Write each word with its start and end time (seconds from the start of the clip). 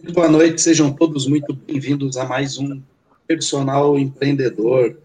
Boa 0.00 0.26
noite, 0.26 0.60
sejam 0.60 0.90
todos 0.90 1.26
muito 1.26 1.52
bem-vindos 1.52 2.16
a 2.16 2.24
mais 2.24 2.56
um 2.56 2.82
Personal 3.28 3.98
Empreendedor. 3.98 4.96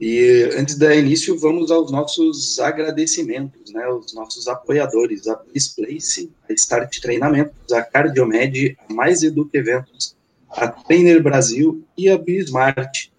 E 0.00 0.48
antes 0.56 0.78
da 0.78 0.94
início, 0.94 1.36
vamos 1.36 1.72
aos 1.72 1.90
nossos 1.90 2.58
agradecimentos, 2.60 3.72
né, 3.72 3.86
os 3.88 4.14
nossos 4.14 4.46
apoiadores, 4.46 5.26
a 5.26 5.38
Displace, 5.52 6.30
a 6.48 6.52
Start 6.52 7.00
Treinamentos, 7.00 7.72
a 7.72 7.82
Cardiomed, 7.82 8.78
a 8.88 8.94
Mais 8.94 9.24
Educa 9.24 9.58
Eventos, 9.58 10.16
a 10.48 10.68
Trainer 10.68 11.20
Brasil 11.20 11.84
e 11.98 12.08
a 12.08 12.16
Bismart. 12.16 13.10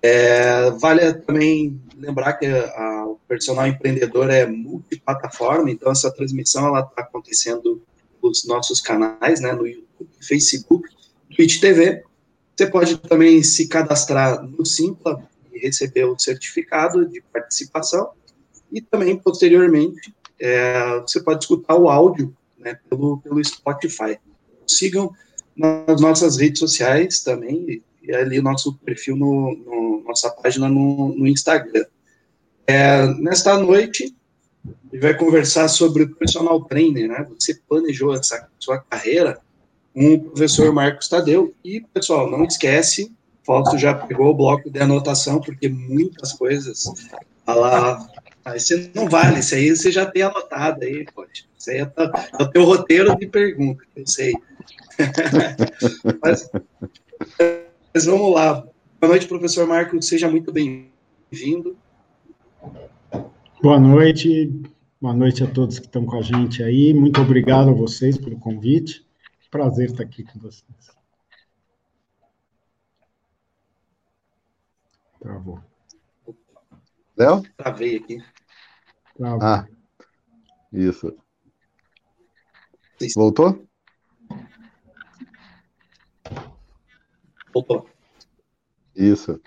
É, 0.00 0.70
vale 0.70 1.12
também 1.12 1.78
lembrar 1.96 2.32
que 2.32 2.46
a, 2.46 3.04
o 3.06 3.18
personal 3.28 3.66
empreendedor 3.66 4.30
é 4.30 4.46
multiplataforma, 4.46 5.70
então 5.70 5.92
essa 5.92 6.10
transmissão 6.10 6.76
está 6.76 7.02
acontecendo 7.02 7.82
nos 8.32 8.46
nossos 8.46 8.80
canais, 8.80 9.40
né, 9.40 9.52
no 9.52 9.66
YouTube, 9.66 10.08
Facebook, 10.20 10.88
Twitch 11.36 11.60
TV. 11.60 12.02
Você 12.56 12.66
pode 12.66 12.96
também 12.96 13.42
se 13.42 13.68
cadastrar 13.68 14.42
no 14.42 14.64
Simpla 14.64 15.22
e 15.52 15.58
receber 15.58 16.04
o 16.04 16.18
certificado 16.18 17.06
de 17.06 17.20
participação 17.32 18.10
e 18.72 18.80
também 18.80 19.16
posteriormente 19.18 20.14
é, 20.40 21.00
você 21.00 21.20
pode 21.20 21.44
escutar 21.44 21.76
o 21.76 21.88
áudio 21.88 22.34
né, 22.58 22.78
pelo, 22.88 23.18
pelo 23.18 23.44
Spotify. 23.44 24.18
Sigam 24.66 25.12
nas 25.54 26.00
nossas 26.00 26.38
redes 26.38 26.58
sociais 26.58 27.20
também 27.20 27.82
e 28.02 28.14
ali 28.14 28.38
o 28.38 28.42
nosso 28.42 28.74
perfil 28.78 29.16
no, 29.16 29.54
no 29.54 30.04
nossa 30.06 30.30
página 30.30 30.68
no, 30.68 31.14
no 31.14 31.26
Instagram. 31.26 31.84
É, 32.66 33.06
nesta 33.14 33.58
noite, 33.58 34.14
gente 34.64 35.00
vai 35.00 35.16
conversar 35.16 35.68
sobre 35.68 36.04
o 36.04 36.14
personal 36.14 36.64
trainer, 36.64 37.08
né? 37.08 37.26
Você 37.38 37.58
planejou 37.68 38.14
essa 38.14 38.48
sua 38.58 38.78
carreira 38.78 39.40
com 39.94 40.14
o 40.14 40.24
professor 40.24 40.72
Marcos 40.72 41.08
Tadeu. 41.08 41.54
E, 41.64 41.80
pessoal, 41.80 42.30
não 42.30 42.44
esquece, 42.44 43.12
Fausto 43.44 43.76
já 43.76 43.94
pegou 43.94 44.28
o 44.28 44.34
bloco 44.34 44.70
de 44.70 44.80
anotação, 44.80 45.40
porque 45.40 45.68
muitas 45.68 46.32
coisas 46.32 46.84
tá 47.44 47.54
lá. 47.54 48.08
Ah, 48.44 48.56
isso 48.56 48.74
não 48.94 49.08
vale, 49.08 49.40
isso 49.40 49.54
aí 49.54 49.74
você 49.74 49.90
já 49.90 50.06
tem 50.06 50.22
anotado 50.22 50.84
aí, 50.84 51.04
pode. 51.14 51.48
Isso 51.58 51.70
aí 51.70 51.78
é, 51.78 51.92
é 52.38 52.42
o 52.42 52.50
teu 52.50 52.64
roteiro 52.64 53.16
de 53.16 53.26
pergunta, 53.26 53.84
eu 53.96 54.06
sei. 54.06 54.32
mas, 56.22 56.50
mas 57.94 58.04
vamos 58.04 58.34
lá. 58.34 58.64
Boa 59.00 59.10
noite, 59.10 59.26
professor 59.26 59.66
Marcos, 59.66 60.06
seja 60.06 60.28
muito 60.28 60.52
bem-vindo. 60.52 61.76
Boa 63.62 63.78
noite, 63.78 64.48
boa 65.00 65.14
noite 65.14 65.44
a 65.44 65.46
todos 65.46 65.78
que 65.78 65.86
estão 65.86 66.04
com 66.04 66.18
a 66.18 66.20
gente 66.20 66.64
aí. 66.64 66.92
Muito 66.92 67.20
obrigado 67.20 67.70
a 67.70 67.72
vocês 67.72 68.18
pelo 68.18 68.36
convite. 68.36 69.06
Prazer 69.52 69.86
estar 69.86 70.02
aqui 70.02 70.24
com 70.24 70.36
vocês. 70.40 70.90
Travou. 75.20 75.62
Léo? 77.16 77.42
Travei 77.56 77.98
aqui. 77.98 78.18
Travou. 79.16 79.40
Ah, 79.40 79.68
isso. 80.72 81.16
Voltou? 83.14 83.64
Voltou. 87.54 87.88
Isso. 88.96 89.40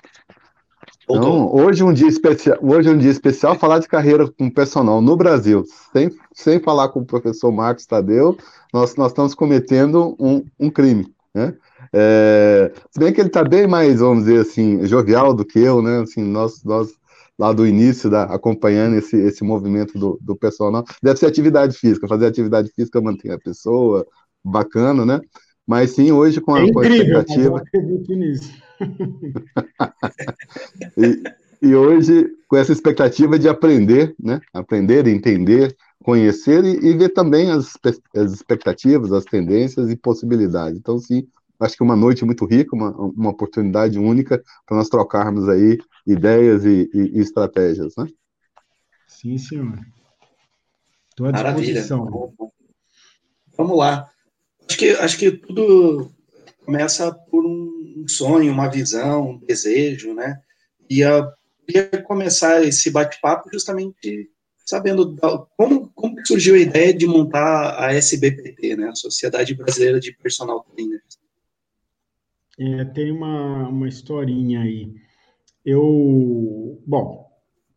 Então, 1.09 1.53
hoje 1.53 1.84
um 1.84 1.94
dia 1.94 2.08
especial, 2.08 2.58
hoje 2.61 2.89
um 2.89 2.98
dia 2.98 3.11
especial 3.11 3.56
falar 3.56 3.80
de 3.80 3.88
carreira 3.88 4.28
com 4.28 4.50
personal 4.50 5.02
no 5.02 5.16
Brasil, 5.16 5.64
sem, 5.94 6.09
sem 6.34 6.59
falar 6.59 6.89
com 6.89 7.02
o 7.02 7.06
professor 7.06 7.52
Marcos 7.52 7.86
Tadeu, 7.86 8.36
nós, 8.73 8.95
nós 8.95 9.11
estamos 9.11 9.36
cometendo 9.36 10.16
um, 10.20 10.44
um 10.59 10.70
crime, 10.70 11.08
né? 11.33 11.53
É, 11.94 12.72
se 12.89 13.00
bem 13.00 13.14
que 13.14 13.22
ele 13.22 13.30
está 13.30 13.44
bem 13.44 13.67
mais, 13.67 14.00
vamos 14.00 14.26
dizer 14.26 14.42
assim, 14.42 14.86
jovial 14.86 15.33
do 15.33 15.45
que 15.45 15.59
eu, 15.59 15.81
né? 15.81 16.02
Assim, 16.02 16.23
nós, 16.23 16.64
nós 16.64 16.89
lá 17.38 17.53
do 17.53 17.67
início, 17.67 18.10
da, 18.10 18.23
acompanhando 18.23 18.95
esse, 18.95 19.15
esse 19.15 19.44
movimento 19.44 19.99
do, 19.99 20.17
do 20.21 20.36
personal, 20.36 20.83
deve 21.04 21.20
ser 21.20 21.27
atividade 21.27 21.77
física, 21.77 22.08
fazer 22.08 22.26
atividade 22.26 22.71
física 22.76 22.99
mantém 22.99 23.32
a 23.32 23.38
pessoa, 23.38 24.05
bacana, 24.44 25.05
né? 25.05 25.21
Mas 25.67 25.92
sim, 25.92 26.11
hoje 26.11 26.42
com 26.42 26.55
a, 26.55 26.61
é 26.61 26.64
incrível, 26.64 26.73
com 26.73 26.89
a 26.89 27.21
expectativa. 27.21 27.48
Eu 27.49 27.55
acredito 27.58 28.14
nisso. 28.14 28.64
e, 30.97 31.67
e, 31.67 31.75
hoje, 31.75 32.27
com 32.47 32.58
essa 32.58 32.71
expectativa 32.71 33.39
de 33.39 33.47
aprender, 33.47 34.15
né? 34.19 34.39
Aprender, 34.53 35.08
entender, 35.08 35.75
conhecer 36.03 36.63
e, 36.63 36.87
e 36.87 36.97
ver 36.97 37.09
também 37.09 37.52
as, 37.52 37.73
as, 38.15 38.31
expectativas, 38.31 39.11
as 39.11 39.25
tendências 39.25 39.89
e 39.89 39.95
possibilidades. 39.95 40.77
Então, 40.77 40.99
sim, 40.99 41.27
acho 41.59 41.75
que 41.75 41.83
uma 41.83 41.95
noite 41.95 42.25
muito 42.25 42.45
rica, 42.45 42.75
uma, 42.75 42.91
uma 42.91 43.30
oportunidade 43.31 43.97
única 43.97 44.43
para 44.65 44.77
nós 44.77 44.89
trocarmos 44.89 45.49
aí 45.49 45.80
ideias 46.05 46.65
e, 46.65 46.89
e, 46.93 47.17
e, 47.17 47.19
estratégias, 47.19 47.93
né? 47.97 48.08
Sim, 49.08 49.37
senhor. 49.37 49.80
Estou 51.09 51.27
à 51.27 51.31
disposição. 51.31 52.05
Maravilha. 52.05 52.52
Vamos 53.58 53.77
lá. 53.77 54.09
Acho 54.67 54.77
que, 54.77 54.89
acho 54.91 55.17
que 55.17 55.31
tudo 55.31 56.11
começa 56.65 57.14
por 57.14 57.45
um 57.45 58.05
sonho, 58.08 58.52
uma 58.52 58.67
visão, 58.67 59.31
um 59.31 59.37
desejo, 59.37 60.14
né? 60.14 60.42
E 60.89 61.02
eu 61.02 61.27
queria 61.65 62.02
começar 62.03 62.64
esse 62.64 62.89
bate-papo 62.92 63.49
justamente 63.52 64.30
sabendo 64.65 65.15
como, 65.55 65.92
como 65.93 66.26
surgiu 66.26 66.55
a 66.55 66.59
ideia 66.59 66.93
de 66.93 67.05
montar 67.05 67.80
a 67.80 67.93
SBPT, 67.93 68.76
né? 68.76 68.89
A 68.89 68.95
Sociedade 68.95 69.53
Brasileira 69.53 69.99
de 69.99 70.11
Personal 70.11 70.64
Trainers. 70.64 71.20
É, 72.58 72.86
tem 72.86 73.11
uma, 73.11 73.67
uma 73.67 73.87
historinha 73.87 74.61
aí. 74.61 74.93
Eu, 75.64 76.82
bom, 76.86 77.30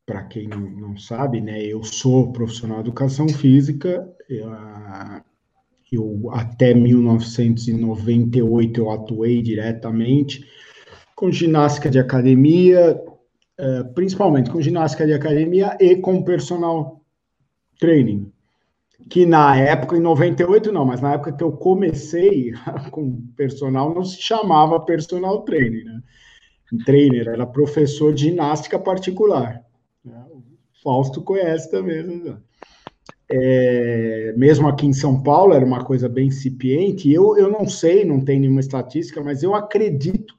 para 0.07 0.25
quem 0.25 0.49
não, 0.49 0.61
não 0.61 0.97
sabe, 0.97 1.41
né, 1.41 1.63
eu 1.63 1.83
sou 1.83 2.33
profissional 2.33 2.83
de 2.83 2.89
educação 2.89 3.29
física, 3.29 4.11
eu, 4.29 4.49
eu 5.97 6.31
até 6.33 6.75
1998 6.75 8.81
eu 8.81 8.91
atuei 8.91 9.41
diretamente 9.43 10.45
com 11.15 11.31
ginástica 11.33 11.91
de 11.91 11.99
academia, 11.99 13.01
é, 13.59 13.83
principalmente 13.83 14.51
com 14.51 14.61
ginástica 14.61 15.07
de 15.07 15.13
academia 15.13 15.77
e 15.81 15.97
com 15.97 16.23
personal 16.23 17.03
training. 17.81 18.33
Que 19.09 19.25
na 19.25 19.57
época, 19.57 19.97
em 19.97 20.01
98 20.01 20.71
não, 20.71 20.85
mas 20.85 21.01
na 21.01 21.15
época 21.15 21.33
que 21.33 21.43
eu 21.43 21.53
comecei 21.53 22.53
com 22.93 23.23
personal, 23.37 23.95
não 23.95 24.05
se 24.05 24.21
chamava 24.21 24.79
personal 24.81 25.43
training, 25.43 25.85
né? 25.85 26.03
Trainer, 26.85 27.29
era 27.29 27.47
professor 27.47 28.13
de 28.13 28.25
ginástica 28.25 28.79
particular. 28.79 29.65
Né? 30.05 30.23
O 30.31 30.43
Fausto 30.83 31.23
conhece 31.23 31.71
também, 31.71 32.03
né? 32.03 32.37
É, 33.31 34.33
mesmo 34.37 34.69
aqui 34.69 34.87
em 34.87 34.93
São 34.93 35.23
Paulo, 35.23 35.53
era 35.53 35.65
uma 35.65 35.85
coisa 35.85 36.09
bem 36.09 36.29
incipiente. 36.29 37.13
Eu, 37.13 37.37
eu 37.37 37.51
não 37.51 37.69
sei, 37.69 38.05
não 38.05 38.25
tem 38.25 38.41
nenhuma 38.41 38.61
estatística, 38.61 39.23
mas 39.23 39.43
eu 39.43 39.55
acredito 39.55 40.35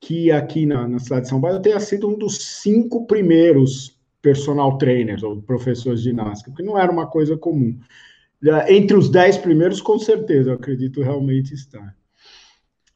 que 0.00 0.30
aqui 0.30 0.66
na, 0.66 0.86
na 0.86 0.98
cidade 0.98 1.22
de 1.22 1.28
São 1.28 1.40
Paulo 1.40 1.56
eu 1.56 1.62
tenha 1.62 1.80
sido 1.80 2.08
um 2.08 2.16
dos 2.16 2.38
cinco 2.38 3.06
primeiros 3.06 3.98
personal 4.22 4.78
trainers 4.78 5.22
ou 5.22 5.42
professores 5.42 6.00
de 6.02 6.10
ginástica, 6.10 6.50
porque 6.50 6.62
não 6.62 6.78
era 6.78 6.90
uma 6.90 7.06
coisa 7.06 7.36
comum. 7.36 7.78
Entre 8.68 8.96
os 8.96 9.10
dez 9.10 9.36
primeiros, 9.38 9.80
com 9.80 9.98
certeza, 9.98 10.50
eu 10.50 10.54
acredito 10.54 11.02
realmente 11.02 11.52
estar. 11.54 11.96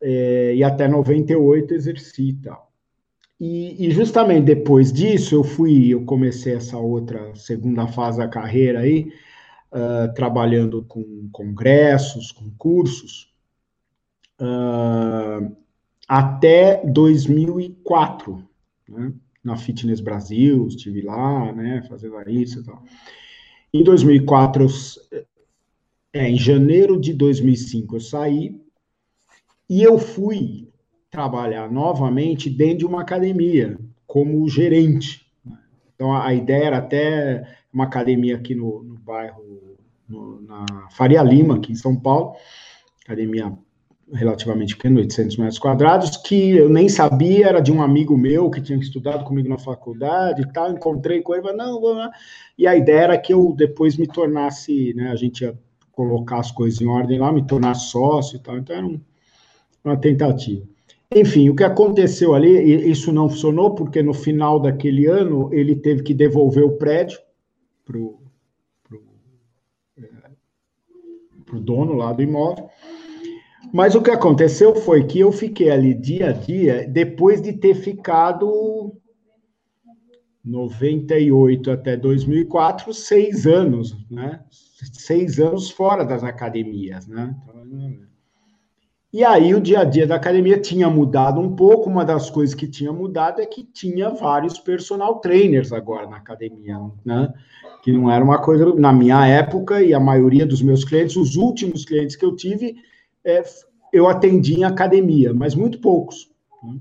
É, 0.01 0.55
e 0.55 0.63
até 0.63 0.87
98 0.87 1.75
exerci 1.75 2.29
e 2.29 2.35
tal. 2.35 2.68
E, 3.41 3.87
e, 3.87 3.91
justamente 3.91 4.45
depois 4.45 4.93
disso, 4.93 5.35
eu 5.35 5.45
fui, 5.45 5.89
eu 5.89 6.05
comecei 6.05 6.55
essa 6.55 6.77
outra 6.77 7.35
segunda 7.37 7.87
fase 7.87 8.19
da 8.19 8.27
carreira 8.27 8.81
aí, 8.81 9.13
uh, 9.73 10.13
trabalhando 10.13 10.85
com 10.85 11.29
congressos, 11.31 12.33
com 12.33 12.51
cursos, 12.59 13.33
uh, 14.41 15.55
até 16.09 16.85
2004, 16.85 18.43
né? 18.89 19.13
na 19.45 19.57
Fitness 19.57 20.01
Brasil, 20.01 20.67
estive 20.67 21.01
lá, 21.03 21.53
né, 21.53 21.83
fazendo 21.89 22.29
isso 22.29 22.61
e 22.61 22.65
tal. 22.65 22.83
Em 23.73 23.83
2004, 23.83 24.65
eu, 24.65 25.25
é, 26.13 26.29
em 26.29 26.37
janeiro 26.37 27.01
de 27.01 27.13
2005, 27.15 27.97
eu 27.97 28.01
saí 28.01 28.61
e 29.69 29.83
eu 29.83 29.99
fui 29.99 30.68
trabalhar 31.11 31.71
novamente 31.71 32.51
dentro 32.51 32.79
de 32.79 32.87
uma 32.87 33.01
academia, 33.01 33.79
como 34.07 34.49
gerente. 34.49 35.27
Então, 35.95 36.15
a 36.15 36.33
ideia 36.35 36.65
era 36.65 36.79
até 36.79 37.57
uma 37.73 37.85
academia 37.85 38.37
aqui 38.37 38.55
no, 38.55 38.83
no 38.83 38.99
bairro, 38.99 39.43
no, 40.09 40.41
na 40.43 40.65
Faria 40.91 41.23
Lima, 41.23 41.57
aqui 41.57 41.73
em 41.73 41.77
São 41.77 41.97
Paulo, 41.97 42.35
academia 43.05 43.53
relativamente 44.13 44.75
pequena, 44.75 45.01
800 45.01 45.37
metros 45.37 45.59
quadrados, 45.59 46.17
que 46.17 46.57
eu 46.57 46.69
nem 46.69 46.89
sabia, 46.89 47.47
era 47.47 47.61
de 47.61 47.71
um 47.71 47.83
amigo 47.83 48.17
meu 48.17 48.51
que 48.51 48.61
tinha 48.61 48.79
estudado 48.79 49.25
comigo 49.25 49.49
na 49.49 49.59
faculdade 49.59 50.43
e 50.43 50.53
tal, 50.53 50.71
encontrei 50.71 51.21
com 51.21 51.35
ele, 51.35 51.43
falei, 51.43 51.57
não, 51.57 51.81
vamos 51.81 51.99
lá. 51.99 52.11
E 52.57 52.67
a 52.67 52.75
ideia 52.75 53.01
era 53.01 53.19
que 53.19 53.33
eu 53.33 53.53
depois 53.55 53.97
me 53.97 54.07
tornasse, 54.07 54.95
né, 54.95 55.11
a 55.11 55.17
gente 55.17 55.43
ia 55.43 55.59
colocar 55.93 56.39
as 56.39 56.51
coisas 56.51 56.81
em 56.81 56.87
ordem 56.87 57.19
lá, 57.19 57.33
me 57.33 57.47
tornar 57.47 57.75
sócio 57.75 58.37
e 58.37 58.39
tal. 58.39 58.57
Então 58.57 58.77
era 58.77 58.87
um, 58.87 59.01
uma 59.85 59.97
tentativa. 59.97 60.65
Enfim, 61.15 61.49
o 61.49 61.57
que 61.57 61.65
aconteceu 61.65 62.35
ali, 62.35 62.91
isso 62.91 63.11
não 63.13 63.31
funcionou, 63.31 63.75
porque 63.75 64.03
no 64.03 64.13
final 64.13 64.61
daquele 64.61 65.07
ano 65.07 65.49
ele 65.53 65.75
teve 65.75 66.03
que 66.03 66.13
devolver 66.13 66.63
o 66.63 66.77
prédio 66.77 67.19
para 67.85 67.99
o 67.99 68.21
é, 69.97 71.61
dono 71.61 71.95
lá 71.95 72.13
do 72.13 72.23
imóvel. 72.23 72.69
Mas 73.73 73.95
o 73.95 74.03
que 74.03 74.11
aconteceu 74.11 74.75
foi 74.75 75.05
que 75.05 75.21
eu 75.21 75.33
fiquei 75.33 75.71
ali 75.71 75.95
dia 75.95 76.29
a 76.29 76.33
dia, 76.33 76.87
depois 76.87 77.41
de 77.41 77.55
ter 77.55 77.75
ficado 77.75 78.95
98 80.45 81.71
até 81.71 81.97
2004, 81.97 82.93
seis 82.93 83.47
anos, 83.47 83.97
né? 84.11 84.43
Seis 84.51 85.39
anos 85.39 85.71
fora 85.71 86.05
das 86.05 86.23
academias, 86.23 87.07
né? 87.07 87.35
E 89.11 89.25
aí 89.25 89.55
o 89.55 89.61
dia 89.61 89.81
a 89.81 89.85
dia 89.85 90.07
da 90.07 90.17
academia 90.17 90.61
tinha 90.61 90.89
mudado 90.91 91.41
um 91.41 91.57
pouco. 91.57 91.89
Uma 91.89 92.05
das 92.05 92.29
coisas 92.29 92.55
que 92.55 92.69
tinha 92.69 92.93
mudado 92.93 93.41
é 93.41 93.47
que 93.47 93.65
tinha 93.65 94.11
vários 94.11 94.59
personal 94.59 95.19
trainers 95.21 95.73
agora 95.73 96.07
na 96.07 96.17
academia, 96.17 96.79
né? 97.05 97.33
Que 97.83 97.91
não 97.91 98.11
era 98.11 98.23
uma 98.23 98.43
coisa 98.43 98.75
na 98.75 98.93
minha 98.93 99.27
época 99.27 99.83
e 99.83 99.95
a 99.95 100.01
maioria 100.01 100.45
dos 100.45 100.61
meus 100.61 100.85
clientes, 100.85 101.17
os 101.17 101.37
últimos 101.37 101.87
clientes 101.87 102.17
que 102.17 102.25
eu 102.25 102.37
tive, 102.37 102.77
é, 103.25 103.43
eu 103.93 104.07
atendi 104.09 104.61
em 104.61 104.65
academia, 104.65 105.33
mas 105.33 105.55
muito 105.55 105.81
poucos. 105.81 106.31
Né? 106.63 106.79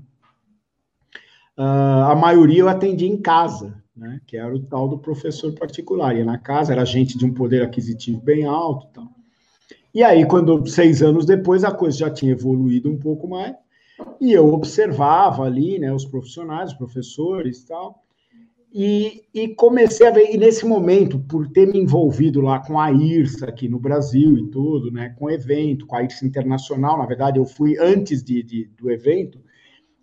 Uh, 1.56 2.10
a 2.10 2.14
maioria 2.14 2.60
eu 2.60 2.68
atendi 2.68 3.06
em 3.06 3.16
casa, 3.16 3.82
né? 3.96 4.20
Que 4.26 4.36
era 4.36 4.54
o 4.54 4.60
tal 4.60 4.86
do 4.86 4.98
professor 4.98 5.54
particular. 5.54 6.14
Ia 6.14 6.26
na 6.26 6.36
casa, 6.36 6.74
era 6.74 6.84
gente 6.84 7.16
de 7.16 7.24
um 7.24 7.32
poder 7.32 7.62
aquisitivo 7.62 8.20
bem 8.20 8.44
alto, 8.44 8.86
tal. 8.92 9.17
E 9.94 10.02
aí, 10.02 10.26
quando 10.26 10.66
seis 10.66 11.02
anos 11.02 11.24
depois, 11.24 11.64
a 11.64 11.70
coisa 11.70 11.98
já 11.98 12.10
tinha 12.10 12.32
evoluído 12.32 12.90
um 12.90 12.98
pouco 12.98 13.26
mais, 13.26 13.54
e 14.20 14.32
eu 14.32 14.52
observava 14.52 15.44
ali, 15.44 15.78
né, 15.78 15.92
os 15.92 16.04
profissionais, 16.04 16.70
os 16.70 16.76
professores 16.76 17.62
e 17.62 17.66
tal, 17.66 18.04
e, 18.72 19.54
comecei 19.56 20.06
a 20.06 20.10
ver, 20.10 20.34
e 20.34 20.36
nesse 20.36 20.66
momento, 20.66 21.18
por 21.18 21.48
ter 21.48 21.66
me 21.66 21.78
envolvido 21.78 22.40
lá 22.40 22.58
com 22.58 22.78
a 22.78 22.92
IRSA 22.92 23.46
aqui 23.46 23.66
no 23.66 23.78
Brasil 23.78 24.36
e 24.36 24.50
tudo, 24.50 24.90
né, 24.92 25.14
com 25.18 25.24
o 25.24 25.30
evento, 25.30 25.86
com 25.86 25.96
a 25.96 26.02
IRSA 26.02 26.26
Internacional, 26.26 26.98
na 26.98 27.06
verdade, 27.06 27.38
eu 27.38 27.46
fui 27.46 27.76
antes 27.78 28.22
de, 28.22 28.42
de 28.42 28.64
do 28.78 28.90
evento, 28.90 29.40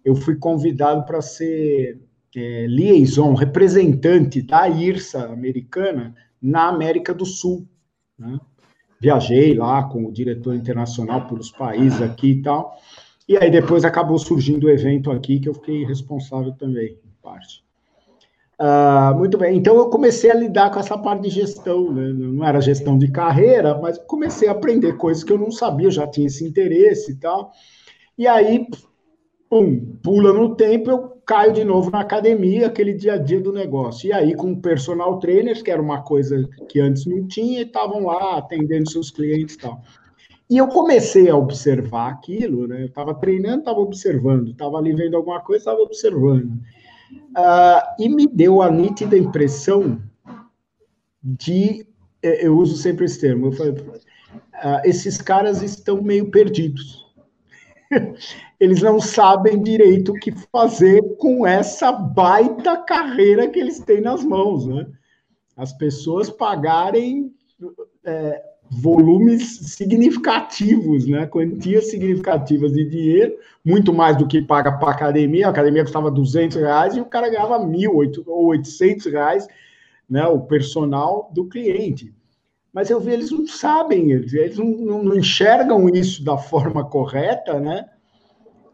eu 0.04 0.16
fui 0.16 0.36
convidado 0.36 1.06
para 1.06 1.22
ser 1.22 2.02
é, 2.36 2.66
liaison, 2.68 3.34
representante 3.34 4.42
da 4.42 4.68
IRSA 4.68 5.32
americana 5.32 6.16
na 6.42 6.68
América 6.68 7.14
do 7.14 7.26
Sul. 7.26 7.68
Né? 8.18 8.40
Viajei 9.00 9.54
lá 9.54 9.84
com 9.84 10.06
o 10.06 10.12
diretor 10.12 10.56
internacional 10.56 11.28
pelos 11.28 11.52
países 11.52 12.02
aqui 12.02 12.32
e 12.32 12.42
tal. 12.42 12.78
E 13.28 13.38
aí 13.38 13.50
depois 13.50 13.84
acabou 13.84 14.18
surgindo 14.18 14.68
o 14.68 14.70
evento 14.70 15.12
aqui 15.12 15.40
que 15.40 15.50
eu 15.50 15.54
fiquei 15.54 15.84
responsável 15.84 16.52
também, 16.54 16.98
em 17.04 17.22
parte. 17.22 17.64
Uh, 18.58 19.14
muito 19.18 19.38
bem, 19.38 19.58
então 19.58 19.76
eu 19.76 19.90
comecei 19.90 20.32
a 20.32 20.36
lidar 20.36 20.72
com 20.72 20.80
essa 20.80 20.98
parte 20.98 21.24
de 21.24 21.30
gestão, 21.30 21.92
né? 21.92 22.14
não 22.14 22.46
era 22.46 22.62
gestão 22.62 22.98
de 22.98 23.12
carreira, 23.12 23.78
mas 23.78 23.98
comecei 23.98 24.48
a 24.48 24.54
aprender 24.54 24.96
coisas 24.96 25.26
que 25.26 25.34
eu 25.34 25.38
não 25.38 25.52
sabia, 25.52 25.92
já 25.92 26.08
tinha 26.08 26.28
esse 26.28 26.46
interesse 26.46 27.12
e 27.12 27.16
tal. 27.16 27.52
E 28.18 28.26
aí, 28.26 28.66
pum, 29.50 29.98
pula 30.04 30.34
no 30.34 30.56
tempo, 30.56 30.90
eu 30.90 31.16
caio 31.26 31.54
de 31.54 31.64
novo 31.64 31.90
na 31.90 32.02
academia, 32.02 32.68
aquele 32.68 32.94
dia 32.94 33.14
a 33.14 33.18
dia 33.18 33.42
do 33.42 33.52
negócio. 33.52 34.08
E 34.08 34.14
aí, 34.14 34.36
com 34.36 34.60
personal 34.60 35.20
trainers, 35.20 35.62
que 35.62 35.72
era 35.72 35.82
uma 35.82 36.02
coisa 36.02 36.48
que 36.70 36.80
antes 36.80 37.06
não 37.06 37.28
tinha, 37.28 37.64
estavam 37.64 38.06
lá 38.06 38.38
atendendo 38.38 38.90
seus 38.90 39.10
clientes 39.10 39.56
e 39.56 39.60
tal. 39.60 39.82
E 40.48 40.58
eu 40.58 40.68
comecei 40.68 41.28
a 41.30 41.36
observar 41.36 42.12
aquilo, 42.12 42.68
né? 42.68 42.84
Eu 42.84 42.88
estava 42.88 43.16
treinando, 43.16 43.60
estava 43.60 43.80
observando, 43.80 44.52
estava 44.52 44.78
ali 44.78 44.94
vendo 44.94 45.18
alguma 45.18 45.42
coisa, 45.42 45.62
estava 45.62 45.80
observando. 45.80 46.52
Uh, 47.36 47.82
e 48.00 48.08
me 48.08 48.28
deu 48.28 48.62
a 48.62 48.70
nítida 48.70 49.18
impressão 49.18 50.00
de. 51.24 51.88
Eh, 52.22 52.46
eu 52.46 52.58
uso 52.58 52.78
sempre 52.78 53.06
esse 53.06 53.20
termo, 53.20 53.48
eu 53.48 53.52
falei, 53.52 53.74
uh, 53.74 54.82
esses 54.84 55.20
caras 55.20 55.64
estão 55.64 56.02
meio 56.02 56.30
perdidos 56.30 57.05
eles 58.60 58.82
não 58.82 59.00
sabem 59.00 59.62
direito 59.62 60.12
o 60.12 60.20
que 60.20 60.32
fazer 60.52 61.02
com 61.18 61.46
essa 61.46 61.92
baita 61.92 62.78
carreira 62.78 63.48
que 63.48 63.60
eles 63.60 63.80
têm 63.80 64.02
nas 64.02 64.24
mãos, 64.24 64.66
né? 64.66 64.88
As 65.56 65.72
pessoas 65.74 66.30
pagarem 66.30 67.34
é, 68.04 68.42
volumes 68.70 69.58
significativos, 69.76 71.08
né? 71.08 71.28
Quantias 71.28 71.90
significativas 71.90 72.74
de 72.74 72.84
dinheiro, 72.86 73.38
muito 73.64 73.94
mais 73.94 74.18
do 74.18 74.28
que 74.28 74.42
paga 74.42 74.72
para 74.72 74.90
a 74.90 74.94
academia. 74.94 75.48
A 75.48 75.52
academia 75.52 75.84
custava 75.84 76.10
200 76.10 76.58
reais 76.58 76.96
e 76.96 77.02
o 77.02 77.06
cara 77.06 77.30
ganhava 77.30 77.60
mil 77.60 77.96
ou 78.28 78.46
800 78.48 79.06
reais, 79.06 79.48
né? 80.10 80.26
O 80.26 80.42
personal 80.42 81.30
do 81.34 81.46
cliente. 81.46 82.14
Mas 82.76 82.90
eu 82.90 83.00
vi, 83.00 83.14
eles 83.14 83.32
não 83.32 83.48
sabem, 83.48 84.12
eles 84.12 84.58
não, 84.58 84.66
não, 84.66 85.02
não 85.02 85.18
enxergam 85.18 85.88
isso 85.88 86.22
da 86.26 86.38
forma 86.38 86.84
correta, 86.84 87.58
né? 87.58 87.86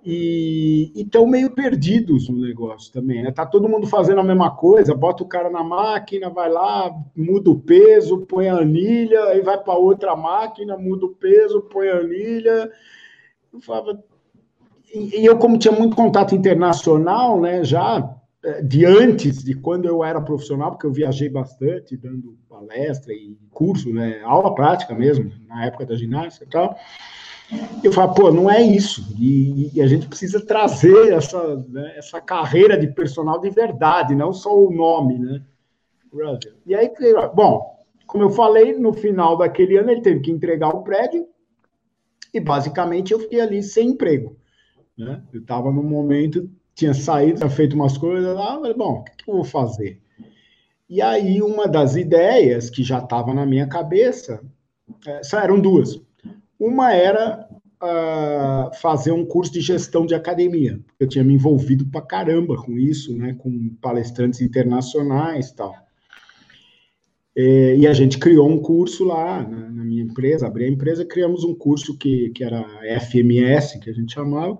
e 0.04 0.92
estão 0.96 1.28
meio 1.28 1.52
perdidos 1.52 2.28
no 2.28 2.42
negócio 2.42 2.92
também, 2.92 3.22
né? 3.22 3.32
Tá 3.32 3.46
todo 3.46 3.70
mundo 3.70 3.86
fazendo 3.86 4.20
a 4.20 4.24
mesma 4.24 4.50
coisa, 4.50 4.96
bota 4.96 5.22
o 5.22 5.28
cara 5.28 5.48
na 5.48 5.64
máquina, 5.64 6.28
vai 6.28 6.50
lá, 6.50 6.92
muda 7.16 7.52
o 7.52 7.60
peso, 7.60 8.26
põe 8.26 8.50
a 8.50 8.56
anilha, 8.56 9.26
aí 9.26 9.42
vai 9.42 9.60
para 9.60 9.76
outra 9.76 10.16
máquina, 10.16 10.76
muda 10.76 11.06
o 11.06 11.16
peso, 11.16 11.62
põe 11.62 11.88
a 11.88 11.98
anilha. 11.98 12.72
Eu 13.54 13.62
falava... 13.62 14.04
E 14.92 15.24
eu, 15.24 15.38
como 15.38 15.60
tinha 15.60 15.72
muito 15.72 15.96
contato 15.96 16.34
internacional, 16.34 17.40
né, 17.40 17.64
já 17.64 18.18
de 18.64 18.86
antes 18.86 19.44
de 19.44 19.54
quando 19.54 19.88
eu 19.88 20.04
era 20.04 20.20
profissional, 20.20 20.72
porque 20.72 20.88
eu 20.88 20.92
viajei 20.92 21.30
bastante, 21.30 21.96
dando 21.96 22.38
palestra 22.50 23.14
e 23.14 23.38
curso, 23.52 23.94
né, 23.94 24.22
aula 24.24 24.56
prática 24.56 24.96
mesmo, 24.96 25.32
na 25.48 25.66
época 25.66 25.86
da 25.86 25.96
ginástica 25.96 26.46
e 26.46 26.50
tal, 26.50 26.76
eu 27.84 27.92
falo, 27.92 28.14
pô, 28.14 28.32
não 28.32 28.50
é 28.50 28.62
isso. 28.62 29.16
E, 29.20 29.70
e 29.74 29.82
a 29.82 29.88
gente 29.88 30.08
precisa 30.08 30.44
trazer 30.44 31.14
essa, 31.14 31.58
né, 31.68 31.94
essa 31.98 32.20
carreira 32.20 32.78
de 32.78 32.88
personal 32.88 33.40
de 33.40 33.50
verdade, 33.50 34.16
não 34.16 34.34
só 34.34 34.58
o 34.58 34.72
nome, 34.72 35.20
né? 35.20 35.44
E 36.66 36.76
aí, 36.76 36.92
bom, 37.34 37.80
como 38.08 38.24
eu 38.24 38.30
falei, 38.30 38.78
no 38.78 38.92
final 38.92 39.38
daquele 39.38 39.78
ano 39.78 39.92
ele 39.92 40.02
teve 40.02 40.20
que 40.20 40.32
entregar 40.32 40.70
o 40.70 40.84
prédio 40.84 41.28
e 42.34 42.40
basicamente 42.40 43.14
eu 43.14 43.20
fiquei 43.20 43.40
ali 43.40 43.62
sem 43.64 43.90
emprego. 43.90 44.36
Né? 44.98 45.24
Eu 45.34 45.42
estava 45.42 45.72
num 45.72 45.84
momento, 45.84 46.50
tinha 46.82 46.94
saído, 46.96 47.38
tinha 47.38 47.50
feito 47.50 47.76
umas 47.76 47.96
coisas 47.96 48.36
lá, 48.36 48.56
falei, 48.56 48.74
bom, 48.74 49.00
o 49.00 49.04
que, 49.04 49.24
que 49.24 49.30
eu 49.30 49.36
vou 49.36 49.44
fazer? 49.44 50.00
E 50.90 51.00
aí 51.02 51.42
uma 51.42 51.68
das 51.68 51.96
ideias 51.96 52.70
que 52.70 52.84
já 52.84 52.98
estava 52.98 53.34
na 53.34 53.46
minha 53.46 53.68
cabeça, 53.68 54.42
é, 55.06 55.22
eram 55.38 55.60
duas. 55.60 56.02
Uma 56.60 56.92
era 56.94 57.48
uh, 57.82 58.76
fazer 58.76 59.12
um 59.12 59.26
curso 59.26 59.54
de 59.54 59.62
gestão 59.62 60.06
de 60.06 60.16
academia. 60.16 60.80
Eu 61.00 61.08
tinha 61.08 61.24
me 61.24 61.36
envolvido 61.36 61.86
pra 61.86 62.02
caramba 62.02 62.56
com 62.58 62.78
isso, 62.78 63.16
né, 63.16 63.36
com 63.38 63.70
palestrantes 63.80 64.42
internacionais 64.42 65.50
e 65.50 65.56
tal. 65.56 65.76
É, 67.36 67.76
e 67.78 67.88
a 67.88 67.94
gente 67.94 68.18
criou 68.18 68.50
um 68.50 68.60
curso 68.60 69.06
lá 69.06 69.44
na, 69.44 69.70
na, 69.70 69.86
minha 69.86 70.04
empresa, 70.04 70.48
abri 70.48 70.66
a 70.66 70.70
empresa, 70.70 71.06
criamos 71.06 71.46
um 71.46 71.56
curso 71.56 71.98
que, 71.98 72.32
que 72.32 72.44
era 72.44 72.66
FMS, 73.00 73.80
que 73.80 73.90
a 73.90 73.94
gente 73.94 74.14
chamava, 74.14 74.60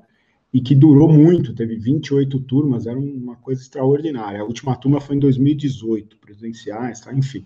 e 0.54 0.60
que 0.60 0.76
durou 0.76 1.08
muito, 1.08 1.56
teve 1.56 1.78
28 1.78 2.40
turmas, 2.42 2.86
era 2.86 3.00
uma 3.00 3.38
coisa 3.38 3.62
extraordinária. 3.62 4.42
A 4.42 4.46
última 4.46 4.76
turma 4.76 5.00
foi 5.00 5.16
em 5.16 5.20
2018, 5.20 6.18
presenciais, 6.18 7.00
tá? 7.00 7.14
enfim. 7.14 7.46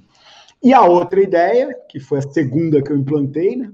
E 0.63 0.73
a 0.73 0.83
outra 0.83 1.21
ideia, 1.21 1.75
que 1.87 1.99
foi 1.99 2.19
a 2.19 2.23
segunda 2.23 2.81
que 2.81 2.91
eu 2.91 2.97
implantei, 2.97 3.55
né, 3.55 3.71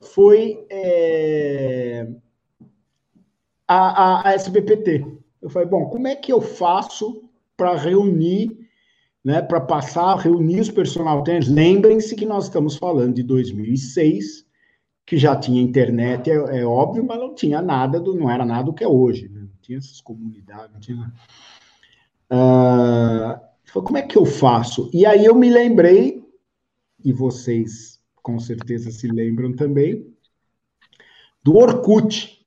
foi 0.00 0.64
é, 0.70 2.08
a, 3.68 4.28
a, 4.28 4.28
a 4.28 4.32
SBPT. 4.32 5.06
Eu 5.42 5.50
falei, 5.50 5.68
bom, 5.68 5.86
como 5.90 6.08
é 6.08 6.16
que 6.16 6.32
eu 6.32 6.40
faço 6.40 7.22
para 7.54 7.76
reunir, 7.76 8.58
né, 9.22 9.42
para 9.42 9.60
passar, 9.60 10.16
reunir 10.16 10.60
os 10.60 10.70
personal 10.70 11.22
trainers? 11.22 11.48
Lembrem-se 11.48 12.16
que 12.16 12.24
nós 12.24 12.44
estamos 12.44 12.76
falando 12.76 13.16
de 13.16 13.22
2006, 13.22 14.46
que 15.10 15.16
já 15.16 15.34
tinha 15.34 15.60
internet, 15.60 16.30
é, 16.30 16.60
é, 16.60 16.64
óbvio, 16.64 17.04
mas 17.04 17.18
não 17.18 17.34
tinha 17.34 17.60
nada, 17.60 17.98
do, 17.98 18.14
não 18.14 18.30
era 18.30 18.44
nada 18.44 18.62
do 18.62 18.72
que 18.72 18.84
é 18.84 18.86
hoje, 18.86 19.28
né? 19.28 19.40
não 19.40 19.50
tinha 19.60 19.76
essas 19.76 20.00
comunidades, 20.00 20.72
não 20.72 20.78
tinha... 20.78 21.12
Uh, 22.30 23.34
falei, 23.64 23.86
como 23.86 23.98
é 23.98 24.02
que 24.02 24.16
eu 24.16 24.24
faço? 24.24 24.88
E 24.94 25.04
aí 25.04 25.24
eu 25.24 25.34
me 25.34 25.50
lembrei, 25.50 26.24
e 27.04 27.12
vocês 27.12 27.98
com 28.22 28.38
certeza 28.38 28.92
se 28.92 29.08
lembram 29.08 29.52
também, 29.52 30.14
do 31.42 31.56
Orkut. 31.56 32.46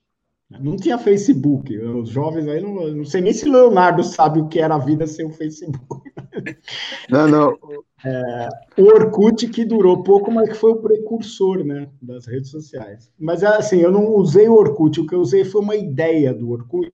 Não 0.50 0.77
tinha 0.77 0.98
Facebook. 0.98 1.77
Os 1.77 2.08
jovens 2.08 2.48
aí, 2.48 2.62
não, 2.62 2.88
não 2.93 3.03
sei 3.03 3.20
nem 3.20 3.34
se 3.34 3.43
Leonardo 3.43 4.05
sabe 4.05 4.39
o 4.39 4.48
que 4.48 4.60
era 4.60 4.75
a 4.75 4.79
vida 4.79 5.05
sem 5.05 5.25
o 5.25 5.32
Facebook. 5.32 6.13
Não, 7.10 7.27
não. 7.27 7.58
É, 8.05 8.50
o 8.81 8.86
Orkut 8.86 9.48
que 9.48 9.63
durou 9.63 10.03
pouco, 10.03 10.29
mas 10.29 10.50
que 10.50 10.55
foi 10.55 10.72
o 10.72 10.81
precursor 10.81 11.63
né, 11.63 11.88
das 12.01 12.25
redes 12.25 12.50
sociais. 12.50 13.10
Mas 13.17 13.43
assim, 13.43 13.77
eu 13.77 13.91
não 13.91 14.13
usei 14.15 14.50
o 14.50 14.55
Orkut, 14.55 15.00
o 15.00 15.07
que 15.07 15.15
eu 15.15 15.22
usei 15.22 15.45
foi 15.45 15.62
uma 15.62 15.75
ideia 15.75 16.33
do 16.33 16.51
Orkut, 16.51 16.91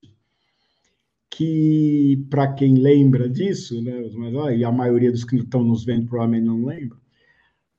que, 1.28 2.24
para 2.30 2.52
quem 2.52 2.74
lembra 2.74 3.28
disso, 3.28 3.82
né, 3.82 4.08
mas, 4.14 4.58
e 4.58 4.64
a 4.64 4.70
maioria 4.70 5.10
dos 5.10 5.24
que 5.24 5.36
estão 5.36 5.64
nos 5.64 5.84
vendo 5.84 6.06
provavelmente 6.06 6.46
não 6.46 6.64
lembra, 6.64 6.98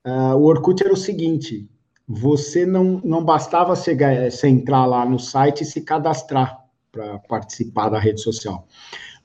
uh, 0.06 0.36
o 0.36 0.44
Orkut 0.44 0.84
era 0.84 0.94
o 0.94 0.98
seguinte, 0.98 1.70
você 2.06 2.66
não, 2.66 3.00
não 3.04 3.24
bastava 3.24 3.76
você, 3.76 3.96
você 4.30 4.48
entrar 4.50 4.86
lá 4.86 5.06
no 5.06 5.20
site 5.20 5.62
e 5.62 5.66
se 5.66 5.82
cadastrar 5.82 6.60
para 6.92 7.20
participar 7.20 7.88
da 7.88 8.00
rede 8.00 8.20
social. 8.20 8.68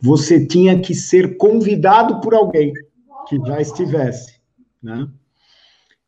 Você 0.01 0.47
tinha 0.47 0.79
que 0.81 0.95
ser 0.95 1.37
convidado 1.37 2.21
por 2.21 2.35
alguém 2.35 2.73
que 3.29 3.39
já 3.39 3.61
estivesse, 3.61 4.41
né? 4.83 5.09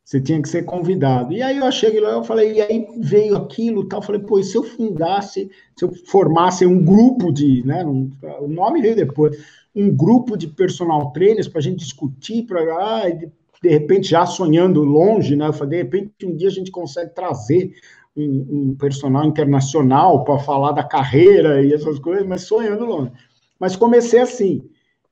Você 0.04 0.22
tinha 0.22 0.40
que 0.40 0.48
ser 0.48 0.64
convidado. 0.64 1.34
E 1.34 1.42
aí 1.42 1.58
eu 1.58 1.70
cheguei 1.70 2.00
lá, 2.00 2.12
eu 2.12 2.24
falei, 2.24 2.54
e 2.54 2.62
aí 2.62 2.86
veio 2.98 3.36
aquilo, 3.36 3.86
tal, 3.86 4.00
eu 4.00 4.06
falei, 4.06 4.22
pô, 4.22 4.38
e 4.38 4.44
se 4.44 4.56
eu 4.56 4.62
fundasse, 4.62 5.50
se 5.76 5.84
eu 5.84 5.92
formasse 6.06 6.64
um 6.64 6.82
grupo 6.82 7.30
de, 7.30 7.62
né, 7.66 7.84
um, 7.84 8.10
o 8.40 8.48
nome 8.48 8.80
veio 8.80 8.96
depois, 8.96 9.36
um 9.76 9.94
grupo 9.94 10.34
de 10.34 10.48
personal 10.48 11.12
trainers 11.12 11.46
para 11.46 11.58
a 11.58 11.62
gente 11.62 11.80
discutir, 11.80 12.46
para 12.46 12.60
ah, 12.60 13.10
de, 13.10 13.68
repente 13.68 14.08
já 14.08 14.24
sonhando 14.24 14.82
longe, 14.82 15.36
né? 15.36 15.48
Eu 15.48 15.52
falei, 15.52 15.70
de 15.70 15.84
repente 15.84 16.24
um 16.24 16.34
dia 16.34 16.48
a 16.48 16.52
gente 16.52 16.70
consegue 16.70 17.14
trazer 17.14 17.74
um, 18.16 18.70
um 18.70 18.76
personal 18.76 19.26
internacional 19.26 20.24
para 20.24 20.38
falar 20.38 20.72
da 20.72 20.82
carreira 20.82 21.62
e 21.62 21.74
essas 21.74 21.98
coisas, 21.98 22.26
mas 22.26 22.42
sonhando 22.42 22.86
longe. 22.86 23.12
Mas 23.60 23.76
comecei 23.76 24.20
assim. 24.20 24.62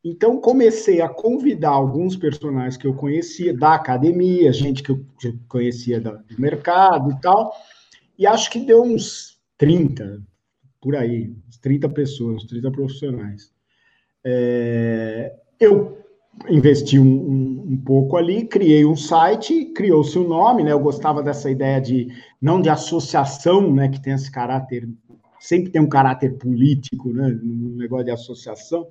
Então, 0.08 0.40
comecei 0.40 1.00
a 1.00 1.08
convidar 1.08 1.70
alguns 1.70 2.16
personagens 2.16 2.76
que 2.76 2.86
eu 2.86 2.94
conhecia 2.94 3.52
da 3.52 3.74
academia, 3.74 4.52
gente 4.52 4.80
que 4.80 4.92
eu 4.92 5.04
conhecia 5.48 6.00
do 6.00 6.20
mercado 6.38 7.10
e 7.10 7.20
tal, 7.20 7.52
e 8.16 8.24
acho 8.24 8.48
que 8.48 8.60
deu 8.60 8.84
uns 8.84 9.36
30, 9.58 10.22
por 10.80 10.94
aí, 10.94 11.34
uns 11.48 11.58
30 11.58 11.88
pessoas, 11.88 12.36
uns 12.36 12.46
30 12.46 12.70
profissionais. 12.70 13.50
É, 14.24 15.34
eu 15.58 15.98
investi 16.48 17.00
um, 17.00 17.04
um, 17.04 17.64
um, 17.72 17.76
pouco 17.76 18.16
ali, 18.16 18.46
criei 18.46 18.86
um 18.86 18.94
site, 18.94 19.72
criou-se 19.72 20.16
o 20.16 20.24
um 20.24 20.28
nome, 20.28 20.62
né? 20.62 20.70
Eu 20.70 20.78
gostava 20.78 21.20
dessa 21.20 21.50
ideia 21.50 21.80
de, 21.80 22.06
não 22.40 22.60
de 22.60 22.68
associação, 22.68 23.74
né? 23.74 23.88
Que 23.88 24.00
tem 24.00 24.12
esse 24.12 24.30
caráter, 24.30 24.88
sempre 25.40 25.72
tem 25.72 25.82
um 25.82 25.88
caráter 25.88 26.38
político, 26.38 27.12
né? 27.12 27.26
Um 27.42 27.74
negócio 27.76 28.04
de 28.04 28.12
associação 28.12 28.86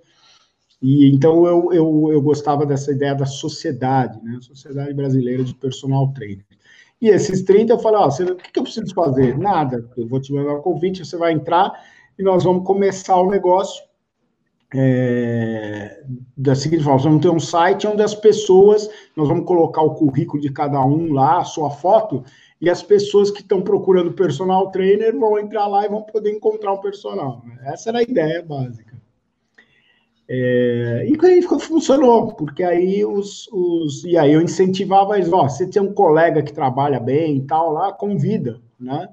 e 0.85 1.09
então 1.11 1.47
eu, 1.47 1.73
eu, 1.73 2.09
eu 2.11 2.21
gostava 2.21 2.63
dessa 2.63 2.91
ideia 2.91 3.15
da 3.15 3.25
sociedade, 3.25 4.21
né? 4.23 4.37
Sociedade 4.39 4.93
Brasileira 4.93 5.43
de 5.43 5.55
Personal 5.55 6.13
Trainer. 6.13 6.45
E 7.01 7.09
esses 7.09 7.41
30 7.41 7.73
eu 7.73 7.79
falei, 7.79 7.99
ó, 7.99 8.07
o 8.07 8.35
que 8.35 8.59
eu 8.59 8.63
preciso 8.63 8.93
fazer? 8.93 9.35
Nada, 9.35 9.89
eu 9.97 10.07
vou 10.07 10.21
te 10.21 10.31
mandar 10.31 10.53
um 10.53 10.61
convite, 10.61 11.03
você 11.03 11.17
vai 11.17 11.33
entrar 11.33 11.73
e 12.19 12.21
nós 12.21 12.43
vamos 12.43 12.65
começar 12.67 13.19
o 13.19 13.31
negócio 13.31 13.83
é, 14.75 16.03
da 16.37 16.53
seguinte 16.53 16.83
forma, 16.83 16.97
nós 16.97 17.03
vamos 17.03 17.21
ter 17.21 17.29
um 17.29 17.39
site 17.39 17.87
onde 17.87 18.03
as 18.03 18.13
pessoas, 18.13 18.87
nós 19.15 19.27
vamos 19.27 19.45
colocar 19.45 19.81
o 19.81 19.95
currículo 19.95 20.39
de 20.39 20.51
cada 20.51 20.85
um 20.85 21.11
lá, 21.13 21.39
a 21.39 21.43
sua 21.43 21.71
foto, 21.71 22.23
e 22.61 22.69
as 22.69 22.83
pessoas 22.83 23.31
que 23.31 23.41
estão 23.41 23.61
procurando 23.61 24.13
personal 24.13 24.69
trainer 24.69 25.17
vão 25.17 25.39
entrar 25.39 25.65
lá 25.65 25.83
e 25.83 25.89
vão 25.89 26.03
poder 26.03 26.31
encontrar 26.31 26.73
um 26.73 26.81
personal. 26.81 27.43
Essa 27.63 27.89
era 27.89 27.99
a 27.99 28.03
ideia 28.03 28.43
básica. 28.43 28.95
É, 30.27 31.07
e 31.07 31.25
aí 31.25 31.41
funcionou, 31.43 32.33
porque 32.33 32.63
aí 32.63 33.05
os, 33.05 33.47
os, 33.51 34.03
e 34.03 34.17
aí 34.17 34.33
eu 34.33 34.41
incentivava 34.41 35.17
eles, 35.17 35.31
ó, 35.31 35.47
você 35.47 35.67
tem 35.67 35.81
um 35.81 35.93
colega 35.93 36.41
que 36.41 36.51
trabalha 36.51 36.99
bem 36.99 37.37
e 37.37 37.41
tal 37.41 37.71
lá, 37.71 37.93
convida, 37.93 38.59
né? 38.79 39.09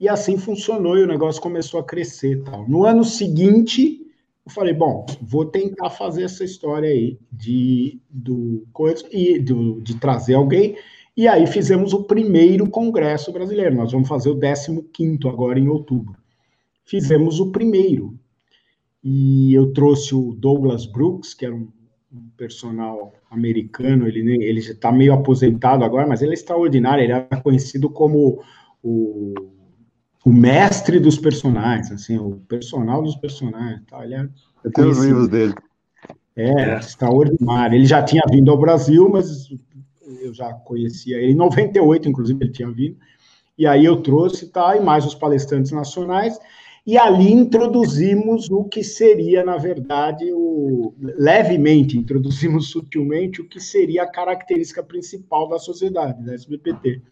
E 0.00 0.08
assim 0.08 0.38
funcionou 0.38 0.96
e 0.96 1.02
o 1.02 1.06
negócio 1.06 1.42
começou 1.42 1.80
a 1.80 1.84
crescer 1.84 2.42
tal. 2.44 2.66
No 2.68 2.84
ano 2.84 3.04
seguinte, 3.04 4.00
eu 4.46 4.50
falei, 4.50 4.72
bom, 4.72 5.04
vou 5.20 5.44
tentar 5.44 5.90
fazer 5.90 6.22
essa 6.22 6.44
história 6.44 6.88
aí 6.88 7.18
de, 7.30 8.00
do, 8.08 8.66
e 9.10 9.38
do, 9.38 9.80
de 9.82 9.96
trazer 9.96 10.34
alguém. 10.34 10.76
E 11.16 11.28
aí 11.28 11.46
fizemos 11.46 11.92
o 11.92 12.04
primeiro 12.04 12.70
congresso 12.70 13.32
brasileiro. 13.32 13.74
Nós 13.74 13.92
vamos 13.92 14.08
fazer 14.08 14.30
o 14.30 14.38
15 14.82 15.28
agora 15.28 15.58
em 15.58 15.68
outubro. 15.68 16.16
Fizemos 16.84 17.40
o 17.40 17.50
primeiro 17.50 18.17
e 19.02 19.54
eu 19.54 19.72
trouxe 19.72 20.14
o 20.14 20.34
Douglas 20.34 20.86
Brooks, 20.86 21.34
que 21.34 21.46
era 21.46 21.54
um, 21.54 21.68
um 22.12 22.28
personal 22.36 23.12
americano, 23.30 24.06
ele, 24.06 24.44
ele 24.44 24.60
já 24.60 24.72
está 24.72 24.90
meio 24.90 25.12
aposentado 25.12 25.84
agora, 25.84 26.06
mas 26.06 26.22
ele 26.22 26.32
é 26.32 26.34
extraordinário, 26.34 27.04
ele 27.04 27.12
era 27.12 27.40
conhecido 27.40 27.88
como 27.90 28.42
o, 28.82 29.34
o 30.24 30.32
mestre 30.32 30.98
dos 30.98 31.18
personagens, 31.18 31.90
assim, 31.92 32.18
o 32.18 32.36
personal 32.48 33.02
dos 33.02 33.16
personagens. 33.16 33.82
Tá? 33.86 34.04
Ele 34.04 34.14
é 34.14 34.28
eu 34.64 34.72
tenho 34.72 34.90
os 34.90 34.98
livros 34.98 35.28
dele. 35.28 35.54
É, 36.36 36.50
é, 36.50 36.78
extraordinário. 36.78 37.76
Ele 37.76 37.86
já 37.86 38.02
tinha 38.02 38.22
vindo 38.30 38.50
ao 38.50 38.58
Brasil, 38.58 39.08
mas 39.08 39.48
eu 40.20 40.32
já 40.32 40.52
conhecia 40.52 41.16
ele. 41.18 41.32
Em 41.32 41.36
98, 41.36 42.08
inclusive, 42.08 42.44
ele 42.44 42.52
tinha 42.52 42.70
vindo. 42.70 42.96
E 43.56 43.66
aí 43.66 43.84
eu 43.84 44.02
trouxe, 44.02 44.48
tá? 44.48 44.76
E 44.76 44.80
mais 44.80 45.04
os 45.04 45.14
palestrantes 45.14 45.72
nacionais 45.72 46.38
e 46.88 46.96
ali 46.96 47.30
introduzimos 47.30 48.50
o 48.50 48.64
que 48.64 48.82
seria, 48.82 49.44
na 49.44 49.58
verdade, 49.58 50.32
o, 50.32 50.94
levemente, 50.98 51.98
introduzimos 51.98 52.70
sutilmente 52.72 53.42
o 53.42 53.46
que 53.46 53.60
seria 53.60 54.04
a 54.04 54.10
característica 54.10 54.82
principal 54.82 55.50
da 55.50 55.58
sociedade, 55.58 56.24
da 56.24 56.32
SBPT, 56.32 57.02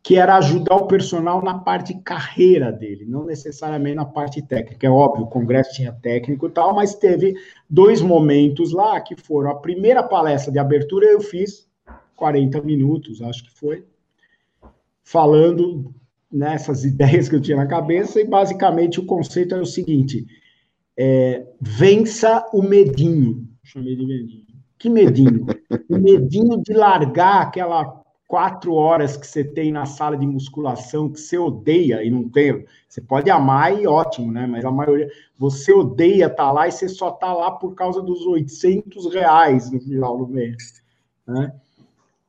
que 0.00 0.14
era 0.14 0.36
ajudar 0.36 0.76
o 0.76 0.86
personal 0.86 1.42
na 1.42 1.58
parte 1.58 1.92
carreira 2.04 2.70
dele, 2.70 3.04
não 3.04 3.26
necessariamente 3.26 3.96
na 3.96 4.04
parte 4.04 4.40
técnica. 4.40 4.86
É 4.86 4.90
óbvio, 4.90 5.24
o 5.24 5.28
congresso 5.28 5.74
tinha 5.74 5.90
técnico 5.90 6.46
e 6.46 6.50
tal, 6.50 6.72
mas 6.72 6.94
teve 6.94 7.34
dois 7.68 8.00
momentos 8.00 8.70
lá 8.70 9.00
que 9.00 9.16
foram 9.16 9.50
a 9.50 9.56
primeira 9.56 10.04
palestra 10.04 10.52
de 10.52 10.58
abertura 10.60 11.04
eu 11.04 11.20
fiz 11.20 11.68
40 12.14 12.62
minutos, 12.62 13.20
acho 13.22 13.42
que 13.42 13.50
foi, 13.50 13.84
falando 15.02 15.92
nessas 16.30 16.84
ideias 16.86 17.28
que 17.28 17.36
eu 17.36 17.40
tinha 17.40 17.56
na 17.56 17.66
cabeça, 17.66 18.20
e 18.20 18.24
basicamente 18.24 19.00
o 19.00 19.06
conceito 19.06 19.54
era 19.54 19.62
o 19.62 19.66
seguinte: 19.66 20.26
é, 20.96 21.46
vença 21.60 22.46
o 22.52 22.62
medinho. 22.62 23.46
Chamei 23.62 23.96
de 23.96 24.06
medinho. 24.06 24.46
Que 24.78 24.88
medinho? 24.88 25.46
o 25.88 25.98
medinho 25.98 26.62
de 26.62 26.72
largar 26.72 27.42
aquela 27.42 27.98
quatro 28.28 28.74
horas 28.74 29.16
que 29.16 29.26
você 29.26 29.42
tem 29.42 29.72
na 29.72 29.86
sala 29.86 30.16
de 30.16 30.26
musculação 30.26 31.10
que 31.10 31.18
você 31.18 31.38
odeia 31.38 32.04
e 32.04 32.10
não 32.10 32.28
tem. 32.28 32.64
Você 32.86 33.00
pode 33.00 33.30
amar 33.30 33.80
e 33.80 33.86
ótimo, 33.86 34.30
né? 34.30 34.46
Mas 34.46 34.64
a 34.64 34.70
maioria. 34.70 35.10
Você 35.38 35.72
odeia 35.72 36.26
estar 36.26 36.36
tá 36.36 36.52
lá 36.52 36.68
e 36.68 36.72
você 36.72 36.88
só 36.88 37.08
está 37.08 37.32
lá 37.32 37.50
por 37.50 37.74
causa 37.74 38.02
dos 38.02 38.26
800 38.26 39.12
reais 39.12 39.70
no 39.72 39.80
final 39.80 40.18
do 40.18 40.28
mês. 40.28 40.82
Né? 41.26 41.52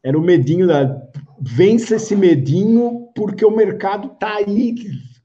Era 0.03 0.18
o 0.18 0.22
medinho 0.22 0.68
da. 0.68 1.01
Vença 1.41 1.96
esse 1.96 2.15
medinho, 2.15 3.10
porque 3.15 3.46
o 3.46 3.56
mercado 3.56 4.12
está 4.12 4.36
aí, 4.36 4.75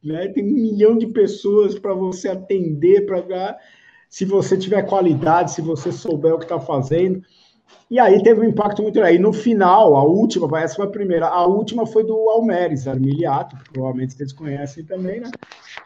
né? 0.02 0.28
tem 0.28 0.44
um 0.44 0.54
milhão 0.54 0.96
de 0.96 1.08
pessoas 1.08 1.76
para 1.76 1.92
você 1.92 2.28
atender, 2.28 3.04
para 3.04 3.58
se 4.08 4.24
você 4.24 4.56
tiver 4.56 4.82
qualidade, 4.82 5.50
se 5.50 5.60
você 5.60 5.90
souber 5.90 6.34
o 6.34 6.38
que 6.38 6.44
está 6.44 6.60
fazendo. 6.60 7.20
E 7.90 7.98
aí 7.98 8.22
teve 8.22 8.40
um 8.40 8.44
impacto 8.44 8.82
muito 8.82 8.94
grande. 8.94 9.16
E 9.16 9.18
no 9.18 9.32
final, 9.32 9.96
a 9.96 10.04
última, 10.04 10.60
essa 10.60 10.76
foi 10.76 10.86
a 10.86 10.90
primeira, 10.90 11.26
a 11.26 11.46
última 11.46 11.84
foi 11.84 12.04
do 12.04 12.14
Almeres 12.30 12.86
Armiliato, 12.86 13.56
que 13.56 13.72
provavelmente 13.72 14.14
vocês 14.14 14.32
conhecem 14.32 14.84
também, 14.84 15.20
né? 15.20 15.30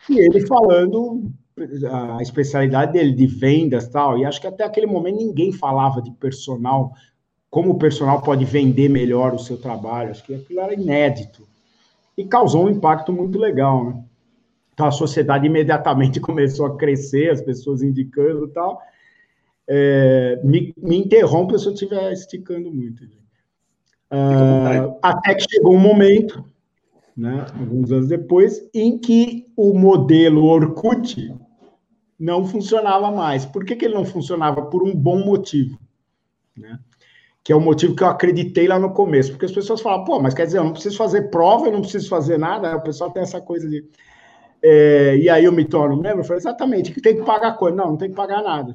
E 0.08 0.18
ele 0.18 0.46
falando 0.46 1.30
a 1.90 2.22
especialidade 2.22 2.92
dele 2.92 3.12
de 3.12 3.26
vendas 3.26 3.88
tal, 3.88 4.18
e 4.18 4.24
acho 4.24 4.40
que 4.40 4.46
até 4.46 4.64
aquele 4.64 4.86
momento 4.86 5.16
ninguém 5.16 5.52
falava 5.52 6.00
de 6.00 6.10
personal 6.12 6.92
como 7.50 7.70
o 7.70 7.78
personal 7.78 8.22
pode 8.22 8.44
vender 8.44 8.88
melhor 8.88 9.34
o 9.34 9.38
seu 9.38 9.56
trabalho. 9.56 10.10
Acho 10.10 10.24
que 10.24 10.34
aquilo 10.34 10.60
era 10.60 10.74
inédito. 10.74 11.46
E 12.16 12.24
causou 12.24 12.66
um 12.66 12.70
impacto 12.70 13.12
muito 13.12 13.38
legal, 13.38 13.84
né? 13.84 14.04
Então 14.72 14.86
a 14.86 14.92
sociedade 14.92 15.46
imediatamente 15.46 16.20
começou 16.20 16.66
a 16.66 16.76
crescer, 16.76 17.30
as 17.30 17.40
pessoas 17.40 17.82
indicando 17.82 18.46
e 18.46 18.50
tal. 18.50 18.80
É, 19.66 20.40
me, 20.44 20.72
me 20.78 20.96
interrompa 20.96 21.58
se 21.58 21.66
eu 21.66 21.72
estiver 21.72 22.12
esticando 22.12 22.72
muito. 22.72 23.04
Uh, 24.10 24.96
até 25.02 25.34
que 25.34 25.44
chegou 25.50 25.74
um 25.74 25.80
momento, 25.80 26.42
né, 27.14 27.44
alguns 27.58 27.92
anos 27.92 28.08
depois, 28.08 28.66
em 28.72 28.98
que 28.98 29.46
o 29.54 29.78
modelo 29.78 30.44
Orkut 30.44 31.34
não 32.18 32.46
funcionava 32.46 33.10
mais. 33.10 33.44
Por 33.44 33.64
que, 33.64 33.76
que 33.76 33.84
ele 33.84 33.94
não 33.94 34.04
funcionava? 34.04 34.62
Por 34.62 34.82
um 34.82 34.94
bom 34.94 35.24
motivo. 35.24 35.78
Né? 36.56 36.78
Que 37.42 37.52
é 37.52 37.56
o 37.56 37.60
motivo 37.60 37.94
que 37.94 38.02
eu 38.02 38.08
acreditei 38.08 38.68
lá 38.68 38.78
no 38.78 38.92
começo, 38.92 39.30
porque 39.30 39.46
as 39.46 39.52
pessoas 39.52 39.80
falam, 39.80 40.04
pô, 40.04 40.20
mas 40.20 40.34
quer 40.34 40.46
dizer, 40.46 40.58
eu 40.58 40.64
não 40.64 40.72
preciso 40.72 40.96
fazer 40.96 41.30
prova, 41.30 41.66
eu 41.66 41.72
não 41.72 41.80
preciso 41.80 42.08
fazer 42.08 42.38
nada, 42.38 42.76
o 42.76 42.82
pessoal 42.82 43.10
tem 43.10 43.22
essa 43.22 43.40
coisa 43.40 43.68
de. 43.68 43.84
É, 44.62 45.16
e 45.16 45.30
aí 45.30 45.44
eu 45.44 45.52
me 45.52 45.64
torno 45.64 45.96
membro, 45.96 46.20
eu 46.20 46.24
falei, 46.24 46.38
exatamente, 46.38 46.92
que 46.92 47.00
tem 47.00 47.16
que 47.16 47.22
pagar 47.22 47.56
coisa. 47.56 47.76
Não, 47.76 47.90
não 47.90 47.96
tem 47.96 48.10
que 48.10 48.16
pagar 48.16 48.42
nada. 48.42 48.74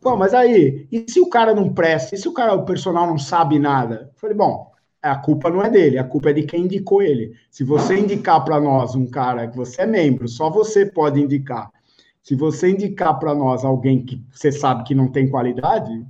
Pô, 0.00 0.16
mas 0.16 0.32
aí, 0.32 0.86
e 0.92 1.04
se 1.08 1.20
o 1.20 1.28
cara 1.28 1.54
não 1.54 1.72
presta? 1.72 2.14
E 2.14 2.18
se 2.18 2.28
o 2.28 2.32
cara, 2.32 2.54
o 2.54 2.64
personal 2.64 3.06
não 3.06 3.18
sabe 3.18 3.58
nada? 3.58 4.10
Eu 4.12 4.20
falei, 4.20 4.36
bom, 4.36 4.70
a 5.02 5.16
culpa 5.16 5.50
não 5.50 5.62
é 5.62 5.70
dele, 5.70 5.98
a 5.98 6.04
culpa 6.04 6.30
é 6.30 6.32
de 6.32 6.42
quem 6.42 6.64
indicou 6.64 7.02
ele. 7.02 7.32
Se 7.50 7.64
você 7.64 7.98
indicar 7.98 8.44
para 8.44 8.60
nós 8.60 8.94
um 8.94 9.06
cara 9.06 9.48
que 9.48 9.56
você 9.56 9.82
é 9.82 9.86
membro, 9.86 10.28
só 10.28 10.50
você 10.50 10.86
pode 10.86 11.20
indicar. 11.20 11.70
Se 12.22 12.34
você 12.34 12.70
indicar 12.70 13.18
para 13.18 13.34
nós 13.34 13.64
alguém 13.64 14.04
que 14.04 14.22
você 14.30 14.52
sabe 14.52 14.84
que 14.84 14.94
não 14.94 15.08
tem 15.08 15.28
qualidade, 15.28 16.04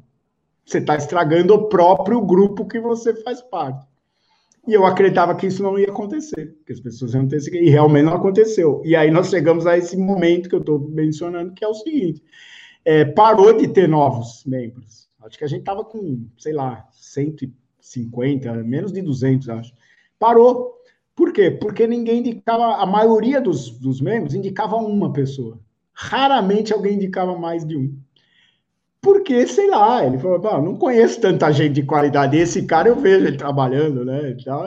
você 0.69 0.79
está 0.79 0.97
estragando 0.97 1.55
o 1.55 1.69
próprio 1.69 2.21
grupo 2.21 2.67
que 2.67 2.79
você 2.79 3.15
faz 3.23 3.41
parte. 3.41 3.87
E 4.67 4.75
eu 4.75 4.85
acreditava 4.85 5.35
que 5.35 5.47
isso 5.47 5.63
não 5.63 5.79
ia 5.79 5.89
acontecer, 5.89 6.55
que 6.67 6.73
as 6.75 6.79
pessoas 6.79 7.15
iam 7.15 7.27
ter 7.27 7.41
e 7.55 7.71
realmente 7.71 8.05
não 8.05 8.13
aconteceu. 8.13 8.83
E 8.85 8.95
aí 8.95 9.11
nós 9.11 9.31
chegamos 9.31 9.67
a 9.67 9.79
esse 9.79 9.97
momento 9.97 10.47
que 10.47 10.55
eu 10.55 10.61
estou 10.61 10.79
mencionando, 10.91 11.55
que 11.55 11.65
é 11.65 11.69
o 11.69 11.73
seguinte: 11.73 12.23
é, 12.85 13.07
parou 13.07 13.57
de 13.57 13.67
ter 13.67 13.89
novos 13.89 14.45
membros. 14.45 15.09
Acho 15.23 15.39
que 15.39 15.45
a 15.45 15.49
gente 15.49 15.61
estava 15.61 15.83
com, 15.83 16.27
sei 16.37 16.53
lá, 16.53 16.87
150, 16.93 18.53
menos 18.63 18.93
de 18.93 19.01
200, 19.01 19.49
acho. 19.49 19.73
Parou. 20.19 20.75
Por 21.17 21.33
quê? 21.33 21.51
Porque 21.51 21.87
ninguém 21.87 22.19
indicava, 22.19 22.77
a 22.77 22.87
maioria 22.87 23.41
dos, 23.41 23.71
dos 23.71 24.03
membros 24.03 24.35
indicava 24.35 24.77
uma 24.77 25.13
pessoa. 25.13 25.59
Raramente 25.95 26.75
alguém 26.75 26.95
indicava 26.95 27.37
mais 27.37 27.65
de 27.65 27.77
um. 27.77 27.99
Porque, 29.09 29.47
sei 29.47 29.71
lá, 29.71 30.05
ele 30.05 30.19
falou, 30.19 30.63
não 30.63 30.77
conheço 30.77 31.19
tanta 31.19 31.51
gente 31.51 31.73
de 31.73 31.83
qualidade. 31.83 32.37
Esse 32.37 32.67
cara 32.67 32.91
eu 32.91 32.97
vejo 32.97 33.27
ele 33.27 33.39
trabalhando, 33.39 34.05
né? 34.05 34.37
Então, 34.39 34.67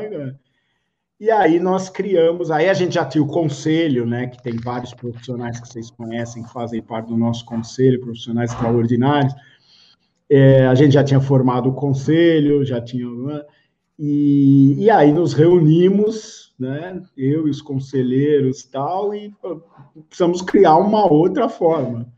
e 1.19 1.29
aí 1.29 1.59
nós 1.59 1.89
criamos, 1.89 2.49
aí 2.49 2.67
a 2.67 2.73
gente 2.73 2.95
já 2.95 3.05
tinha 3.05 3.23
o 3.23 3.27
conselho, 3.27 4.03
né? 4.03 4.25
Que 4.25 4.41
tem 4.41 4.55
vários 4.55 4.95
profissionais 4.95 5.59
que 5.59 5.67
vocês 5.67 5.91
conhecem, 5.91 6.41
que 6.41 6.51
fazem 6.51 6.81
parte 6.81 7.09
do 7.09 7.17
nosso 7.17 7.45
conselho, 7.45 8.01
profissionais 8.01 8.51
extraordinários. 8.51 9.31
É, 10.27 10.65
a 10.65 10.73
gente 10.73 10.93
já 10.93 11.03
tinha 11.03 11.21
formado 11.21 11.69
o 11.69 11.75
conselho, 11.75 12.65
já 12.65 12.81
tinha. 12.81 13.07
Né? 13.07 13.43
E, 13.99 14.85
e 14.85 14.89
aí 14.89 15.11
nos 15.11 15.33
reunimos, 15.33 16.51
né? 16.59 16.99
Eu 17.15 17.47
e 17.47 17.51
os 17.51 17.61
conselheiros 17.61 18.63
tal, 18.63 19.13
e 19.13 19.31
precisamos 20.09 20.41
criar 20.41 20.77
uma 20.77 21.05
outra 21.05 21.47
forma. 21.47 22.11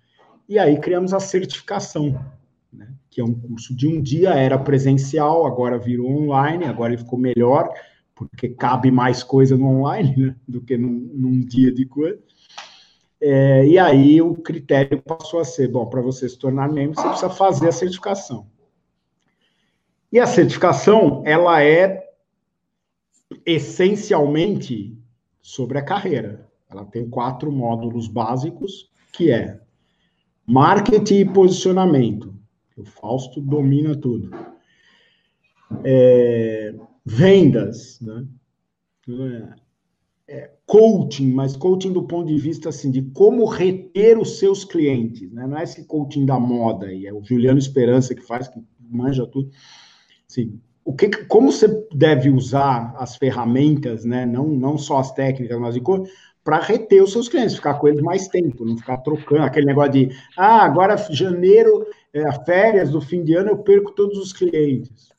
E 0.47 0.59
aí 0.59 0.79
criamos 0.79 1.13
a 1.13 1.19
certificação, 1.19 2.19
né, 2.71 2.93
que 3.09 3.21
é 3.21 3.23
um 3.23 3.33
curso 3.33 3.75
de 3.75 3.87
um 3.87 4.01
dia, 4.01 4.31
era 4.31 4.57
presencial, 4.57 5.45
agora 5.45 5.77
virou 5.77 6.09
online, 6.09 6.65
agora 6.65 6.93
ele 6.93 7.01
ficou 7.01 7.17
melhor, 7.17 7.69
porque 8.13 8.49
cabe 8.49 8.91
mais 8.91 9.23
coisa 9.23 9.57
no 9.57 9.67
online 9.67 10.15
né, 10.15 10.35
do 10.47 10.61
que 10.61 10.77
num, 10.77 11.11
num 11.13 11.39
dia 11.39 11.71
de 11.71 11.85
coisa. 11.85 12.19
É, 13.21 13.65
e 13.65 13.79
aí 13.79 14.21
o 14.21 14.35
critério 14.35 15.01
passou 15.01 15.39
a 15.39 15.45
ser, 15.45 15.69
bom, 15.69 15.85
para 15.85 16.01
você 16.01 16.27
se 16.27 16.37
tornar 16.37 16.69
membro, 16.69 16.99
você 16.99 17.07
precisa 17.07 17.29
fazer 17.29 17.69
a 17.69 17.71
certificação. 17.71 18.47
E 20.11 20.19
a 20.19 20.27
certificação, 20.27 21.23
ela 21.25 21.63
é 21.63 22.03
essencialmente 23.45 24.95
sobre 25.41 25.77
a 25.77 25.81
carreira. 25.81 26.47
Ela 26.69 26.85
tem 26.85 27.09
quatro 27.09 27.51
módulos 27.51 28.07
básicos, 28.07 28.91
que 29.11 29.31
é 29.31 29.62
Marketing 30.45 31.19
e 31.19 31.25
posicionamento. 31.25 32.33
O 32.77 32.83
Fausto 32.83 33.39
domina 33.39 33.95
tudo. 33.95 34.31
É, 35.83 36.73
vendas, 37.05 37.99
né? 38.01 38.25
É, 40.27 40.51
coaching, 40.65 41.31
mas 41.31 41.55
coaching 41.55 41.91
do 41.91 42.03
ponto 42.03 42.27
de 42.27 42.37
vista 42.37 42.69
assim 42.69 42.89
de 42.89 43.01
como 43.01 43.45
reter 43.45 44.17
os 44.17 44.39
seus 44.39 44.63
clientes, 44.63 45.31
né? 45.31 45.45
Não 45.45 45.57
é 45.57 45.63
esse 45.63 45.85
coaching 45.85 46.25
da 46.25 46.39
moda 46.39 46.87
aí, 46.87 47.05
é 47.05 47.13
o 47.13 47.23
Juliano 47.23 47.59
Esperança 47.59 48.15
que 48.15 48.21
faz, 48.21 48.47
que 48.47 48.59
manja 48.79 49.27
tudo. 49.27 49.49
Assim, 50.29 50.59
o 50.85 50.93
que, 50.93 51.09
como 51.25 51.51
você 51.51 51.67
deve 51.93 52.29
usar 52.29 52.93
as 52.97 53.15
ferramentas, 53.15 54.03
né? 54.03 54.25
Não, 54.25 54.47
não 54.47 54.77
só 54.77 54.97
as 54.97 55.11
técnicas, 55.11 55.59
mas 55.59 55.75
de 55.75 55.81
como 55.81 56.05
para 56.43 56.59
reter 56.59 57.01
os 57.01 57.11
seus 57.11 57.29
clientes, 57.29 57.55
ficar 57.55 57.75
com 57.75 57.87
eles 57.87 58.01
mais 58.01 58.27
tempo, 58.27 58.65
não 58.65 58.77
ficar 58.77 58.97
trocando 58.97 59.43
aquele 59.43 59.65
negócio 59.65 59.93
de 59.93 60.09
ah, 60.37 60.63
agora 60.63 60.97
janeiro, 61.09 61.87
é, 62.13 62.29
férias 62.43 62.91
do 62.91 62.99
fim 62.99 63.23
de 63.23 63.33
ano, 63.33 63.51
eu 63.51 63.57
perco 63.59 63.91
todos 63.91 64.17
os 64.17 64.33
clientes. 64.33 65.13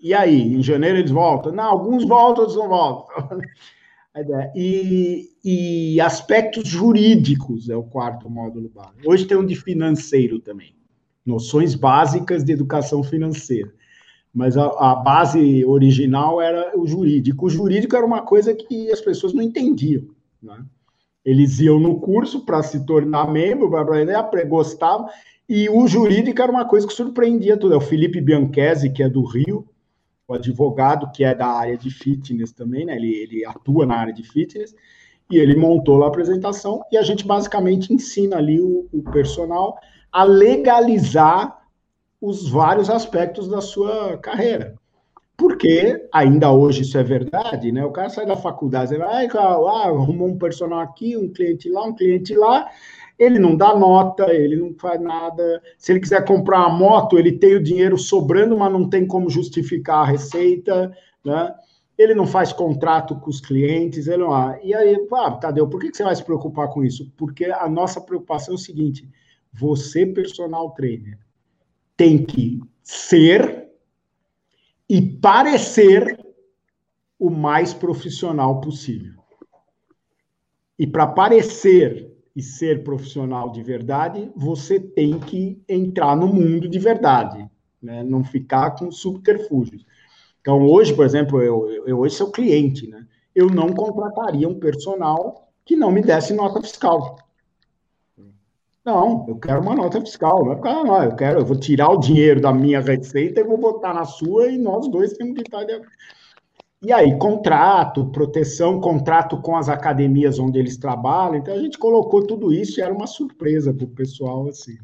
E 0.00 0.14
aí, 0.14 0.54
em 0.54 0.62
janeiro 0.62 0.98
eles 0.98 1.10
voltam? 1.10 1.52
Não, 1.52 1.64
alguns 1.64 2.06
voltam, 2.06 2.44
outros 2.44 2.56
não 2.56 2.68
voltam. 2.68 3.40
E, 4.56 5.30
e 5.44 6.00
aspectos 6.00 6.66
jurídicos 6.66 7.68
é 7.68 7.76
o 7.76 7.84
quarto 7.84 8.28
módulo 8.28 8.68
básico. 8.68 9.08
Hoje 9.08 9.24
tem 9.24 9.36
um 9.36 9.46
de 9.46 9.54
financeiro 9.54 10.40
também, 10.40 10.74
noções 11.24 11.76
básicas 11.76 12.42
de 12.42 12.50
educação 12.50 13.04
financeira. 13.04 13.72
Mas 14.34 14.56
a, 14.56 14.66
a 14.66 14.96
base 14.96 15.64
original 15.64 16.40
era 16.40 16.76
o 16.76 16.84
jurídico. 16.84 17.46
O 17.46 17.50
jurídico 17.50 17.94
era 17.94 18.04
uma 18.04 18.22
coisa 18.22 18.52
que 18.52 18.90
as 18.90 19.00
pessoas 19.00 19.32
não 19.32 19.42
entendiam. 19.42 20.08
Né? 20.42 20.64
Eles 21.24 21.60
iam 21.60 21.78
no 21.78 22.00
curso 22.00 22.44
para 22.44 22.62
se 22.62 22.84
tornar 22.86 23.30
membro, 23.30 23.70
para 23.70 24.44
gostavam, 24.44 25.08
e 25.48 25.68
o 25.68 25.86
jurídico 25.86 26.40
era 26.40 26.52
uma 26.52 26.64
coisa 26.64 26.86
que 26.86 26.92
surpreendia 26.92 27.56
tudo. 27.56 27.74
É 27.74 27.76
o 27.76 27.80
Felipe 27.80 28.20
Bianchesi, 28.20 28.90
que 28.90 29.02
é 29.02 29.08
do 29.08 29.24
Rio, 29.24 29.66
o 30.26 30.34
advogado 30.34 31.10
que 31.12 31.24
é 31.24 31.34
da 31.34 31.48
área 31.48 31.76
de 31.76 31.90
fitness 31.90 32.52
também, 32.52 32.84
né? 32.84 32.96
Ele, 32.96 33.14
ele 33.14 33.44
atua 33.44 33.86
na 33.86 33.96
área 33.96 34.12
de 34.12 34.22
fitness, 34.22 34.74
e 35.30 35.36
ele 35.36 35.56
montou 35.56 35.96
lá 35.96 36.06
a 36.06 36.08
apresentação, 36.08 36.82
e 36.90 36.96
a 36.96 37.02
gente 37.02 37.26
basicamente 37.26 37.92
ensina 37.92 38.36
ali 38.36 38.60
o, 38.60 38.86
o 38.92 39.02
personal 39.02 39.78
a 40.12 40.24
legalizar 40.24 41.58
os 42.20 42.48
vários 42.48 42.88
aspectos 42.88 43.48
da 43.48 43.60
sua 43.60 44.16
carreira. 44.18 44.77
Porque 45.38 46.08
ainda 46.12 46.50
hoje 46.50 46.82
isso 46.82 46.98
é 46.98 47.02
verdade, 47.04 47.70
né? 47.70 47.84
O 47.84 47.92
cara 47.92 48.08
sai 48.08 48.26
da 48.26 48.34
faculdade, 48.34 48.92
ele 48.92 49.04
vai, 49.04 49.28
ah, 49.28 49.86
arrumou 49.86 50.26
um 50.26 50.36
personal 50.36 50.80
aqui, 50.80 51.16
um 51.16 51.32
cliente 51.32 51.70
lá, 51.70 51.84
um 51.84 51.94
cliente 51.94 52.34
lá, 52.34 52.68
ele 53.16 53.38
não 53.38 53.56
dá 53.56 53.72
nota, 53.72 54.32
ele 54.34 54.56
não 54.56 54.74
faz 54.74 55.00
nada. 55.00 55.62
Se 55.78 55.92
ele 55.92 56.00
quiser 56.00 56.24
comprar 56.24 56.66
uma 56.66 56.76
moto, 56.76 57.16
ele 57.16 57.38
tem 57.38 57.54
o 57.54 57.62
dinheiro 57.62 57.96
sobrando, 57.96 58.58
mas 58.58 58.72
não 58.72 58.90
tem 58.90 59.06
como 59.06 59.30
justificar 59.30 59.98
a 59.98 60.06
receita, 60.06 60.92
né? 61.24 61.54
Ele 61.96 62.16
não 62.16 62.26
faz 62.26 62.52
contrato 62.52 63.14
com 63.14 63.30
os 63.30 63.40
clientes, 63.40 64.08
ele 64.08 64.24
não. 64.24 64.32
Ah, 64.32 64.58
e 64.60 64.74
aí, 64.74 64.96
ah, 65.12 65.30
Tadeu, 65.30 65.68
por 65.68 65.78
que 65.78 65.94
você 65.94 66.02
vai 66.02 66.16
se 66.16 66.24
preocupar 66.24 66.68
com 66.68 66.82
isso? 66.82 67.12
Porque 67.16 67.44
a 67.44 67.68
nossa 67.68 68.00
preocupação 68.00 68.54
é 68.54 68.56
o 68.56 68.58
seguinte: 68.58 69.08
você, 69.52 70.04
personal 70.04 70.72
trainer, 70.72 71.16
tem 71.96 72.24
que 72.24 72.60
ser 72.82 73.67
e 74.88 75.02
parecer 75.02 76.18
o 77.18 77.28
mais 77.30 77.74
profissional 77.74 78.60
possível. 78.60 79.18
E 80.78 80.86
para 80.86 81.06
parecer 81.06 82.16
e 82.34 82.42
ser 82.42 82.84
profissional 82.84 83.50
de 83.50 83.62
verdade, 83.62 84.30
você 84.36 84.78
tem 84.78 85.18
que 85.18 85.60
entrar 85.68 86.16
no 86.16 86.28
mundo 86.28 86.68
de 86.68 86.78
verdade, 86.78 87.44
né? 87.82 88.04
não 88.04 88.22
ficar 88.22 88.70
com 88.70 88.92
subterfúgios. 88.92 89.84
Então, 90.40 90.62
hoje, 90.62 90.94
por 90.94 91.04
exemplo, 91.04 91.42
eu, 91.42 91.68
eu 91.84 91.98
hoje 91.98 92.14
sou 92.14 92.30
cliente, 92.30 92.86
né? 92.86 93.04
eu 93.34 93.48
não 93.48 93.72
contrataria 93.72 94.48
um 94.48 94.58
personal 94.58 95.50
que 95.64 95.74
não 95.74 95.90
me 95.90 96.00
desse 96.00 96.32
nota 96.32 96.62
fiscal. 96.62 97.18
Não, 98.88 99.26
eu 99.28 99.36
quero 99.36 99.60
uma 99.60 99.74
nota 99.74 100.00
fiscal, 100.00 100.46
não 100.46 100.52
é 100.52 100.82
não, 100.82 101.04
eu 101.04 101.14
quero, 101.14 101.40
eu 101.40 101.44
vou 101.44 101.60
tirar 101.60 101.90
o 101.90 102.00
dinheiro 102.00 102.40
da 102.40 102.54
minha 102.54 102.80
receita 102.80 103.38
e 103.38 103.44
vou 103.44 103.58
botar 103.58 103.92
na 103.92 104.06
sua 104.06 104.48
e 104.48 104.56
nós 104.56 104.88
dois 104.88 105.12
temos 105.12 105.34
que 105.34 105.42
estar 105.42 105.62
de... 105.64 105.78
E 106.80 106.90
aí, 106.90 107.18
contrato, 107.18 108.10
proteção, 108.10 108.80
contrato 108.80 109.42
com 109.42 109.54
as 109.56 109.68
academias 109.68 110.38
onde 110.38 110.58
eles 110.58 110.78
trabalham, 110.78 111.36
então 111.36 111.52
a 111.52 111.58
gente 111.58 111.76
colocou 111.76 112.26
tudo 112.26 112.50
isso 112.50 112.80
e 112.80 112.82
era 112.82 112.94
uma 112.94 113.06
surpresa 113.06 113.74
para 113.74 113.84
o 113.84 113.90
pessoal, 113.90 114.48
assim. 114.48 114.78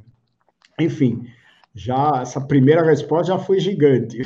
Enfim, 0.78 1.26
já 1.74 2.20
essa 2.20 2.42
primeira 2.42 2.84
resposta 2.84 3.32
já 3.32 3.38
foi 3.38 3.58
gigante. 3.58 4.18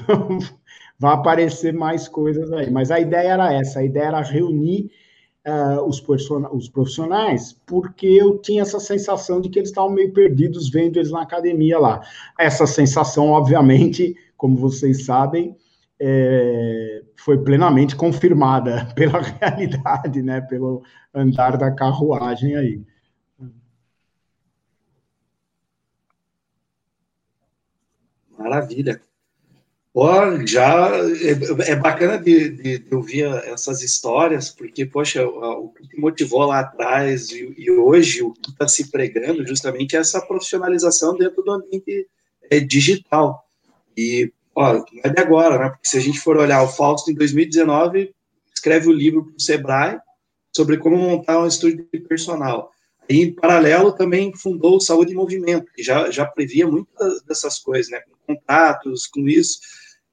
Vai 0.99 1.15
aparecer 1.15 1.73
mais 1.73 2.09
coisas 2.09 2.51
aí, 2.51 2.69
mas 2.69 2.91
a 2.91 2.99
ideia 2.99 3.29
era 3.29 3.53
essa, 3.53 3.79
a 3.79 3.85
ideia 3.85 4.07
era 4.07 4.23
reunir 4.23 4.91
uh, 5.49 5.83
os, 5.85 6.03
os 6.53 6.69
profissionais, 6.69 7.53
porque 7.67 8.07
eu 8.07 8.39
tinha 8.39 8.63
essa 8.63 8.79
sensação 8.79 9.41
de 9.41 9.49
que 9.49 9.59
eles 9.59 9.71
estavam 9.71 9.91
meio 9.91 10.13
perdidos 10.13 10.71
vendo 10.71 10.99
eles 10.99 11.11
na 11.11 11.23
academia 11.23 11.79
lá. 11.79 12.03
Essa 12.39 12.67
sensação, 12.67 13.29
obviamente, 13.29 14.15
como 14.37 14.57
vocês 14.57 15.05
sabem, 15.05 15.57
é, 16.01 17.03
foi 17.17 17.39
plenamente 17.39 17.97
confirmada 17.97 18.87
pela 18.95 19.21
realidade, 19.21 20.23
né, 20.23 20.41
pelo 20.43 20.83
andar 21.15 21.57
da 21.57 21.71
carruagem 21.71 22.55
aí. 22.55 22.83
Maravilha. 28.39 29.08
Ó, 29.95 30.47
já 30.47 30.91
é, 30.91 31.73
é 31.73 31.77
bacana 31.77 32.19
de, 32.19 32.51
de, 32.51 32.79
de, 32.79 32.95
ouvir 32.95 33.25
essas 33.47 33.83
histórias, 33.83 34.51
porque, 34.51 34.85
poxa, 34.85 35.27
o, 35.27 35.71
que 35.71 35.89
te 35.89 35.99
motivou 35.99 36.45
lá 36.45 36.61
atrás 36.61 37.31
e, 37.31 37.55
e 37.57 37.71
hoje 37.71 38.23
o 38.23 38.33
que 38.33 38.51
está 38.51 38.69
se 38.69 38.91
pregando 38.91 39.47
justamente 39.47 39.97
é 39.97 40.01
essa 40.01 40.21
profissionalização 40.21 41.17
dentro 41.17 41.43
do 41.43 41.51
ambiente 41.51 42.07
é, 42.51 42.61
digital. 42.61 43.45
E, 43.97 44.33
ó, 44.55 44.75
não 44.75 44.85
é 45.03 45.09
de 45.09 45.21
agora, 45.21 45.59
né? 45.59 45.71
Porque 45.71 45.89
se 45.89 45.97
a 45.97 46.01
gente 46.01 46.21
for 46.21 46.37
olhar 46.37 46.63
o 46.63 46.69
Fausto 46.69 47.11
em 47.11 47.15
2019, 47.15 48.15
escreve 48.55 48.89
o 48.89 48.93
livro 48.93 49.25
para 49.25 49.37
o 49.37 49.41
Sebrae 49.41 49.99
sobre 50.55 50.77
como 50.77 50.97
montar 50.97 51.41
um 51.41 51.47
estúdio 51.47 51.89
de 51.93 52.01
personal. 52.01 52.71
E, 53.09 53.23
em 53.23 53.33
paralelo, 53.33 53.93
também 53.93 54.35
fundou 54.37 54.77
o 54.77 54.81
Saúde 54.81 55.13
em 55.13 55.17
Movimento, 55.17 55.73
que 55.73 55.83
já, 55.83 56.11
já 56.11 56.27
previa 56.27 56.67
muitas 56.67 57.23
dessas 57.23 57.59
coisas, 57.59 57.91
né? 57.91 58.01
Contatos, 58.27 59.07
com 59.07 59.27
isso. 59.27 59.59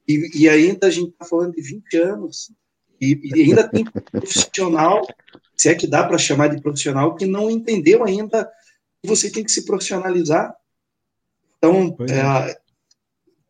E, 0.07 0.43
e 0.43 0.49
ainda 0.49 0.87
a 0.87 0.89
gente 0.89 1.11
está 1.11 1.25
falando 1.25 1.53
de 1.53 1.61
20 1.61 1.97
anos. 1.97 2.51
E, 2.99 3.19
e 3.23 3.41
ainda 3.41 3.67
tem 3.67 3.85
profissional, 3.85 5.05
se 5.55 5.69
é 5.69 5.75
que 5.75 5.87
dá 5.87 6.05
para 6.05 6.17
chamar 6.17 6.47
de 6.47 6.61
profissional, 6.61 7.15
que 7.15 7.25
não 7.25 7.49
entendeu 7.49 8.03
ainda 8.03 8.49
que 9.01 9.09
você 9.09 9.29
tem 9.29 9.43
que 9.43 9.51
se 9.51 9.65
profissionalizar. 9.65 10.53
Então, 11.57 11.95
é. 12.09 12.51
É, 12.51 12.57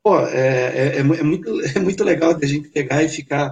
pô, 0.04 0.20
é, 0.20 0.38
é, 0.38 0.96
é, 0.96 1.00
é, 1.00 1.04
muito, 1.04 1.62
é 1.76 1.80
muito 1.80 2.04
legal 2.04 2.34
de 2.34 2.46
a 2.46 2.48
gente 2.48 2.70
pegar 2.70 3.04
e 3.04 3.10
ficar. 3.10 3.52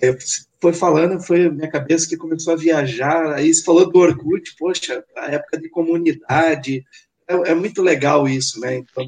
É, 0.00 0.16
foi 0.60 0.72
falando, 0.72 1.20
foi 1.20 1.50
minha 1.50 1.70
cabeça 1.70 2.08
que 2.08 2.16
começou 2.16 2.52
a 2.52 2.56
viajar. 2.56 3.34
Aí 3.34 3.52
você 3.52 3.62
falou 3.62 3.90
do 3.90 3.98
Orkut, 3.98 4.54
poxa, 4.58 5.04
a 5.16 5.32
época 5.32 5.58
de 5.58 5.68
comunidade, 5.68 6.84
é, 7.32 7.50
é, 7.50 7.54
muito 7.54 7.82
legal 7.82 8.28
isso, 8.28 8.60
né? 8.60 8.76
Então, 8.76 9.06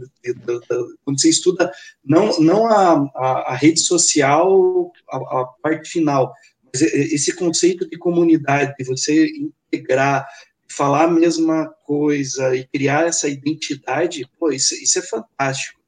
quando 1.04 1.20
você 1.20 1.28
estuda 1.28 1.70
não, 2.04 2.38
não 2.40 2.66
a, 2.66 3.10
a, 3.14 3.52
a 3.52 3.54
rede 3.54 3.80
social, 3.80 4.92
a, 5.10 5.16
a, 5.16 5.46
parte 5.62 5.88
final, 5.88 6.32
mas 6.72 6.82
esse 6.82 7.34
conceito 7.34 7.88
de 7.88 7.96
comunidade, 7.98 8.74
de 8.78 8.84
você 8.84 9.26
integrar, 9.28 10.26
falar 10.68 11.04
a 11.04 11.10
mesma 11.10 11.68
coisa 11.84 12.56
e 12.56 12.66
criar 12.66 13.06
essa 13.06 13.28
identidade, 13.28 14.28
pô, 14.38 14.50
isso, 14.50 14.74
isso 14.74 14.98
é 14.98 15.02
fantástico. 15.02 15.80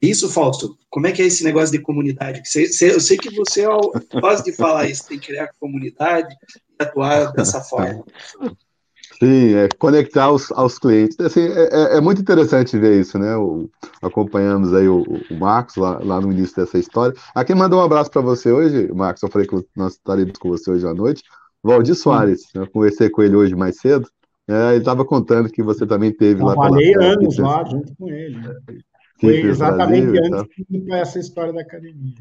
Isso, 0.00 0.30
Fausto, 0.30 0.78
como 0.88 1.08
é 1.08 1.12
que 1.12 1.20
é 1.20 1.26
esse 1.26 1.42
negócio 1.42 1.72
de 1.72 1.82
comunidade? 1.82 2.40
eu 2.54 3.00
sei 3.00 3.16
que 3.18 3.30
você 3.30 3.64
gosta 4.20 4.48
de 4.48 4.56
falar 4.56 4.88
isso, 4.88 5.08
tem 5.08 5.18
que 5.18 5.26
criar 5.26 5.50
comunidade 5.58 6.32
e 6.32 6.82
atuar 6.82 7.32
dessa 7.32 7.60
forma. 7.60 8.04
Sim, 9.18 9.54
é 9.54 9.68
conectar 9.78 10.24
aos, 10.24 10.52
aos 10.52 10.78
clientes. 10.78 11.18
Assim, 11.18 11.40
é, 11.40 11.94
é, 11.94 11.96
é, 11.96 12.00
muito 12.00 12.20
interessante 12.20 12.78
ver 12.78 13.00
isso, 13.00 13.18
né? 13.18 13.36
O, 13.36 13.68
acompanhamos 14.00 14.72
aí 14.72 14.88
o, 14.88 15.02
o 15.02 15.34
Marcos 15.34 15.76
lá, 15.76 15.98
lá, 15.98 16.20
no 16.20 16.32
início 16.32 16.54
dessa 16.54 16.78
história. 16.78 17.14
Aqui 17.34 17.52
mandou 17.52 17.80
um 17.80 17.84
abraço 17.84 18.10
para 18.10 18.22
você 18.22 18.52
hoje, 18.52 18.92
Marcos. 18.92 19.22
Eu 19.22 19.28
falei 19.28 19.48
que 19.48 19.56
nós 19.76 19.94
estaremos 19.94 20.38
com 20.38 20.48
você 20.48 20.70
hoje 20.70 20.86
à 20.86 20.94
noite. 20.94 21.24
Valdir 21.64 21.96
Soares, 21.96 22.42
né? 22.54 22.62
eu 22.62 22.70
conversei 22.70 23.10
com 23.10 23.22
ele 23.22 23.34
hoje 23.34 23.56
mais 23.56 23.78
cedo. 23.80 24.08
É, 24.48 24.70
ele 24.70 24.78
estava 24.78 25.04
contando 25.04 25.50
que 25.50 25.62
você 25.64 25.84
também 25.84 26.12
teve 26.12 26.40
eu 26.40 26.46
lá. 26.46 26.54
Trabalhei 26.54 26.94
anos 26.94 27.36
lá 27.38 27.64
junto 27.64 27.94
com 27.96 28.08
ele. 28.08 28.40
Foi 29.20 29.40
exatamente 29.40 30.06
Brasil, 30.06 30.38
antes 30.38 30.64
de 30.68 30.92
essa 30.92 31.18
história 31.18 31.52
da 31.52 31.60
academia. 31.60 32.14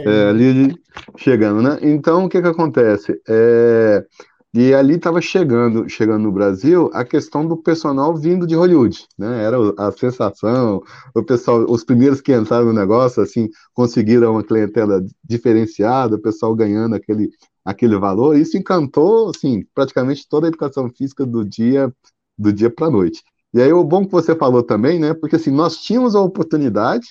É, 0.05 0.29
ali 0.29 0.75
chegando, 1.17 1.61
né? 1.61 1.79
Então, 1.81 2.25
o 2.25 2.29
que 2.29 2.41
que 2.41 2.47
acontece? 2.47 3.19
É, 3.27 4.05
e 4.53 4.73
ali 4.73 4.95
estava 4.95 5.21
chegando, 5.21 5.87
chegando 5.89 6.23
no 6.23 6.31
Brasil 6.31 6.89
a 6.93 7.03
questão 7.03 7.45
do 7.45 7.57
personal 7.57 8.15
vindo 8.15 8.47
de 8.47 8.55
Hollywood, 8.55 9.05
né? 9.17 9.43
Era 9.43 9.57
a 9.77 9.91
sensação, 9.91 10.81
o 11.15 11.23
pessoal, 11.23 11.65
os 11.69 11.83
primeiros 11.83 12.21
que 12.21 12.33
entraram 12.33 12.67
no 12.67 12.73
negócio, 12.73 13.21
assim, 13.21 13.49
conseguiram 13.73 14.31
uma 14.31 14.43
clientela 14.43 15.03
diferenciada, 15.23 16.15
o 16.15 16.21
pessoal 16.21 16.55
ganhando 16.55 16.95
aquele, 16.95 17.29
aquele 17.65 17.97
valor. 17.97 18.37
Isso 18.37 18.57
encantou, 18.57 19.29
assim, 19.29 19.65
praticamente 19.75 20.27
toda 20.29 20.47
a 20.47 20.49
educação 20.49 20.89
física 20.89 21.25
do 21.25 21.43
dia, 21.43 21.93
do 22.37 22.53
dia 22.53 22.69
para 22.69 22.87
a 22.87 22.91
noite. 22.91 23.21
E 23.53 23.61
aí 23.61 23.71
o 23.71 23.83
bom 23.83 24.05
que 24.05 24.11
você 24.11 24.35
falou 24.35 24.63
também, 24.63 24.99
né? 24.99 25.13
Porque 25.13 25.35
assim, 25.35 25.51
nós 25.51 25.77
tínhamos 25.77 26.15
a 26.15 26.21
oportunidade, 26.21 27.07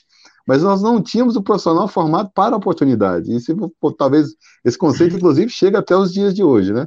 mas 0.46 0.62
nós 0.62 0.80
não 0.80 1.02
tínhamos 1.02 1.36
o 1.36 1.42
profissional 1.42 1.88
formado 1.88 2.30
para 2.34 2.54
a 2.54 2.58
oportunidade. 2.58 3.34
E 3.34 3.40
se, 3.40 3.54
pô, 3.80 3.92
talvez 3.92 4.28
esse 4.64 4.78
conceito, 4.78 5.16
inclusive, 5.16 5.50
chega 5.50 5.80
até 5.80 5.96
os 5.96 6.12
dias 6.12 6.34
de 6.34 6.44
hoje, 6.44 6.72
né? 6.72 6.86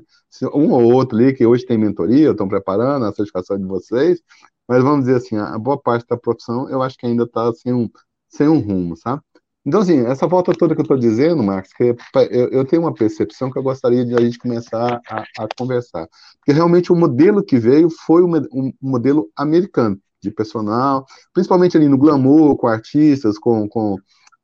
Um 0.53 0.71
ou 0.71 0.93
outro 0.93 1.17
ali 1.17 1.33
que 1.33 1.45
hoje 1.45 1.65
tem 1.65 1.77
mentoria, 1.77 2.31
estão 2.31 2.47
preparando 2.47 3.05
a 3.05 3.13
certificação 3.13 3.57
de 3.57 3.65
vocês, 3.65 4.21
mas 4.67 4.83
vamos 4.83 5.05
dizer 5.05 5.17
assim, 5.17 5.37
a 5.37 5.57
boa 5.57 5.77
parte 5.79 6.05
da 6.07 6.15
profissão 6.17 6.69
eu 6.69 6.81
acho 6.81 6.97
que 6.97 7.05
ainda 7.05 7.23
está 7.23 7.51
sem 7.53 7.73
um, 7.73 7.89
sem 8.29 8.47
um 8.47 8.59
rumo, 8.59 8.95
sabe? 8.95 9.21
Então, 9.65 9.81
assim, 9.81 10.05
essa 10.05 10.25
volta 10.25 10.53
toda 10.53 10.73
que 10.73 10.81
eu 10.81 10.83
estou 10.83 10.97
dizendo, 10.97 11.43
Marcos, 11.43 11.73
que 11.73 11.95
eu, 12.31 12.49
eu, 12.49 12.65
tenho 12.65 12.83
uma 12.83 12.93
percepção 12.93 13.51
que 13.51 13.59
eu 13.59 13.63
gostaria 13.63 14.05
de 14.05 14.15
a 14.15 14.21
gente 14.21 14.39
começar 14.39 15.01
a, 15.07 15.23
a 15.37 15.47
conversar. 15.57 16.07
Porque 16.39 16.53
realmente 16.53 16.91
o 16.91 16.95
modelo 16.95 17.43
que 17.43 17.59
veio 17.59 17.89
foi 17.89 18.23
um, 18.23 18.35
um 18.53 18.73
modelo 18.81 19.29
americano 19.35 19.99
de 20.21 20.31
personal, 20.31 21.05
principalmente 21.33 21.77
ali 21.77 21.87
no 21.87 21.97
glamour, 21.97 22.55
com 22.57 22.67
artistas, 22.67 23.37
com, 23.37 23.67
com, 23.67 23.95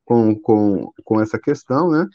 com, 0.03 0.35
com, 0.35 0.91
com 1.03 1.21
essa 1.21 1.39
questão, 1.39 1.89
né? 1.89 2.07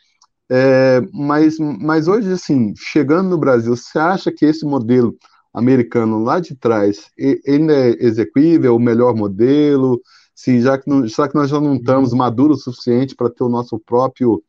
É, 0.53 1.01
mas, 1.13 1.59
mas 1.59 2.09
hoje, 2.09 2.33
assim, 2.33 2.75
chegando 2.77 3.31
no 3.31 3.39
Brasil, 3.39 3.77
você 3.77 3.99
acha 3.99 4.33
que 4.33 4.45
esse 4.45 4.65
modelo 4.67 5.17
americano 5.55 6.23
lá 6.23 6.41
de 6.41 6.57
trás, 6.57 7.09
ele 7.17 7.73
é 7.73 8.05
execuível, 8.05 8.75
o 8.75 8.81
melhor 8.81 9.15
modelo? 9.15 10.01
Se 10.35 10.61
já 10.61 10.77
que, 10.77 10.89
não, 10.89 11.07
já 11.07 11.29
que 11.29 11.35
nós 11.35 11.51
já 11.51 11.61
não 11.61 11.77
estamos 11.77 12.13
maduros 12.13 12.61
o 12.61 12.73
suficiente 12.73 13.15
para 13.15 13.31
ter 13.31 13.45
o 13.45 13.49
nosso 13.49 13.79
próprio 13.79 14.43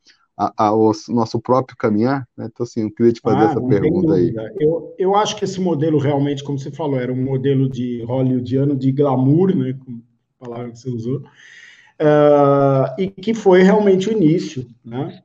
o 0.58 0.92
nosso 1.10 1.40
próprio 1.40 1.78
caminhar? 1.78 2.28
Né? 2.36 2.50
Então, 2.52 2.64
assim, 2.64 2.82
eu 2.82 2.92
queria 2.92 3.12
te 3.12 3.22
fazer 3.22 3.46
ah, 3.46 3.52
essa 3.52 3.62
pergunta 3.62 4.14
aí. 4.14 4.34
Eu, 4.60 4.96
eu 4.98 5.16
acho 5.16 5.36
que 5.36 5.46
esse 5.46 5.60
modelo 5.60 6.00
realmente, 6.00 6.44
como 6.44 6.58
você 6.58 6.72
falou, 6.72 7.00
era 7.00 7.12
um 7.12 7.24
modelo 7.24 7.70
de 7.70 8.04
hollywoodiano, 8.04 8.76
de 8.76 8.92
glamour, 8.92 9.56
né, 9.56 9.74
como 9.74 10.02
a 10.40 10.46
palavra 10.46 10.72
que 10.72 10.80
você 10.80 10.90
usou, 10.90 11.18
uh, 11.20 12.94
e 12.98 13.08
que 13.08 13.34
foi 13.34 13.62
realmente 13.62 14.10
o 14.10 14.12
início, 14.12 14.66
né? 14.84 15.22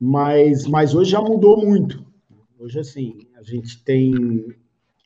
Mas, 0.00 0.66
mas 0.66 0.94
hoje 0.94 1.10
já 1.10 1.20
mudou 1.20 1.60
muito. 1.60 2.06
Hoje, 2.58 2.78
assim, 2.78 3.18
a 3.36 3.42
gente 3.42 3.82
tem 3.84 4.54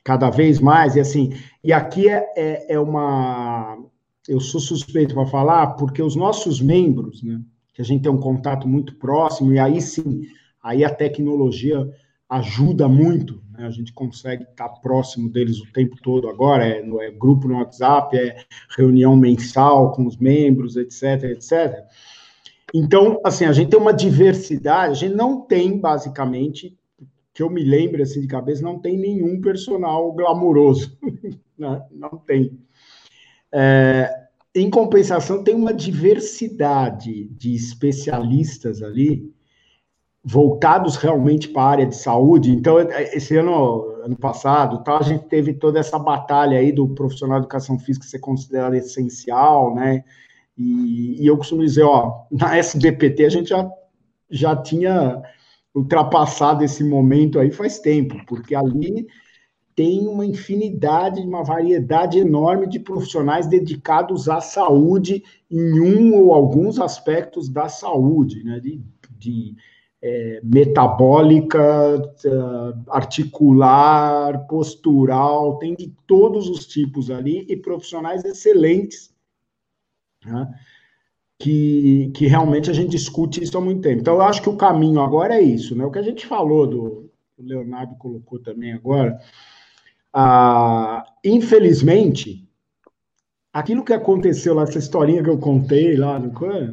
cada 0.04 0.30
vez 0.30 0.60
mais, 0.60 0.96
e 0.96 1.00
assim, 1.00 1.32
e 1.62 1.72
aqui 1.72 2.08
é, 2.08 2.26
é, 2.36 2.74
é 2.74 2.80
uma. 2.80 3.78
Eu 4.28 4.40
sou 4.40 4.60
suspeito 4.60 5.14
para 5.14 5.26
falar, 5.26 5.74
porque 5.74 6.02
os 6.02 6.14
nossos 6.14 6.60
membros, 6.60 7.22
né? 7.22 7.40
Que 7.72 7.80
a 7.80 7.84
gente 7.84 8.02
tem 8.02 8.12
um 8.12 8.20
contato 8.20 8.68
muito 8.68 8.94
próximo, 8.96 9.52
e 9.52 9.58
aí 9.58 9.80
sim, 9.80 10.22
aí 10.62 10.84
a 10.84 10.90
tecnologia 10.90 11.88
ajuda 12.28 12.88
muito, 12.88 13.42
né? 13.52 13.66
a 13.66 13.70
gente 13.70 13.92
consegue 13.92 14.44
estar 14.44 14.68
próximo 14.68 15.28
deles 15.28 15.60
o 15.60 15.70
tempo 15.72 15.96
todo 16.02 16.28
agora, 16.28 16.66
é, 16.66 16.80
é 16.80 17.10
grupo 17.10 17.46
no 17.46 17.56
WhatsApp, 17.56 18.16
é 18.16 18.44
reunião 18.76 19.16
mensal 19.16 19.92
com 19.92 20.06
os 20.06 20.16
membros, 20.16 20.76
etc, 20.76 21.24
etc. 21.24 21.84
Então, 22.74 23.20
assim, 23.22 23.44
a 23.44 23.52
gente 23.52 23.70
tem 23.70 23.78
uma 23.78 23.92
diversidade, 23.92 24.92
a 24.92 24.94
gente 24.94 25.14
não 25.14 25.42
tem, 25.42 25.78
basicamente, 25.78 26.76
que 27.34 27.42
eu 27.42 27.50
me 27.50 27.62
lembre, 27.62 28.02
assim, 28.02 28.20
de 28.20 28.26
cabeça, 28.26 28.62
não 28.62 28.78
tem 28.78 28.96
nenhum 28.96 29.40
personal 29.40 30.12
glamouroso, 30.12 30.96
né? 31.58 31.82
não 31.90 32.16
tem. 32.26 32.58
É, 33.52 34.21
em 34.54 34.68
compensação, 34.68 35.42
tem 35.42 35.54
uma 35.54 35.72
diversidade 35.72 37.24
de 37.28 37.54
especialistas 37.54 38.82
ali, 38.82 39.32
voltados 40.24 40.96
realmente 40.96 41.48
para 41.48 41.62
a 41.62 41.70
área 41.70 41.86
de 41.86 41.96
saúde. 41.96 42.52
Então, 42.52 42.78
esse 42.78 43.36
ano, 43.36 43.84
ano 44.04 44.16
passado, 44.16 44.84
tá, 44.84 44.98
a 44.98 45.02
gente 45.02 45.24
teve 45.24 45.54
toda 45.54 45.80
essa 45.80 45.98
batalha 45.98 46.58
aí 46.58 46.70
do 46.70 46.88
profissional 46.88 47.38
de 47.40 47.46
educação 47.46 47.78
física 47.78 48.06
ser 48.06 48.20
considerado 48.20 48.74
essencial, 48.74 49.74
né? 49.74 50.04
E, 50.56 51.22
e 51.22 51.26
eu 51.26 51.36
costumo 51.36 51.64
dizer, 51.64 51.82
ó, 51.82 52.26
na 52.30 52.56
SBPT 52.56 53.24
a 53.24 53.30
gente 53.30 53.48
já, 53.48 53.68
já 54.30 54.54
tinha 54.54 55.22
ultrapassado 55.74 56.62
esse 56.62 56.84
momento 56.84 57.40
aí 57.40 57.50
faz 57.50 57.78
tempo, 57.78 58.14
porque 58.26 58.54
ali 58.54 59.06
tem 59.74 60.06
uma 60.06 60.24
infinidade, 60.24 61.20
uma 61.20 61.42
variedade 61.42 62.18
enorme 62.18 62.66
de 62.66 62.78
profissionais 62.78 63.46
dedicados 63.46 64.28
à 64.28 64.40
saúde 64.40 65.22
em 65.50 65.80
um 65.80 66.14
ou 66.14 66.32
alguns 66.32 66.78
aspectos 66.78 67.48
da 67.48 67.68
saúde, 67.68 68.44
né? 68.44 68.60
De, 68.60 68.80
de 69.18 69.56
é, 70.02 70.40
metabólica, 70.42 71.62
articular, 72.88 74.46
postural, 74.46 75.58
tem 75.58 75.74
de 75.74 75.94
todos 76.06 76.48
os 76.48 76.66
tipos 76.66 77.10
ali 77.10 77.46
e 77.48 77.56
profissionais 77.56 78.24
excelentes, 78.24 79.14
né? 80.24 80.52
que, 81.38 82.10
que 82.14 82.26
realmente 82.26 82.70
a 82.70 82.72
gente 82.72 82.90
discute 82.90 83.42
isso 83.42 83.58
há 83.58 83.60
muito 83.60 83.80
tempo. 83.80 84.00
Então, 84.00 84.14
eu 84.14 84.22
acho 84.22 84.42
que 84.42 84.48
o 84.48 84.56
caminho 84.56 85.00
agora 85.00 85.34
é 85.34 85.42
isso, 85.42 85.74
né? 85.74 85.84
O 85.84 85.90
que 85.90 85.98
a 85.98 86.02
gente 86.02 86.24
falou 86.24 86.66
do, 86.68 87.10
o 87.36 87.42
Leonardo 87.42 87.96
colocou 87.96 88.38
também 88.38 88.72
agora, 88.72 89.18
ah, 90.12 91.04
infelizmente, 91.24 92.48
aquilo 93.52 93.84
que 93.84 93.92
aconteceu 93.92 94.54
lá, 94.54 94.62
essa 94.62 94.78
historinha 94.78 95.22
que 95.22 95.30
eu 95.30 95.38
contei 95.38 95.96
lá 95.96 96.18
no 96.18 96.32
Clã, 96.32 96.72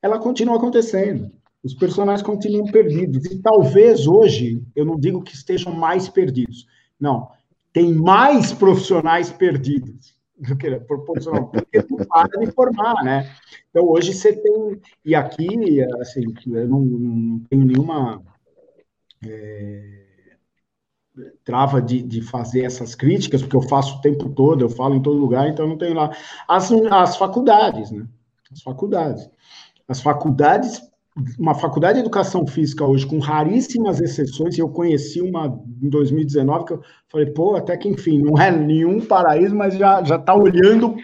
ela 0.00 0.18
continua 0.18 0.56
acontecendo. 0.56 1.30
Os 1.62 1.74
personagens 1.74 2.22
continuam 2.26 2.66
perdidos. 2.66 3.24
E 3.26 3.40
talvez 3.40 4.06
hoje, 4.06 4.62
eu 4.74 4.84
não 4.84 4.98
digo 4.98 5.22
que 5.22 5.34
estejam 5.34 5.72
mais 5.72 6.08
perdidos. 6.08 6.66
Não, 6.98 7.28
tem 7.72 7.92
mais 7.92 8.52
profissionais 8.52 9.30
perdidos 9.30 10.14
do 10.36 10.56
que 10.56 10.74
proporcional, 10.80 11.48
porque 11.48 11.84
não 11.88 12.04
para 12.04 12.40
de 12.40 12.50
formar, 12.50 13.04
né? 13.04 13.30
Então 13.70 13.88
hoje 13.88 14.12
você 14.12 14.32
tem, 14.32 14.80
e 15.04 15.14
aqui, 15.14 15.80
assim, 16.00 16.24
eu 16.46 16.68
não, 16.68 16.80
não 16.80 17.38
tenho 17.48 17.64
nenhuma 17.64 18.20
é, 19.24 20.01
trava 21.44 21.80
de, 21.82 22.02
de 22.02 22.22
fazer 22.22 22.64
essas 22.64 22.94
críticas, 22.94 23.42
porque 23.42 23.56
eu 23.56 23.62
faço 23.62 23.98
o 23.98 24.00
tempo 24.00 24.30
todo, 24.30 24.62
eu 24.62 24.70
falo 24.70 24.94
em 24.94 25.02
todo 25.02 25.18
lugar, 25.18 25.48
então 25.48 25.66
não 25.66 25.76
tenho 25.76 25.94
lá. 25.94 26.10
As, 26.48 26.70
as 26.72 27.16
faculdades, 27.16 27.90
né? 27.90 28.06
As 28.50 28.62
faculdades. 28.62 29.30
As 29.88 30.00
faculdades 30.00 30.80
uma 31.38 31.54
faculdade 31.54 31.94
de 31.94 32.00
educação 32.00 32.46
física 32.46 32.86
hoje, 32.86 33.06
com 33.06 33.18
raríssimas 33.18 34.00
exceções, 34.00 34.56
eu 34.56 34.68
conheci 34.68 35.20
uma 35.20 35.60
em 35.82 35.88
2019, 35.88 36.64
que 36.64 36.72
eu 36.72 36.82
falei, 37.08 37.26
pô, 37.26 37.54
até 37.54 37.76
que 37.76 37.88
enfim, 37.88 38.18
não 38.22 38.40
é 38.40 38.50
nenhum 38.50 39.00
paraíso, 39.00 39.54
mas 39.54 39.74
já 39.74 40.00
está 40.00 40.34
olhando, 40.34 40.96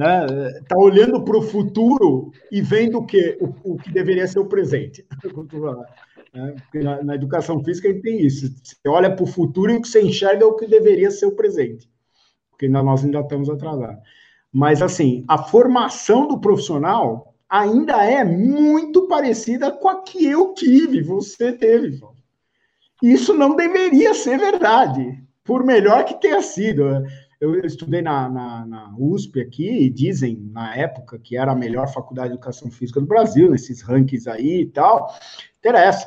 né? 0.00 0.24
Está 0.60 0.78
olhando 0.78 1.22
para 1.22 1.36
o 1.36 1.42
futuro 1.42 2.32
e 2.50 2.62
vendo 2.62 2.96
o 2.98 3.04
que, 3.04 3.36
o, 3.38 3.74
o 3.74 3.76
que 3.76 3.92
deveria 3.92 4.26
ser 4.26 4.38
o 4.38 4.46
presente. 4.46 5.06
Né? 6.32 6.54
Na, 6.74 7.02
na, 7.02 7.14
educação 7.16 7.60
física 7.64 7.88
a 7.88 7.92
gente 7.92 8.04
tem 8.04 8.24
isso. 8.24 8.54
Você 8.62 8.76
olha 8.86 9.12
para 9.12 9.24
o 9.24 9.26
futuro 9.26 9.72
e 9.72 9.74
o 9.74 9.82
que 9.82 9.88
você 9.88 10.00
enxerga 10.00 10.44
é 10.44 10.46
o 10.46 10.54
que 10.54 10.64
deveria 10.64 11.10
ser 11.10 11.26
o 11.26 11.34
presente. 11.34 11.90
Porque 12.52 12.68
nós 12.68 13.04
ainda 13.04 13.18
estamos 13.18 13.50
atrasados. 13.50 14.00
Mas, 14.52 14.80
assim, 14.80 15.24
a 15.26 15.38
formação 15.38 16.28
do 16.28 16.40
profissional 16.40 17.34
ainda 17.48 18.04
é 18.04 18.22
muito 18.22 19.08
parecida 19.08 19.72
com 19.72 19.88
a 19.88 20.04
que 20.04 20.24
eu 20.24 20.54
tive, 20.54 21.02
você 21.02 21.52
teve. 21.52 22.00
Isso 23.02 23.34
não 23.34 23.56
deveria 23.56 24.14
ser 24.14 24.38
verdade, 24.38 25.20
por 25.42 25.64
melhor 25.64 26.04
que 26.04 26.20
tenha 26.20 26.40
sido. 26.42 26.84
Eu 27.40 27.58
estudei 27.64 28.02
na, 28.02 28.28
na, 28.28 28.66
na, 28.66 28.94
USP 28.98 29.40
aqui 29.40 29.66
e 29.66 29.88
dizem, 29.88 30.36
na 30.52 30.76
época, 30.76 31.18
que 31.18 31.38
era 31.38 31.52
a 31.52 31.56
melhor 31.56 31.88
faculdade 31.88 32.28
de 32.28 32.34
educação 32.34 32.70
física 32.70 33.00
do 33.00 33.06
Brasil, 33.06 33.50
nesses 33.50 33.80
rankings 33.80 34.28
aí 34.28 34.60
e 34.60 34.66
tal. 34.66 35.10
Interessa. 35.58 36.06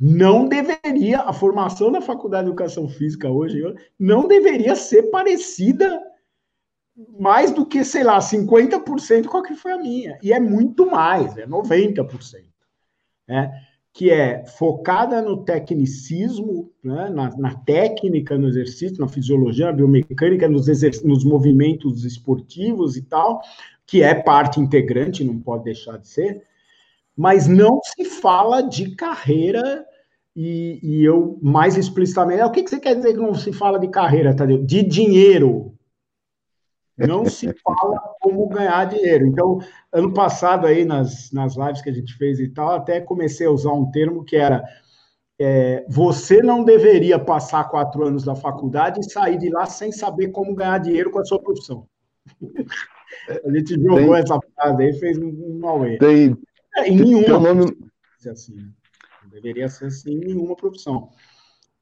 Não 0.00 0.48
deveria, 0.48 1.20
a 1.20 1.32
formação 1.34 1.92
da 1.92 2.00
faculdade 2.00 2.44
de 2.44 2.50
educação 2.52 2.88
física 2.88 3.28
hoje, 3.28 3.62
não 3.98 4.26
deveria 4.26 4.74
ser 4.74 5.10
parecida 5.10 6.02
mais 7.18 7.50
do 7.50 7.66
que, 7.66 7.84
sei 7.84 8.02
lá, 8.02 8.18
50% 8.18 9.26
qual 9.26 9.42
que 9.42 9.54
foi 9.54 9.72
a 9.72 9.78
minha. 9.78 10.18
E 10.22 10.32
é 10.32 10.40
muito 10.40 10.90
mais, 10.90 11.36
é 11.36 11.46
90%. 11.46 12.44
Né? 13.28 13.52
Que 13.92 14.10
é 14.10 14.44
focada 14.46 15.20
no 15.20 15.44
tecnicismo, 15.44 16.70
né? 16.82 17.10
na, 17.10 17.36
na, 17.36 17.54
técnica, 17.54 18.38
no 18.38 18.48
exercício, 18.48 19.00
na 19.00 19.08
fisiologia, 19.08 19.66
na 19.66 19.72
biomecânica, 19.72 20.48
nos, 20.48 20.66
nos 21.02 21.24
movimentos 21.24 22.04
esportivos 22.04 22.96
e 22.96 23.02
tal, 23.02 23.40
que 23.86 24.02
é 24.02 24.14
parte 24.14 24.60
integrante, 24.60 25.24
não 25.24 25.40
pode 25.40 25.64
deixar 25.64 25.98
de 25.98 26.08
ser, 26.08 26.42
mas 27.16 27.48
não 27.48 27.80
se 27.82 28.04
fala 28.04 28.62
de 28.62 28.94
carreira 28.94 29.84
e, 30.34 30.78
e, 30.82 31.04
eu 31.04 31.38
mais 31.42 31.76
explicitamente, 31.76 32.42
o 32.42 32.50
que, 32.50 32.62
que 32.62 32.70
você 32.70 32.78
quer 32.78 32.94
dizer 32.94 33.14
que 33.14 33.18
não 33.18 33.34
se 33.34 33.52
fala 33.52 33.78
de 33.78 33.88
carreira, 33.88 34.34
Tadeu? 34.34 34.64
De 34.64 34.82
dinheiro, 34.82 35.74
não 37.06 37.24
se 37.26 37.52
fala 37.62 37.98
como 38.20 38.48
ganhar 38.48 38.84
dinheiro. 38.86 39.26
Então, 39.26 39.58
ano 39.92 40.12
passado 40.12 40.66
aí 40.66 40.84
nas, 40.84 41.30
nas 41.32 41.56
lives 41.56 41.82
que 41.82 41.90
a 41.90 41.94
gente 41.94 42.16
fez 42.16 42.38
e 42.40 42.48
tal, 42.48 42.70
até 42.70 43.00
comecei 43.00 43.46
a 43.46 43.50
usar 43.50 43.72
um 43.72 43.90
termo 43.90 44.24
que 44.24 44.36
era 44.36 44.62
é, 45.42 45.86
você 45.88 46.42
não 46.42 46.62
deveria 46.62 47.18
passar 47.18 47.64
quatro 47.70 48.06
anos 48.06 48.24
da 48.24 48.34
faculdade 48.34 49.00
e 49.00 49.10
sair 49.10 49.38
de 49.38 49.48
lá 49.48 49.64
sem 49.64 49.90
saber 49.90 50.28
como 50.28 50.54
ganhar 50.54 50.76
dinheiro 50.78 51.10
com 51.10 51.18
a 51.18 51.24
sua 51.24 51.40
profissão. 51.40 51.86
a 53.44 53.50
gente 53.50 53.74
jogou 53.74 53.96
tem, 53.96 54.14
essa 54.16 54.38
frase 54.54 54.82
aí, 54.82 54.92
fez 54.98 55.16
um 55.16 55.58
Mauê. 55.58 55.96
Tem, 55.96 56.36
é, 56.76 56.88
em 56.88 56.96
nenhuma 56.96 57.38
nome... 57.38 57.74
assim? 58.30 58.54
Não 58.54 59.30
deveria 59.30 59.66
ser 59.70 59.86
assim 59.86 60.12
em 60.12 60.26
nenhuma 60.26 60.54
profissão. 60.54 61.08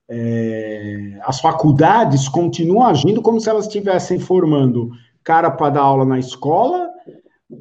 É, 0.08 1.18
as 1.22 1.40
faculdades 1.40 2.28
continuam 2.28 2.86
agindo 2.86 3.20
como 3.20 3.40
se 3.40 3.50
elas 3.50 3.66
estivessem 3.66 4.20
formando 4.20 4.90
cara 5.28 5.50
para 5.50 5.68
dar 5.68 5.82
aula 5.82 6.06
na 6.06 6.18
escola 6.18 6.90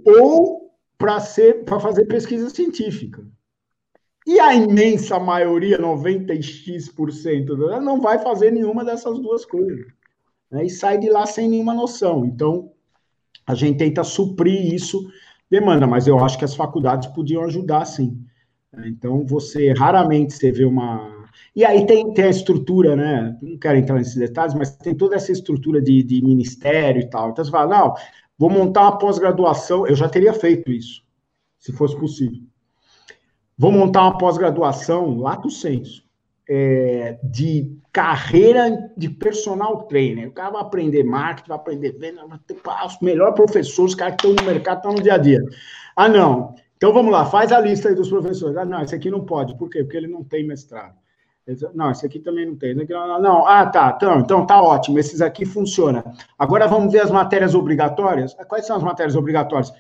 ou 0.06 0.72
para 0.98 1.20
ser 1.20 1.66
para 1.66 1.82
fazer 1.82 2.06
pesquisa 2.06 2.50
científica. 2.50 3.28
E 4.26 4.40
a 4.40 4.56
imensa 4.56 5.20
maioria, 5.20 5.78
90x%, 5.78 7.82
não 7.82 8.00
vai 8.00 8.20
fazer 8.20 8.52
nenhuma 8.52 8.86
dessas 8.86 9.20
duas 9.20 9.46
coisas. 9.46 9.86
Né? 10.50 10.66
E 10.66 10.70
sai 10.70 10.98
de 10.98 11.10
lá 11.10 11.26
sem 11.26 11.50
nenhuma 11.50 11.74
noção. 11.74 12.26
Então, 12.26 12.72
a 13.46 13.54
gente 13.54 13.80
tenta 13.80 14.02
suprir 14.02 14.74
isso, 14.74 15.06
demanda, 15.52 15.86
mas 15.86 16.08
eu 16.08 16.18
acho 16.24 16.38
que 16.38 16.46
as 16.46 16.56
faculdades 16.56 17.10
podiam 17.10 17.44
ajudar, 17.44 17.84
sim. 17.84 18.18
Então, 18.86 19.26
você 19.26 19.74
raramente 19.74 20.34
você 20.34 20.54
vê 20.54 20.64
uma 20.64 21.17
e 21.56 21.66
aí 21.66 21.86
tem, 21.86 22.14
tem 22.14 22.26
a 22.26 22.30
estrutura, 22.30 22.96
né? 22.96 23.38
Não 23.42 23.58
quero 23.58 23.78
entrar 23.78 23.96
nesses 23.96 24.16
detalhes, 24.16 24.54
mas 24.54 24.76
tem 24.78 24.94
toda 24.94 25.16
essa 25.16 25.32
estrutura 25.32 25.82
de, 25.82 26.04
de 26.04 26.24
ministério 26.24 27.02
e 27.02 27.10
tal. 27.10 27.32
Então 27.32 27.44
você 27.44 27.50
fala, 27.50 27.78
não, 27.78 27.96
vou 28.38 28.50
montar 28.50 28.82
uma 28.82 28.98
pós-graduação. 28.98 29.88
Eu 29.88 29.96
já 29.96 30.08
teria 30.08 30.34
feito 30.34 30.72
isso, 30.72 31.02
se 31.58 31.72
fosse 31.72 31.98
possível. 31.98 32.42
Vou 33.58 33.72
montar 33.72 34.04
uma 34.04 34.18
pós-graduação, 34.18 35.18
lato 35.18 35.50
senso, 35.50 36.04
é, 36.48 37.18
de 37.24 37.76
carreira 37.92 38.92
de 38.96 39.10
personal 39.10 39.84
trainer. 39.88 40.28
O 40.28 40.32
cara 40.32 40.52
vai 40.52 40.62
aprender 40.62 41.04
marketing, 41.04 41.48
vai 41.50 41.58
aprender 41.58 41.92
venda, 41.94 42.28
vai 42.28 42.40
ter 42.46 42.56
os 42.86 43.00
melhores 43.02 43.34
professores, 43.34 43.94
os 43.94 43.96
caras 43.96 44.16
que 44.16 44.28
estão 44.28 44.46
no 44.46 44.52
mercado, 44.52 44.78
estão 44.78 44.94
no 44.94 45.02
dia 45.02 45.16
a 45.16 45.18
dia. 45.18 45.42
Ah, 45.96 46.08
não. 46.08 46.54
Então 46.76 46.94
vamos 46.94 47.12
lá, 47.12 47.26
faz 47.26 47.52
a 47.52 47.60
lista 47.60 47.90
aí 47.90 47.96
dos 47.96 48.10
professores. 48.10 48.56
Ah, 48.56 48.64
não, 48.64 48.84
esse 48.84 48.94
aqui 48.94 49.10
não 49.10 49.26
pode. 49.26 49.58
Por 49.58 49.68
quê? 49.72 49.84
Porque 49.84 49.98
ele 49.98 50.08
não 50.08 50.24
tem 50.24 50.46
mestrado. 50.46 50.94
Não, 51.74 51.92
esse 51.92 52.06
aqui 52.06 52.20
também 52.20 52.46
não 52.46 52.56
tem. 52.56 52.76
Não, 52.76 53.48
ah, 53.48 53.66
tá, 53.66 53.94
então, 53.96 54.20
então 54.20 54.46
tá 54.46 54.62
ótimo, 54.62 55.00
esses 55.00 55.22
aqui 55.22 55.46
funcionam. 55.46 56.04
Agora 56.38 56.68
vamos 56.68 56.92
ver 56.92 57.02
as 57.02 57.12
matérias 57.12 57.56
obrigatórias. 57.56 58.34
Quais 58.48 58.66
são 58.66 58.76
as 58.76 58.84
matérias 58.84 59.16
obrigatórias? 59.16 59.72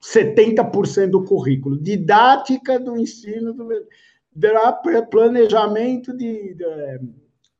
70% 0.00 1.10
do 1.10 1.24
currículo. 1.24 1.76
Didática 1.76 2.78
do 2.78 2.96
ensino, 2.96 3.52
do, 3.52 3.68
planejamento 5.10 6.16
de, 6.16 6.54
de 6.54 7.00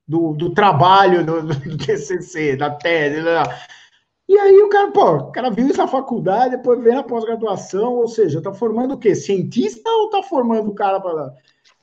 do, 0.06 0.32
do, 0.34 0.54
trabalho 0.54 1.26
do, 1.26 1.42
do, 1.42 1.76
TCC, 1.76 2.56
da 2.56 2.70
tese. 2.70 3.18
E 4.28 4.38
aí 4.38 4.58
o 4.58 4.68
cara, 4.68 4.92
pô, 4.92 5.16
o 5.16 5.32
cara 5.32 5.50
viu 5.50 5.66
isso 5.68 5.78
na 5.78 5.88
faculdade, 5.88 6.56
depois 6.56 6.82
vem 6.82 6.94
na 6.94 7.02
pós-graduação, 7.02 7.94
ou 7.94 8.06
seja, 8.06 8.42
tá 8.42 8.52
formando 8.52 8.94
o 8.94 8.98
quê? 8.98 9.14
Cientista 9.14 9.88
ou 9.90 10.10
tá 10.10 10.22
formando 10.22 10.70
o 10.70 10.74
cara 10.74 11.00
para 11.00 11.32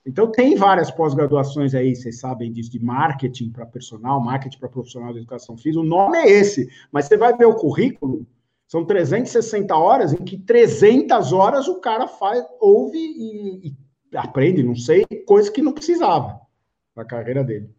então, 0.06 0.30
tem 0.30 0.56
várias 0.56 0.92
pós-graduações 0.92 1.74
aí, 1.74 1.96
vocês 1.96 2.20
sabem 2.20 2.52
disso, 2.52 2.70
de 2.70 2.84
marketing 2.84 3.52
para 3.52 3.66
personal, 3.66 4.22
marketing 4.22 4.60
para 4.60 4.68
profissional 4.68 5.14
de 5.14 5.20
educação 5.20 5.56
física. 5.56 5.80
O 5.80 5.88
nome 5.88 6.18
é 6.18 6.30
esse, 6.30 6.70
mas 6.92 7.06
você 7.06 7.16
vai 7.16 7.36
ver 7.38 7.46
o 7.46 7.56
currículo, 7.56 8.28
são 8.68 8.84
360 8.84 9.74
horas, 9.76 10.14
em 10.14 10.24
que 10.24 10.38
300 10.38 11.32
horas 11.32 11.68
o 11.70 11.80
cara 11.80 12.08
faz, 12.08 12.44
ouve 12.60 12.98
e, 12.98 13.70
e 13.70 14.18
aprende, 14.18 14.62
não 14.62 14.76
sei, 14.76 15.06
coisa 15.26 15.50
que 15.50 15.62
não 15.62 15.72
precisava 15.72 16.42
para 16.94 17.04
a 17.04 17.08
carreira 17.08 17.44
dele. 17.44 17.70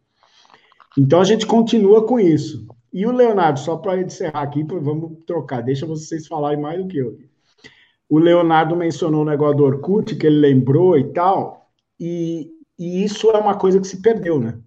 Então, 0.96 1.20
a 1.20 1.24
gente 1.24 1.46
continua 1.46 2.06
com 2.06 2.18
isso. 2.18 2.66
E 2.92 3.04
o 3.06 3.12
Leonardo, 3.12 3.58
só 3.58 3.76
para 3.76 4.00
encerrar 4.00 4.42
aqui, 4.42 4.62
vamos 4.62 5.18
trocar, 5.26 5.62
deixa 5.62 5.84
vocês 5.84 6.26
falarem 6.26 6.60
mais 6.60 6.80
do 6.80 6.88
que 6.88 6.96
eu. 6.96 7.18
O 8.08 8.18
Leonardo 8.18 8.76
mencionou 8.76 9.22
o 9.22 9.24
negócio 9.26 9.56
do 9.56 9.64
Orkut, 9.64 10.14
que 10.14 10.26
ele 10.26 10.38
lembrou 10.38 10.96
e 10.96 11.12
tal. 11.12 11.63
E, 11.98 12.50
e 12.78 13.04
isso 13.04 13.30
é 13.30 13.38
uma 13.38 13.57
coisa 13.57 13.80
que 13.80 13.87
se 13.87 14.00
perdeu, 14.00 14.40
né? 14.40 14.59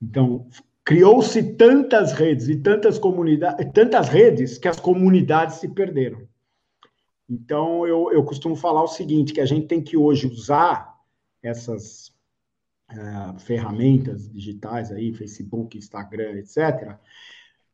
Então, 0.00 0.46
criou-se 0.84 1.42
tantas 1.54 2.12
redes 2.12 2.48
e 2.48 2.56
tantas 2.56 2.98
comunidades, 2.98 3.70
tantas 3.72 4.08
redes 4.08 4.58
que 4.58 4.68
as 4.68 4.80
comunidades 4.80 5.56
se 5.56 5.68
perderam. 5.68 6.26
Então, 7.28 7.86
eu, 7.86 8.10
eu 8.12 8.24
costumo 8.24 8.56
falar 8.56 8.82
o 8.82 8.88
seguinte, 8.88 9.32
que 9.32 9.40
a 9.40 9.46
gente 9.46 9.68
tem 9.68 9.80
que 9.82 9.96
hoje 9.96 10.26
usar 10.26 10.98
essas 11.42 12.08
uh, 12.90 13.38
ferramentas 13.38 14.28
digitais 14.28 14.90
aí, 14.90 15.12
Facebook, 15.12 15.78
Instagram, 15.78 16.38
etc., 16.38 16.96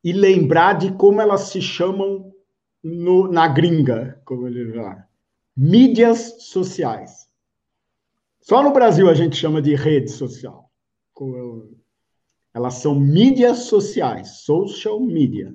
e 0.04 0.12
lembrar 0.12 0.74
de 0.74 0.92
como 0.92 1.20
elas 1.20 1.48
se 1.48 1.60
chamam 1.60 2.32
no, 2.82 3.28
na 3.28 3.48
gringa, 3.48 4.20
como 4.24 4.46
ele 4.46 4.72
fala, 4.72 5.08
mídias 5.56 6.36
sociais. 6.42 7.25
Só 8.48 8.62
no 8.62 8.72
Brasil 8.72 9.10
a 9.10 9.14
gente 9.14 9.36
chama 9.36 9.60
de 9.60 9.74
rede 9.74 10.08
social. 10.08 10.70
Elas 12.54 12.74
são 12.74 12.94
mídias 12.94 13.64
sociais, 13.64 14.42
social 14.44 15.00
media. 15.00 15.52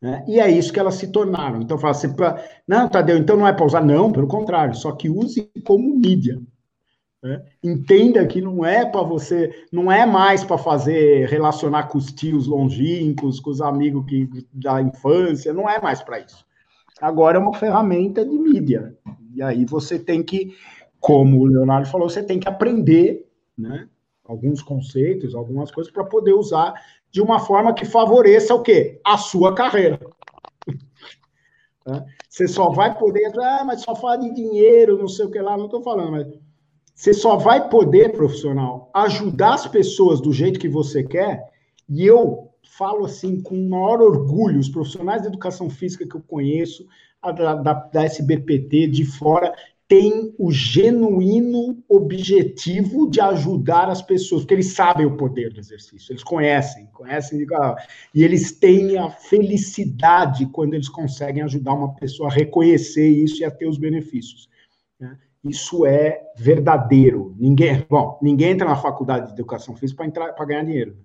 Né? 0.00 0.24
E 0.28 0.38
é 0.38 0.48
isso 0.48 0.72
que 0.72 0.78
elas 0.78 0.94
se 0.94 1.08
tornaram. 1.10 1.60
Então, 1.60 1.76
fala 1.76 1.90
assim, 1.90 2.14
pra... 2.14 2.40
não, 2.68 2.88
Tadeu, 2.88 3.18
então 3.18 3.36
não 3.36 3.48
é 3.48 3.52
para 3.52 3.66
usar? 3.66 3.84
Não, 3.84 4.12
pelo 4.12 4.28
contrário, 4.28 4.76
só 4.76 4.92
que 4.92 5.10
use 5.10 5.50
como 5.64 5.96
mídia. 5.96 6.40
Né? 7.20 7.44
Entenda 7.64 8.24
que 8.24 8.40
não 8.40 8.64
é 8.64 8.86
para 8.86 9.02
você, 9.02 9.66
não 9.72 9.90
é 9.90 10.06
mais 10.06 10.44
para 10.44 10.56
fazer, 10.56 11.28
relacionar 11.28 11.88
com 11.88 11.98
os 11.98 12.12
tios 12.12 12.46
longínquos, 12.46 13.40
com 13.40 13.50
os 13.50 13.60
amigos 13.60 14.06
que, 14.06 14.28
da 14.52 14.80
infância, 14.80 15.52
não 15.52 15.68
é 15.68 15.80
mais 15.80 16.00
para 16.00 16.20
isso. 16.20 16.46
Agora 17.00 17.38
é 17.38 17.40
uma 17.40 17.54
ferramenta 17.54 18.24
de 18.24 18.38
mídia. 18.38 18.96
E 19.34 19.42
aí 19.42 19.64
você 19.64 19.98
tem 19.98 20.22
que, 20.22 20.54
como 21.00 21.40
o 21.40 21.46
Leonardo 21.46 21.88
falou, 21.88 22.08
você 22.08 22.22
tem 22.22 22.38
que 22.38 22.48
aprender, 22.48 23.26
né? 23.56 23.88
Alguns 24.24 24.62
conceitos, 24.62 25.34
algumas 25.34 25.70
coisas 25.72 25.92
para 25.92 26.04
poder 26.04 26.34
usar 26.34 26.74
de 27.10 27.20
uma 27.20 27.40
forma 27.40 27.74
que 27.74 27.84
favoreça 27.84 28.54
o 28.54 28.62
quê? 28.62 29.00
A 29.04 29.16
sua 29.16 29.54
carreira. 29.54 29.98
Né? 31.86 32.04
Você 32.28 32.46
só 32.46 32.68
vai 32.68 32.96
poder, 32.96 33.32
ah, 33.40 33.64
mas 33.64 33.80
só 33.80 33.96
fala 33.96 34.18
de 34.18 34.34
dinheiro, 34.34 34.98
não 34.98 35.08
sei 35.08 35.24
o 35.24 35.30
que 35.30 35.40
lá, 35.40 35.56
não 35.56 35.64
estou 35.64 35.82
falando, 35.82 36.12
mas 36.12 36.26
você 36.94 37.14
só 37.14 37.36
vai 37.36 37.70
poder, 37.70 38.12
profissional, 38.12 38.90
ajudar 38.94 39.54
as 39.54 39.66
pessoas 39.66 40.20
do 40.20 40.30
jeito 40.30 40.60
que 40.60 40.68
você 40.68 41.02
quer, 41.02 41.50
e 41.88 42.06
eu 42.06 42.50
falo 42.62 43.06
assim 43.06 43.42
com 43.42 43.54
o 43.54 43.70
maior 43.70 44.02
orgulho, 44.02 44.60
os 44.60 44.68
profissionais 44.68 45.22
de 45.22 45.28
educação 45.28 45.70
física 45.70 46.06
que 46.06 46.14
eu 46.14 46.20
conheço, 46.20 46.86
da, 47.22 47.54
da, 47.54 47.72
da 47.72 48.04
SBPT, 48.04 48.86
de 48.86 49.06
fora, 49.06 49.54
tem 49.90 50.32
o 50.38 50.52
genuíno 50.52 51.82
objetivo 51.88 53.10
de 53.10 53.20
ajudar 53.20 53.90
as 53.90 54.00
pessoas, 54.00 54.42
porque 54.42 54.54
eles 54.54 54.72
sabem 54.72 55.04
o 55.04 55.16
poder 55.16 55.52
do 55.52 55.58
exercício, 55.58 56.12
eles 56.12 56.22
conhecem, 56.22 56.86
conhecem, 56.92 57.44
e 58.14 58.22
eles 58.22 58.52
têm 58.52 58.96
a 58.96 59.10
felicidade 59.10 60.46
quando 60.46 60.74
eles 60.74 60.88
conseguem 60.88 61.42
ajudar 61.42 61.74
uma 61.74 61.92
pessoa 61.96 62.28
a 62.28 62.32
reconhecer 62.32 63.08
isso 63.08 63.42
e 63.42 63.44
a 63.44 63.50
ter 63.50 63.66
os 63.66 63.78
benefícios. 63.78 64.48
Né? 65.00 65.18
Isso 65.42 65.84
é 65.84 66.22
verdadeiro. 66.36 67.34
Ninguém, 67.36 67.84
bom, 67.90 68.16
ninguém 68.22 68.52
entra 68.52 68.68
na 68.68 68.76
faculdade 68.76 69.26
de 69.26 69.32
educação 69.32 69.74
física 69.74 70.08
para 70.08 70.44
ganhar 70.44 70.62
dinheiro. 70.62 70.96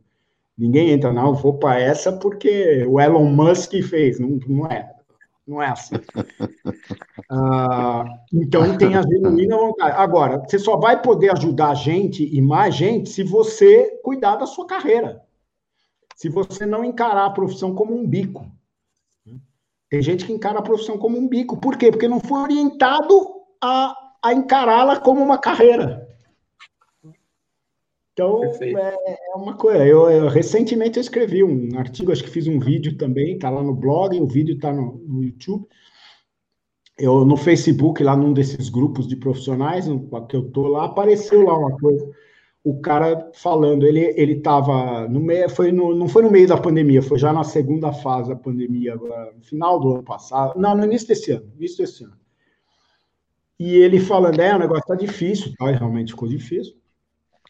Ninguém 0.56 0.92
entra, 0.92 1.12
não, 1.12 1.34
vou 1.34 1.58
para 1.58 1.80
essa 1.80 2.14
porque 2.14 2.86
o 2.88 3.02
Elon 3.02 3.26
Musk 3.26 3.74
fez, 3.82 4.20
não, 4.20 4.40
não 4.48 4.68
é. 4.68 4.94
Não 5.48 5.62
é 5.62 5.68
assim. 5.68 5.96
Ah, 7.30 8.06
então 8.34 8.78
tem 8.78 8.96
a 8.96 9.02
genuína 9.02 9.58
vontade. 9.58 9.96
Agora, 9.98 10.40
você 10.40 10.58
só 10.58 10.78
vai 10.78 11.02
poder 11.02 11.32
ajudar 11.32 11.70
a 11.70 11.76
gente 11.76 12.24
e 12.24 12.42
mais 12.42 12.76
gente 12.76 13.10
se 13.10 13.24
você 13.24 14.00
cuidar 14.04 14.36
da 14.36 14.46
sua 14.46 14.66
carreira. 14.66 15.24
Se 16.16 16.30
você 16.30 16.66
não 16.66 16.84
encarar 16.84 17.26
a 17.26 17.32
profissão 17.32 17.76
como 17.76 17.96
um 17.96 18.08
bico. 18.08 18.46
Tem 19.90 20.02
gente 20.02 20.26
que 20.26 20.34
encara 20.34 20.60
a 20.60 20.64
profissão 20.64 20.98
como 20.98 21.18
um 21.18 21.28
bico. 21.28 21.58
Por 21.58 21.78
quê? 21.78 21.92
Porque 21.92 22.08
não 22.08 22.20
foi 22.20 22.42
orientado 22.42 23.14
a, 23.62 23.96
a 24.24 24.34
encará-la 24.34 25.00
como 25.00 25.22
uma 25.22 25.38
carreira. 25.38 26.08
Então, 28.16 28.42
é, 28.46 28.72
é, 28.72 29.36
uma 29.36 29.58
coisa. 29.58 29.86
Eu, 29.86 30.10
eu, 30.10 30.30
recentemente 30.30 30.98
eu 30.98 31.02
escrevi 31.02 31.44
um 31.44 31.78
artigo, 31.78 32.14
acho 32.14 32.24
que 32.24 32.30
fiz 32.30 32.48
um 32.48 32.60
vídeo 32.60 32.98
também, 32.98 33.34
está 33.34 33.50
lá 33.50 33.62
no 33.62 33.76
blog, 33.76 34.18
o 34.18 34.26
vídeo 34.26 34.56
está 34.56 34.72
no, 34.72 35.04
no, 35.06 35.22
YouTube. 35.22 35.68
Eu 36.98 37.26
no 37.26 37.36
Facebook, 37.36 38.02
lá 38.02 38.16
num 38.16 38.32
desses 38.32 38.70
grupos 38.70 39.06
de 39.06 39.18
profissionais 39.18 39.86
no, 39.86 40.00
que 40.28 40.36
eu 40.38 40.50
tô 40.50 40.66
lá, 40.70 40.86
apareceu 40.86 41.44
lá 41.44 41.58
uma 41.58 41.78
coisa. 41.78 42.10
O 42.64 42.80
cara 42.80 43.32
falando, 43.34 43.86
ele 43.86 44.00
ele 44.16 44.38
estava 44.38 45.10
no 45.10 45.20
meio, 45.20 45.50
foi 45.50 45.74
no, 45.74 45.94
não 45.94 46.08
foi 46.08 46.24
no 46.24 46.32
meio 46.32 46.48
da 46.48 46.58
pandemia, 46.58 47.02
foi 47.02 47.20
já 47.20 47.34
na 47.34 47.44
segunda 47.44 47.92
fase 47.92 48.30
da 48.30 48.36
pandemia, 48.38 48.94
agora, 48.94 49.34
no 49.36 49.44
final 49.44 49.78
do 49.78 49.92
ano 49.92 50.04
passado, 50.04 50.58
não, 50.58 50.76
no 50.76 50.86
início 50.86 51.10
desse 51.10 51.32
ano, 51.34 51.52
início 51.58 51.80
desse 51.80 52.06
ano. 52.06 52.16
E 53.60 53.76
ele 53.76 54.00
falando, 54.00 54.40
é, 54.40 54.56
o 54.56 54.60
negócio 54.60 54.84
está 54.84 54.96
difícil, 54.96 55.54
tá? 55.58 55.70
realmente 55.70 56.14
ficou 56.14 56.30
difícil. 56.30 56.76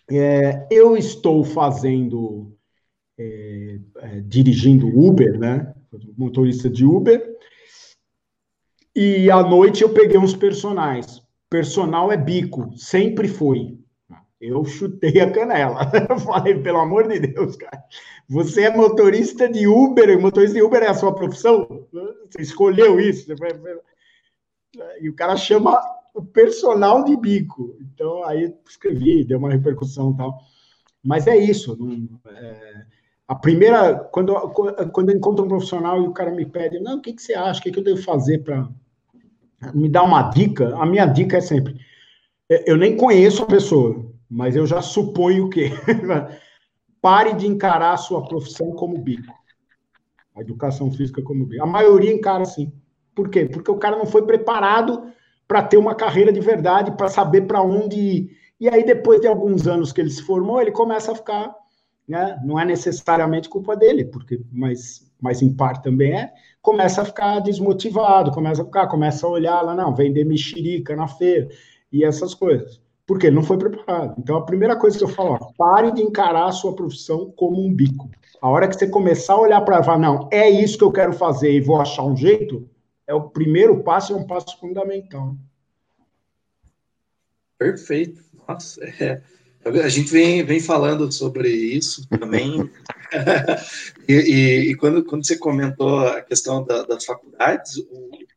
É, 0.09 0.67
eu 0.69 0.95
estou 0.95 1.43
fazendo, 1.43 2.55
é, 3.17 3.79
é, 3.97 4.21
dirigindo 4.21 4.87
Uber, 4.87 5.37
né? 5.39 5.73
Motorista 6.17 6.69
de 6.69 6.85
Uber. 6.85 7.35
E 8.95 9.29
à 9.29 9.41
noite 9.41 9.83
eu 9.83 9.93
peguei 9.93 10.17
uns 10.17 10.35
personagens. 10.35 11.21
Personal 11.49 12.11
é 12.11 12.17
bico, 12.17 12.71
sempre 12.77 13.27
foi. 13.27 13.77
Eu 14.39 14.63
chutei 14.65 15.19
a 15.21 15.31
canela. 15.31 15.89
Eu 16.09 16.19
falei, 16.19 16.59
pelo 16.61 16.79
amor 16.79 17.07
de 17.07 17.19
Deus, 17.19 17.55
cara. 17.55 17.83
Você 18.27 18.63
é 18.63 18.75
motorista 18.75 19.49
de 19.49 19.67
Uber, 19.67 20.19
motorista 20.19 20.55
de 20.55 20.61
Uber 20.61 20.83
é 20.83 20.87
a 20.87 20.93
sua 20.93 21.13
profissão? 21.13 21.87
Você 22.29 22.41
escolheu 22.41 22.99
isso? 22.99 23.33
E 24.99 25.09
o 25.09 25.15
cara 25.15 25.37
chama 25.37 25.79
o 26.15 26.23
personal 26.23 27.03
de 27.03 27.15
bico. 27.17 27.77
Então, 27.81 28.23
aí 28.23 28.53
escrevi, 28.67 29.25
deu 29.25 29.37
uma 29.37 29.51
repercussão 29.51 30.11
e 30.11 30.17
tal. 30.17 30.39
Mas 31.03 31.27
é 31.27 31.35
isso. 31.35 31.75
Não, 31.77 32.19
é, 32.31 32.85
a 33.27 33.35
primeira, 33.35 33.95
quando, 33.95 34.33
quando 34.91 35.09
eu 35.09 35.15
encontro 35.15 35.45
um 35.45 35.49
profissional 35.49 36.01
e 36.01 36.07
o 36.07 36.13
cara 36.13 36.31
me 36.31 36.45
pede, 36.45 36.79
não, 36.79 36.97
o 36.97 37.01
que, 37.01 37.13
que 37.13 37.21
você 37.21 37.33
acha? 37.33 37.59
O 37.59 37.63
que, 37.63 37.71
que 37.71 37.79
eu 37.79 37.83
devo 37.83 38.01
fazer 38.01 38.39
para 38.39 38.67
me 39.73 39.89
dar 39.89 40.03
uma 40.03 40.23
dica? 40.29 40.75
A 40.77 40.85
minha 40.85 41.05
dica 41.05 41.37
é 41.37 41.41
sempre, 41.41 41.75
é, 42.49 42.71
eu 42.71 42.77
nem 42.77 42.95
conheço 42.95 43.43
a 43.43 43.47
pessoa, 43.47 44.05
mas 44.29 44.55
eu 44.55 44.65
já 44.65 44.81
suponho 44.81 45.49
que 45.49 45.69
pare 47.01 47.33
de 47.33 47.45
encarar 47.45 47.93
a 47.93 47.97
sua 47.97 48.25
profissão 48.25 48.71
como 48.71 48.97
bico. 48.97 49.33
A 50.33 50.41
educação 50.41 50.91
física 50.91 51.21
como 51.21 51.45
bico. 51.45 51.63
A 51.63 51.67
maioria 51.67 52.11
encara 52.11 52.43
assim. 52.43 52.71
Por 53.13 53.29
quê? 53.29 53.45
Porque 53.45 53.71
o 53.71 53.77
cara 53.77 53.97
não 53.97 54.05
foi 54.05 54.25
preparado 54.25 55.13
para 55.47 55.63
ter 55.63 55.77
uma 55.77 55.95
carreira 55.95 56.31
de 56.31 56.39
verdade, 56.39 56.91
para 56.91 57.07
saber 57.07 57.41
para 57.41 57.61
onde 57.61 57.99
ir. 57.99 58.37
E 58.59 58.69
aí, 58.69 58.83
depois 58.85 59.21
de 59.21 59.27
alguns 59.27 59.67
anos 59.67 59.91
que 59.91 60.01
ele 60.01 60.09
se 60.09 60.23
formou, 60.23 60.61
ele 60.61 60.71
começa 60.71 61.11
a 61.11 61.15
ficar, 61.15 61.53
né, 62.07 62.39
não 62.43 62.59
é 62.59 62.65
necessariamente 62.65 63.49
culpa 63.49 63.75
dele, 63.75 64.05
porque, 64.05 64.41
mas, 64.51 65.11
mas 65.21 65.41
em 65.41 65.53
parte 65.53 65.83
também 65.83 66.13
é, 66.13 66.31
começa 66.61 67.01
a 67.01 67.05
ficar 67.05 67.39
desmotivado, 67.39 68.31
começa 68.31 68.61
a 68.61 68.65
ficar, 68.65 68.87
começa 68.87 69.27
a 69.27 69.29
olhar 69.29 69.61
lá, 69.61 69.75
não, 69.75 69.93
vender 69.93 70.23
mexerica 70.23 70.95
na 70.95 71.07
feira 71.07 71.49
e 71.91 72.03
essas 72.03 72.33
coisas. 72.33 72.81
Porque 73.05 73.27
ele 73.27 73.35
não 73.35 73.43
foi 73.43 73.57
preparado. 73.57 74.15
Então, 74.17 74.35
a 74.35 74.45
primeira 74.45 74.75
coisa 74.75 74.97
que 74.97 75.03
eu 75.03 75.07
falo, 75.07 75.37
ó, 75.39 75.51
pare 75.55 75.91
de 75.91 76.01
encarar 76.01 76.47
a 76.47 76.51
sua 76.51 76.75
profissão 76.75 77.31
como 77.35 77.63
um 77.63 77.71
bico. 77.71 78.09
A 78.41 78.49
hora 78.49 78.67
que 78.67 78.75
você 78.75 78.87
começar 78.87 79.33
a 79.33 79.41
olhar 79.41 79.61
para 79.61 79.77
ela, 79.77 79.97
não, 79.97 80.27
é 80.31 80.49
isso 80.49 80.77
que 80.77 80.83
eu 80.83 80.91
quero 80.91 81.13
fazer 81.13 81.51
e 81.51 81.61
vou 81.61 81.79
achar 81.79 82.03
um 82.03 82.17
jeito, 82.17 82.67
é 83.07 83.13
o 83.13 83.29
primeiro 83.29 83.83
passo, 83.83 84.13
é 84.13 84.15
um 84.15 84.25
passo 84.25 84.59
fundamental. 84.59 85.35
Perfeito. 87.57 88.23
Nossa, 88.47 88.83
é, 88.83 89.21
a 89.65 89.89
gente 89.89 90.11
vem, 90.11 90.43
vem 90.43 90.59
falando 90.59 91.11
sobre 91.11 91.49
isso 91.49 92.07
também. 92.09 92.69
e, 94.07 94.13
e, 94.13 94.71
e, 94.71 94.75
quando, 94.75 95.03
quando 95.03 95.25
você 95.25 95.37
comentou 95.37 95.99
a 95.99 96.21
questão 96.21 96.63
da, 96.63 96.83
das 96.83 97.05
faculdades, 97.05 97.79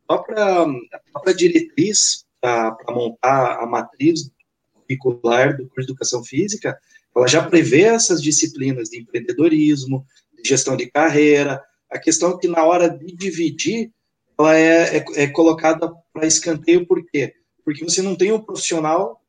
a 0.07 0.15
própria, 0.15 0.63
a 0.63 0.99
própria 1.11 1.35
diretriz 1.35 2.25
para 2.41 2.75
montar 2.89 3.59
a 3.61 3.65
matriz 3.65 4.31
curricular 4.73 5.55
do 5.55 5.67
curso 5.67 5.87
de 5.87 5.91
educação 5.91 6.23
física, 6.23 6.79
ela 7.15 7.27
já 7.27 7.43
prevê 7.43 7.81
essas 7.81 8.21
disciplinas 8.21 8.89
de 8.89 8.99
empreendedorismo, 8.99 10.05
de 10.41 10.49
gestão 10.49 10.77
de 10.77 10.89
carreira, 10.89 11.61
a 11.91 11.99
questão 11.99 12.37
que 12.37 12.47
na 12.47 12.63
hora 12.63 12.89
de 12.89 13.15
dividir 13.15 13.91
ela 14.39 14.57
é, 14.57 14.97
é, 14.97 15.05
é 15.23 15.27
colocada 15.27 15.91
para 16.13 16.25
escanteio, 16.25 16.85
por 16.85 17.05
quê? 17.05 17.33
Porque 17.63 17.83
você 17.83 18.01
não 18.01 18.15
tem 18.15 18.31
um 18.31 18.39
profissional 18.39 19.21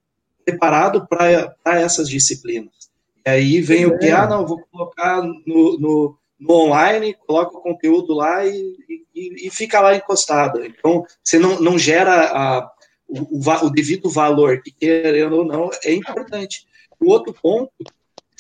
preparado 0.45 1.07
para 1.07 1.55
essas 1.81 2.09
disciplinas. 2.09 2.91
E 3.27 3.31
aí 3.31 3.61
vem 3.61 3.83
é. 3.83 3.87
o 3.87 3.99
que, 3.99 4.09
ah, 4.09 4.27
não, 4.27 4.47
vou 4.47 4.61
colocar 4.71 5.23
no, 5.23 5.79
no, 5.79 6.19
no 6.39 6.55
online, 6.55 7.17
coloca 7.27 7.59
o 7.59 7.61
conteúdo 7.61 8.15
lá 8.15 8.47
e, 8.47 8.77
e, 9.15 9.47
e, 9.47 9.51
fica 9.51 9.81
lá 9.81 9.95
encostado. 9.95 10.65
Então, 10.65 11.05
você 11.23 11.39
não, 11.39 11.61
não 11.61 11.79
gera 11.79 12.31
a, 12.33 12.71
o, 13.07 13.39
o, 13.39 13.67
o 13.67 13.71
devido 13.71 14.09
valor, 14.09 14.63
que 14.63 14.71
querendo 14.71 15.37
ou 15.37 15.45
não, 15.45 15.71
é 15.85 15.93
importante. 15.93 16.67
O 16.99 17.11
outro 17.11 17.35
ponto 17.35 17.73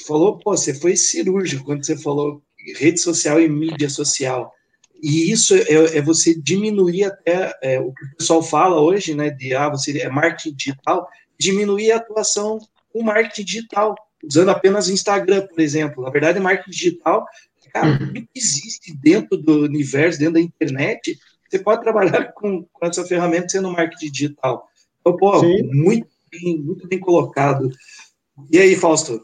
falou, 0.07 0.39
pô, 0.39 0.57
você 0.57 0.73
foi 0.73 0.97
cirúrgico 0.97 1.65
quando 1.65 1.85
você 1.85 1.97
falou 1.97 2.43
rede 2.77 3.01
social 3.01 3.41
e 3.41 3.49
mídia 3.49 3.89
social. 3.89 4.53
E 5.03 5.31
isso 5.31 5.55
é, 5.55 5.97
é 5.97 6.03
você 6.03 6.35
diminuir 6.35 7.05
até 7.05 7.55
é, 7.63 7.81
o 7.81 7.93
que 7.93 8.05
o 8.05 8.17
pessoal 8.19 8.43
fala 8.43 8.81
hoje, 8.81 9.15
né, 9.15 9.31
de 9.31 9.55
ah, 9.55 9.69
você 9.69 9.99
é 9.99 10.09
marketing 10.09 10.55
digital, 10.55 11.09
diminuir 11.39 11.93
a 11.93 11.97
atuação 11.97 12.59
com 12.93 13.03
marketing 13.03 13.45
digital, 13.45 13.95
usando 14.23 14.51
apenas 14.51 14.89
o 14.89 14.93
Instagram, 14.93 15.47
por 15.47 15.61
exemplo. 15.61 16.03
Na 16.03 16.11
verdade, 16.11 16.39
marketing 16.39 16.71
digital, 16.71 17.27
cara, 17.73 17.99
tudo 17.99 18.13
que 18.13 18.29
existe 18.35 18.95
dentro 18.97 19.39
do 19.39 19.63
universo, 19.63 20.19
dentro 20.19 20.35
da 20.35 20.41
internet, 20.41 21.19
você 21.49 21.59
pode 21.59 21.83
trabalhar 21.83 22.33
com, 22.35 22.65
com 22.73 22.87
essa 22.87 23.05
ferramenta 23.05 23.49
sendo 23.49 23.71
marketing 23.71 24.11
digital. 24.11 24.69
Então, 25.01 25.17
pô, 25.17 25.43
muito 25.43 26.09
bem, 26.31 26.59
muito 26.59 26.87
bem 26.87 27.01
colocado. 27.01 27.71
E 28.51 28.59
aí, 28.59 28.77
Fausto? 28.77 29.21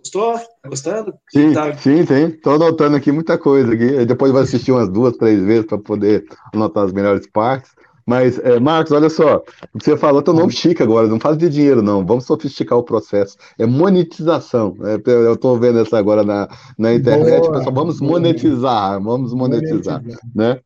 Gostou? 0.00 0.34
Tá 0.34 0.68
gostando? 0.68 1.14
Sim, 1.30 1.52
tá... 1.52 1.76
sim, 1.76 2.04
tem. 2.04 2.26
Estou 2.28 2.54
anotando 2.54 2.96
aqui 2.96 3.12
muita 3.12 3.38
coisa 3.38 3.72
aqui. 3.72 4.04
Depois 4.04 4.32
vai 4.32 4.42
assistir 4.42 4.72
umas 4.72 4.88
duas, 4.88 5.16
três 5.16 5.42
vezes 5.42 5.66
para 5.66 5.78
poder 5.78 6.24
anotar 6.52 6.84
as 6.84 6.92
melhores 6.92 7.26
partes. 7.26 7.70
Mas, 8.06 8.38
é, 8.40 8.58
Marcos, 8.58 8.90
olha 8.90 9.08
só, 9.08 9.40
você 9.72 9.96
falou 9.96 10.20
teu 10.20 10.34
nome 10.34 10.50
chique 10.50 10.82
agora, 10.82 11.06
não 11.06 11.20
fala 11.20 11.36
de 11.36 11.48
dinheiro, 11.48 11.80
não. 11.80 12.04
Vamos 12.04 12.24
sofisticar 12.24 12.76
o 12.76 12.82
processo. 12.82 13.36
É 13.58 13.66
monetização. 13.66 14.74
É, 14.82 15.00
eu 15.08 15.34
estou 15.34 15.58
vendo 15.58 15.78
essa 15.78 15.96
agora 15.98 16.24
na, 16.24 16.48
na 16.76 16.92
internet, 16.92 17.40
Boa. 17.40 17.52
pessoal. 17.52 17.74
Vamos 17.74 18.00
monetizar, 18.00 19.00
vamos 19.00 19.32
monetizar, 19.32 20.02
monetizar. 20.02 20.20
né? 20.34 20.58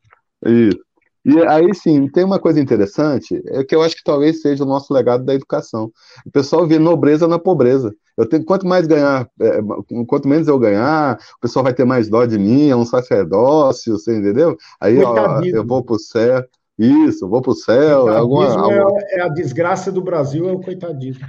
Isso. 0.45 0.84
E 1.25 1.41
aí 1.47 1.73
sim, 1.73 2.07
tem 2.07 2.23
uma 2.23 2.37
coisa 2.37 2.59
interessante, 2.59 3.41
é 3.47 3.63
que 3.63 3.75
eu 3.75 3.81
acho 3.81 3.95
que 3.95 4.03
talvez 4.03 4.41
seja 4.41 4.63
o 4.63 4.67
nosso 4.67 4.93
legado 4.93 5.25
da 5.25 5.33
educação. 5.33 5.91
O 6.23 6.31
pessoal 6.31 6.67
vê 6.67 6.77
nobreza 6.77 7.27
na 7.27 7.39
pobreza. 7.39 7.91
Eu 8.15 8.27
tenho 8.27 8.45
quanto 8.45 8.67
mais 8.67 8.85
ganhar, 8.85 9.27
é, 9.41 9.59
quanto 10.07 10.27
menos 10.27 10.47
eu 10.47 10.59
ganhar, 10.59 11.17
o 11.37 11.39
pessoal 11.41 11.63
vai 11.63 11.73
ter 11.73 11.83
mais 11.83 12.07
dó 12.07 12.25
de 12.25 12.37
mim, 12.37 12.69
é 12.69 12.75
um 12.75 12.85
sacerdócio, 12.85 13.93
você 13.93 14.15
entendeu? 14.15 14.55
Aí 14.79 15.03
ó, 15.03 15.41
eu 15.43 15.65
vou 15.65 15.83
pro 15.83 15.97
céu. 15.97 16.43
Isso, 16.77 17.27
vou 17.27 17.41
pro 17.41 17.55
céu. 17.55 18.07
É, 18.09 18.17
alguma, 18.17 18.47
alguma... 18.53 18.99
é, 19.09 19.21
a 19.21 19.29
desgraça 19.29 19.91
do 19.91 20.01
Brasil, 20.01 20.47
é 20.47 20.51
o 20.51 20.59
coitadismo. 20.59 21.25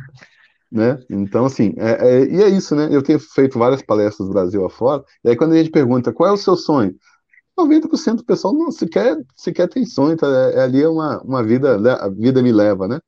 Né? 0.71 0.99
Então, 1.09 1.47
assim, 1.47 1.73
é, 1.79 2.09
é, 2.09 2.25
e 2.27 2.43
é 2.43 2.49
isso, 2.49 2.75
né? 2.75 2.89
Eu 2.91 3.03
tenho 3.03 3.21
feito 3.21 3.59
várias 3.59 3.81
palestras 3.81 4.29
do 4.29 4.35
Brasil 4.35 4.67
afora, 4.67 5.03
e 5.25 5.31
aí 5.31 5.37
quando 5.37 5.53
a 5.53 5.57
gente 5.57 5.71
pergunta 5.71 6.13
qual 6.13 6.29
é 6.29 6.33
o 6.33 6.37
seu 6.37 6.57
sonho, 6.57 6.95
90% 7.59 8.17
do 8.17 8.25
pessoal 8.25 8.55
não 8.55 8.71
sequer, 8.71 9.17
sequer 9.35 9.69
tem 9.69 9.85
sonho, 9.85 10.17
tá? 10.17 10.27
é, 10.27 10.63
ali 10.63 10.83
é 10.83 10.89
uma, 10.89 11.21
uma 11.23 11.43
vida, 11.43 11.79
né? 11.79 11.93
a 11.93 12.09
vida 12.09 12.43
me 12.43 12.53
leva, 12.53 12.87
né? 12.87 13.01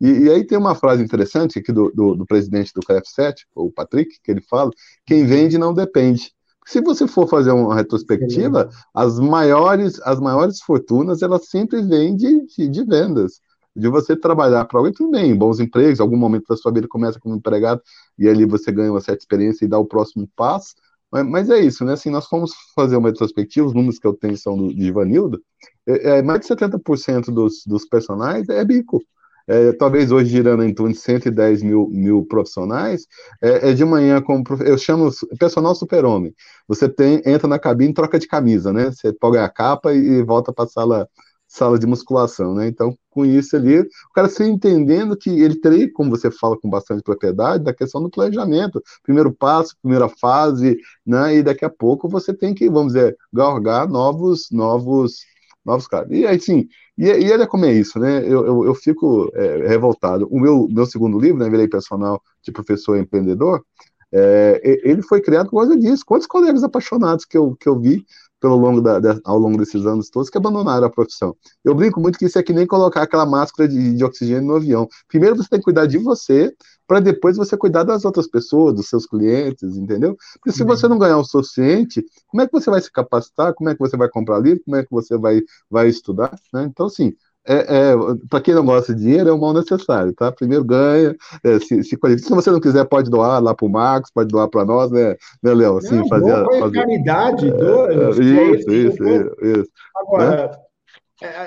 E, 0.00 0.08
e 0.08 0.30
aí 0.30 0.46
tem 0.46 0.56
uma 0.56 0.74
frase 0.74 1.02
interessante 1.02 1.58
aqui 1.58 1.72
do, 1.72 1.90
do, 1.90 2.14
do 2.14 2.26
presidente 2.26 2.72
do 2.74 2.80
KF7, 2.80 3.34
o 3.54 3.70
Patrick, 3.70 4.18
que 4.22 4.30
ele 4.30 4.40
fala, 4.40 4.70
quem 5.04 5.26
vende 5.26 5.58
não 5.58 5.74
depende. 5.74 6.32
Se 6.66 6.80
você 6.80 7.06
for 7.06 7.28
fazer 7.28 7.50
uma 7.50 7.74
retrospectiva, 7.74 8.70
as 8.94 9.18
maiores, 9.18 10.00
as 10.02 10.18
maiores 10.18 10.60
fortunas, 10.60 11.20
elas 11.20 11.48
sempre 11.48 11.82
vêm 11.82 12.16
de, 12.16 12.46
de, 12.46 12.68
de 12.68 12.84
vendas 12.84 13.40
de 13.74 13.88
você 13.88 14.16
trabalhar 14.16 14.64
para 14.64 14.78
alguém, 14.78 14.92
tudo 14.92 15.10
bem, 15.10 15.36
bons 15.36 15.60
empregos, 15.60 16.00
algum 16.00 16.16
momento 16.16 16.46
da 16.48 16.56
sua 16.56 16.72
vida 16.72 16.88
começa 16.88 17.20
como 17.20 17.36
empregado 17.36 17.80
e 18.18 18.28
ali 18.28 18.44
você 18.44 18.72
ganha 18.72 18.90
uma 18.90 19.00
certa 19.00 19.22
experiência 19.22 19.64
e 19.64 19.68
dá 19.68 19.78
o 19.78 19.86
próximo 19.86 20.28
passo, 20.36 20.74
mas, 21.12 21.50
é 21.50 21.58
isso, 21.58 21.84
né? 21.84 21.94
Assim, 21.94 22.10
nós 22.10 22.26
fomos 22.26 22.52
fazer 22.74 22.96
uma 22.96 23.08
retrospectiva, 23.08 23.66
os 23.66 23.74
números 23.74 23.98
que 23.98 24.06
eu 24.06 24.14
tenho 24.14 24.36
são 24.36 24.56
do, 24.56 24.74
de 24.74 24.86
Ivanildo, 24.86 25.42
é, 25.86 26.18
é, 26.18 26.22
mais 26.22 26.40
de 26.40 26.46
70% 26.46 27.32
dos, 27.32 27.64
dos 27.66 27.84
personagens 27.84 28.48
é 28.48 28.64
bico. 28.64 29.02
É, 29.48 29.72
talvez 29.72 30.12
hoje 30.12 30.30
girando 30.30 30.62
em 30.62 30.72
torno 30.72 30.92
de 30.92 31.00
110 31.00 31.62
mil, 31.62 31.88
mil 31.90 32.24
profissionais, 32.24 33.06
é, 33.42 33.70
é 33.70 33.72
de 33.72 33.84
manhã, 33.84 34.22
como 34.22 34.44
eu 34.64 34.78
chamo 34.78 35.10
personal 35.40 35.74
super-homem. 35.74 36.32
Você 36.68 36.88
tem, 36.88 37.20
entra 37.26 37.48
na 37.48 37.58
cabine 37.58 37.92
troca 37.92 38.18
de 38.18 38.28
camisa, 38.28 38.72
né? 38.72 38.92
Você 38.92 39.12
pega 39.12 39.44
a 39.44 39.48
capa 39.48 39.92
e 39.92 40.22
volta 40.22 40.52
para 40.52 40.66
a 40.66 40.68
sala 40.68 41.08
sala 41.50 41.76
de 41.78 41.86
musculação, 41.86 42.54
né? 42.54 42.68
Então, 42.68 42.96
com 43.10 43.26
isso 43.26 43.56
ali, 43.56 43.80
o 43.80 43.88
cara 44.14 44.28
se 44.28 44.44
entendendo 44.44 45.16
que 45.16 45.28
ele 45.28 45.60
teria, 45.60 45.92
como 45.92 46.08
você 46.08 46.30
fala 46.30 46.56
com 46.56 46.70
bastante 46.70 47.02
propriedade, 47.02 47.64
da 47.64 47.74
questão 47.74 48.00
do 48.00 48.08
planejamento, 48.08 48.80
primeiro 49.02 49.32
passo, 49.32 49.76
primeira 49.82 50.08
fase, 50.08 50.78
né? 51.04 51.34
E 51.34 51.42
daqui 51.42 51.64
a 51.64 51.70
pouco 51.70 52.08
você 52.08 52.32
tem 52.32 52.54
que, 52.54 52.70
vamos 52.70 52.92
dizer, 52.92 53.16
galgar 53.32 53.88
novos, 53.88 54.46
novos, 54.52 55.24
novos 55.64 55.88
caras. 55.88 56.08
E 56.12 56.24
aí, 56.24 56.40
sim, 56.40 56.68
e, 56.96 57.06
e 57.08 57.32
olha 57.32 57.48
como 57.48 57.64
é 57.64 57.72
isso, 57.72 57.98
né? 57.98 58.22
Eu, 58.24 58.46
eu, 58.46 58.64
eu 58.66 58.74
fico 58.74 59.28
é, 59.34 59.66
revoltado. 59.66 60.28
O 60.30 60.38
meu, 60.38 60.68
meu 60.70 60.86
segundo 60.86 61.18
livro, 61.18 61.38
né? 61.42 61.50
Virei 61.50 61.66
personal 61.66 62.22
de 62.44 62.52
professor 62.52 62.96
empreendedor, 62.96 63.64
é, 64.12 64.60
ele 64.84 65.02
foi 65.02 65.20
criado 65.20 65.50
por 65.50 65.60
causa 65.60 65.76
disso. 65.76 66.04
Quantos 66.06 66.28
colegas 66.28 66.62
apaixonados 66.62 67.24
que 67.24 67.36
eu, 67.36 67.56
que 67.56 67.68
eu 67.68 67.78
vi 67.78 68.04
pelo 68.40 68.56
longo 68.56 68.80
da, 68.80 68.98
da, 68.98 69.20
ao 69.24 69.38
longo 69.38 69.58
desses 69.58 69.84
anos 69.86 70.08
todos 70.08 70.30
que 70.30 70.38
abandonaram 70.38 70.86
a 70.86 70.90
profissão. 70.90 71.36
Eu 71.64 71.74
brinco 71.74 72.00
muito 72.00 72.18
que 72.18 72.24
isso 72.24 72.38
é 72.38 72.42
que 72.42 72.52
nem 72.52 72.66
colocar 72.66 73.02
aquela 73.02 73.26
máscara 73.26 73.68
de, 73.68 73.94
de 73.94 74.04
oxigênio 74.04 74.48
no 74.48 74.56
avião. 74.56 74.88
Primeiro 75.08 75.36
você 75.36 75.48
tem 75.48 75.58
que 75.58 75.64
cuidar 75.64 75.86
de 75.86 75.98
você, 75.98 76.52
para 76.90 76.98
depois 76.98 77.36
você 77.36 77.56
cuidar 77.56 77.84
das 77.84 78.04
outras 78.04 78.26
pessoas, 78.26 78.74
dos 78.74 78.88
seus 78.88 79.06
clientes, 79.06 79.76
entendeu? 79.76 80.16
Porque 80.34 80.50
se 80.50 80.64
você 80.64 80.88
não 80.88 80.98
ganhar 80.98 81.18
o 81.18 81.24
suficiente, 81.24 82.04
como 82.26 82.42
é 82.42 82.46
que 82.46 82.52
você 82.52 82.68
vai 82.68 82.80
se 82.80 82.90
capacitar? 82.90 83.54
Como 83.54 83.70
é 83.70 83.74
que 83.74 83.78
você 83.78 83.96
vai 83.96 84.08
comprar 84.08 84.40
livro? 84.40 84.64
Como 84.64 84.76
é 84.76 84.82
que 84.82 84.90
você 84.90 85.16
vai, 85.16 85.40
vai 85.70 85.88
estudar? 85.88 86.36
Né? 86.52 86.64
Então, 86.64 86.86
assim, 86.86 87.14
é, 87.50 87.92
é 87.92 87.94
para 88.28 88.40
quem 88.40 88.54
não 88.54 88.64
gosta 88.64 88.94
de 88.94 89.02
dinheiro, 89.02 89.28
é 89.28 89.32
um 89.32 89.38
mal 89.38 89.52
necessário, 89.52 90.12
tá? 90.14 90.30
Primeiro 90.30 90.64
ganha, 90.64 91.16
é, 91.42 91.58
se, 91.58 91.82
se, 91.82 91.98
se, 91.98 92.30
você 92.30 92.50
não 92.50 92.60
quiser, 92.60 92.84
pode 92.84 93.10
doar 93.10 93.42
lá 93.42 93.54
para 93.54 93.66
o 93.66 93.70
Marcos, 93.70 94.10
pode 94.12 94.28
doar 94.28 94.48
para 94.48 94.64
nós, 94.64 94.90
né, 94.90 95.16
né 95.42 95.54
Léo? 95.54 95.78
Assim, 95.78 95.96
não, 95.96 96.08
fazer, 96.08 96.44
fazer... 96.60 96.72
caridade, 96.72 97.48
é, 97.48 97.52
do, 97.52 97.90
é, 97.90 98.10
isso, 98.10 98.22
isso, 98.22 98.70
isso, 98.70 99.36
isso, 99.42 99.70
Agora, 99.96 100.46
né? 100.48 100.50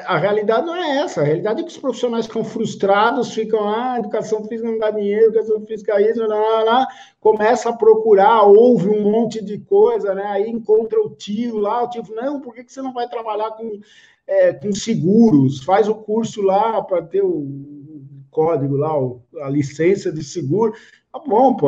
A 0.06 0.18
realidade 0.18 0.68
não 0.68 0.76
é 0.76 0.98
essa, 1.00 1.22
a 1.22 1.24
realidade 1.24 1.62
é 1.62 1.64
que 1.64 1.72
os 1.72 1.80
profissionais 1.80 2.28
ficam 2.28 2.44
frustrados, 2.44 3.34
ficam, 3.34 3.68
ah, 3.68 3.98
educação 3.98 4.44
física 4.44 4.70
não 4.70 4.78
dá 4.78 4.92
dinheiro, 4.92 5.32
educação 5.32 5.66
física 5.66 5.94
é 5.94 6.12
isso, 6.12 6.22
lá, 6.28 6.38
lá, 6.38 6.64
lá, 6.64 6.88
começa 7.20 7.70
a 7.70 7.76
procurar, 7.76 8.44
ouve 8.44 8.88
um 8.88 9.10
monte 9.12 9.44
de 9.44 9.58
coisa, 9.58 10.14
né? 10.14 10.26
Aí 10.28 10.48
encontra 10.48 11.02
o 11.02 11.10
tio 11.10 11.58
lá, 11.58 11.84
o 11.84 11.90
tio, 11.90 12.04
não, 12.12 12.40
por 12.40 12.54
que, 12.54 12.64
que 12.64 12.72
você 12.72 12.84
não 12.84 12.94
vai 12.94 13.10
trabalhar 13.10 13.50
com 13.52 13.80
é, 14.28 14.54
com 14.54 14.74
seguros, 14.74 15.64
faz 15.64 15.88
o 15.88 15.96
curso 15.96 16.42
lá 16.42 16.82
para 16.82 17.02
ter 17.02 17.24
o 17.24 17.74
código 18.32 18.76
lá, 18.76 18.92
a 19.46 19.50
licença 19.50 20.12
de 20.12 20.24
seguro. 20.24 20.74
Tá 21.12 21.20
bom, 21.20 21.56
pô. 21.56 21.68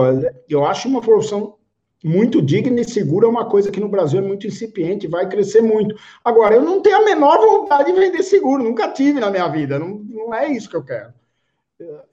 Eu 0.49 0.66
acho 0.66 0.88
uma 0.88 1.01
profissão 1.01 1.56
muito 2.03 2.41
digna 2.41 2.82
e 2.82 2.86
segura 2.86 3.26
é 3.26 3.30
uma 3.30 3.49
coisa 3.49 3.72
que 3.72 3.80
no 3.80 3.89
Brasil 3.89 4.20
é 4.20 4.24
muito 4.24 4.45
incipiente, 4.45 5.08
vai 5.08 5.28
crescer 5.28 5.62
muito. 5.62 5.95
Agora, 6.24 6.56
eu 6.56 6.64
não 6.64 6.82
tenho 6.82 6.97
a 6.97 7.06
menor 7.06 7.39
vontade 7.39 7.91
de 7.91 7.99
vender 7.99 8.22
seguro, 8.24 8.64
nunca 8.64 8.88
tive 8.89 9.20
na 9.20 9.32
minha 9.32 9.47
vida, 9.47 9.80
não, 9.80 9.89
não 10.08 10.34
é 10.34 10.51
isso 10.51 10.70
que 10.70 10.76
eu 10.76 10.84
quero. 10.84 11.14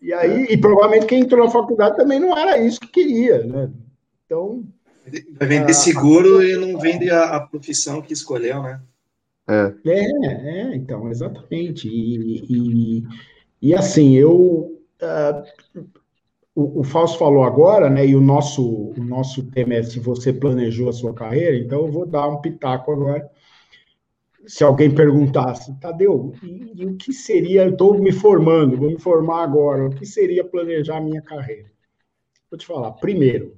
E 0.01 0.12
aí, 0.12 0.45
e 0.45 0.57
provavelmente 0.57 1.07
quem 1.07 1.20
entrou 1.20 1.45
na 1.45 1.51
faculdade 1.51 1.97
também 1.97 2.18
não 2.18 2.36
era 2.36 2.59
isso 2.59 2.80
que 2.80 2.88
queria, 2.88 3.45
né? 3.45 3.70
Então. 4.24 4.64
Vai 5.38 5.49
vender 5.49 5.74
seguro 5.74 6.38
a, 6.38 6.45
e 6.45 6.57
não 6.57 6.78
vende 6.78 7.11
a, 7.11 7.36
a 7.36 7.40
profissão 7.40 8.01
que 8.01 8.12
escolheu, 8.12 8.62
né? 8.62 8.80
É. 9.49 9.74
é, 9.84 10.70
é, 10.72 10.76
então, 10.76 11.09
exatamente. 11.09 11.88
E, 11.88 12.45
e, 12.49 13.03
e 13.61 13.74
assim, 13.74 14.14
eu. 14.14 14.80
Uh, 15.03 15.72
o, 16.55 16.80
o 16.80 16.84
Fausto 16.84 17.18
falou 17.18 17.45
agora, 17.45 17.88
né? 17.88 18.07
E 18.07 18.14
o 18.14 18.20
nosso, 18.20 18.93
o 18.97 19.05
nosso 19.05 19.51
tema 19.51 19.74
é 19.74 19.82
se 19.82 19.99
você 19.99 20.32
planejou 20.32 20.88
a 20.88 20.93
sua 20.93 21.14
carreira, 21.14 21.57
então 21.57 21.86
eu 21.86 21.90
vou 21.90 22.07
dar 22.07 22.28
um 22.28 22.40
pitaco 22.40 22.93
agora. 22.93 23.28
Se 24.47 24.64
alguém 24.64 24.93
perguntasse, 24.93 25.72
Tadeu, 25.80 26.34
e, 26.43 26.72
e 26.82 26.86
o 26.86 26.97
que 26.97 27.12
seria? 27.12 27.62
Eu 27.62 27.70
estou 27.70 27.99
me 27.99 28.11
formando, 28.11 28.76
vou 28.76 28.90
me 28.90 28.99
formar 28.99 29.45
agora, 29.45 29.86
o 29.86 29.90
que 29.90 30.05
seria 30.05 30.45
planejar 30.45 30.99
a 30.99 31.01
minha 31.01 31.22
carreira? 31.22 31.70
Vou 32.51 32.59
te 32.59 32.66
falar, 32.66 32.93
primeiro, 32.93 33.57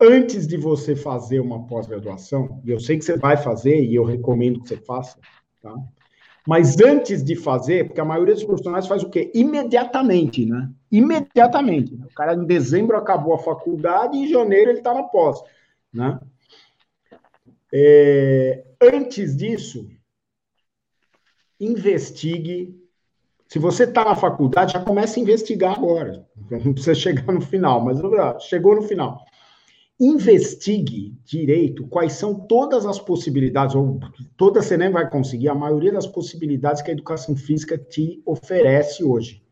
antes 0.00 0.46
de 0.46 0.56
você 0.56 0.96
fazer 0.96 1.40
uma 1.40 1.66
pós-graduação, 1.66 2.60
e 2.64 2.70
eu 2.70 2.80
sei 2.80 2.96
que 2.96 3.04
você 3.04 3.16
vai 3.18 3.36
fazer 3.36 3.84
e 3.84 3.94
eu 3.94 4.04
recomendo 4.04 4.60
que 4.60 4.68
você 4.68 4.76
faça, 4.78 5.18
tá? 5.60 5.74
Mas 6.46 6.80
antes 6.80 7.22
de 7.22 7.36
fazer, 7.36 7.86
porque 7.86 8.00
a 8.00 8.04
maioria 8.04 8.34
dos 8.34 8.44
profissionais 8.44 8.86
faz 8.86 9.02
o 9.02 9.10
quê? 9.10 9.30
Imediatamente, 9.34 10.46
né? 10.46 10.70
Imediatamente. 10.90 11.94
O 11.94 12.14
cara 12.14 12.34
em 12.34 12.46
dezembro 12.46 12.96
acabou 12.96 13.34
a 13.34 13.38
faculdade 13.38 14.16
e 14.16 14.24
em 14.24 14.28
janeiro 14.28 14.70
ele 14.70 14.78
está 14.78 14.94
na 14.94 15.02
pós, 15.02 15.38
né? 15.92 16.18
É, 17.72 18.64
antes 18.80 19.36
disso, 19.36 19.86
investigue. 21.60 22.74
Se 23.46 23.58
você 23.58 23.84
está 23.84 24.04
na 24.04 24.16
faculdade, 24.16 24.72
já 24.72 24.80
comece 24.80 25.20
a 25.20 25.22
investigar 25.22 25.74
agora. 25.74 26.26
Não 26.50 26.72
precisa 26.72 26.94
chegar 26.94 27.32
no 27.32 27.40
final, 27.40 27.80
mas 27.80 27.98
chegou 28.44 28.74
no 28.74 28.82
final 28.82 29.24
investigue 30.00 31.14
direito 31.26 31.86
quais 31.86 32.14
são 32.14 32.34
todas 32.34 32.86
as 32.86 32.98
possibilidades, 32.98 33.74
ou 33.74 34.00
toda 34.34 34.62
você 34.62 34.74
nem 34.74 34.90
vai 34.90 35.08
conseguir, 35.08 35.50
a 35.50 35.54
maioria 35.54 35.92
das 35.92 36.06
possibilidades 36.06 36.80
que 36.80 36.90
a 36.90 36.94
educação 36.94 37.36
física 37.36 37.76
te 37.76 38.22
oferece 38.24 39.04
hoje, 39.04 39.42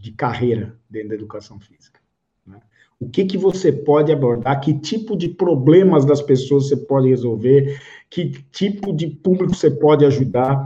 de 0.00 0.12
carreira 0.12 0.78
dentro 0.88 1.08
da 1.08 1.14
educação 1.16 1.58
física. 1.58 2.00
Né? 2.46 2.60
O 3.00 3.08
que, 3.08 3.24
que 3.24 3.36
você 3.36 3.72
pode 3.72 4.12
abordar? 4.12 4.60
Que 4.60 4.72
tipo 4.72 5.16
de 5.16 5.28
problemas 5.28 6.04
das 6.04 6.22
pessoas 6.22 6.68
você 6.68 6.76
pode 6.76 7.08
resolver? 7.08 7.80
Que 8.08 8.30
tipo 8.52 8.92
de 8.92 9.08
público 9.08 9.52
você 9.52 9.70
pode 9.70 10.04
ajudar? 10.04 10.64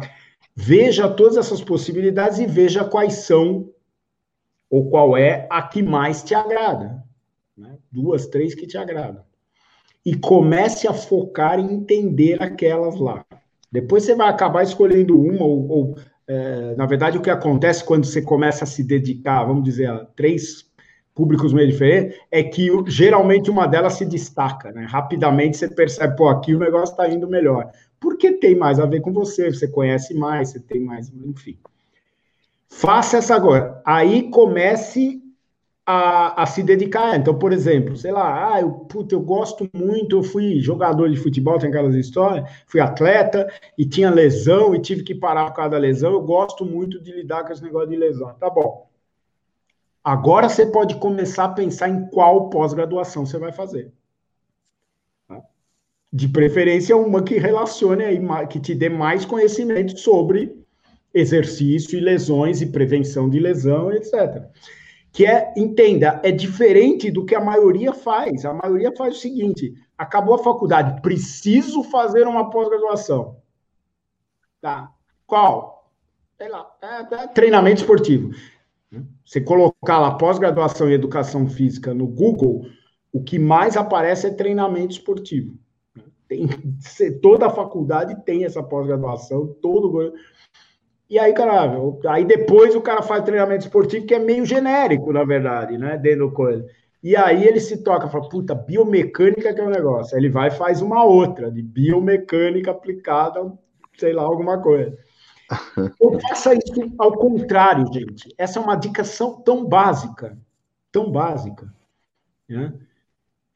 Veja 0.54 1.08
todas 1.08 1.38
essas 1.38 1.62
possibilidades 1.62 2.38
e 2.38 2.46
veja 2.46 2.84
quais 2.84 3.14
são 3.14 3.70
ou 4.68 4.90
qual 4.90 5.16
é 5.16 5.46
a 5.50 5.62
que 5.62 5.82
mais 5.82 6.22
te 6.22 6.34
agrada. 6.34 7.05
Né? 7.57 7.76
Duas, 7.90 8.26
três 8.26 8.54
que 8.54 8.66
te 8.66 8.76
agradam. 8.76 9.22
E 10.04 10.14
comece 10.14 10.86
a 10.86 10.92
focar 10.92 11.59
em 11.59 11.72
entender 11.72 12.42
aquelas 12.42 12.98
lá. 13.00 13.24
Depois 13.72 14.04
você 14.04 14.14
vai 14.14 14.28
acabar 14.28 14.62
escolhendo 14.62 15.20
uma, 15.20 15.44
ou, 15.44 15.68
ou 15.68 15.98
é, 16.28 16.74
na 16.76 16.86
verdade, 16.86 17.18
o 17.18 17.22
que 17.22 17.30
acontece 17.30 17.84
quando 17.84 18.04
você 18.04 18.20
começa 18.20 18.64
a 18.64 18.66
se 18.66 18.82
dedicar, 18.82 19.44
vamos 19.44 19.64
dizer, 19.64 19.88
a 19.88 20.04
três 20.04 20.66
públicos 21.14 21.52
meio 21.52 21.68
diferentes, 21.68 22.18
é 22.30 22.42
que 22.42 22.68
geralmente 22.86 23.50
uma 23.50 23.66
delas 23.66 23.94
se 23.94 24.04
destaca, 24.04 24.70
né? 24.70 24.84
Rapidamente 24.84 25.57
você 25.57 25.68
percebe, 25.68 26.14
pô, 26.14 26.28
aqui 26.28 26.54
o 26.54 26.59
negócio 26.59 26.92
está 26.92 27.09
indo 27.09 27.26
melhor. 27.26 27.70
Porque 27.98 28.32
tem 28.32 28.54
mais 28.54 28.78
a 28.78 28.84
ver 28.86 29.00
com 29.00 29.12
você, 29.12 29.50
você 29.50 29.66
conhece 29.66 30.12
mais, 30.14 30.50
você 30.50 30.61
tem 30.61 30.80
mais, 30.80 31.11
enfim. 31.11 31.59
Faça 32.68 33.16
essa 33.16 33.34
agora. 33.34 33.80
Aí 33.84 34.30
comece 34.30 35.22
a, 35.87 36.43
a, 36.43 36.47
se 36.47 36.64
dedicar. 36.64 37.16
Então, 37.16 37.39
por 37.39 37.53
exemplo, 37.53 37.97
sei 37.97 38.11
lá, 38.11 38.55
ah, 38.55 38.61
eu, 38.61 38.70
puta, 38.72 39.14
eu 39.14 39.20
gosto 39.20 39.70
muito, 39.72 40.16
eu 40.16 40.22
fui 40.24 40.59
jogador 40.61 41.09
de 41.09 41.16
futebol, 41.16 41.59
tem 41.59 41.68
aquelas 41.68 41.95
histórias, 41.95 42.51
fui 42.66 42.80
atleta 42.80 43.49
e 43.78 43.87
tinha 43.87 44.11
lesão 44.11 44.74
e 44.74 44.80
tive 44.80 45.05
que 45.05 45.14
parar 45.14 45.47
por 45.47 45.57
causa 45.57 45.70
da 45.70 45.78
lesão. 45.78 46.12
Eu 46.12 46.22
gosto 46.22 46.64
muito 46.64 47.01
de 47.01 47.12
lidar 47.12 47.45
com 47.45 47.53
esse 47.53 47.62
negócio 47.62 47.89
de 47.89 47.97
lesão. 47.97 48.34
Tá 48.34 48.51
bom. 48.51 48.91
Agora 50.03 50.49
você 50.49 50.66
pode 50.66 50.97
começar 50.97 51.45
a 51.45 51.49
pensar 51.51 51.89
em 51.89 52.07
qual 52.07 52.51
pós-graduação 52.51 53.24
você 53.24 53.39
vai 53.39 53.53
fazer. 53.53 53.93
De 56.12 56.28
preferência, 56.28 56.97
uma 56.97 57.22
que 57.22 57.37
relacione 57.37 58.05
aí, 58.05 58.20
que 58.49 58.59
te 58.59 58.74
dê 58.74 58.89
mais 58.89 59.24
conhecimento 59.24 59.99
sobre 59.99 60.64
exercício 61.12 61.99
e 61.99 62.01
lesões 62.01 62.62
e 62.62 62.66
prevenção 62.66 63.28
de 63.28 63.39
lesão, 63.39 63.93
etc 63.93 64.49
que 65.16 65.24
é, 65.24 65.50
entenda, 65.56 66.20
é 66.22 66.30
diferente 66.30 67.10
do 67.10 67.24
que 67.24 67.34
a 67.34 67.40
maioria 67.40 67.94
faz. 67.94 68.44
A 68.44 68.52
maioria 68.52 68.94
faz 68.94 69.16
o 69.16 69.18
seguinte: 69.18 69.72
acabou 69.96 70.34
a 70.34 70.44
faculdade, 70.44 71.00
preciso 71.00 71.82
fazer 71.84 72.26
uma 72.26 72.50
pós-graduação. 72.50 73.38
Tá? 74.60 74.92
Qual? 75.26 75.90
Sei 76.36 76.50
lá, 76.50 76.70
é, 76.82 77.14
é 77.14 77.26
treinamento 77.28 77.80
esportivo. 77.80 78.30
Você 79.24 79.40
colocar 79.40 79.98
lá 79.98 80.18
pós-graduação 80.18 80.90
em 80.90 80.92
educação 80.92 81.48
física 81.48 81.94
no 81.94 82.06
Google, 82.06 82.66
o 83.10 83.24
que 83.24 83.38
mais 83.38 83.74
aparece 83.74 84.26
é 84.26 84.30
treinamento 84.30 84.92
esportivo. 84.92 85.58
Tem, 86.28 86.46
toda 87.22 87.46
a 87.46 87.50
faculdade 87.50 88.22
tem 88.26 88.44
essa 88.44 88.62
pós-graduação, 88.62 89.46
todo 89.62 90.12
e 91.09 91.18
aí, 91.18 91.32
cara, 91.32 91.72
aí 92.09 92.24
depois 92.24 92.74
o 92.74 92.80
cara 92.80 93.00
faz 93.00 93.22
treinamento 93.24 93.64
esportivo 93.64 94.07
que 94.07 94.14
é 94.14 94.18
meio 94.18 94.44
genérico, 94.44 95.12
na 95.12 95.24
verdade, 95.24 95.78
né? 95.78 95.96
Dentro 95.96 96.26
do 96.26 96.32
coisa. 96.32 96.66
E 97.02 97.14
aí 97.14 97.46
ele 97.46 97.61
se 97.61 97.84
toca, 97.84 98.09
fala, 98.09 98.28
puta, 98.28 98.54
biomecânica 98.54 99.54
que 99.54 99.61
é 99.61 99.64
o 99.64 99.68
um 99.68 99.70
negócio. 99.70 100.16
Aí 100.16 100.20
ele 100.20 100.28
vai 100.28 100.48
e 100.48 100.52
faz 100.52 100.82
uma 100.82 101.04
outra, 101.04 101.50
de 101.50 101.62
biomecânica 101.62 102.72
aplicada, 102.72 103.52
sei 103.96 104.12
lá, 104.12 104.22
alguma 104.22 104.61
coisa. 104.61 104.98
Ou 106.00 106.18
faça 106.20 106.54
isso 106.54 106.92
ao 106.98 107.12
contrário, 107.12 107.86
gente. 107.92 108.34
Essa 108.36 108.59
é 108.59 108.62
uma 108.62 108.74
dica 108.74 109.02
tão 109.44 109.64
básica, 109.64 110.36
tão 110.90 111.12
básica. 111.12 111.72
Né? 112.48 112.72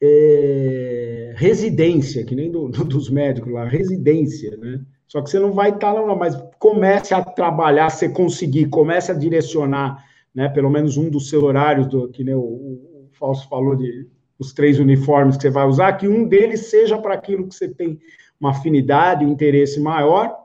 É... 0.01 1.33
residência, 1.35 2.25
que 2.25 2.35
nem 2.35 2.49
do, 2.49 2.69
do, 2.69 2.85
dos 2.85 3.09
médicos 3.09 3.51
lá, 3.51 3.65
residência, 3.65 4.55
né? 4.55 4.81
Só 5.07 5.21
que 5.21 5.29
você 5.29 5.39
não 5.39 5.51
vai 5.51 5.71
estar 5.71 5.93
tá 5.93 5.99
lá, 5.99 6.15
mas 6.15 6.41
comece 6.61 7.11
a 7.11 7.23
trabalhar, 7.23 7.89
você 7.89 8.07
conseguir, 8.07 8.67
comece 8.67 9.11
a 9.11 9.15
direcionar, 9.15 10.05
né, 10.33 10.47
pelo 10.47 10.69
menos 10.69 10.95
um 10.95 11.09
dos 11.09 11.27
seus 11.27 11.41
horários, 11.41 11.87
do, 11.87 12.07
que 12.09 12.23
o, 12.35 12.39
o 12.39 13.09
Falso 13.13 13.49
falou 13.49 13.75
de 13.75 14.07
os 14.37 14.53
três 14.53 14.77
uniformes 14.77 15.37
que 15.37 15.41
você 15.41 15.49
vai 15.49 15.65
usar, 15.65 15.93
que 15.93 16.07
um 16.07 16.23
deles 16.23 16.67
seja 16.67 16.99
para 16.99 17.15
aquilo 17.15 17.47
que 17.47 17.55
você 17.55 17.67
tem 17.67 17.99
uma 18.39 18.51
afinidade, 18.51 19.25
um 19.25 19.31
interesse 19.31 19.79
maior, 19.79 20.37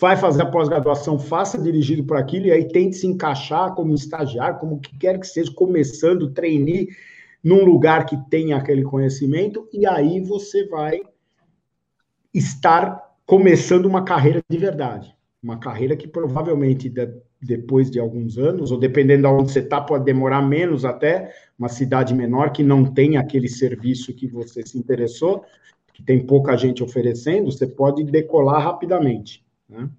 vai 0.00 0.16
fazer 0.16 0.42
a 0.42 0.50
pós-graduação, 0.50 1.18
faça 1.18 1.60
dirigido 1.60 2.04
para 2.04 2.20
aquilo, 2.20 2.46
e 2.46 2.52
aí 2.52 2.68
tente 2.68 2.94
se 2.94 3.06
encaixar 3.08 3.74
como 3.74 3.92
estagiário, 3.94 4.60
como 4.60 4.78
que 4.78 4.96
quer 4.96 5.18
que 5.18 5.26
seja, 5.26 5.52
começando, 5.52 6.32
treine 6.32 6.88
num 7.42 7.64
lugar 7.64 8.06
que 8.06 8.16
tenha 8.30 8.56
aquele 8.56 8.84
conhecimento, 8.84 9.68
e 9.72 9.84
aí 9.84 10.20
você 10.20 10.64
vai 10.68 11.00
estar 12.32 13.11
começando 13.26 13.86
uma 13.86 14.04
carreira 14.04 14.42
de 14.48 14.58
verdade. 14.58 15.14
Uma 15.42 15.58
carreira 15.58 15.96
que 15.96 16.06
provavelmente 16.06 16.88
de, 16.88 17.08
depois 17.40 17.90
de 17.90 17.98
alguns 17.98 18.38
anos, 18.38 18.70
ou 18.70 18.78
dependendo 18.78 19.22
de 19.22 19.28
onde 19.28 19.52
você 19.52 19.58
está, 19.58 19.80
pode 19.80 20.04
demorar 20.04 20.40
menos 20.42 20.84
até, 20.84 21.34
uma 21.58 21.68
cidade 21.68 22.14
menor 22.14 22.52
que 22.52 22.62
não 22.62 22.84
tem 22.84 23.16
aquele 23.16 23.48
serviço 23.48 24.14
que 24.14 24.28
você 24.28 24.64
se 24.64 24.78
interessou, 24.78 25.44
que 25.92 26.02
tem 26.02 26.24
pouca 26.24 26.56
gente 26.56 26.82
oferecendo, 26.82 27.50
você 27.50 27.66
pode 27.66 28.04
decolar 28.04 28.62
rapidamente. 28.62 29.44
Né? 29.68 29.90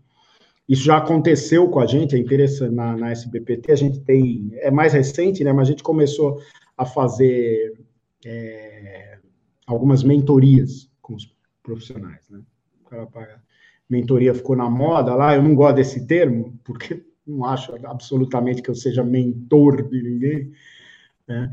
Isso 0.67 0.83
já 0.83 0.97
aconteceu 0.97 1.69
com 1.69 1.79
a 1.79 1.85
gente, 1.85 2.15
é 2.15 2.17
interessante, 2.17 2.73
na, 2.73 2.95
na 2.95 3.11
SBPT, 3.11 3.71
a 3.71 3.75
gente 3.75 3.99
tem, 3.99 4.49
é 4.53 4.71
mais 4.71 4.93
recente, 4.93 5.43
né, 5.43 5.51
mas 5.51 5.67
a 5.67 5.71
gente 5.71 5.83
começou 5.83 6.39
a 6.77 6.85
fazer 6.85 7.77
é, 8.25 9.17
algumas 9.67 10.03
mentorias 10.03 10.89
com 11.01 11.15
os 11.15 11.35
profissionais, 11.61 12.29
né? 12.29 12.41
Mentoria 13.89 14.33
ficou 14.33 14.55
na 14.55 14.69
moda 14.69 15.13
lá, 15.13 15.35
eu 15.35 15.43
não 15.43 15.53
gosto 15.53 15.75
desse 15.75 16.07
termo, 16.07 16.59
porque 16.63 17.03
não 17.25 17.45
acho 17.45 17.73
absolutamente 17.85 18.61
que 18.61 18.69
eu 18.69 18.75
seja 18.75 19.03
mentor 19.03 19.87
de 19.87 20.01
ninguém. 20.01 20.51
Né? 21.27 21.51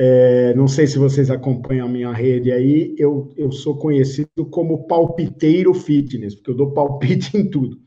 É, 0.00 0.54
não 0.54 0.68
sei 0.68 0.86
se 0.86 0.96
vocês 0.96 1.28
acompanham 1.28 1.86
a 1.86 1.90
minha 1.90 2.12
rede 2.12 2.52
aí, 2.52 2.94
eu, 2.96 3.32
eu 3.36 3.50
sou 3.50 3.76
conhecido 3.76 4.46
como 4.48 4.86
palpiteiro 4.86 5.74
fitness, 5.74 6.36
porque 6.36 6.50
eu 6.50 6.56
dou 6.56 6.70
palpite 6.72 7.34
em 7.36 7.50
tudo. 7.50 7.80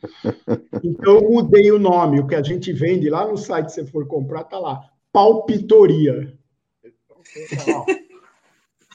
Então 0.84 1.16
eu 1.16 1.32
mudei 1.32 1.72
o 1.72 1.80
nome, 1.80 2.20
o 2.20 2.28
que 2.28 2.36
a 2.36 2.44
gente 2.44 2.74
vende 2.74 3.10
lá 3.10 3.26
no 3.26 3.38
site, 3.38 3.72
se 3.72 3.86
for 3.86 4.06
comprar, 4.08 4.44
tá 4.44 4.60
lá, 4.60 4.82
palpitoria. 5.14 6.34
Então, 7.54 7.86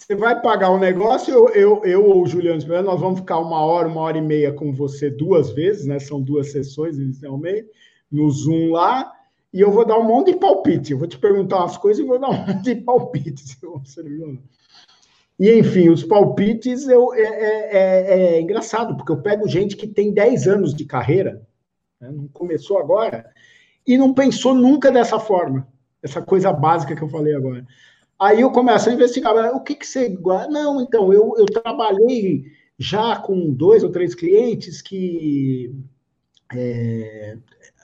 você 0.07 0.15
vai 0.15 0.41
pagar 0.41 0.71
um 0.71 0.79
negócio, 0.79 1.35
eu, 1.35 1.49
eu, 1.49 1.85
eu 1.85 2.05
ou 2.05 2.23
o 2.23 2.27
Juliano, 2.27 2.65
nós 2.85 3.01
vamos 3.01 3.19
ficar 3.19 3.41
uma 3.41 3.59
hora, 3.67 3.89
uma 3.89 4.03
hora 4.03 4.17
e 4.17 4.23
meia 4.23 4.53
com 4.53 4.73
você 4.73 5.11
duas 5.11 5.51
vezes, 5.51 5.85
né? 5.85 5.99
São 5.99 6.23
duas 6.23 6.53
sessões 6.53 6.97
inicialmente, 6.97 7.69
no 8.09 8.31
Zoom 8.31 8.71
lá, 8.71 9.13
e 9.53 9.61
eu 9.61 9.73
vou 9.73 9.85
dar 9.85 9.99
um 9.99 10.05
monte 10.05 10.33
de 10.33 10.39
palpite. 10.39 10.93
Eu 10.93 10.99
vou 10.99 11.09
te 11.09 11.19
perguntar 11.19 11.59
umas 11.59 11.77
coisas 11.77 12.05
e 12.05 12.07
vou 12.07 12.21
dar 12.21 12.31
um 12.31 12.39
monte 12.47 12.63
de 12.63 12.77
palpite, 12.77 13.41
se 13.41 13.59
você 13.61 14.01
não 14.05 14.39
e, 15.39 15.59
enfim, 15.59 15.91
os 15.91 16.05
palpites 16.05 16.87
eu, 16.89 17.13
é, 17.13 17.21
é, 17.21 17.77
é, 17.77 18.37
é, 18.37 18.41
engraçado, 18.41 18.97
porque 18.97 19.11
eu 19.11 19.21
pego 19.21 19.49
gente 19.49 19.77
que 19.77 19.89
tem 19.89 20.15
10 20.15 20.47
anos 20.47 20.73
de 20.73 20.85
carreira, 20.85 21.43
né, 22.01 22.11
não 22.11 22.29
começou 22.29 22.79
agora, 22.79 23.29
e 23.85 23.99
não 23.99 24.15
pensou 24.15 24.55
nunca 24.55 24.91
dessa 24.91 25.19
forma, 25.19 25.67
essa 26.01 26.23
coisa 26.23 26.53
básica 26.53 26.95
que 26.95 27.03
eu 27.03 27.09
falei 27.09 27.35
agora. 27.35 27.67
Aí 28.19 28.41
eu 28.41 28.51
começo 28.51 28.89
a 28.89 28.93
investigar, 28.93 29.55
o 29.55 29.61
que, 29.61 29.75
que 29.75 29.87
você. 29.87 30.09
Não, 30.51 30.81
então, 30.81 31.13
eu, 31.13 31.35
eu 31.37 31.47
trabalhei 31.47 32.45
já 32.79 33.17
com 33.17 33.53
dois 33.53 33.85
ou 33.85 33.91
três 33.91 34.15
clientes 34.15 34.81
que. 34.81 35.75
É, 36.55 37.37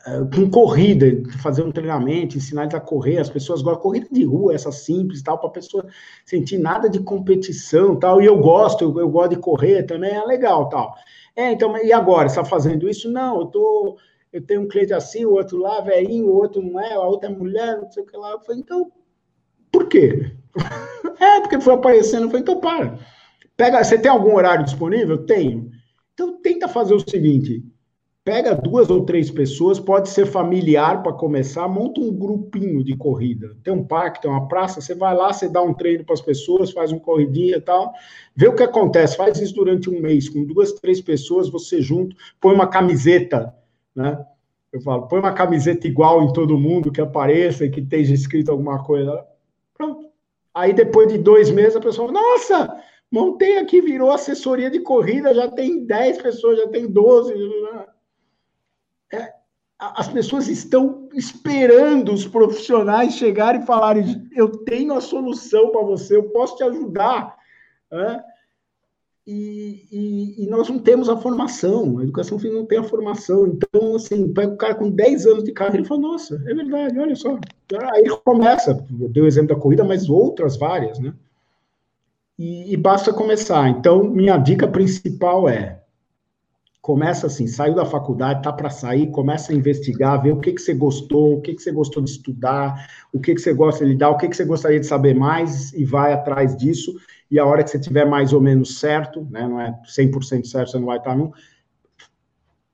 é 0.07 0.19
com 0.35 0.51
corrida, 0.51 1.07
fazer 1.41 1.63
um 1.63 1.71
treinamento, 1.71 2.37
ensinar 2.37 2.63
eles 2.63 2.75
a 2.75 2.81
correr, 2.81 3.19
as 3.19 3.31
pessoas 3.31 3.63
gostam, 3.63 3.83
corrida 3.83 4.09
de 4.11 4.25
rua, 4.25 4.55
essa 4.55 4.73
simples, 4.73 5.23
tal, 5.23 5.39
para 5.39 5.49
a 5.49 5.53
pessoa 5.53 5.87
sentir 6.25 6.59
nada 6.59 6.89
de 6.89 6.99
competição, 7.01 7.97
tal, 7.97 8.21
e 8.21 8.27
eu 8.27 8.37
gosto, 8.39 8.85
eu, 8.85 8.99
eu, 8.99 9.09
gosto 9.09 9.31
de 9.31 9.37
correr 9.37 9.85
também, 9.85 10.11
é 10.11 10.25
legal, 10.25 10.69
tal. 10.69 10.95
É, 11.37 11.53
então, 11.53 11.77
e 11.79 11.93
agora, 11.93 12.27
está 12.27 12.45
fazendo 12.45 12.89
isso? 12.89 13.11
Não, 13.11 13.41
eu 13.41 13.47
tô, 13.47 13.97
eu 14.33 14.43
tenho 14.45 14.63
um 14.63 14.69
cliente 14.69 14.93
assim, 14.93 15.25
o 15.25 15.35
outro 15.35 15.59
lá, 15.59 15.81
velhinho, 15.81 16.27
o 16.27 16.35
outro 16.37 16.61
não 16.63 16.81
é, 16.81 16.95
a 16.95 17.01
outra 17.01 17.31
é 17.31 17.33
mulher, 17.33 17.81
não 17.81 17.91
sei 17.91 18.03
o 18.03 18.07
que 18.07 18.17
lá, 18.17 18.33
eu 18.33 18.41
falei, 18.41 18.61
então, 18.61 18.91
por 19.73 19.89
quê? 19.89 20.31
é, 21.19 21.41
porque 21.41 21.61
foi 21.61 21.75
aparecendo. 21.75 22.27
Falei, 22.27 22.43
então 22.43 22.61
para. 22.61 22.99
Pega, 23.57 23.83
você 23.83 23.99
tem 23.99 24.11
algum 24.11 24.37
horário 24.37 24.65
disponível? 24.65 25.25
Tenho. 25.25 25.71
Então 26.13 26.41
tenta 26.41 26.69
fazer 26.69 26.95
o 26.95 27.09
seguinte: 27.09 27.65
pega 28.25 28.55
duas 28.55 28.91
ou 28.91 29.05
três 29.05 29.31
pessoas, 29.31 29.81
pode 29.81 30.09
ser 30.09 30.27
familiar 30.27 31.03
para 31.03 31.13
começar, 31.13 31.67
monta 31.67 32.01
um 32.01 32.13
grupinho 32.13 32.85
de 32.85 32.97
corrida. 32.97 33.57
Tem 33.65 33.73
um 33.73 33.85
parque, 33.85 34.23
tem 34.23 34.31
uma 34.31 34.47
praça, 34.47 34.81
você 34.81 34.95
vai 34.95 35.15
lá, 35.15 35.33
você 35.33 35.49
dá 35.49 35.63
um 35.63 35.75
treino 35.75 36.05
para 36.05 36.15
as 36.15 36.21
pessoas, 36.21 36.71
faz 36.71 36.93
um 36.93 36.99
corridinha 36.99 37.57
e 37.57 37.61
tal, 37.61 37.93
vê 38.37 38.49
o 38.49 38.55
que 38.55 38.63
acontece, 38.63 39.17
faz 39.17 39.41
isso 39.41 39.55
durante 39.55 39.91
um 39.91 40.01
mês, 40.01 40.29
com 40.29 40.45
duas, 40.45 40.73
três 40.73 41.01
pessoas, 41.01 41.49
você 41.49 41.81
junto, 41.81 42.15
põe 42.41 42.55
uma 42.55 42.67
camiseta, 42.67 43.55
né? 43.95 44.25
Eu 44.73 44.81
falo, 44.81 45.07
põe 45.07 45.19
uma 45.19 45.35
camiseta 45.35 45.87
igual 45.87 46.23
em 46.23 46.33
todo 46.33 46.59
mundo 46.59 46.91
que 46.91 47.01
apareça 47.01 47.67
e 47.67 47.71
que 47.71 47.81
esteja 47.81 48.15
escrito 48.15 48.51
alguma 48.51 48.83
coisa. 48.83 49.23
Pronto. 49.75 50.11
Aí 50.55 50.73
depois 50.73 51.09
de 51.09 51.19
dois 51.19 51.51
meses 51.51 51.77
a 51.77 51.81
pessoa, 51.81 52.13
nossa, 52.13 52.83
montei 53.11 53.59
aqui, 53.59 53.81
virou 53.81 54.11
assessoria 54.11 54.71
de 54.71 54.81
corrida, 54.81 55.35
já 55.35 55.51
tem 55.51 55.85
10 55.85 56.21
pessoas, 56.21 56.59
já 56.59 56.69
tem 56.69 56.87
12. 56.87 57.35
É, 59.13 59.33
as 59.79 60.09
pessoas 60.09 60.49
estão 60.49 61.09
esperando 61.13 62.13
os 62.13 62.27
profissionais 62.27 63.15
chegarem 63.15 63.63
e 63.63 63.67
falarem: 63.67 64.29
eu 64.33 64.51
tenho 64.65 64.95
a 64.95 65.01
solução 65.01 65.71
para 65.71 65.83
você, 65.83 66.17
eu 66.17 66.31
posso 66.31 66.57
te 66.57 66.63
ajudar. 66.63 67.37
É? 67.91 68.32
E, 69.25 69.87
e, 69.93 70.45
e, 70.45 70.47
nós 70.49 70.69
não 70.69 70.81
temos 70.81 71.09
a 71.09 71.17
formação, 71.17 71.99
a 71.99 72.03
educação 72.03 72.41
física 72.41 72.59
não 72.59 72.67
tem 72.67 72.79
a 72.79 72.83
formação. 72.83 73.47
Então, 73.47 73.95
assim, 73.95 74.33
pega 74.33 74.53
o 74.53 74.57
cara 74.57 74.75
com 74.75 74.91
10 74.91 75.27
anos 75.27 75.45
de 75.45 75.53
carreira 75.53 75.85
e 75.85 75.89
fala: 75.89 76.01
Nossa, 76.01 76.43
é 76.45 76.55
verdade, 76.55 76.99
olha 76.99 77.15
só. 77.15 77.39
Aí 77.95 78.01
ele 78.01 78.17
começa, 78.25 78.75
deu 78.91 79.25
o 79.25 79.27
exemplo 79.27 79.55
da 79.55 79.63
corrida, 79.63 79.85
mas 79.85 80.11
outras 80.11 80.57
várias, 80.57 80.99
né? 80.99 81.15
E, 82.37 82.73
e 82.73 82.77
basta 82.77 83.13
começar. 83.13 83.69
Então, 83.69 84.03
minha 84.03 84.37
dica 84.39 84.67
principal 84.67 85.49
é: 85.49 85.82
começa 86.83 87.29
assim, 87.29 87.47
saiu 87.47 87.77
da 87.77 87.87
faculdade, 87.87 88.43
tá 88.43 88.53
para 88.53 88.69
sair, 88.69 89.09
começa 89.13 89.53
a 89.53 89.55
investigar, 89.55 90.21
ver 90.21 90.33
o 90.33 90.41
que, 90.41 90.53
que 90.53 90.61
você 90.61 90.75
gostou, 90.75 91.35
o 91.35 91.41
que, 91.41 91.55
que 91.55 91.63
você 91.63 91.71
gostou 91.71 92.03
de 92.03 92.11
estudar, 92.11 92.89
o 93.13 93.21
que, 93.21 93.37
que 93.37 93.41
você 93.41 93.55
gosta 93.55 93.87
de 93.87 93.95
dar, 93.95 94.11
o 94.11 94.19
que, 94.19 94.29
que 94.29 94.37
você 94.37 94.45
gostaria 94.45 94.81
de 94.81 94.87
saber 94.87 95.15
mais 95.15 95.73
e 95.73 95.85
vai 95.85 96.13
atrás 96.13 96.57
disso. 96.57 96.93
E 97.31 97.39
a 97.39 97.47
hora 97.47 97.63
que 97.63 97.71
você 97.71 97.79
tiver 97.79 98.05
mais 98.05 98.33
ou 98.33 98.41
menos 98.41 98.81
certo, 98.81 99.25
né, 99.31 99.47
não 99.47 99.61
é 99.61 99.81
100% 99.87 100.45
certo, 100.45 100.73
você 100.73 100.79
não 100.79 100.87
vai 100.87 100.99
estar 100.99 101.17
num, 101.17 101.31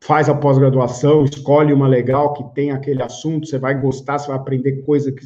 faz 0.01 0.27
a 0.31 0.35
pós-graduação, 0.35 1.25
escolhe 1.25 1.75
uma 1.75 1.87
legal 1.87 2.33
que 2.33 2.43
tem 2.55 2.71
aquele 2.71 3.03
assunto, 3.03 3.47
você 3.47 3.59
vai 3.59 3.79
gostar, 3.79 4.19
você 4.19 4.29
vai 4.29 4.37
aprender 4.37 4.81
coisa 4.87 5.13
que, 5.13 5.25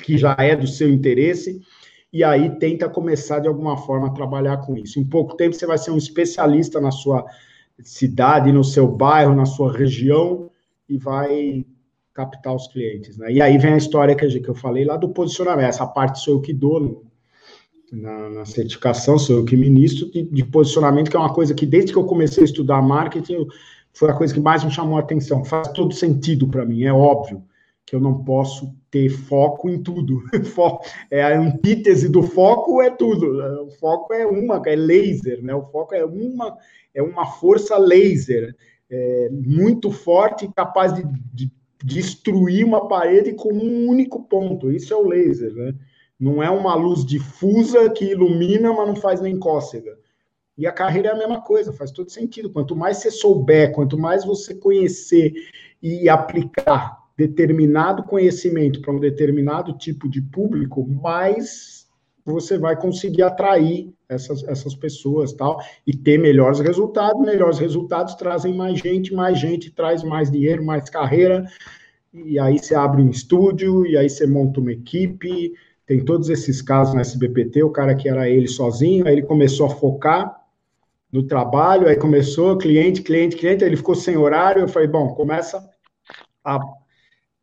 que 0.00 0.16
já 0.16 0.36
é 0.38 0.54
do 0.54 0.68
seu 0.68 0.88
interesse, 0.88 1.60
e 2.12 2.22
aí 2.22 2.60
tenta 2.60 2.88
começar 2.88 3.40
de 3.40 3.48
alguma 3.48 3.76
forma 3.76 4.06
a 4.06 4.12
trabalhar 4.12 4.58
com 4.58 4.76
isso. 4.76 5.00
Em 5.00 5.04
pouco 5.04 5.36
tempo 5.36 5.56
você 5.56 5.66
vai 5.66 5.78
ser 5.78 5.90
um 5.90 5.96
especialista 5.96 6.80
na 6.80 6.92
sua 6.92 7.26
cidade, 7.82 8.52
no 8.52 8.64
seu 8.64 8.86
bairro, 8.86 9.34
na 9.34 9.46
sua 9.46 9.72
região 9.72 10.50
e 10.88 10.96
vai 10.96 11.64
captar 12.12 12.54
os 12.54 12.68
clientes. 12.68 13.16
Né? 13.18 13.32
E 13.32 13.42
aí 13.42 13.58
vem 13.58 13.74
a 13.74 13.78
história 13.78 14.14
que, 14.14 14.24
eu 14.24 14.54
falei 14.54 14.84
lá 14.84 14.96
do 14.96 15.08
posicionamento. 15.08 15.68
Essa 15.68 15.86
parte 15.86 16.20
sou 16.20 16.34
eu 16.34 16.40
que 16.40 16.52
dou 16.52 17.04
na, 17.92 18.30
na, 18.30 18.44
certificação, 18.44 19.18
sou 19.18 19.38
eu 19.38 19.44
que 19.44 19.56
ministro 19.56 20.10
de, 20.10 20.22
de, 20.22 20.44
posicionamento, 20.44 21.10
que 21.10 21.16
é 21.16 21.20
uma 21.20 21.32
coisa 21.32 21.54
que 21.54 21.66
desde 21.66 21.92
que 21.92 21.98
eu 21.98 22.04
comecei 22.04 22.42
a 22.42 22.46
estudar 22.46 22.80
marketing 22.80 23.46
foi 23.92 24.10
a 24.10 24.14
coisa 24.14 24.34
que 24.34 24.40
mais 24.40 24.64
me 24.64 24.70
chamou 24.70 24.96
a 24.96 25.00
atenção. 25.00 25.44
Faz 25.44 25.68
todo 25.68 25.92
sentido 25.94 26.46
para 26.46 26.64
mim, 26.64 26.84
é 26.84 26.92
óbvio 26.92 27.42
que 27.86 27.94
eu 27.94 28.00
não 28.00 28.24
posso 28.24 28.74
ter 28.90 29.08
foco 29.08 29.68
em 29.68 29.82
tudo. 29.82 30.22
É 31.10 31.22
a 31.22 31.38
antítese 31.38 32.08
do 32.08 32.22
foco 32.22 32.80
é 32.80 32.90
tudo. 32.90 33.64
O 33.64 33.70
foco 33.70 34.12
é 34.12 34.26
uma, 34.26 34.62
é 34.66 34.76
laser, 34.76 35.42
né? 35.42 35.54
O 35.54 35.64
foco 35.64 35.94
é 35.94 36.04
uma 36.04 36.56
é 36.94 37.02
uma 37.02 37.26
força 37.26 37.76
laser 37.76 38.54
é, 38.88 39.28
muito 39.30 39.90
forte, 39.90 40.48
capaz 40.54 40.94
de, 40.94 41.02
de, 41.32 41.52
destruir 41.82 42.64
uma 42.64 42.88
parede 42.88 43.32
com 43.34 43.52
um 43.52 43.88
único 43.88 44.22
ponto. 44.22 44.70
Isso 44.70 44.94
é 44.94 44.96
o 44.96 45.06
laser, 45.06 45.52
né? 45.52 45.74
Não 46.18 46.42
é 46.42 46.48
uma 46.48 46.74
luz 46.74 47.04
difusa 47.04 47.90
que 47.90 48.12
ilumina, 48.12 48.72
mas 48.72 48.86
não 48.86 48.96
faz 48.96 49.20
nem 49.20 49.38
cócega. 49.38 49.98
E 50.56 50.66
a 50.66 50.72
carreira 50.72 51.08
é 51.08 51.12
a 51.12 51.18
mesma 51.18 51.40
coisa, 51.42 51.72
faz 51.72 51.90
todo 51.90 52.10
sentido. 52.10 52.48
Quanto 52.48 52.76
mais 52.76 52.98
você 52.98 53.10
souber, 53.10 53.72
quanto 53.72 53.98
mais 53.98 54.24
você 54.24 54.54
conhecer 54.54 55.34
e 55.82 56.08
aplicar 56.08 57.03
determinado 57.16 58.02
conhecimento 58.02 58.80
para 58.80 58.92
um 58.92 59.00
determinado 59.00 59.72
tipo 59.76 60.08
de 60.08 60.20
público, 60.20 60.86
mais 60.86 61.84
você 62.24 62.56
vai 62.56 62.74
conseguir 62.74 63.22
atrair 63.22 63.92
essas, 64.08 64.42
essas 64.44 64.74
pessoas 64.74 65.32
tal, 65.32 65.60
e 65.86 65.94
ter 65.94 66.18
melhores 66.18 66.60
resultados. 66.60 67.20
Melhores 67.20 67.58
resultados 67.58 68.14
trazem 68.14 68.54
mais 68.54 68.78
gente, 68.78 69.12
mais 69.14 69.38
gente 69.38 69.70
traz 69.70 70.02
mais 70.02 70.30
dinheiro, 70.30 70.64
mais 70.64 70.88
carreira, 70.88 71.46
e 72.12 72.38
aí 72.38 72.58
você 72.58 72.74
abre 72.74 73.02
um 73.02 73.10
estúdio, 73.10 73.86
e 73.86 73.96
aí 73.96 74.08
você 74.08 74.26
monta 74.26 74.60
uma 74.60 74.72
equipe. 74.72 75.52
Tem 75.86 76.02
todos 76.02 76.30
esses 76.30 76.62
casos 76.62 76.94
na 76.94 77.02
SBPT, 77.02 77.62
o 77.62 77.70
cara 77.70 77.94
que 77.94 78.08
era 78.08 78.28
ele 78.28 78.48
sozinho, 78.48 79.06
aí 79.06 79.12
ele 79.12 79.22
começou 79.22 79.66
a 79.66 79.70
focar 79.70 80.40
no 81.12 81.22
trabalho, 81.24 81.86
aí 81.86 81.96
começou 81.96 82.56
cliente, 82.56 83.02
cliente, 83.02 83.36
cliente, 83.36 83.62
aí 83.62 83.70
ele 83.70 83.76
ficou 83.76 83.94
sem 83.94 84.16
horário, 84.16 84.62
eu 84.62 84.68
falei, 84.68 84.88
bom, 84.88 85.14
começa 85.14 85.68
a 86.42 86.58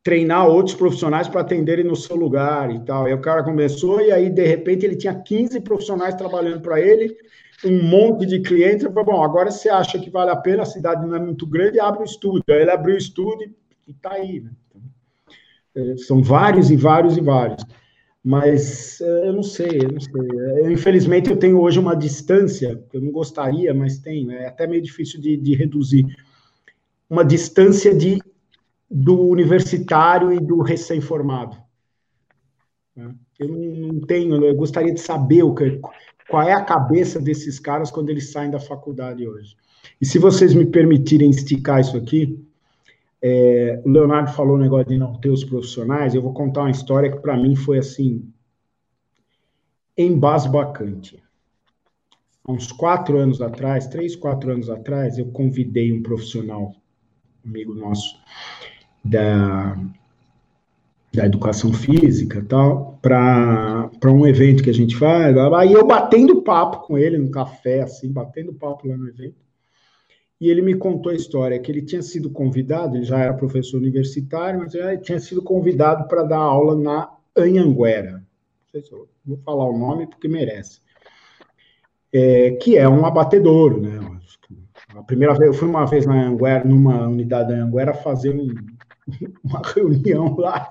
treinar 0.04 0.47
outros 0.47 0.76
profissionais 0.76 1.28
para 1.28 1.41
atenderem 1.41 1.86
no 1.86 1.95
seu 1.95 2.16
lugar 2.16 2.74
e 2.74 2.80
tal. 2.84 3.08
E 3.08 3.14
o 3.14 3.22
cara 3.22 3.43
começou, 3.43 4.02
e 4.02 4.12
aí, 4.12 4.30
de 4.30 4.45
repente, 4.45 4.86
ele 4.86 4.95
tinha 4.95 5.14
15 5.14 5.62
profissionais 5.62 6.16
trabalhando 6.16 6.62
para 6.62 6.80
ele, 6.82 7.16
um 7.64 7.84
monte 7.84 8.26
de 8.26 8.39
clientes. 8.39 8.84
Eu 8.84 8.91
falei, 8.91 9.06
bom, 9.06 9.24
agora 9.24 9.52
você 9.52 9.70
acha 9.70 9.99
que 9.99 10.10
vale 10.10 10.32
a 10.32 10.36
pena, 10.36 10.64
a 10.64 10.66
cidade 10.66 11.06
não 11.06 11.16
é 11.16 11.20
muito 11.20 11.45
grande, 11.45 11.80
abre 11.80 12.02
o 12.02 12.06
estúdio. 12.06 12.43
Aí 12.49 12.62
ele 12.62 12.72
abriu 12.72 12.95
o 12.95 12.97
estúdio 12.97 13.54
e 13.88 13.91
está 13.91 14.14
aí. 14.14 14.41
Né? 14.41 14.52
É, 15.76 15.97
são 15.97 16.22
vários 16.22 16.72
e 16.72 16.76
vários 16.76 17.16
e 17.16 17.22
vários. 17.22 17.64
Mas 18.24 18.99
é, 19.02 19.28
eu 19.28 19.34
não 19.34 19.43
sei, 19.43 19.82
eu 19.84 19.91
não 19.91 19.99
sei. 19.99 20.28
Eu, 20.64 20.72
infelizmente, 20.72 21.30
eu 21.30 21.38
tenho 21.38 21.60
hoje 21.60 21.80
uma 21.80 21.95
distância, 21.95 22.84
eu 22.91 23.02
não 23.02 23.12
gostaria, 23.12 23.74
mas 23.74 23.99
tenho, 23.99 24.32
é 24.32 24.47
até 24.47 24.66
meio 24.66 24.82
difícil 24.82 25.22
de, 25.22 25.38
de 25.38 25.56
reduzir. 25.56 26.06
Uma 27.10 27.24
distância 27.24 27.93
de 27.93 28.20
do 28.92 29.22
universitário 29.30 30.34
e 30.34 30.39
do 30.39 30.62
recém-formado. 30.62 31.56
Eu 33.39 33.48
não 33.48 34.02
tenho, 34.02 34.44
eu 34.44 34.54
gostaria 34.54 34.94
de 34.94 35.00
saber 35.00 35.44
o 35.44 35.56
que, 35.56 35.80
qual 36.30 36.44
é 36.44 36.52
a 36.52 36.64
cabeça 36.64 37.20
desses 37.20 37.58
caras 37.58 37.89
quando 37.89 38.10
eles 38.10 38.32
saem 38.32 38.52
da 38.52 38.60
faculdade 38.60 39.26
hoje. 39.26 39.56
E 40.00 40.06
se 40.06 40.20
vocês 40.20 40.54
me 40.54 40.66
permitirem 40.66 41.30
esticar 41.30 41.80
isso 41.80 41.96
aqui, 41.96 42.46
é, 43.22 43.82
o 43.86 43.89
Leonardo 43.89 44.32
falou 44.34 44.56
o 44.56 44.60
negócio 44.60 44.89
de 44.89 44.98
não 44.98 45.14
ter 45.14 45.30
os 45.30 45.44
profissionais, 45.44 46.14
eu 46.14 46.22
vou 46.22 46.34
contar 46.34 46.62
uma 46.62 46.72
história 46.72 47.10
que 47.10 47.20
para 47.20 47.38
mim 47.38 47.56
foi 47.56 47.78
assim, 47.78 48.30
embasbacante. 49.98 51.22
Há 52.44 52.52
uns 52.52 52.72
quatro 52.72 53.18
anos 53.18 53.42
atrás, 53.42 53.88
três, 53.88 54.16
quatro 54.16 54.52
anos 54.52 54.70
atrás, 54.70 55.18
eu 55.18 55.28
convidei 55.28 55.94
um 55.94 56.02
profissional, 56.02 56.74
amigo 57.46 57.74
nosso, 57.74 58.20
da, 59.04 59.78
da 61.14 61.26
educação 61.26 61.74
física 61.74 62.43
tal, 62.47 62.97
para 63.02 63.89
um 64.06 64.26
evento 64.26 64.64
que 64.64 64.70
a 64.70 64.74
gente 64.74 64.95
faz. 64.95 65.36
Aí 65.38 65.74
eu 65.74 65.86
batendo 65.86 66.41
papo 66.41 66.88
com 66.88 66.97
ele 66.97 67.18
no 67.18 67.30
café, 67.30 67.82
assim, 67.82 68.12
batendo 68.12 68.54
papo 68.54 68.88
lá 68.88 68.95
no 68.95 69.08
evento. 69.08 69.36
E 70.39 70.49
ele 70.49 70.62
me 70.62 70.74
contou 70.74 71.12
a 71.12 71.16
história 71.16 71.60
que 71.60 71.72
ele 71.72 71.84
tinha 71.84 72.02
sido 72.02 72.30
convidado, 72.30 72.95
ele 72.95 73.04
já 73.04 73.20
era 73.20 73.34
professor 73.34 73.78
universitário, 73.78 74.60
mas 74.60 74.74
ele 74.74 74.97
tinha 74.97 75.20
sido 75.20 75.41
convidado 75.43 76.08
para 76.08 76.24
dar 76.24 76.39
aula 76.39 76.76
na 76.76 77.12
Anhanguera. 77.38 78.14
Não 78.14 78.72
sei 78.72 78.82
se 78.82 78.91
eu 78.91 79.08
vou 79.24 79.38
falar 79.45 79.66
o 79.66 79.78
nome 79.78 80.08
porque 80.08 80.28
merece. 80.28 80.82
É, 82.12 82.52
que 82.52 82.76
é 82.76 82.89
um 82.89 83.06
abatedouro, 83.06 83.82
né? 83.82 83.99
A 84.95 85.04
primeira 85.04 85.34
vez, 85.34 85.47
eu 85.47 85.54
fui 85.54 85.68
uma 85.70 85.86
vez 85.86 86.06
na 86.06 86.14
Anhanguera, 86.14 86.66
numa 86.66 87.08
unidade 87.08 87.49
da 87.49 87.56
Anhanguera, 87.56 87.93
fazer 87.93 88.32
um, 88.32 88.54
uma 89.43 89.62
reunião 89.64 90.36
lá 90.38 90.70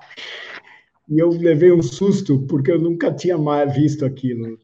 e 1.11 1.19
eu 1.19 1.29
levei 1.29 1.73
um 1.73 1.81
susto 1.81 2.39
porque 2.47 2.71
eu 2.71 2.79
nunca 2.79 3.11
tinha 3.11 3.37
mais 3.37 3.75
visto 3.75 4.05
aquilo. 4.05 4.57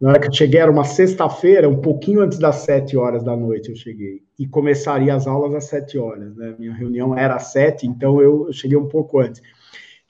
Na 0.00 0.08
hora 0.08 0.18
que 0.18 0.28
eu 0.28 0.32
cheguei, 0.32 0.58
era 0.58 0.70
uma 0.70 0.84
sexta-feira, 0.84 1.68
um 1.68 1.80
pouquinho 1.80 2.20
antes 2.20 2.38
das 2.38 2.56
sete 2.56 2.96
horas 2.96 3.22
da 3.22 3.36
noite 3.36 3.68
eu 3.68 3.76
cheguei. 3.76 4.22
E 4.38 4.46
começaria 4.46 5.14
as 5.14 5.26
aulas 5.26 5.54
às 5.54 5.64
sete 5.64 5.98
horas, 5.98 6.34
né? 6.36 6.54
Minha 6.58 6.72
reunião 6.72 7.16
era 7.16 7.36
às 7.36 7.52
sete, 7.52 7.86
então 7.86 8.20
eu, 8.20 8.46
eu 8.46 8.52
cheguei 8.52 8.78
um 8.78 8.88
pouco 8.88 9.20
antes. 9.20 9.42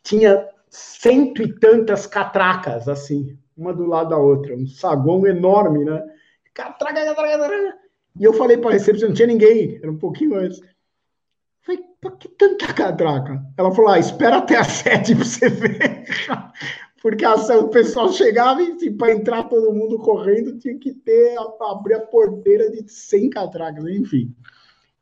Tinha 0.02 0.46
cento 0.70 1.42
e 1.42 1.52
tantas 1.52 2.06
catracas, 2.06 2.88
assim, 2.88 3.36
uma 3.56 3.74
do 3.74 3.86
lado 3.86 4.10
da 4.10 4.16
outra, 4.16 4.54
um 4.54 4.66
saguão 4.66 5.26
enorme, 5.26 5.84
né? 5.84 6.02
Catraca, 6.54 7.04
catraca, 7.04 7.38
catraca. 7.38 7.78
E 8.18 8.22
eu 8.22 8.32
falei 8.32 8.56
para 8.56 8.70
a 8.70 8.72
recepção, 8.74 9.08
não 9.08 9.14
tinha 9.14 9.26
ninguém, 9.26 9.80
era 9.82 9.90
um 9.90 9.98
pouquinho 9.98 10.36
antes. 10.36 10.60
Falei, 11.64 11.82
por 11.98 12.18
que 12.18 12.28
tanta 12.28 12.72
catraca? 12.74 13.42
Ela 13.56 13.72
falou, 13.72 13.90
ah, 13.90 13.98
espera 13.98 14.36
até 14.36 14.56
as 14.56 14.66
sete 14.84 15.14
para 15.14 15.24
você 15.24 15.48
ver. 15.48 16.04
Porque 17.00 17.24
assim, 17.24 17.54
o 17.54 17.68
pessoal 17.68 18.12
chegava 18.12 18.62
e 18.62 18.72
assim, 18.72 18.94
para 18.96 19.12
entrar 19.12 19.44
todo 19.44 19.72
mundo 19.72 19.98
correndo 19.98 20.58
tinha 20.58 20.78
que 20.78 20.92
ter, 20.92 21.36
abrir 21.60 21.94
a 21.94 22.00
porteira 22.00 22.70
de 22.70 22.90
100 22.90 23.30
catracas, 23.30 23.84
enfim. 23.86 24.34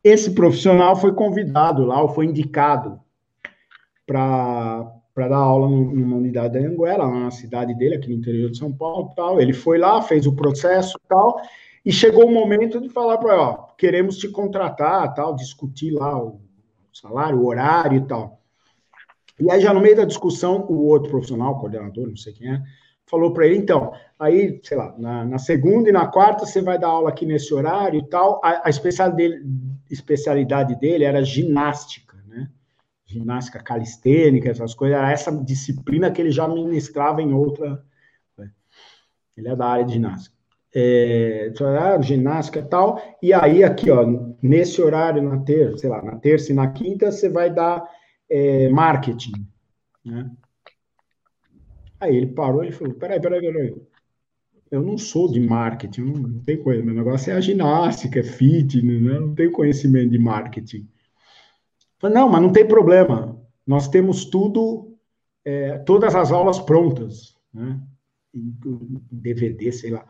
Esse 0.04 0.32
profissional 0.32 0.96
foi 0.96 1.12
convidado 1.14 1.84
lá, 1.84 2.00
ou 2.00 2.08
foi 2.08 2.26
indicado 2.26 3.00
para 4.04 4.92
dar 5.16 5.36
aula 5.36 5.68
numa 5.68 6.16
unidade 6.16 6.54
da 6.54 6.66
Anguera, 6.66 7.06
na 7.08 7.30
cidade 7.30 7.74
dele, 7.74 7.96
aqui 7.96 8.08
no 8.08 8.16
interior 8.16 8.50
de 8.50 8.58
São 8.58 8.72
Paulo, 8.72 9.12
tal. 9.14 9.40
Ele 9.40 9.52
foi 9.52 9.78
lá, 9.78 10.02
fez 10.02 10.26
o 10.26 10.34
processo, 10.34 10.98
tal, 11.08 11.40
e 11.84 11.92
chegou 11.92 12.26
o 12.26 12.32
momento 12.32 12.80
de 12.80 12.88
falar 12.88 13.18
para 13.18 13.32
ele, 13.32 13.42
ó, 13.42 13.54
queremos 13.78 14.16
te 14.18 14.28
contratar, 14.28 15.14
tal, 15.14 15.36
discutir 15.36 15.92
lá 15.92 16.20
o 16.20 16.40
salário, 16.93 17.38
o 17.38 17.47
horário 17.47 17.99
e 17.99 18.07
tal. 18.07 18.40
E 19.40 19.51
aí, 19.51 19.61
já 19.61 19.72
no 19.72 19.80
meio 19.80 19.97
da 19.97 20.05
discussão, 20.05 20.66
o 20.68 20.86
outro 20.86 21.11
profissional, 21.11 21.59
coordenador, 21.59 22.07
não 22.07 22.16
sei 22.16 22.32
quem 22.32 22.53
é, 22.53 22.62
falou 23.07 23.32
para 23.32 23.47
ele, 23.47 23.57
então, 23.57 23.93
aí, 24.18 24.61
sei 24.62 24.76
lá, 24.76 24.95
na, 24.99 25.24
na, 25.24 25.38
segunda 25.38 25.88
e 25.88 25.93
na 25.93 26.07
quarta 26.07 26.47
você 26.47 26.62
vai 26.62 26.78
dar 26.78 26.88
aula 26.88 27.09
aqui 27.09 27.26
nesse 27.26 27.53
horário 27.53 27.99
e 27.99 28.09
tal. 28.09 28.40
A, 28.43 28.66
a 28.66 28.70
especialidade, 28.70 29.16
dele, 29.16 29.45
especialidade 29.90 30.78
dele 30.78 31.05
era 31.05 31.22
ginástica, 31.22 32.16
né? 32.26 32.49
Ginástica 33.05 33.62
calistênica, 33.62 34.51
essas 34.51 34.74
coisas. 34.74 34.97
Era 34.97 35.11
essa 35.11 35.30
disciplina 35.30 36.11
que 36.11 36.22
ele 36.22 36.30
já 36.30 36.49
ministrava 36.49 37.20
em 37.20 37.32
outra. 37.32 37.84
Né? 38.38 38.51
Ele 39.36 39.49
é 39.49 39.57
da 39.57 39.66
área 39.66 39.84
de 39.84 39.95
ginástica. 39.95 40.41
É, 40.74 41.52
ginástica 42.00 42.60
e 42.60 42.62
tal. 42.62 43.00
E 43.22 43.32
aí, 43.32 43.62
aqui, 43.62 43.90
ó, 43.90 44.06
nesse 44.42 44.80
horário, 44.80 45.22
na 45.22 45.38
terça, 45.38 45.78
sei 45.78 45.90
lá, 45.90 46.02
na 46.02 46.16
terça 46.16 46.50
e 46.50 46.54
na 46.54 46.70
quinta, 46.70 47.12
você 47.12 47.28
vai 47.28 47.52
dar 47.52 47.86
é, 48.30 48.68
marketing, 48.70 49.46
né? 50.04 50.30
Aí 52.02 52.16
ele 52.16 52.26
parou 52.26 52.64
e 52.64 52.72
falou: 52.72 52.94
peraí, 52.94 53.20
peraí, 53.20 53.40
peraí. 53.40 53.74
Eu 54.68 54.82
não 54.82 54.96
sou 54.96 55.30
de 55.30 55.38
marketing, 55.38 56.00
não, 56.00 56.14
não 56.14 56.40
tem 56.40 56.60
coisa. 56.60 56.82
Meu 56.82 56.94
negócio 56.94 57.30
é 57.30 57.36
a 57.36 57.40
ginástica, 57.40 58.18
é 58.18 58.22
fitness, 58.22 59.02
né? 59.02 59.20
não 59.20 59.34
tenho 59.34 59.52
conhecimento 59.52 60.10
de 60.10 60.18
marketing. 60.18 60.88
falei, 61.98 62.16
não, 62.16 62.28
mas 62.28 62.42
não 62.42 62.50
tem 62.50 62.66
problema. 62.66 63.38
Nós 63.66 63.86
temos 63.86 64.24
tudo, 64.24 64.96
é, 65.44 65.78
todas 65.78 66.14
as 66.14 66.32
aulas 66.32 66.58
prontas, 66.58 67.36
né? 67.52 67.78
DVD, 68.32 69.70
sei 69.70 69.90
lá. 69.90 70.06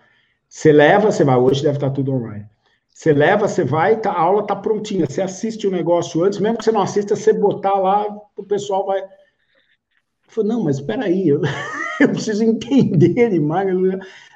Você 0.53 0.71
leva, 0.71 1.11
você 1.11 1.25
vai. 1.25 1.37
Hoje 1.39 1.63
deve 1.63 1.79
estar 1.79 1.89
tudo 1.89 2.13
online. 2.13 2.47
Você 2.93 3.11
leva, 3.15 3.49
você 3.49 3.65
vai, 3.65 3.99
tá, 3.99 4.13
a 4.13 4.21
aula 4.21 4.43
está 4.43 4.55
prontinha. 4.55 5.07
Você 5.07 5.23
assiste 5.23 5.67
o 5.67 5.71
negócio 5.71 6.23
antes, 6.23 6.39
mesmo 6.41 6.59
que 6.59 6.65
você 6.65 6.71
não 6.71 6.83
assista, 6.83 7.17
você 7.17 7.33
botar 7.33 7.73
lá, 7.73 8.07
o 8.37 8.45
pessoal 8.45 8.85
vai. 8.85 9.03
Falei, 10.29 10.51
não, 10.51 10.63
mas 10.63 10.77
espera 10.77 11.07
aí, 11.07 11.27
eu... 11.27 11.41
eu 11.99 12.09
preciso 12.11 12.45
entender 12.45 13.31
demais. 13.31 13.67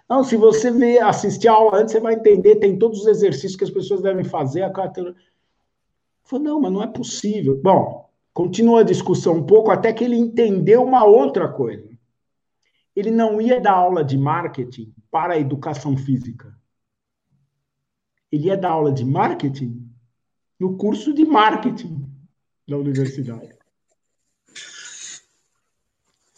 Não, 0.09 0.25
se 0.25 0.39
você 0.39 0.71
ver, 0.71 1.03
assistir 1.03 1.49
a 1.49 1.53
aula 1.53 1.81
antes, 1.81 1.93
você 1.93 2.01
vai 2.01 2.15
entender, 2.15 2.57
tem 2.57 2.79
todos 2.79 3.03
os 3.03 3.07
exercícios 3.07 3.57
que 3.57 3.65
as 3.65 3.71
pessoas 3.71 4.01
devem 4.01 4.25
fazer. 4.25 4.63
A 4.63 4.71
carteira... 4.71 5.15
Falei, 6.25 6.47
não, 6.47 6.59
mas 6.59 6.73
não 6.73 6.83
é 6.83 6.87
possível. 6.87 7.61
Bom, 7.63 8.09
continua 8.33 8.81
a 8.81 8.85
discussão 8.85 9.35
um 9.35 9.45
pouco 9.45 9.71
até 9.71 9.93
que 9.93 10.03
ele 10.03 10.17
entendeu 10.17 10.83
uma 10.83 11.05
outra 11.05 11.47
coisa. 11.47 11.91
Ele 12.97 13.11
não 13.11 13.39
ia 13.39 13.61
dar 13.61 13.73
aula 13.73 14.03
de 14.03 14.17
marketing 14.17 14.95
para 15.17 15.33
a 15.33 15.39
educação 15.39 15.97
física. 15.97 16.55
Ele 18.31 18.49
ia 18.49 18.57
dar 18.57 18.73
aula 18.73 18.93
de 18.93 19.03
marketing 19.03 19.91
no 20.61 20.77
curso 20.77 21.15
de 21.15 21.25
marketing 21.25 22.07
da 22.69 22.77
universidade. 22.77 23.57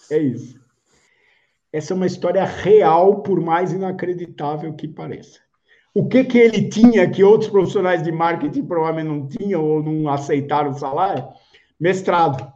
É 0.08 0.18
isso. 0.18 0.60
Essa 1.72 1.92
é 1.92 1.96
uma 1.96 2.06
história 2.06 2.44
real, 2.44 3.20
por 3.20 3.40
mais 3.40 3.72
inacreditável 3.72 4.72
que 4.74 4.86
pareça. 4.86 5.40
O 5.92 6.06
que, 6.06 6.22
que 6.22 6.38
ele 6.38 6.68
tinha 6.68 7.10
que 7.10 7.24
outros 7.24 7.50
profissionais 7.50 8.04
de 8.04 8.12
marketing 8.12 8.64
provavelmente 8.64 9.08
não 9.08 9.26
tinham 9.26 9.64
ou 9.64 9.82
não 9.82 10.08
aceitaram 10.08 10.70
o 10.70 10.78
salário? 10.78 11.26
Mestrado, 11.80 12.52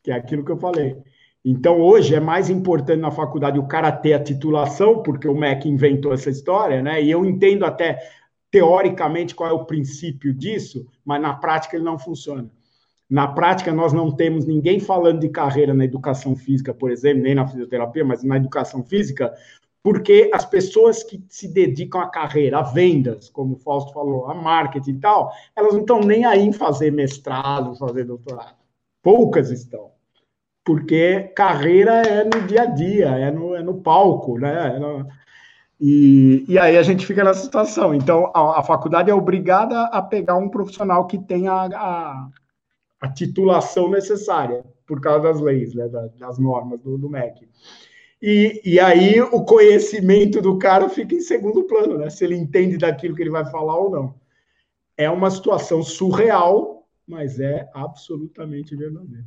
que 0.00 0.12
é 0.12 0.14
aquilo 0.14 0.44
que 0.44 0.52
eu 0.52 0.58
falei. 0.58 1.02
Então, 1.44 1.78
hoje 1.80 2.14
é 2.14 2.20
mais 2.20 2.48
importante 2.48 3.00
na 3.00 3.10
faculdade 3.10 3.58
o 3.58 3.66
cara 3.66 3.92
ter 3.92 4.14
a 4.14 4.22
titulação, 4.22 5.02
porque 5.02 5.28
o 5.28 5.34
MEC 5.34 5.68
inventou 5.68 6.12
essa 6.14 6.30
história, 6.30 6.82
né? 6.82 7.02
E 7.02 7.10
eu 7.10 7.24
entendo 7.24 7.66
até 7.66 7.98
teoricamente 8.50 9.34
qual 9.34 9.50
é 9.50 9.52
o 9.52 9.66
princípio 9.66 10.32
disso, 10.32 10.86
mas 11.04 11.20
na 11.20 11.34
prática 11.34 11.76
ele 11.76 11.84
não 11.84 11.98
funciona. 11.98 12.48
Na 13.10 13.28
prática, 13.28 13.72
nós 13.72 13.92
não 13.92 14.10
temos 14.10 14.46
ninguém 14.46 14.80
falando 14.80 15.20
de 15.20 15.28
carreira 15.28 15.74
na 15.74 15.84
educação 15.84 16.34
física, 16.34 16.72
por 16.72 16.90
exemplo, 16.90 17.22
nem 17.22 17.34
na 17.34 17.46
fisioterapia, 17.46 18.04
mas 18.04 18.24
na 18.24 18.36
educação 18.36 18.82
física, 18.82 19.34
porque 19.82 20.30
as 20.32 20.46
pessoas 20.46 21.02
que 21.02 21.22
se 21.28 21.46
dedicam 21.46 22.00
à 22.00 22.08
carreira, 22.08 22.60
a 22.60 22.62
vendas, 22.62 23.28
como 23.28 23.54
o 23.54 23.58
Fausto 23.58 23.92
falou, 23.92 24.30
a 24.30 24.34
marketing 24.34 24.92
e 24.92 25.00
tal, 25.00 25.30
elas 25.54 25.74
não 25.74 25.82
estão 25.82 26.00
nem 26.00 26.24
aí 26.24 26.40
em 26.40 26.52
fazer 26.52 26.90
mestrado, 26.90 27.76
fazer 27.76 28.04
doutorado. 28.04 28.56
Poucas 29.02 29.50
estão. 29.50 29.93
Porque 30.64 31.32
carreira 31.36 32.02
é 32.02 32.24
no 32.24 32.46
dia 32.46 32.62
a 32.62 32.66
dia, 32.66 33.08
é 33.08 33.30
no, 33.30 33.54
é 33.54 33.62
no 33.62 33.74
palco, 33.74 34.38
né? 34.38 34.76
É 34.76 34.78
no... 34.78 35.06
E, 35.78 36.44
e 36.48 36.58
aí 36.58 36.78
a 36.78 36.82
gente 36.82 37.04
fica 37.04 37.22
nessa 37.22 37.42
situação. 37.42 37.94
Então, 37.94 38.32
a, 38.34 38.60
a 38.60 38.62
faculdade 38.62 39.10
é 39.10 39.14
obrigada 39.14 39.82
a 39.86 40.00
pegar 40.00 40.36
um 40.36 40.48
profissional 40.48 41.06
que 41.06 41.18
tenha 41.18 41.52
a, 41.52 42.28
a 43.00 43.08
titulação 43.12 43.90
necessária, 43.90 44.64
por 44.86 45.00
causa 45.00 45.24
das 45.24 45.40
leis, 45.40 45.74
né, 45.74 45.88
das 46.18 46.38
normas 46.38 46.80
do, 46.80 46.96
do 46.96 47.10
MEC. 47.10 47.46
E, 48.22 48.62
e 48.64 48.80
aí 48.80 49.20
o 49.20 49.44
conhecimento 49.44 50.40
do 50.40 50.58
cara 50.58 50.88
fica 50.88 51.14
em 51.14 51.20
segundo 51.20 51.64
plano, 51.64 51.98
né? 51.98 52.08
Se 52.08 52.24
ele 52.24 52.34
entende 52.34 52.78
daquilo 52.78 53.14
que 53.14 53.22
ele 53.22 53.28
vai 53.28 53.44
falar 53.44 53.76
ou 53.76 53.90
não. 53.90 54.14
É 54.96 55.10
uma 55.10 55.30
situação 55.30 55.82
surreal, 55.82 56.86
mas 57.06 57.38
é 57.38 57.68
absolutamente 57.74 58.74
verdadeira. 58.74 59.26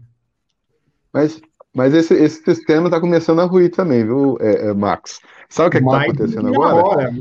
Mas, 1.18 1.42
mas 1.74 1.94
esse, 1.96 2.14
esse 2.14 2.44
sistema 2.44 2.86
está 2.86 3.02
começando 3.02 3.40
a 3.40 3.46
ruir 3.46 3.72
também, 3.72 4.04
viu, 4.04 4.38
é, 4.40 4.68
é, 4.68 4.74
Max? 4.74 5.20
Sabe 5.50 5.70
o 5.70 5.72
que 5.72 5.78
está 5.78 6.02
acontecendo 6.02 6.48
agora? 6.50 6.76
Hora, 6.76 7.16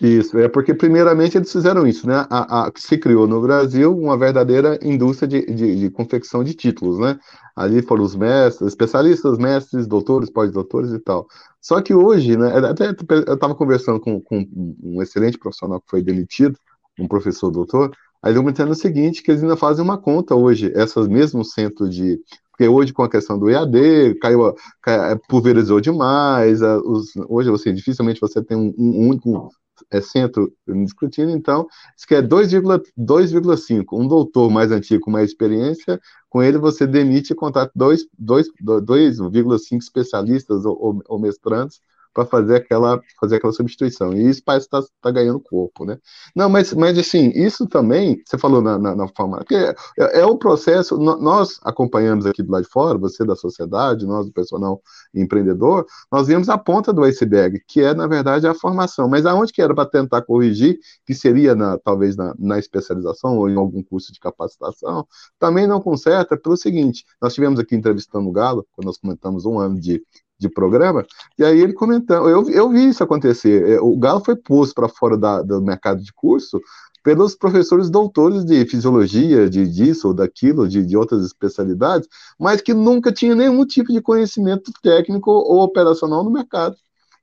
isso, 0.00 0.38
é 0.38 0.48
porque 0.48 0.72
primeiramente 0.72 1.36
eles 1.36 1.52
fizeram 1.52 1.86
isso, 1.86 2.06
né? 2.06 2.26
A, 2.30 2.66
a, 2.66 2.72
se 2.74 2.96
criou 2.96 3.26
no 3.26 3.42
Brasil 3.42 3.94
uma 3.96 4.16
verdadeira 4.16 4.78
indústria 4.82 5.28
de, 5.28 5.54
de, 5.54 5.80
de 5.80 5.90
confecção 5.90 6.42
de 6.42 6.54
títulos, 6.54 6.98
né? 6.98 7.18
Ali 7.54 7.82
foram 7.82 8.04
os 8.04 8.16
mestres, 8.16 8.68
especialistas, 8.68 9.36
mestres, 9.36 9.86
doutores, 9.86 10.30
pós-doutores 10.30 10.90
e 10.90 10.98
tal. 10.98 11.26
Só 11.60 11.80
que 11.82 11.92
hoje, 11.92 12.38
né? 12.38 12.56
Até 12.56 12.88
eu 12.88 13.34
estava 13.34 13.54
conversando 13.54 14.00
com, 14.00 14.18
com, 14.18 14.48
um 14.82 15.02
excelente 15.02 15.38
profissional 15.38 15.78
que 15.78 15.90
foi 15.90 16.02
demitido, 16.02 16.58
um 16.98 17.06
professor 17.06 17.50
doutor, 17.50 17.92
aí 18.22 18.32
ele 18.32 18.42
me 18.42 18.50
dizendo 18.50 18.72
o 18.72 18.74
seguinte, 18.74 19.22
que 19.22 19.30
eles 19.30 19.42
ainda 19.42 19.56
fazem 19.56 19.84
uma 19.84 19.98
conta 19.98 20.34
hoje, 20.34 20.72
essas 20.74 21.06
mesmos 21.06 21.52
centros 21.52 21.94
de 21.94 22.18
porque 22.54 22.68
hoje 22.68 22.92
com 22.92 23.02
a 23.02 23.10
questão 23.10 23.36
do 23.36 23.50
EAD, 23.50 24.14
caiu, 24.20 24.54
caiu 24.80 25.18
pulverizou 25.28 25.80
demais, 25.80 26.62
os, 26.62 27.12
hoje 27.28 27.50
assim, 27.50 27.74
dificilmente 27.74 28.20
você 28.20 28.42
tem 28.42 28.56
um, 28.56 28.72
um 28.78 29.08
único 29.08 29.50
é 29.90 30.00
centro 30.00 30.52
discutindo, 30.84 31.32
então, 31.32 31.66
isso 31.96 32.06
que 32.06 32.14
é 32.14 32.22
2,5. 32.22 33.84
Um 33.92 34.06
doutor 34.06 34.48
mais 34.48 34.70
antigo, 34.70 35.02
com 35.02 35.10
mais 35.10 35.30
experiência, 35.30 36.00
com 36.30 36.40
ele 36.40 36.58
você 36.58 36.86
demite 36.86 37.32
e 37.32 37.36
contrata 37.36 37.72
2,5 37.76 39.78
especialistas 39.78 40.64
ou, 40.64 40.80
ou, 40.80 41.02
ou 41.08 41.18
mestrantes 41.18 41.80
para 42.14 42.24
fazer 42.24 42.56
aquela, 42.56 43.00
fazer 43.20 43.36
aquela 43.36 43.52
substituição. 43.52 44.14
E 44.14 44.30
isso 44.30 44.40
parece 44.44 44.66
estar 44.66 44.80
tá, 44.80 44.88
tá 45.02 45.10
ganhando 45.10 45.40
corpo, 45.40 45.84
né? 45.84 45.98
Não, 46.34 46.48
mas, 46.48 46.72
mas 46.72 46.96
assim, 46.96 47.30
isso 47.34 47.66
também, 47.66 48.22
você 48.24 48.38
falou 48.38 48.62
na, 48.62 48.78
na, 48.78 48.94
na 48.94 49.08
forma, 49.08 49.44
é, 49.50 50.20
é 50.20 50.24
o 50.24 50.38
processo, 50.38 50.96
nós 50.96 51.58
acompanhamos 51.64 52.24
aqui 52.24 52.42
do 52.42 52.52
lado 52.52 52.62
de 52.62 52.70
fora, 52.70 52.96
você 52.96 53.24
da 53.24 53.34
sociedade, 53.34 54.06
nós 54.06 54.26
do 54.26 54.32
personal 54.32 54.80
empreendedor, 55.12 55.84
nós 56.10 56.28
vimos 56.28 56.48
a 56.48 56.56
ponta 56.56 56.92
do 56.92 57.02
iceberg, 57.02 57.60
que 57.66 57.80
é, 57.80 57.92
na 57.92 58.06
verdade, 58.06 58.46
a 58.46 58.54
formação. 58.54 59.08
Mas 59.08 59.26
aonde 59.26 59.52
que 59.52 59.60
era 59.60 59.74
para 59.74 59.88
tentar 59.88 60.22
corrigir, 60.22 60.78
que 61.04 61.14
seria 61.14 61.54
na, 61.54 61.76
talvez 61.78 62.16
na, 62.16 62.32
na 62.38 62.58
especialização 62.58 63.36
ou 63.36 63.50
em 63.50 63.56
algum 63.56 63.82
curso 63.82 64.12
de 64.12 64.20
capacitação, 64.20 65.06
também 65.38 65.66
não 65.66 65.80
conserta 65.80 66.36
pelo 66.36 66.56
seguinte, 66.56 67.04
nós 67.20 67.34
tivemos 67.34 67.58
aqui 67.58 67.74
entrevistando 67.74 68.28
o 68.28 68.32
Galo, 68.32 68.64
quando 68.72 68.86
nós 68.86 68.98
comentamos 68.98 69.44
um 69.44 69.58
ano 69.58 69.80
de 69.80 70.00
de 70.38 70.48
programa, 70.48 71.04
e 71.38 71.44
aí 71.44 71.60
ele 71.60 71.72
comentando, 71.72 72.28
eu, 72.28 72.48
eu 72.50 72.68
vi 72.68 72.88
isso 72.88 73.02
acontecer, 73.02 73.68
é, 73.68 73.80
o 73.80 73.96
Galo 73.96 74.24
foi 74.24 74.36
posto 74.36 74.74
para 74.74 74.88
fora 74.88 75.16
da, 75.16 75.42
do 75.42 75.62
mercado 75.62 76.02
de 76.02 76.12
curso 76.12 76.60
pelos 77.04 77.36
professores 77.36 77.90
doutores 77.90 78.46
de 78.46 78.64
fisiologia, 78.64 79.48
de 79.48 79.68
disso 79.68 80.08
ou 80.08 80.14
daquilo, 80.14 80.66
de, 80.66 80.84
de 80.84 80.96
outras 80.96 81.24
especialidades, 81.24 82.08
mas 82.40 82.62
que 82.62 82.72
nunca 82.72 83.12
tinha 83.12 83.34
nenhum 83.34 83.66
tipo 83.66 83.92
de 83.92 84.00
conhecimento 84.00 84.72
técnico 84.82 85.30
ou 85.30 85.62
operacional 85.62 86.24
no 86.24 86.30
mercado. 86.30 86.74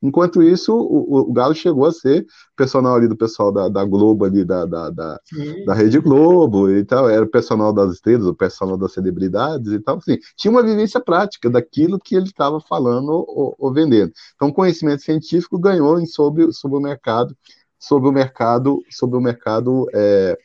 Enquanto 0.02 0.42
isso, 0.42 0.74
o, 0.74 1.30
o, 1.30 1.34
Galo 1.34 1.54
chegou 1.54 1.86
a 1.86 1.92
ser 1.92 2.26
personal 2.56 2.96
ali 2.96 3.08
do 3.08 3.16
pessoal 3.16 3.52
da, 3.52 3.70
da 3.70 3.86
Globo, 3.86 4.26
ali 4.26 4.44
da, 4.44 4.66
da, 4.66 4.90
da, 4.90 5.20
da, 5.66 5.74
Rede 5.74 6.00
Globo 6.00 6.72
e 6.72 6.84
tal, 6.84 7.08
era 7.08 7.26
personal 7.28 7.72
das 7.72 7.94
estrelas, 7.94 8.26
o 8.26 8.34
personal 8.34 8.78
das 8.78 8.94
celebridades 8.94 9.72
e 9.72 9.80
tal, 9.80 9.98
assim, 9.98 10.18
tinha 10.36 10.52
uma 10.52 10.64
vivência 10.64 11.00
prática 11.00 11.50
daquilo 11.50 12.00
que 12.00 12.16
ele 12.16 12.26
estava 12.26 12.60
falando 12.60 13.10
ou, 13.10 13.56
ou, 13.60 13.72
vendendo. 13.72 14.12
Então, 14.36 14.48
o 14.48 14.54
conhecimento 14.54 15.04
científico 15.04 15.60
ganhou 15.60 16.04
sobre, 16.08 16.52
sobre 16.52 16.78
o 16.78 16.82
mercado, 16.82 17.36
sobre 17.78 18.10
o 18.10 18.12
mercado, 18.12 18.80
sobre 18.90 19.18
o 19.18 19.22
mercado 19.22 19.88
é, 19.94 20.38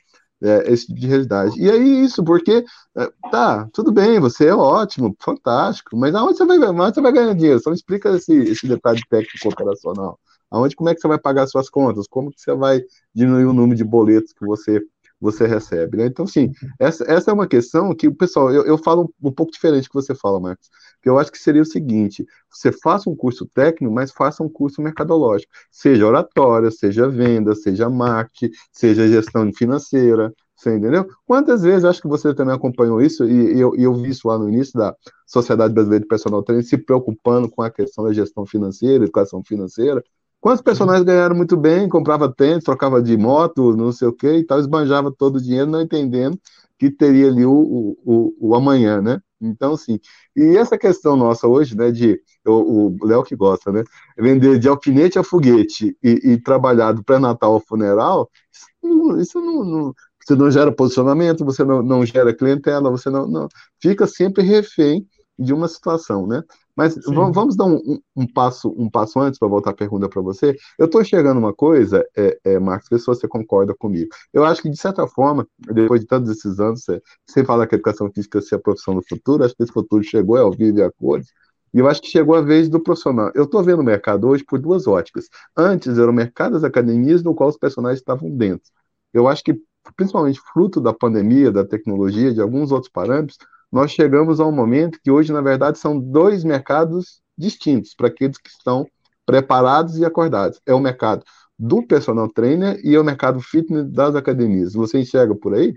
é, 0.42 0.72
esse 0.72 0.86
tipo 0.86 1.00
de 1.00 1.06
realidade. 1.06 1.60
E 1.60 1.70
aí, 1.70 2.04
isso, 2.04 2.22
porque, 2.24 2.64
é, 2.96 3.10
tá, 3.30 3.68
tudo 3.72 3.92
bem, 3.92 4.20
você 4.20 4.46
é 4.46 4.54
ótimo, 4.54 5.16
fantástico, 5.20 5.96
mas 5.96 6.14
aonde 6.14 6.36
você 6.36 6.44
vai, 6.44 6.58
aonde 6.58 6.94
você 6.94 7.00
vai 7.00 7.12
ganhar 7.12 7.34
dinheiro? 7.34 7.60
Só 7.60 7.70
me 7.70 7.76
explica 7.76 8.10
esse, 8.16 8.32
esse 8.34 8.66
detalhe 8.66 9.00
técnico 9.08 9.48
operacional. 9.48 10.18
Aonde, 10.50 10.76
como 10.76 10.90
é 10.90 10.94
que 10.94 11.00
você 11.00 11.08
vai 11.08 11.18
pagar 11.18 11.46
suas 11.46 11.68
contas? 11.68 12.06
Como 12.06 12.30
que 12.30 12.40
você 12.40 12.54
vai 12.54 12.82
diminuir 13.14 13.46
o 13.46 13.52
número 13.52 13.76
de 13.76 13.84
boletos 13.84 14.32
que 14.32 14.46
você 14.46 14.80
você 15.20 15.46
recebe. 15.46 15.96
Né? 15.96 16.06
Então, 16.06 16.26
sim, 16.26 16.52
essa, 16.78 17.04
essa 17.10 17.30
é 17.30 17.34
uma 17.34 17.46
questão 17.46 17.94
que, 17.94 18.10
pessoal, 18.10 18.52
eu, 18.52 18.64
eu 18.66 18.78
falo 18.78 19.04
um, 19.22 19.28
um 19.28 19.32
pouco 19.32 19.52
diferente 19.52 19.88
que 19.88 19.94
você 19.94 20.14
fala, 20.14 20.40
Marcos, 20.40 20.68
que 21.06 21.10
eu 21.10 21.20
acho 21.20 21.30
que 21.30 21.38
seria 21.38 21.62
o 21.62 21.64
seguinte: 21.64 22.26
você 22.50 22.72
faça 22.72 23.08
um 23.08 23.14
curso 23.14 23.46
técnico, 23.46 23.94
mas 23.94 24.10
faça 24.10 24.42
um 24.42 24.48
curso 24.48 24.82
mercadológico, 24.82 25.52
seja 25.70 26.04
oratória, 26.04 26.68
seja 26.68 27.08
venda, 27.08 27.54
seja 27.54 27.88
marketing, 27.88 28.52
seja 28.72 29.06
gestão 29.06 29.48
financeira. 29.52 30.34
Você 30.56 30.74
entendeu? 30.74 31.06
Quantas 31.24 31.62
vezes, 31.62 31.84
acho 31.84 32.02
que 32.02 32.08
você 32.08 32.34
também 32.34 32.54
acompanhou 32.56 33.00
isso, 33.00 33.24
e, 33.28 33.60
eu, 33.60 33.76
eu, 33.76 33.94
vi 33.94 34.08
isso 34.08 34.26
lá 34.26 34.36
no 34.36 34.48
início 34.48 34.76
da 34.76 34.96
Sociedade 35.26 35.72
Brasileira 35.72 36.02
de 36.02 36.08
Personal 36.08 36.42
Training, 36.42 36.64
se 36.64 36.78
preocupando 36.78 37.48
com 37.48 37.62
a 37.62 37.70
questão 37.70 38.02
da 38.04 38.12
gestão 38.12 38.44
financeira, 38.44 39.04
educação 39.04 39.44
financeira, 39.44 40.02
Quantos 40.38 40.62
personagens 40.62 41.04
ganharam 41.04 41.34
muito 41.34 41.56
bem, 41.56 41.88
comprava 41.88 42.32
tênis, 42.32 42.62
trocava 42.62 43.02
de 43.02 43.16
moto, 43.16 43.74
não 43.74 43.90
sei 43.90 44.06
o 44.06 44.12
que 44.12 44.28
e 44.28 44.44
tal, 44.44 44.60
esbanjava 44.60 45.10
todo 45.10 45.36
o 45.36 45.42
dinheiro, 45.42 45.68
não 45.68 45.80
entendendo 45.80 46.38
que 46.78 46.90
teria 46.90 47.28
ali 47.28 47.44
o, 47.44 47.96
o, 48.04 48.34
o, 48.38 48.54
amanhã, 48.54 49.00
né? 49.00 49.20
Então, 49.40 49.74
assim, 49.74 50.00
e 50.34 50.56
essa 50.56 50.78
questão 50.78 51.16
nossa 51.16 51.46
hoje, 51.46 51.76
né, 51.76 51.90
de 51.90 52.20
o 52.46 52.96
Léo 53.04 53.22
que 53.22 53.36
gosta, 53.36 53.70
né, 53.70 53.84
vender 54.16 54.58
de 54.58 54.68
alfinete 54.68 55.18
a 55.18 55.22
foguete 55.22 55.96
e, 56.02 56.32
e 56.32 56.40
trabalhar 56.42 56.92
do 56.92 57.04
pré-natal 57.04 57.54
ao 57.54 57.60
funeral, 57.60 58.30
isso, 58.52 58.66
não, 58.82 59.20
isso 59.20 59.40
não, 59.40 59.64
não, 59.64 59.94
você 60.24 60.34
não 60.34 60.50
gera 60.50 60.72
posicionamento, 60.72 61.44
você 61.44 61.64
não, 61.64 61.82
não 61.82 62.04
gera 62.04 62.34
clientela, 62.34 62.90
você 62.90 63.10
não, 63.10 63.26
não 63.28 63.48
fica 63.80 64.06
sempre 64.06 64.42
refém 64.42 65.06
de 65.38 65.52
uma 65.52 65.68
situação, 65.68 66.26
né? 66.26 66.42
Mas 66.76 66.94
vamos, 67.06 67.34
vamos, 67.34 67.56
dar 67.56 67.64
um, 67.64 67.98
um, 68.14 68.26
passo 68.26 68.74
um 68.76 68.90
passo 68.90 69.18
antes 69.18 69.38
para 69.38 69.48
voltar 69.48 69.70
a 69.70 69.74
pergunta 69.74 70.08
para 70.08 70.20
você. 70.20 70.54
Eu 70.78 70.84
estou 70.84 71.00
enxergando 71.00 71.40
uma 71.40 71.54
coisa, 71.54 72.06
é, 72.14 72.38
é, 72.44 72.58
Marcos, 72.58 72.88
vê 72.90 72.98
se 72.98 73.06
você 73.06 73.26
concorda 73.26 73.74
comigo. 73.74 74.10
Eu 74.32 74.44
acho 74.44 74.60
que, 74.60 74.68
de 74.68 74.76
certa 74.76 75.06
forma, 75.06 75.48
depois 75.58 76.02
de 76.02 76.06
todos 76.06 76.28
esses 76.28 76.60
anos, 76.60 76.84
você, 76.84 77.02
você 77.26 77.44
fala 77.44 77.66
que 77.66 77.74
a 77.74 77.78
educação 77.78 78.10
física 78.12 78.38
é 78.38 78.54
a 78.54 78.58
profissão 78.58 78.94
do 78.94 79.02
futuro, 79.02 79.42
acho 79.42 79.56
que 79.56 79.62
esse 79.62 79.72
futuro 79.72 80.04
chegou, 80.04 80.36
é 80.36 80.42
ao 80.42 80.52
vivo 80.52 80.78
e 80.78 80.82
a 80.82 80.92
cores, 80.92 81.28
e 81.72 81.78
eu 81.78 81.88
acho 81.88 82.00
que 82.00 82.08
chegou 82.08 82.34
a 82.34 82.40
vez 82.40 82.68
do 82.68 82.80
profissional. 82.80 83.30
Eu 83.34 83.44
estou 83.44 83.62
vendo 83.62 83.80
o 83.80 83.84
mercado 83.84 84.26
hoje 84.28 84.44
por 84.44 84.58
duas 84.58 84.86
óticas. 84.86 85.28
Antes 85.56 85.98
era 85.98 86.10
o 86.10 86.14
mercado 86.14 86.52
das 86.52 86.64
academias, 86.64 87.22
no 87.22 87.34
qual 87.34 87.48
os 87.48 87.58
personagens 87.58 88.00
estavam 88.00 88.30
dentro. 88.30 88.70
Eu 89.12 89.28
acho 89.28 89.42
que, 89.42 89.60
principalmente 89.94 90.40
fruto 90.52 90.80
da 90.80 90.92
pandemia, 90.92 91.52
da 91.52 91.64
tecnologia, 91.66 92.32
de 92.32 92.40
alguns 92.40 92.72
outros 92.72 92.90
parâmetros, 92.90 93.38
nós 93.70 93.90
chegamos 93.90 94.40
a 94.40 94.46
um 94.46 94.52
momento 94.52 95.00
que 95.02 95.10
hoje, 95.10 95.32
na 95.32 95.40
verdade, 95.40 95.78
são 95.78 95.98
dois 95.98 96.44
mercados 96.44 97.20
distintos 97.36 97.94
para 97.94 98.08
aqueles 98.08 98.38
que 98.38 98.48
estão 98.48 98.86
preparados 99.24 99.98
e 99.98 100.04
acordados. 100.04 100.60
É 100.64 100.72
o 100.72 100.80
mercado 100.80 101.24
do 101.58 101.82
personal 101.86 102.28
trainer 102.28 102.80
e 102.84 102.94
é 102.94 103.00
o 103.00 103.04
mercado 103.04 103.40
fitness 103.40 103.90
das 103.90 104.14
academias. 104.14 104.74
Você 104.74 105.00
enxerga 105.00 105.34
por 105.34 105.54
aí? 105.54 105.74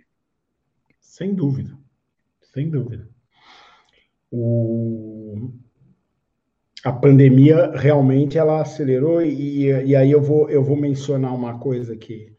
Sem 1.00 1.34
dúvida, 1.34 1.78
sem 2.54 2.70
dúvida. 2.70 3.10
O... 4.32 5.52
A 6.84 6.94
pandemia 6.94 7.72
realmente 7.72 8.38
ela 8.38 8.62
acelerou 8.62 9.22
e, 9.22 9.66
e 9.66 9.96
aí 9.96 10.12
eu 10.12 10.22
vou, 10.22 10.50
eu 10.50 10.64
vou 10.64 10.78
mencionar 10.78 11.36
uma 11.36 11.60
coisa 11.60 11.98
que, 11.98 12.34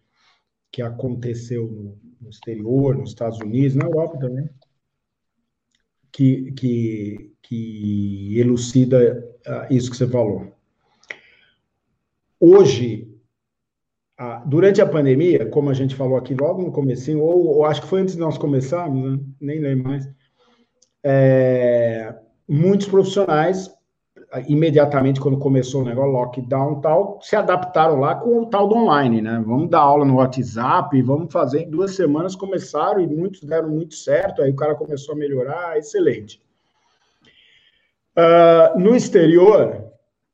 que 0.73 0.81
aconteceu 0.81 1.67
no, 1.67 1.99
no 2.21 2.31
exterior, 2.31 2.97
nos 2.97 3.11
Estados 3.11 3.39
Unidos, 3.39 3.75
na 3.75 3.85
Europa 3.85 4.19
também, 4.19 4.49
que, 6.21 6.53
que, 6.53 7.33
que 7.41 8.39
elucida 8.39 9.25
uh, 9.47 9.75
isso 9.75 9.91
que 9.91 9.97
você 9.97 10.07
falou. 10.07 10.53
Hoje, 12.39 13.09
uh, 14.21 14.47
durante 14.47 14.83
a 14.83 14.87
pandemia, 14.87 15.47
como 15.47 15.71
a 15.71 15.75
gente 15.75 15.95
falou 15.95 16.19
aqui 16.19 16.35
logo 16.35 16.61
no 16.61 16.73
começo, 16.73 17.19
ou, 17.19 17.47
ou, 17.47 17.65
acho 17.65 17.81
que 17.81 17.89
foi 17.89 18.03
antes 18.03 18.17
de 18.17 18.21
nós 18.21 18.37
começarmos, 18.37 19.13
né? 19.13 19.25
nem 19.41 19.61
lembro 19.61 19.89
mais, 19.89 20.07
é, 21.03 22.15
muitos 22.47 22.87
profissionais 22.87 23.71
imediatamente 24.47 25.21
quando 25.21 25.39
começou 25.39 25.83
o 25.83 25.85
negócio, 25.85 26.13
lockdown 26.13 26.81
tal, 26.81 27.19
se 27.21 27.35
adaptaram 27.35 27.99
lá 27.99 28.15
com 28.15 28.43
o 28.43 28.47
tal 28.47 28.69
do 28.69 28.77
online, 28.77 29.21
né? 29.21 29.43
Vamos 29.45 29.69
dar 29.69 29.81
aula 29.81 30.05
no 30.05 30.17
WhatsApp, 30.17 31.03
vamos 31.03 31.33
fazer. 31.33 31.63
Em 31.63 31.71
duas 31.71 31.97
semanas 31.97 32.37
começaram 32.37 33.01
e 33.01 33.07
muitos 33.07 33.43
deram 33.43 33.69
muito 33.71 33.95
certo, 33.95 34.43
aí 34.43 34.51
o 34.51 34.57
cara 34.57 34.75
começou 34.75 35.15
a 35.15 35.19
melhorar, 35.19 35.77
excelente. 35.77 36.41
Uh, 38.17 38.79
no 38.79 38.95
exterior, 38.95 39.91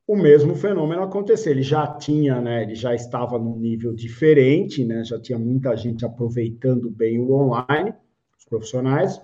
o 0.06 0.14
mesmo 0.14 0.54
fenômeno 0.54 1.02
aconteceu. 1.02 1.52
Ele 1.52 1.62
já 1.62 1.86
tinha, 1.86 2.40
né? 2.40 2.64
Ele 2.64 2.74
já 2.74 2.94
estava 2.94 3.38
num 3.38 3.56
nível 3.56 3.94
diferente, 3.94 4.84
né? 4.84 5.04
Já 5.04 5.18
tinha 5.18 5.38
muita 5.38 5.74
gente 5.74 6.04
aproveitando 6.04 6.90
bem 6.90 7.18
o 7.18 7.32
online, 7.32 7.94
os 8.38 8.44
profissionais, 8.44 9.20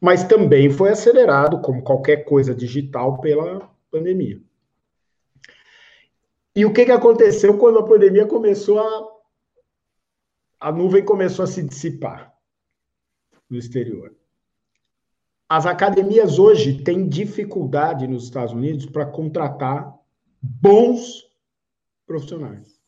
mas 0.00 0.24
também 0.24 0.68
foi 0.68 0.90
acelerado, 0.90 1.60
como 1.60 1.82
qualquer 1.82 2.24
coisa 2.24 2.54
digital, 2.54 3.20
pela 3.20 3.75
pandemia. 3.90 4.40
E 6.54 6.64
o 6.64 6.72
que, 6.72 6.86
que 6.86 6.92
aconteceu 6.92 7.58
quando 7.58 7.78
a 7.78 7.84
pandemia 7.84 8.26
começou 8.26 8.78
a. 8.78 9.16
A 10.58 10.72
nuvem 10.72 11.04
começou 11.04 11.44
a 11.44 11.46
se 11.46 11.62
dissipar 11.62 12.34
no 13.48 13.58
exterior. 13.58 14.16
As 15.48 15.66
academias 15.66 16.38
hoje 16.38 16.82
têm 16.82 17.06
dificuldade 17.06 18.06
nos 18.06 18.24
Estados 18.24 18.54
Unidos 18.54 18.86
para 18.86 19.04
contratar 19.04 19.94
bons 20.42 21.28
profissionais. 22.06 22.80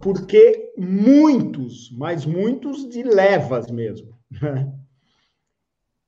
Porque 0.00 0.72
muitos, 0.78 1.90
mas 1.92 2.24
muitos 2.24 2.88
de 2.88 3.02
levas 3.02 3.70
mesmo, 3.70 4.18
né? 4.30 4.79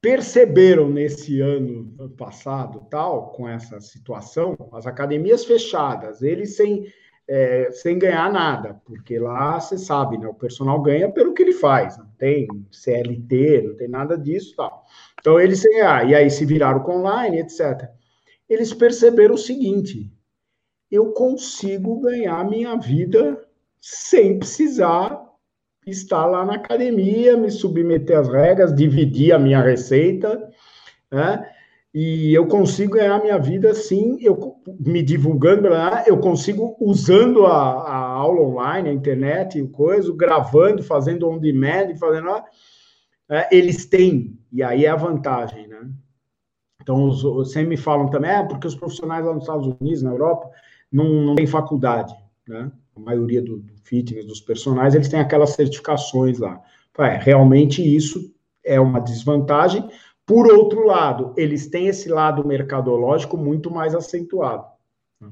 Perceberam 0.02 0.90
nesse 0.90 1.40
ano 1.40 2.10
passado, 2.18 2.84
tal, 2.90 3.30
com 3.30 3.48
essa 3.48 3.80
situação, 3.80 4.56
as 4.72 4.84
academias 4.84 5.44
fechadas, 5.44 6.22
eles 6.22 6.56
sem, 6.56 6.92
é, 7.28 7.70
sem 7.70 8.00
ganhar 8.00 8.30
nada, 8.32 8.74
porque 8.84 9.16
lá 9.16 9.60
você 9.60 9.78
sabe, 9.78 10.18
né, 10.18 10.26
o 10.26 10.34
personal 10.34 10.82
ganha 10.82 11.08
pelo 11.08 11.32
que 11.32 11.42
ele 11.42 11.52
faz, 11.52 11.96
não 11.96 12.08
tem 12.18 12.48
CLT, 12.72 13.62
não 13.62 13.76
tem 13.76 13.86
nada 13.86 14.18
disso, 14.18 14.56
tal. 14.56 14.84
Então 15.20 15.38
eles 15.38 15.60
sem 15.60 15.70
ganhar, 15.70 16.10
e 16.10 16.16
aí 16.16 16.28
se 16.28 16.44
viraram 16.44 16.82
com 16.82 16.98
online, 16.98 17.38
etc. 17.38 17.88
Eles 18.48 18.74
perceberam 18.74 19.36
o 19.36 19.38
seguinte: 19.38 20.12
eu 20.90 21.12
consigo 21.12 22.00
ganhar 22.00 22.44
minha 22.44 22.76
vida 22.76 23.40
sem 23.80 24.36
precisar 24.36 25.31
estar 25.86 26.26
lá 26.26 26.44
na 26.44 26.54
academia, 26.54 27.36
me 27.36 27.50
submeter 27.50 28.18
às 28.18 28.28
regras, 28.28 28.74
dividir 28.74 29.32
a 29.32 29.38
minha 29.38 29.60
receita, 29.60 30.50
né? 31.10 31.48
E 31.94 32.32
eu 32.32 32.46
consigo 32.46 32.94
ganhar 32.94 33.20
minha 33.20 33.38
vida 33.38 33.70
assim, 33.70 34.16
eu 34.22 34.56
me 34.80 35.02
divulgando, 35.02 35.68
eu 36.06 36.18
consigo 36.18 36.74
usando 36.80 37.44
a, 37.44 37.82
a 37.82 37.96
aula 37.96 38.40
online, 38.40 38.88
a 38.88 38.92
internet, 38.92 39.60
o 39.60 39.68
coisa, 39.68 40.10
gravando, 40.16 40.82
fazendo 40.82 41.28
on 41.28 41.38
demand, 41.38 41.94
fazendo. 41.96 42.30
É, 43.28 43.46
eles 43.54 43.84
têm, 43.84 44.38
e 44.50 44.62
aí 44.62 44.86
é 44.86 44.88
a 44.88 44.96
vantagem, 44.96 45.68
né? 45.68 45.90
Então, 46.80 47.04
os, 47.04 47.52
sempre 47.52 47.70
me 47.70 47.76
falam 47.76 48.08
também, 48.08 48.30
é 48.30 48.42
porque 48.42 48.66
os 48.66 48.74
profissionais 48.74 49.24
lá 49.26 49.34
nos 49.34 49.42
Estados 49.42 49.66
Unidos, 49.78 50.02
na 50.02 50.10
Europa, 50.10 50.50
não, 50.90 51.04
não 51.04 51.34
têm 51.34 51.46
faculdade, 51.46 52.14
né? 52.48 52.72
A 52.96 53.00
maioria 53.00 53.42
do, 53.42 53.58
do 53.58 53.72
fitness, 53.82 54.26
dos 54.26 54.40
personagens, 54.40 54.94
eles 54.94 55.08
têm 55.08 55.20
aquelas 55.20 55.50
certificações 55.50 56.38
lá. 56.38 56.60
É, 56.98 57.16
realmente 57.16 57.82
isso 57.82 58.32
é 58.64 58.78
uma 58.78 59.00
desvantagem. 59.00 59.88
Por 60.26 60.46
outro 60.52 60.86
lado, 60.86 61.32
eles 61.36 61.66
têm 61.66 61.88
esse 61.88 62.08
lado 62.08 62.46
mercadológico 62.46 63.36
muito 63.36 63.70
mais 63.70 63.94
acentuado. 63.94 64.64
Né? 65.20 65.30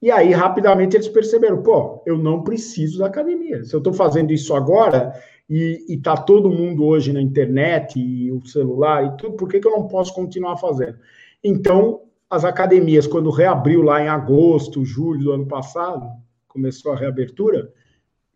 E 0.00 0.10
aí, 0.10 0.32
rapidamente, 0.32 0.96
eles 0.96 1.08
perceberam: 1.08 1.62
pô, 1.62 2.02
eu 2.06 2.18
não 2.18 2.42
preciso 2.42 2.98
da 2.98 3.06
academia. 3.06 3.64
Se 3.64 3.74
eu 3.74 3.78
estou 3.78 3.92
fazendo 3.92 4.32
isso 4.32 4.54
agora 4.54 5.12
e 5.48 5.84
está 5.88 6.16
todo 6.16 6.50
mundo 6.50 6.84
hoje 6.84 7.12
na 7.12 7.20
internet 7.20 7.98
e 7.98 8.30
o 8.30 8.44
celular 8.46 9.04
e 9.04 9.16
tudo, 9.16 9.36
por 9.36 9.48
que, 9.48 9.60
que 9.60 9.66
eu 9.66 9.72
não 9.72 9.88
posso 9.88 10.14
continuar 10.14 10.56
fazendo? 10.56 10.98
Então, 11.42 12.02
as 12.30 12.44
academias, 12.44 13.06
quando 13.06 13.30
reabriu 13.30 13.82
lá 13.82 14.00
em 14.02 14.08
agosto, 14.08 14.84
julho 14.84 15.24
do 15.24 15.32
ano 15.32 15.46
passado, 15.46 16.08
começou 16.52 16.92
a 16.92 16.96
reabertura, 16.96 17.72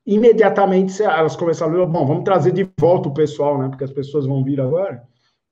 imediatamente 0.06 1.02
elas 1.02 1.36
começaram 1.36 1.86
bom, 1.86 2.06
vamos 2.06 2.24
trazer 2.24 2.52
de 2.52 2.68
volta 2.78 3.08
o 3.08 3.14
pessoal, 3.14 3.58
né? 3.58 3.68
Porque 3.68 3.84
as 3.84 3.92
pessoas 3.92 4.24
vão 4.24 4.42
vir 4.42 4.60
agora. 4.60 5.02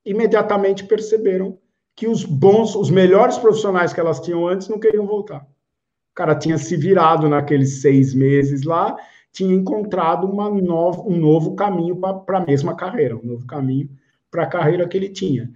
Imediatamente 0.05 0.85
perceberam 0.85 1.59
que 1.97 2.09
os 2.09 2.25
bons, 2.25 2.75
os 2.75 2.91
melhores 2.91 3.37
profissionais 3.39 3.93
que 3.93 4.01
elas 4.01 4.21
tinham 4.21 4.47
antes 4.47 4.69
não 4.69 4.79
queriam 4.79 5.07
voltar. 5.07 5.43
O 5.43 6.15
cara 6.15 6.35
tinha 6.35 6.57
se 6.59 6.77
virado 6.77 7.29
naqueles 7.29 7.81
seis 7.81 8.15
meses 8.15 8.62
lá, 8.62 8.97
tinha 9.33 9.55
encontrado 9.55 10.27
uma 10.27 10.49
nova, 10.49 11.03
um 11.03 11.17
novo 11.17 11.55
caminho 11.55 11.97
para 11.97 12.39
a 12.39 12.47
mesma 12.47 12.77
carreira, 12.77 13.17
um 13.17 13.25
novo 13.25 13.47
caminho 13.47 13.91
para 14.31 14.45
a 14.45 14.49
carreira 14.49 14.87
que 14.89 14.97
ele 14.97 15.09
tinha. 15.09 15.51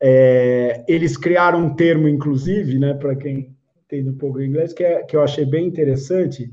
É, 0.00 0.84
eles 0.88 1.16
criaram 1.16 1.60
um 1.60 1.74
termo, 1.74 2.08
inclusive, 2.08 2.78
né, 2.78 2.94
para 2.94 3.14
quem 3.14 3.54
entende 3.92 4.08
um 4.08 4.16
pouco 4.16 4.40
inglês, 4.40 4.72
que, 4.72 4.82
é, 4.82 5.02
que 5.02 5.14
eu 5.14 5.22
achei 5.22 5.44
bem 5.44 5.66
interessante, 5.66 6.50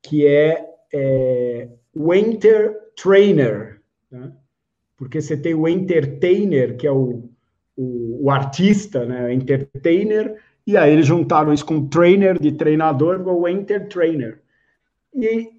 que 0.00 0.26
é, 0.26 0.64
é 0.92 1.68
o 1.94 2.14
enter 2.14 2.76
trainer, 2.96 3.80
né? 4.10 4.32
porque 4.96 5.20
você 5.20 5.36
tem 5.36 5.54
o 5.54 5.66
entertainer, 5.66 6.76
que 6.76 6.86
é 6.86 6.92
o, 6.92 7.28
o, 7.76 8.24
o 8.24 8.30
artista, 8.30 9.04
né? 9.04 9.34
entertainer, 9.34 10.40
e 10.64 10.76
aí 10.76 10.92
eles 10.92 11.06
juntaram 11.06 11.52
isso 11.52 11.66
com 11.66 11.88
trainer, 11.88 12.38
de 12.38 12.52
treinador, 12.52 13.20
o 13.26 13.48
enter 13.48 13.88
trainer. 13.88 14.40
E 15.12 15.50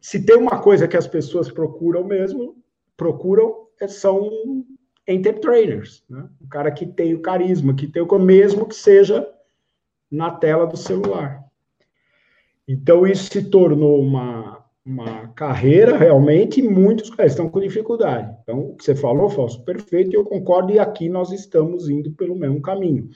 se 0.00 0.22
tem 0.24 0.36
uma 0.36 0.60
coisa 0.60 0.86
que 0.86 0.96
as 0.96 1.06
pessoas 1.06 1.50
procuram 1.50 2.04
mesmo, 2.04 2.56
procuram, 2.96 3.66
é, 3.80 3.88
são 3.88 4.30
entertainers, 5.08 6.04
né? 6.08 6.28
o 6.40 6.48
cara 6.48 6.70
que 6.70 6.84
tem 6.86 7.14
o 7.14 7.22
carisma, 7.22 7.74
que 7.74 7.86
tem 7.86 8.02
o 8.02 8.18
mesmo 8.18 8.66
que 8.66 8.74
seja 8.74 9.26
na 10.10 10.30
tela 10.30 10.66
do 10.66 10.76
celular. 10.76 11.44
Então 12.66 13.06
isso 13.06 13.30
se 13.30 13.42
tornou 13.50 14.00
uma, 14.00 14.64
uma 14.84 15.28
carreira 15.28 15.96
realmente, 15.96 16.60
e 16.60 16.68
muitos 16.68 17.10
estão 17.18 17.48
com 17.48 17.60
dificuldade. 17.60 18.34
Então, 18.42 18.70
o 18.70 18.76
que 18.76 18.84
você 18.84 18.94
falou, 18.94 19.28
Fausto, 19.28 19.64
perfeito, 19.64 20.14
eu 20.14 20.24
concordo, 20.24 20.72
e 20.72 20.78
aqui 20.78 21.08
nós 21.08 21.30
estamos 21.32 21.88
indo 21.88 22.10
pelo 22.12 22.34
mesmo 22.34 22.60
caminho. 22.60 23.10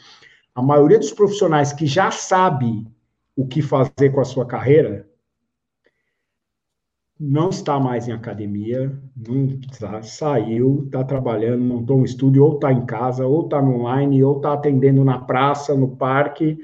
A 0.54 0.62
maioria 0.62 0.98
dos 0.98 1.12
profissionais 1.12 1.72
que 1.72 1.86
já 1.86 2.10
sabe 2.10 2.86
o 3.36 3.46
que 3.46 3.60
fazer 3.60 4.10
com 4.12 4.20
a 4.20 4.24
sua 4.24 4.46
carreira 4.46 5.08
não 7.18 7.48
está 7.48 7.78
mais 7.78 8.08
em 8.08 8.12
academia, 8.12 8.92
não 9.16 9.58
tá, 9.78 10.02
saiu, 10.02 10.82
está 10.84 11.04
trabalhando, 11.04 11.62
montou 11.62 11.98
um 11.98 12.04
estúdio, 12.04 12.44
ou 12.44 12.54
está 12.54 12.72
em 12.72 12.84
casa, 12.84 13.26
ou 13.26 13.44
está 13.44 13.60
online, 13.60 14.22
ou 14.22 14.36
está 14.36 14.52
atendendo 14.52 15.04
na 15.04 15.18
praça, 15.18 15.74
no 15.74 15.96
parque, 15.96 16.58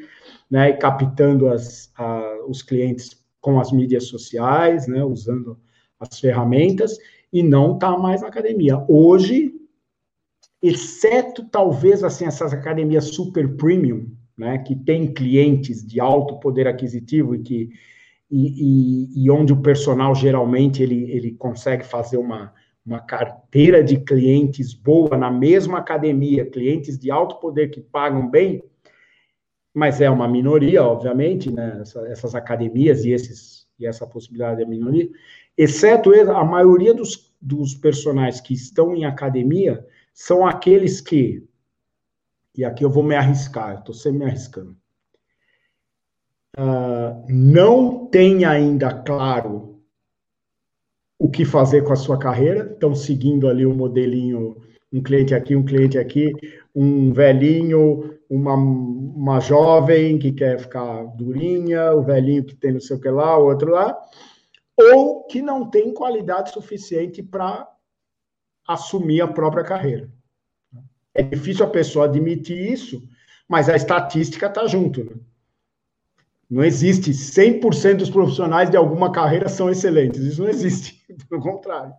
né, 0.50 0.70
e 0.70 0.76
captando 0.76 1.48
as, 1.48 1.92
a, 1.96 2.38
os 2.48 2.62
clientes 2.62 3.22
com 3.40 3.60
as 3.60 3.70
mídias 3.70 4.08
sociais, 4.08 4.86
né, 4.86 5.04
usando 5.04 5.58
as 5.98 6.18
ferramentas, 6.18 6.98
e 7.32 7.42
não 7.42 7.74
está 7.74 7.96
mais 7.96 8.22
na 8.22 8.28
academia. 8.28 8.84
Hoje, 8.88 9.54
exceto 10.62 11.44
talvez 11.48 12.02
assim 12.02 12.26
essas 12.26 12.52
academias 12.52 13.04
super 13.14 13.56
premium, 13.56 14.10
né, 14.36 14.58
que 14.58 14.74
tem 14.74 15.12
clientes 15.12 15.86
de 15.86 16.00
alto 16.00 16.40
poder 16.40 16.66
aquisitivo 16.66 17.34
e 17.34 17.38
que 17.38 17.70
e, 18.30 19.16
e, 19.16 19.24
e, 19.24 19.30
onde 19.30 19.52
o 19.52 19.60
personal 19.60 20.14
geralmente 20.14 20.80
ele, 20.80 21.10
ele 21.10 21.32
consegue 21.32 21.84
fazer 21.84 22.16
uma, 22.16 22.54
uma 22.86 23.00
carteira 23.00 23.82
de 23.82 23.98
clientes 23.98 24.72
boa 24.72 25.16
na 25.16 25.32
mesma 25.32 25.78
academia, 25.78 26.48
clientes 26.48 26.96
de 26.96 27.10
alto 27.10 27.40
poder 27.40 27.70
que 27.70 27.80
pagam 27.80 28.30
bem, 28.30 28.62
mas 29.74 30.00
é 30.00 30.10
uma 30.10 30.28
minoria, 30.28 30.82
obviamente, 30.82 31.50
né, 31.50 31.78
essa, 31.80 32.00
essas 32.08 32.34
academias 32.34 33.04
e, 33.04 33.10
esses, 33.10 33.66
e 33.78 33.86
essa 33.86 34.06
possibilidade 34.06 34.62
é 34.62 34.66
minoria, 34.66 35.08
exceto 35.56 36.12
a 36.12 36.44
maioria 36.44 36.92
dos, 36.92 37.32
dos 37.40 37.74
personagens 37.74 38.40
que 38.40 38.54
estão 38.54 38.94
em 38.94 39.04
academia 39.04 39.86
são 40.12 40.46
aqueles 40.46 41.00
que, 41.00 41.46
e 42.56 42.64
aqui 42.64 42.84
eu 42.84 42.90
vou 42.90 43.02
me 43.02 43.14
arriscar, 43.14 43.78
estou 43.78 43.94
sempre 43.94 44.18
me 44.20 44.24
arriscando, 44.26 44.76
uh, 46.58 47.24
não 47.28 48.06
tem 48.06 48.44
ainda 48.44 48.92
claro 48.92 49.80
o 51.18 51.30
que 51.30 51.44
fazer 51.44 51.84
com 51.84 51.92
a 51.92 51.96
sua 51.96 52.18
carreira, 52.18 52.72
estão 52.72 52.94
seguindo 52.94 53.48
ali 53.48 53.64
o 53.64 53.70
um 53.70 53.74
modelinho, 53.74 54.56
um 54.92 55.02
cliente 55.02 55.34
aqui, 55.34 55.54
um 55.54 55.64
cliente 55.64 55.98
aqui, 55.98 56.32
um 56.74 57.12
velhinho, 57.12 58.18
uma, 58.30 58.54
uma 58.54 59.40
jovem 59.40 60.16
que 60.16 60.30
quer 60.30 60.60
ficar 60.60 61.02
durinha, 61.16 61.92
o 61.92 62.02
velhinho 62.02 62.44
que 62.44 62.54
tem 62.54 62.72
não 62.72 62.80
sei 62.80 62.96
o 62.96 63.00
que 63.00 63.10
lá, 63.10 63.36
o 63.36 63.46
outro 63.46 63.72
lá, 63.72 64.00
ou 64.78 65.24
que 65.24 65.42
não 65.42 65.68
tem 65.68 65.92
qualidade 65.92 66.52
suficiente 66.52 67.24
para 67.24 67.68
assumir 68.66 69.20
a 69.20 69.26
própria 69.26 69.64
carreira. 69.64 70.08
É 71.12 71.24
difícil 71.24 71.66
a 71.66 71.70
pessoa 71.70 72.04
admitir 72.04 72.72
isso, 72.72 73.02
mas 73.48 73.68
a 73.68 73.74
estatística 73.74 74.46
está 74.46 74.64
junto. 74.68 75.04
Né? 75.04 75.16
Não 76.48 76.62
existe 76.62 77.10
100% 77.10 77.96
dos 77.96 78.10
profissionais 78.10 78.70
de 78.70 78.76
alguma 78.76 79.10
carreira 79.10 79.48
são 79.48 79.68
excelentes. 79.68 80.20
Isso 80.20 80.42
não 80.42 80.48
existe, 80.48 81.04
pelo 81.28 81.42
contrário. 81.42 81.92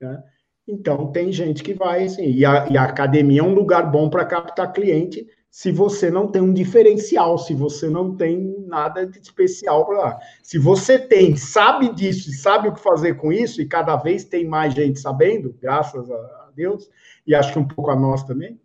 Né? 0.00 0.24
Então, 0.66 1.12
tem 1.12 1.30
gente 1.30 1.62
que 1.62 1.72
vai 1.72 2.04
assim. 2.04 2.30
E 2.32 2.44
a, 2.44 2.66
e 2.68 2.76
a 2.76 2.82
academia 2.82 3.40
é 3.40 3.44
um 3.44 3.54
lugar 3.54 3.88
bom 3.88 4.10
para 4.10 4.24
captar 4.24 4.72
cliente 4.72 5.24
se 5.58 5.72
você 5.72 6.08
não 6.08 6.28
tem 6.28 6.40
um 6.40 6.52
diferencial, 6.52 7.36
se 7.36 7.52
você 7.52 7.90
não 7.90 8.14
tem 8.14 8.64
nada 8.68 9.04
de 9.04 9.18
especial 9.18 9.84
para 9.84 9.98
lá. 9.98 10.18
Se 10.40 10.56
você 10.56 10.96
tem, 10.96 11.36
sabe 11.36 11.92
disso 11.92 12.30
e 12.30 12.32
sabe 12.32 12.68
o 12.68 12.72
que 12.72 12.80
fazer 12.80 13.14
com 13.14 13.32
isso, 13.32 13.60
e 13.60 13.66
cada 13.66 13.96
vez 13.96 14.22
tem 14.22 14.46
mais 14.46 14.72
gente 14.72 15.00
sabendo, 15.00 15.52
graças 15.60 16.08
a 16.08 16.50
Deus, 16.54 16.88
e 17.26 17.34
acho 17.34 17.52
que 17.52 17.58
um 17.58 17.66
pouco 17.66 17.90
a 17.90 17.96
nós 17.96 18.22
também, 18.22 18.56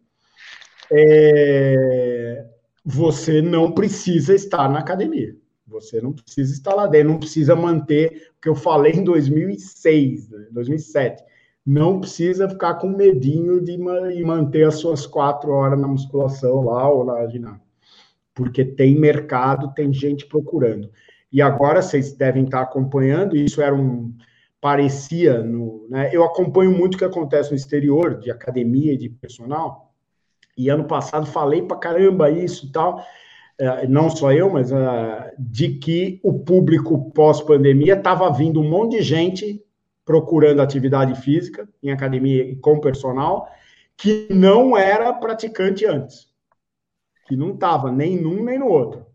é, 0.91 2.45
você 2.85 3.41
não 3.41 3.71
precisa 3.71 4.35
estar 4.35 4.69
na 4.69 4.77
academia. 4.77 5.35
Você 5.65 5.99
não 5.99 6.13
precisa 6.13 6.53
estar 6.53 6.75
lá 6.75 6.85
dentro, 6.85 7.09
não 7.09 7.19
precisa 7.19 7.55
manter 7.55 8.33
o 8.37 8.39
que 8.39 8.49
eu 8.49 8.55
falei 8.55 8.91
em 8.91 9.03
2006, 9.03 10.29
2007. 10.51 11.23
Não 11.66 11.99
precisa 11.99 12.49
ficar 12.49 12.76
com 12.76 12.89
medinho 12.89 13.61
de 13.61 13.78
manter 13.78 14.68
as 14.68 14.76
suas 14.76 15.05
quatro 15.05 15.51
horas 15.51 15.80
na 15.80 15.88
musculação 15.88 16.66
lá 16.66 16.89
ou 16.89 17.05
na 17.05 17.26
ginástica. 17.28 17.64
Porque 18.34 18.66
tem 18.66 18.99
mercado, 18.99 19.74
tem 19.74 19.93
gente 19.93 20.26
procurando. 20.26 20.89
E 21.32 21.41
agora 21.41 21.82
vocês 21.82 22.14
devem 22.14 22.43
estar 22.43 22.61
acompanhando, 22.61 23.36
isso 23.36 23.61
era 23.61 23.74
um. 23.74 24.14
parecia 24.59 25.41
no. 25.41 25.88
Né, 25.89 26.09
eu 26.11 26.24
acompanho 26.24 26.72
muito 26.72 26.95
o 26.95 26.97
que 26.97 27.05
acontece 27.05 27.51
no 27.51 27.55
exterior, 27.55 28.20
de 28.20 28.30
academia 28.30 28.93
e 28.93 28.97
de 28.97 29.09
personal 29.09 29.93
e 30.57 30.70
ano 30.70 30.86
passado 30.86 31.26
falei 31.26 31.61
para 31.61 31.78
caramba 31.78 32.30
isso 32.30 32.68
e 32.68 32.72
tal, 32.72 33.03
é, 33.57 33.88
não 33.88 34.09
só 34.09 34.32
eu, 34.32 34.49
mas 34.49 34.72
é, 34.72 35.34
de 35.38 35.70
que 35.76 36.20
o 36.24 36.39
público 36.39 37.11
pós-pandemia 37.11 37.95
estava 37.95 38.32
vindo 38.32 38.59
um 38.59 38.70
monte 38.70 38.97
de 38.97 39.03
gente 39.03 39.61
procurando 40.06 40.62
atividade 40.62 41.16
física 41.22 41.68
em 41.82 41.91
academia 41.91 42.43
e 42.43 42.56
com 42.56 42.80
personal, 42.80 43.47
que 43.95 44.28
não 44.30 44.78
era 44.78 45.14
praticante 45.14 45.86
antes, 45.86 46.28
que 47.28 47.36
não 47.36 47.54
estava 47.54 47.91
nem 47.91 48.20
num 48.20 48.43
nem 48.43 48.60
no 48.60 48.68
outro. 48.68 49.06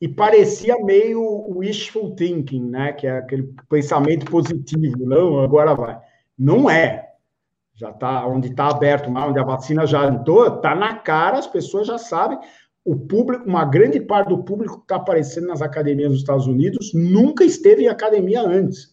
E 0.00 0.08
parecia 0.08 0.76
meio 0.84 1.22
wishful 1.56 2.14
thinking, 2.16 2.68
né? 2.68 2.92
Que 2.92 3.06
é 3.06 3.18
aquele 3.18 3.54
pensamento 3.68 4.28
positivo, 4.28 5.06
não, 5.06 5.38
agora 5.40 5.74
vai. 5.74 6.00
Não 6.36 6.68
é 6.68 7.12
já 7.74 7.90
está 7.90 8.26
onde 8.26 8.48
está 8.48 8.68
aberto, 8.68 9.10
onde 9.10 9.38
a 9.38 9.44
vacina 9.44 9.86
já 9.86 10.06
entrou, 10.06 10.46
está 10.46 10.74
na 10.74 10.94
cara, 10.96 11.38
as 11.38 11.46
pessoas 11.46 11.86
já 11.86 11.98
sabem. 11.98 12.38
O 12.84 12.96
público, 12.96 13.44
uma 13.44 13.64
grande 13.64 14.00
parte 14.00 14.28
do 14.28 14.42
público 14.42 14.78
que 14.78 14.84
está 14.84 14.96
aparecendo 14.96 15.46
nas 15.46 15.62
academias 15.62 16.10
dos 16.10 16.20
Estados 16.20 16.46
Unidos 16.46 16.92
nunca 16.94 17.44
esteve 17.44 17.84
em 17.84 17.88
academia 17.88 18.42
antes. 18.42 18.91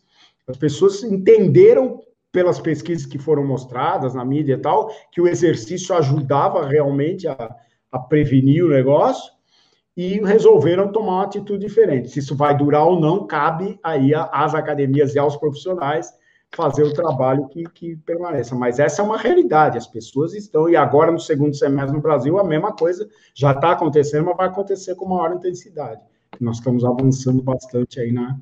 As 0.49 0.57
pessoas 0.57 1.03
entenderam 1.03 2.01
pelas 2.31 2.59
pesquisas 2.59 3.05
que 3.05 3.19
foram 3.19 3.45
mostradas 3.45 4.15
na 4.15 4.25
mídia 4.25 4.55
e 4.55 4.57
tal, 4.57 4.89
que 5.11 5.21
o 5.21 5.27
exercício 5.27 5.95
ajudava 5.95 6.65
realmente 6.65 7.27
a, 7.27 7.55
a 7.91 7.99
prevenir 7.99 8.65
o 8.65 8.69
negócio 8.69 9.31
e 9.95 10.19
resolveram 10.19 10.91
tomar 10.91 11.13
uma 11.13 11.23
atitude 11.23 11.65
diferente. 11.65 12.09
Se 12.09 12.19
isso 12.19 12.35
vai 12.35 12.57
durar 12.57 12.85
ou 12.85 12.99
não, 12.99 13.27
cabe 13.27 13.79
aí 13.83 14.11
às 14.15 14.55
academias 14.55 15.13
e 15.13 15.19
aos 15.19 15.35
profissionais 15.37 16.11
fazer 16.55 16.83
o 16.83 16.93
trabalho 16.93 17.47
que, 17.49 17.63
que 17.65 17.95
permaneça. 17.97 18.55
Mas 18.55 18.79
essa 18.79 19.01
é 19.01 19.05
uma 19.05 19.17
realidade, 19.17 19.77
as 19.77 19.85
pessoas 19.85 20.33
estão, 20.33 20.67
e 20.67 20.75
agora 20.75 21.11
no 21.11 21.19
segundo 21.19 21.55
semestre 21.55 21.95
no 21.95 22.01
Brasil, 22.01 22.39
a 22.39 22.43
mesma 22.43 22.71
coisa 22.71 23.07
já 23.35 23.51
está 23.51 23.73
acontecendo, 23.73 24.25
mas 24.25 24.37
vai 24.37 24.47
acontecer 24.47 24.95
com 24.95 25.05
maior 25.05 25.35
intensidade. 25.35 26.01
Nós 26.39 26.57
estamos 26.57 26.83
avançando 26.83 27.41
bastante 27.43 27.99
aí 27.99 28.11
na, 28.11 28.39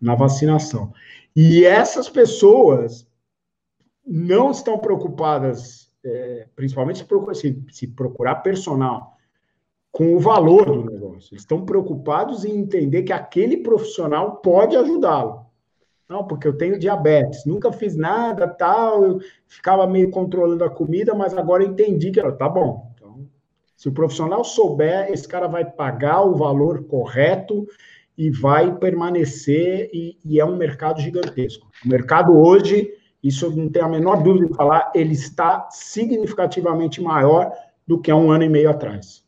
na 0.00 0.14
vacinação. 0.14 0.92
E 1.36 1.66
essas 1.66 2.08
pessoas 2.08 3.06
não 4.06 4.50
estão 4.50 4.78
preocupadas, 4.78 5.92
é, 6.02 6.48
principalmente 6.56 7.00
se 7.00 7.04
procurar, 7.04 7.34
se, 7.34 7.86
procurar 7.88 8.36
personal, 8.36 9.12
com 9.92 10.14
o 10.14 10.18
valor 10.18 10.64
do 10.64 10.90
negócio. 10.90 11.36
Estão 11.36 11.66
preocupados 11.66 12.46
em 12.46 12.56
entender 12.56 13.02
que 13.02 13.12
aquele 13.12 13.58
profissional 13.58 14.36
pode 14.36 14.76
ajudá-lo. 14.76 15.44
Não, 16.08 16.26
porque 16.26 16.48
eu 16.48 16.56
tenho 16.56 16.78
diabetes, 16.78 17.44
nunca 17.44 17.70
fiz 17.70 17.96
nada, 17.96 18.48
tal, 18.48 19.04
eu 19.04 19.20
ficava 19.46 19.86
meio 19.86 20.10
controlando 20.10 20.64
a 20.64 20.70
comida, 20.70 21.14
mas 21.14 21.36
agora 21.36 21.64
entendi 21.64 22.12
que 22.12 22.22
tá 22.32 22.48
bom. 22.48 22.92
Então, 22.94 23.28
se 23.76 23.88
o 23.88 23.92
profissional 23.92 24.42
souber, 24.42 25.10
esse 25.12 25.26
cara 25.28 25.48
vai 25.48 25.64
pagar 25.64 26.22
o 26.22 26.34
valor 26.34 26.84
correto 26.84 27.66
e 28.16 28.30
vai 28.30 28.74
permanecer, 28.76 29.90
e, 29.92 30.18
e 30.24 30.40
é 30.40 30.44
um 30.44 30.56
mercado 30.56 31.00
gigantesco. 31.00 31.68
O 31.84 31.88
mercado 31.88 32.36
hoje, 32.36 32.90
isso 33.22 33.50
não 33.54 33.68
tem 33.68 33.82
a 33.82 33.88
menor 33.88 34.22
dúvida 34.22 34.46
de 34.46 34.54
falar, 34.54 34.90
ele 34.94 35.12
está 35.12 35.68
significativamente 35.70 37.00
maior 37.00 37.52
do 37.86 38.00
que 38.00 38.10
há 38.10 38.16
um 38.16 38.30
ano 38.30 38.44
e 38.44 38.48
meio 38.48 38.70
atrás. 38.70 39.24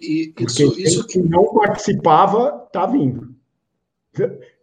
E, 0.00 0.32
Porque 0.36 0.62
isso, 0.62 0.80
isso 0.80 1.06
que 1.06 1.18
não 1.18 1.54
participava 1.54 2.64
está 2.66 2.86
vindo 2.86 3.34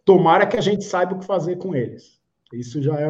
tomara 0.04 0.46
que 0.46 0.56
a 0.56 0.60
gente 0.60 0.84
saiba 0.84 1.14
o 1.14 1.18
que 1.18 1.26
fazer 1.26 1.56
com 1.56 1.74
eles. 1.74 2.20
Isso 2.52 2.82
já 2.82 2.98
é. 2.98 3.04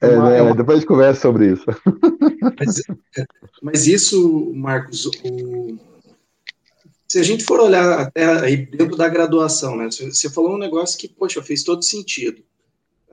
é, 0.00 0.08
uma, 0.08 0.34
é 0.34 0.42
uma... 0.42 0.54
Depois 0.54 0.78
a 0.78 0.80
gente 0.80 0.88
conversa 0.88 1.20
sobre 1.20 1.52
isso. 1.52 1.64
Mas, 2.58 2.82
mas 3.62 3.86
isso, 3.86 4.52
Marcos, 4.54 5.06
o, 5.06 5.78
se 7.06 7.18
a 7.18 7.22
gente 7.22 7.44
for 7.44 7.60
olhar 7.60 8.00
até 8.00 8.24
aí 8.24 8.56
dentro 8.56 8.96
da 8.96 9.08
graduação, 9.08 9.76
né? 9.76 9.88
Você 9.90 10.30
falou 10.30 10.54
um 10.54 10.58
negócio 10.58 10.98
que, 10.98 11.08
poxa, 11.08 11.42
fez 11.42 11.62
todo 11.62 11.84
sentido. 11.84 12.42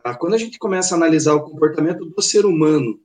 Ah, 0.03 0.15
quando 0.15 0.33
a 0.33 0.37
gente 0.37 0.57
começa 0.57 0.95
a 0.95 0.97
analisar 0.97 1.35
o 1.35 1.43
comportamento 1.43 2.05
do 2.05 2.21
ser 2.21 2.45
humano, 2.45 2.99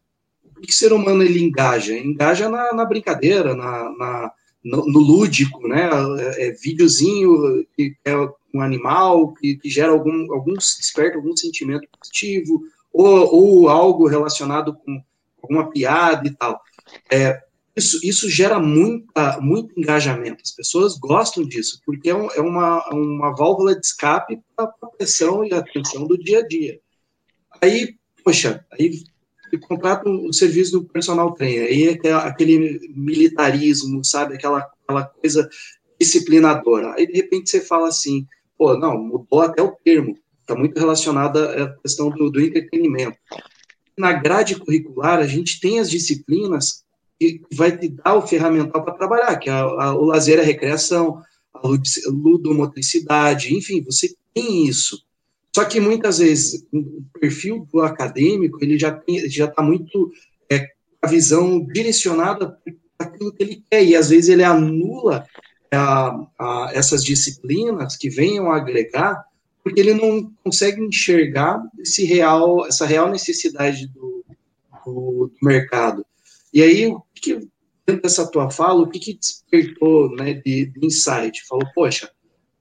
o 0.56 0.60
que 0.60 0.70
o 0.70 0.74
ser 0.74 0.92
humano 0.92 1.22
ele 1.22 1.42
engaja? 1.42 1.96
Engaja 1.96 2.48
na, 2.48 2.72
na 2.72 2.84
brincadeira, 2.84 3.54
na, 3.54 3.90
na 3.98 4.32
no, 4.64 4.86
no, 4.86 4.98
lúdico, 4.98 5.68
né? 5.68 5.90
É, 6.18 6.48
é 6.48 6.50
videozinho 6.52 7.66
que 7.76 7.94
é 8.04 8.16
um 8.54 8.60
animal 8.60 9.34
que, 9.34 9.56
que 9.56 9.68
gera 9.68 9.92
algum, 9.92 10.32
algum 10.32 10.54
desperta 10.54 11.16
algum 11.16 11.36
sentimento 11.36 11.86
positivo 12.00 12.62
ou, 12.92 13.34
ou 13.34 13.68
algo 13.68 14.08
relacionado 14.08 14.74
com 14.74 15.00
alguma 15.42 15.70
piada 15.70 16.26
e 16.26 16.30
tal. 16.30 16.60
É, 17.10 17.40
isso, 17.76 18.00
isso 18.02 18.30
gera 18.30 18.58
muita, 18.58 19.38
muito 19.40 19.78
engajamento. 19.78 20.42
As 20.42 20.50
pessoas 20.50 20.96
gostam 20.98 21.44
disso, 21.44 21.80
porque 21.84 22.08
é, 22.08 22.14
um, 22.14 22.30
é 22.30 22.40
uma, 22.40 22.88
uma 22.90 23.36
válvula 23.36 23.74
de 23.74 23.84
escape 23.84 24.40
para 24.56 24.72
a 24.82 24.86
pressão 24.86 25.44
e 25.44 25.52
a 25.52 25.60
do 25.60 26.16
dia 26.16 26.38
a 26.38 26.46
dia. 26.46 26.80
Aí, 27.60 27.94
poxa, 28.24 28.64
aí 28.72 29.04
contrata 29.68 30.08
o 30.08 30.32
serviço 30.32 30.72
do 30.72 30.84
personal 30.84 31.32
trainer, 31.34 31.68
aí 31.68 32.00
é 32.02 32.12
aquele 32.12 32.80
militarismo, 32.94 34.04
sabe, 34.04 34.34
aquela, 34.34 34.66
aquela 34.82 35.04
coisa 35.04 35.48
disciplinadora. 36.00 36.94
Aí, 36.94 37.06
de 37.06 37.14
repente, 37.14 37.50
você 37.50 37.60
fala 37.60 37.88
assim, 37.88 38.26
pô, 38.56 38.76
não, 38.76 38.98
mudou 38.98 39.42
até 39.42 39.62
o 39.62 39.76
termo, 39.84 40.16
está 40.40 40.54
muito 40.54 40.78
relacionada 40.78 41.64
à 41.64 41.76
questão 41.80 42.08
do, 42.08 42.30
do 42.30 42.40
entretenimento. 42.40 43.18
Na 43.98 44.12
grade 44.14 44.56
curricular, 44.56 45.18
a 45.18 45.26
gente 45.26 45.60
tem 45.60 45.78
as 45.78 45.90
disciplinas 45.90 46.85
que 47.18 47.42
vai 47.52 47.76
te 47.76 47.88
dar 47.88 48.14
o 48.14 48.26
ferramental 48.26 48.84
para 48.84 48.94
trabalhar, 48.94 49.36
que 49.36 49.48
é 49.48 49.52
a, 49.52 49.62
a, 49.62 49.94
o 49.94 50.04
lazer, 50.04 50.38
a 50.38 50.42
recreação, 50.42 51.22
a 51.54 51.60
ludomotricidade, 52.08 53.54
enfim, 53.54 53.82
você 53.82 54.14
tem 54.34 54.66
isso. 54.66 55.04
Só 55.54 55.64
que 55.64 55.80
muitas 55.80 56.18
vezes 56.18 56.66
o 56.70 57.02
perfil 57.18 57.66
do 57.72 57.80
acadêmico 57.80 58.58
ele 58.60 58.78
já 58.78 58.92
tem, 58.92 59.28
já 59.30 59.46
está 59.46 59.62
muito 59.62 60.12
é, 60.52 60.68
a 61.00 61.08
visão 61.08 61.64
direcionada 61.64 62.58
para 62.98 63.08
aquilo 63.08 63.32
que 63.32 63.42
ele 63.42 63.62
quer 63.70 63.82
e 63.82 63.96
às 63.96 64.10
vezes 64.10 64.28
ele 64.28 64.44
anula 64.44 65.26
a, 65.72 66.26
a, 66.38 66.70
essas 66.74 67.02
disciplinas 67.02 67.96
que 67.96 68.10
venham 68.10 68.52
agregar 68.52 69.24
porque 69.64 69.80
ele 69.80 69.94
não 69.94 70.30
consegue 70.44 70.82
enxergar 70.82 71.60
esse 71.78 72.04
real 72.04 72.66
essa 72.66 72.84
real 72.84 73.10
necessidade 73.10 73.88
do, 73.88 74.24
do, 74.84 75.32
do 75.32 75.36
mercado. 75.42 76.04
E 76.52 76.62
aí, 76.62 76.94
que, 77.20 77.48
dentro 77.86 78.02
dessa 78.02 78.30
tua 78.30 78.50
fala, 78.50 78.82
o 78.82 78.88
que, 78.88 78.98
que 78.98 79.14
despertou 79.14 80.14
né, 80.14 80.34
de, 80.34 80.66
de 80.66 80.86
insight? 80.86 81.44
Falou, 81.46 81.66
poxa, 81.74 82.10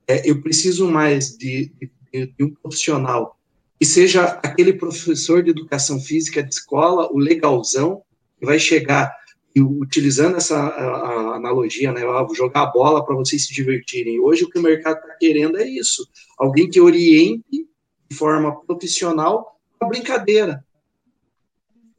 é, 0.07 0.29
eu 0.29 0.41
preciso 0.41 0.89
mais 0.89 1.37
de, 1.37 1.71
de, 2.13 2.27
de, 2.27 2.43
um 2.43 2.53
profissional 2.53 3.37
que 3.79 3.85
seja 3.85 4.23
aquele 4.43 4.73
professor 4.73 5.43
de 5.43 5.49
educação 5.49 5.99
física 5.99 6.41
de 6.41 6.53
escola, 6.53 7.11
o 7.11 7.17
legalzão, 7.17 8.01
que 8.39 8.45
vai 8.45 8.59
chegar 8.59 9.13
e 9.55 9.61
utilizando 9.61 10.37
essa 10.37 10.57
a, 10.57 10.83
a 10.83 11.35
analogia, 11.35 11.91
né, 11.91 12.05
vou 12.05 12.35
jogar 12.35 12.63
a 12.63 12.71
bola 12.71 13.05
para 13.05 13.15
vocês 13.15 13.47
se 13.47 13.53
divertirem. 13.53 14.19
Hoje 14.19 14.43
o 14.43 14.49
que 14.49 14.59
o 14.59 14.61
mercado 14.61 14.97
está 14.97 15.15
querendo 15.15 15.57
é 15.57 15.67
isso, 15.67 16.07
alguém 16.37 16.69
que 16.69 16.79
oriente 16.79 17.67
de 18.09 18.15
forma 18.15 18.61
profissional 18.65 19.59
a 19.79 19.85
brincadeira. 19.85 20.63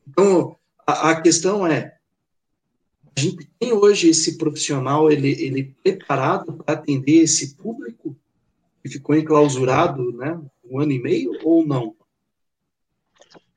Então, 0.08 0.56
a, 0.86 1.10
a 1.10 1.20
questão 1.20 1.66
é, 1.66 1.95
a 3.16 3.20
gente 3.20 3.48
tem 3.58 3.72
hoje 3.72 4.10
esse 4.10 4.36
profissional, 4.36 5.10
ele, 5.10 5.30
ele 5.42 5.74
preparado 5.82 6.52
para 6.52 6.74
atender 6.74 7.22
esse 7.22 7.54
público 7.56 8.16
que 8.82 8.90
ficou 8.90 9.16
enclausurado, 9.16 10.12
né, 10.12 10.38
um 10.70 10.80
ano 10.80 10.92
e 10.92 11.02
meio, 11.02 11.32
ou 11.44 11.66
não? 11.66 11.94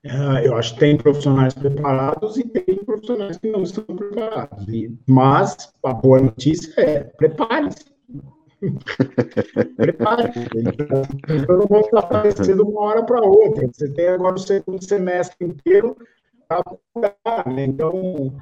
É, 0.02 0.48
eu 0.48 0.56
acho 0.56 0.74
que 0.74 0.80
tem 0.80 0.98
profissionais 0.98 1.54
preparados 1.54 2.38
e 2.38 2.44
tem 2.44 2.76
profissionais 2.86 3.38
que 3.38 3.52
não 3.52 3.64
estão 3.64 3.84
preparados. 3.84 4.66
Mas 5.06 5.74
a 5.84 5.94
boa 5.94 6.22
notícia 6.22 6.74
é 6.80 7.00
prepare-se. 7.04 7.86
Prepare-se. 9.76 10.40
Eu 11.48 11.58
não 11.58 11.68
vou 11.68 11.82
estar 11.82 12.00
aparecendo 12.00 12.68
uma 12.68 12.82
hora 12.82 13.04
para 13.04 13.22
outra. 13.22 13.68
Você 13.68 13.90
tem 13.90 14.08
agora 14.08 14.36
o 14.36 14.40
segundo 14.40 14.84
semestre 14.84 15.46
inteiro 15.46 15.98
né? 17.46 17.66
Então, 17.66 18.36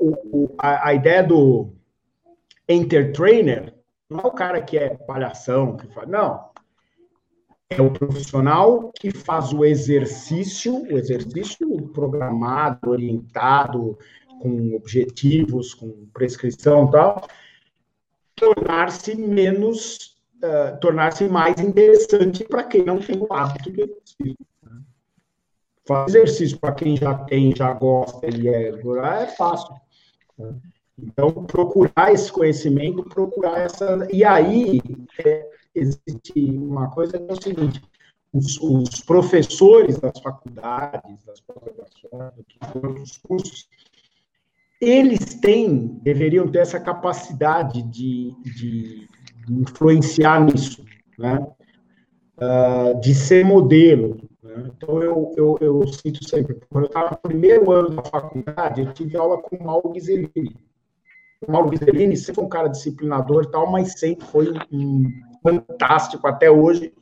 o, 0.00 0.54
a, 0.58 0.88
a, 0.88 0.94
ideia 0.94 1.22
do 1.22 1.72
entertainer 2.68 3.74
não 4.08 4.20
é 4.20 4.26
o 4.26 4.32
cara 4.32 4.60
que 4.62 4.76
é 4.76 4.90
palhação, 4.90 5.76
que 5.76 5.86
faz, 5.88 6.08
não. 6.08 6.52
É 7.70 7.80
o 7.80 7.90
profissional 7.90 8.92
que 8.92 9.10
faz 9.10 9.52
o 9.52 9.64
exercício, 9.64 10.82
o 10.82 10.98
exercício 10.98 11.88
programado, 11.88 12.90
orientado, 12.90 13.98
com 14.40 14.76
objetivos, 14.76 15.74
com 15.74 16.06
prescrição 16.12 16.86
e 16.86 16.90
tal, 16.90 17.26
tornar-se 18.36 19.14
menos, 19.14 20.16
uh, 20.36 20.78
tornar-se 20.80 21.26
mais 21.28 21.58
interessante 21.60 22.44
para 22.44 22.64
quem 22.64 22.84
não 22.84 23.00
tem 23.00 23.18
o 23.18 23.32
hábito 23.32 23.72
de 23.72 23.82
exercício. 23.82 24.46
Fazer 25.86 26.22
exercício 26.22 26.58
para 26.58 26.72
quem 26.72 26.96
já 26.96 27.14
tem, 27.14 27.54
já 27.54 27.72
gosta 27.72 28.26
e 28.26 28.48
é, 28.48 28.68
é 28.68 29.26
fácil. 29.28 29.74
Então, 30.98 31.30
procurar 31.44 32.12
esse 32.12 32.30
conhecimento, 32.30 33.02
procurar 33.04 33.60
essa. 33.60 34.06
E 34.12 34.24
aí, 34.24 34.80
é, 35.24 35.50
existe 35.74 36.32
uma 36.36 36.88
coisa 36.90 37.18
que 37.18 37.30
é 37.30 37.32
o 37.32 37.42
seguinte: 37.42 37.82
os, 38.32 38.60
os 38.60 39.00
professores 39.00 39.98
das 39.98 40.18
faculdades, 40.20 41.24
das 41.24 41.40
pós-graduações, 41.40 43.00
dos 43.00 43.18
cursos, 43.18 43.68
eles 44.80 45.34
têm, 45.34 45.98
deveriam 46.02 46.48
ter 46.48 46.58
essa 46.58 46.78
capacidade 46.78 47.82
de, 47.82 48.34
de 48.42 49.08
influenciar 49.48 50.44
nisso, 50.44 50.84
né? 51.18 51.46
Uh, 52.36 53.00
de 53.00 53.14
ser 53.14 53.44
modelo, 53.44 54.28
né? 54.44 54.70
Então, 54.76 55.02
eu, 55.02 55.32
eu, 55.36 55.58
eu 55.60 55.86
sempre, 55.88 56.60
quando 56.68 56.84
eu 56.84 56.88
estava 56.88 57.10
no 57.10 57.16
primeiro 57.16 57.72
ano 57.72 57.90
da 57.90 58.04
faculdade, 58.04 58.82
eu 58.82 58.92
tive 58.92 59.16
aula 59.16 59.40
com 59.40 59.56
o 59.56 59.64
Mauro 59.64 59.90
Ghiserini. 59.90 60.54
O 61.46 61.50
Mauro 61.50 61.70
Ghiserini 61.70 62.16
sempre 62.16 62.34
foi 62.36 62.44
um 62.44 62.48
cara 62.48 62.68
disciplinador 62.68 63.44
e 63.44 63.50
tal, 63.50 63.70
mas 63.70 63.98
sempre 63.98 64.26
foi 64.26 64.52
um 64.70 65.10
fantástico, 65.42 66.26
até 66.26 66.50
hoje, 66.50 66.92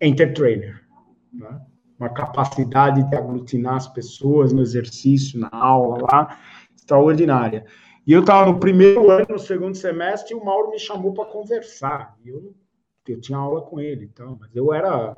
entertainer. 0.00 0.84
Né? 1.32 1.60
Uma 1.98 2.08
capacidade 2.08 3.08
de 3.08 3.16
aglutinar 3.16 3.76
as 3.76 3.88
pessoas 3.88 4.52
no 4.52 4.60
exercício, 4.60 5.38
na 5.38 5.48
aula 5.52 5.98
lá, 6.02 6.38
extraordinária. 6.74 7.64
E 8.04 8.12
eu 8.12 8.20
estava 8.20 8.50
no 8.50 8.58
primeiro 8.58 9.10
ano, 9.10 9.26
no 9.30 9.38
segundo 9.38 9.76
semestre, 9.76 10.34
e 10.34 10.36
o 10.36 10.44
Mauro 10.44 10.70
me 10.70 10.78
chamou 10.78 11.12
para 11.12 11.24
conversar. 11.26 12.16
Eu, 12.24 12.54
eu 13.08 13.20
tinha 13.20 13.38
aula 13.38 13.62
com 13.62 13.80
ele, 13.80 14.04
então, 14.04 14.36
mas 14.40 14.54
eu 14.54 14.72
era 14.72 15.16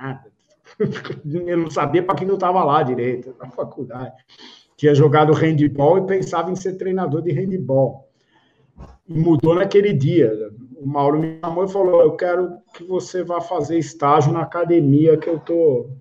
nada 0.00 0.30
eu 1.46 1.58
não 1.58 1.70
sabia 1.70 2.02
para 2.02 2.14
quem 2.14 2.28
eu 2.28 2.34
estava 2.34 2.62
lá 2.64 2.82
direito, 2.82 3.34
na 3.38 3.50
faculdade. 3.50 4.14
Tinha 4.76 4.94
jogado 4.94 5.32
handball 5.32 5.98
e 5.98 6.06
pensava 6.06 6.50
em 6.50 6.56
ser 6.56 6.74
treinador 6.74 7.22
de 7.22 7.32
handball. 7.32 8.08
E 9.06 9.18
mudou 9.18 9.54
naquele 9.54 9.92
dia. 9.92 10.32
O 10.76 10.86
Mauro 10.86 11.18
me 11.18 11.38
chamou 11.40 11.64
e 11.64 11.68
falou: 11.68 12.00
Eu 12.00 12.12
quero 12.12 12.58
que 12.74 12.84
você 12.84 13.22
vá 13.22 13.40
fazer 13.40 13.78
estágio 13.78 14.32
na 14.32 14.42
academia 14.42 15.18
que 15.18 15.28
eu 15.28 15.36
estou 15.36 15.96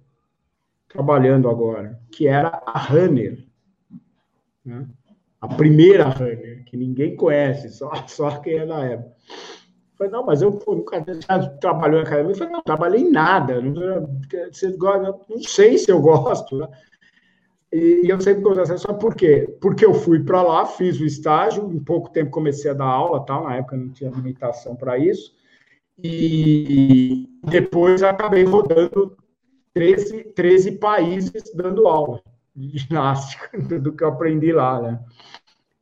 trabalhando 0.88 1.50
agora, 1.50 2.00
que 2.12 2.28
era 2.28 2.62
a 2.66 2.80
Runner. 2.80 3.46
Né? 4.64 4.88
A 5.42 5.48
primeira 5.48 6.08
Runner, 6.08 6.64
que 6.66 6.78
ninguém 6.78 7.16
conhece, 7.16 7.70
só, 7.70 7.92
só 8.08 8.40
quem 8.40 8.60
é 8.60 8.66
da 8.66 8.86
época 8.86 9.14
falei, 10.00 10.14
não, 10.14 10.26
mas 10.26 10.42
eu 10.42 10.58
nunca 10.66 11.04
trabalhou 11.60 12.00
em 12.00 12.04
academia. 12.04 12.32
Eu 12.32 12.38
falei, 12.38 12.54
não, 12.54 12.64
trabalhei 12.64 13.02
em 13.02 13.12
nada. 13.12 13.62
Não, 13.62 14.22
não 15.30 15.44
sei 15.44 15.78
se 15.78 15.92
eu 15.92 16.02
gosto. 16.02 16.58
Né? 16.58 16.68
E, 17.72 18.02
e 18.06 18.10
eu 18.10 18.20
sempre 18.20 18.42
conversei 18.42 18.78
só 18.78 18.94
por 18.94 19.14
quê? 19.14 19.58
Porque 19.62 19.86
eu 19.86 19.94
fui 19.94 20.24
para 20.24 20.42
lá, 20.42 20.66
fiz 20.66 21.00
o 21.00 21.06
estágio, 21.06 21.72
em 21.72 21.80
pouco 21.80 22.10
tempo 22.10 22.32
comecei 22.32 22.72
a 22.72 22.74
dar 22.74 22.86
aula, 22.86 23.26
tal, 23.26 23.44
na 23.44 23.58
época 23.58 23.78
não 23.78 23.90
tinha 23.90 24.10
limitação 24.10 24.76
para 24.76 24.98
isso, 24.98 25.36
e 26.02 27.30
depois 27.44 28.02
acabei 28.02 28.44
rodando 28.44 29.16
13, 29.74 30.24
13 30.34 30.72
países 30.74 31.44
dando 31.54 31.88
aula 31.88 32.24
de 32.56 32.80
ginástica, 32.80 33.56
do 33.80 33.94
que 33.94 34.04
eu 34.04 34.08
aprendi 34.08 34.52
lá, 34.52 34.82
né? 34.82 35.00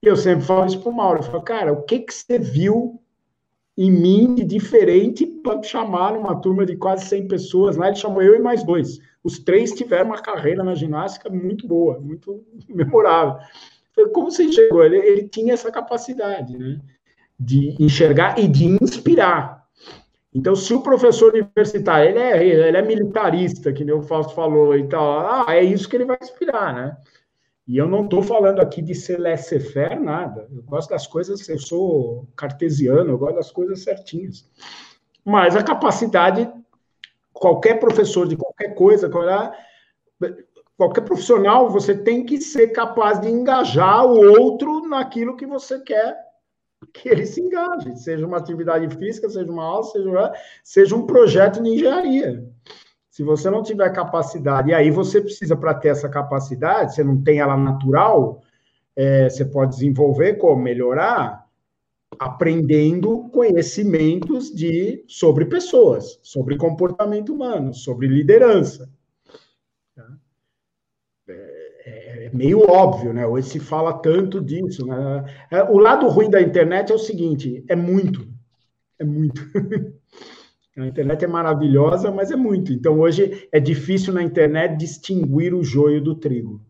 E 0.03 0.07
eu 0.07 0.17
sempre 0.17 0.45
falo 0.45 0.65
isso 0.65 0.81
para 0.81 0.89
o 0.89 0.95
Mauro, 0.95 1.19
eu 1.19 1.23
falo, 1.23 1.41
cara, 1.41 1.71
o 1.71 1.83
que, 1.83 1.99
que 1.99 2.13
você 2.13 2.37
viu 2.37 3.01
em 3.77 3.91
mim 3.91 4.33
de 4.33 4.43
diferente 4.43 5.25
para 5.25 5.61
chamar 5.61 6.17
uma 6.17 6.41
turma 6.41 6.65
de 6.65 6.75
quase 6.75 7.05
100 7.05 7.27
pessoas. 7.27 7.77
Lá 7.77 7.87
ele 7.87 7.95
chamou 7.95 8.21
eu 8.23 8.35
e 8.35 8.39
mais 8.39 8.63
dois. 8.63 8.99
Os 9.23 9.37
três 9.37 9.71
tiveram 9.73 10.07
uma 10.07 10.21
carreira 10.21 10.63
na 10.63 10.73
ginástica 10.73 11.29
muito 11.29 11.67
boa, 11.67 11.99
muito 11.99 12.43
memorável. 12.67 13.37
Como 14.13 14.31
você 14.31 14.51
chegou? 14.51 14.83
Ele, 14.83 14.97
ele 14.97 15.27
tinha 15.27 15.53
essa 15.53 15.71
capacidade, 15.71 16.57
né? 16.57 16.79
De 17.39 17.75
enxergar 17.79 18.39
e 18.39 18.47
de 18.47 18.65
inspirar. 18.81 19.65
Então, 20.33 20.55
se 20.55 20.73
o 20.73 20.81
professor 20.81 21.33
universitário 21.33 22.09
ele 22.09 22.19
é, 22.19 22.47
ele 22.67 22.77
é 22.77 22.81
militarista, 22.81 23.71
que 23.71 23.83
nem 23.83 23.95
o 23.95 24.03
Fausto 24.03 24.35
falou 24.35 24.77
e 24.77 24.87
tal, 24.87 25.19
ah, 25.19 25.45
é 25.49 25.63
isso 25.63 25.89
que 25.89 25.95
ele 25.95 26.05
vai 26.05 26.17
inspirar, 26.21 26.73
né? 26.73 26.97
E 27.67 27.77
eu 27.77 27.87
não 27.87 28.05
estou 28.05 28.23
falando 28.23 28.61
aqui 28.61 28.81
de 28.81 28.95
ser 28.95 29.19
laissez-faire, 29.19 29.99
nada. 29.99 30.47
Eu 30.49 30.63
gosto 30.63 30.89
das 30.89 31.05
coisas, 31.05 31.49
eu 31.49 31.59
sou 31.59 32.25
cartesiano, 32.35 33.09
eu 33.09 33.17
gosto 33.17 33.35
das 33.35 33.51
coisas 33.51 33.83
certinhas. 33.83 34.49
Mas 35.25 35.53
a 35.55 35.61
capacidade, 35.61 36.49
qualquer 37.33 37.79
professor 37.79 38.25
de 38.25 38.37
qualquer 38.37 38.73
coisa, 38.73 39.11
qualquer 40.77 41.01
profissional, 41.01 41.69
você 41.69 41.93
tem 41.93 42.25
que 42.25 42.39
ser 42.39 42.69
capaz 42.69 43.19
de 43.19 43.27
engajar 43.27 44.05
o 44.05 44.39
outro 44.39 44.87
naquilo 44.87 45.35
que 45.35 45.45
você 45.45 45.79
quer 45.81 46.25
que 46.93 47.09
ele 47.09 47.25
se 47.25 47.41
engaje, 47.41 47.97
seja 47.97 48.25
uma 48.25 48.37
atividade 48.37 48.87
física, 48.95 49.27
seja 49.27 49.51
uma 49.51 49.63
aula, 49.63 49.83
seja, 49.83 50.33
seja 50.63 50.95
um 50.95 51.07
projeto 51.07 51.61
de 51.61 51.69
engenharia. 51.71 52.47
Se 53.17 53.23
você 53.23 53.49
não 53.49 53.63
tiver 53.63 53.89
capacidade, 53.89 54.69
e 54.69 54.75
aí 54.75 54.91
você 54.91 55.19
precisa, 55.19 55.55
para 55.55 55.73
ter 55.73 55.87
essa 55.87 56.07
capacidade, 56.07 56.93
você 56.93 57.03
não 57.03 57.19
tem 57.19 57.39
ela 57.39 57.57
natural, 57.57 58.43
é, 58.95 59.27
você 59.27 59.43
pode 59.43 59.71
desenvolver 59.71 60.35
como 60.35 60.61
melhorar, 60.61 61.47
aprendendo 62.19 63.27
conhecimentos 63.29 64.53
de 64.53 65.03
sobre 65.07 65.45
pessoas, 65.45 66.19
sobre 66.21 66.57
comportamento 66.57 67.33
humano, 67.33 67.73
sobre 67.73 68.05
liderança. 68.05 68.87
Tá? 69.95 70.07
É, 71.27 72.25
é, 72.25 72.29
meio 72.31 72.69
óbvio, 72.69 73.13
né? 73.13 73.25
Hoje 73.25 73.49
se 73.49 73.59
fala 73.59 73.93
tanto 73.93 74.39
disso. 74.39 74.85
Né? 74.85 75.47
É, 75.49 75.63
o 75.63 75.79
lado 75.79 76.07
ruim 76.07 76.29
da 76.29 76.39
internet 76.39 76.91
é 76.91 76.95
o 76.95 76.99
seguinte: 76.99 77.65
é 77.67 77.75
muito, 77.75 78.31
é 78.99 79.03
muito. 79.03 79.41
A 80.77 80.85
internet 80.85 81.25
é 81.25 81.27
maravilhosa, 81.27 82.11
mas 82.11 82.29
é 82.29 82.35
muito. 82.35 82.71
Então, 82.71 82.99
hoje 82.99 83.49
é 83.51 83.59
difícil 83.59 84.13
na 84.13 84.21
internet 84.21 84.77
distinguir 84.77 85.53
o 85.53 85.63
joio 85.63 85.99
do 85.99 86.13
trigo. 86.13 86.61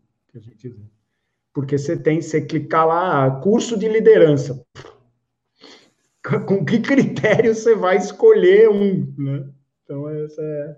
Porque 1.52 1.76
você 1.76 1.94
tem, 1.94 2.22
você 2.22 2.40
clicar 2.40 2.86
lá, 2.86 3.30
curso 3.42 3.78
de 3.78 3.86
liderança. 3.86 4.64
Com 6.46 6.64
que 6.64 6.80
critério 6.80 7.54
você 7.54 7.74
vai 7.74 7.98
escolher 7.98 8.70
um? 8.70 9.12
Né? 9.18 9.46
Então, 9.84 10.08
essa 10.08 10.40
é... 10.42 10.76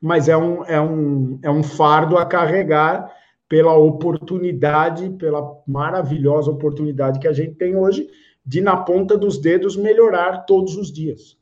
Mas 0.00 0.28
é 0.28 0.36
um, 0.36 0.64
é, 0.64 0.80
um, 0.80 1.38
é 1.42 1.50
um 1.50 1.62
fardo 1.62 2.16
a 2.16 2.26
carregar 2.26 3.12
pela 3.48 3.76
oportunidade, 3.76 5.10
pela 5.10 5.62
maravilhosa 5.66 6.50
oportunidade 6.50 7.20
que 7.20 7.28
a 7.28 7.32
gente 7.32 7.54
tem 7.54 7.76
hoje 7.76 8.08
de, 8.44 8.60
na 8.62 8.78
ponta 8.78 9.16
dos 9.16 9.38
dedos, 9.38 9.76
melhorar 9.76 10.38
todos 10.46 10.76
os 10.76 10.90
dias. 10.90 11.41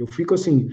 Eu 0.00 0.06
fico 0.06 0.34
assim. 0.34 0.70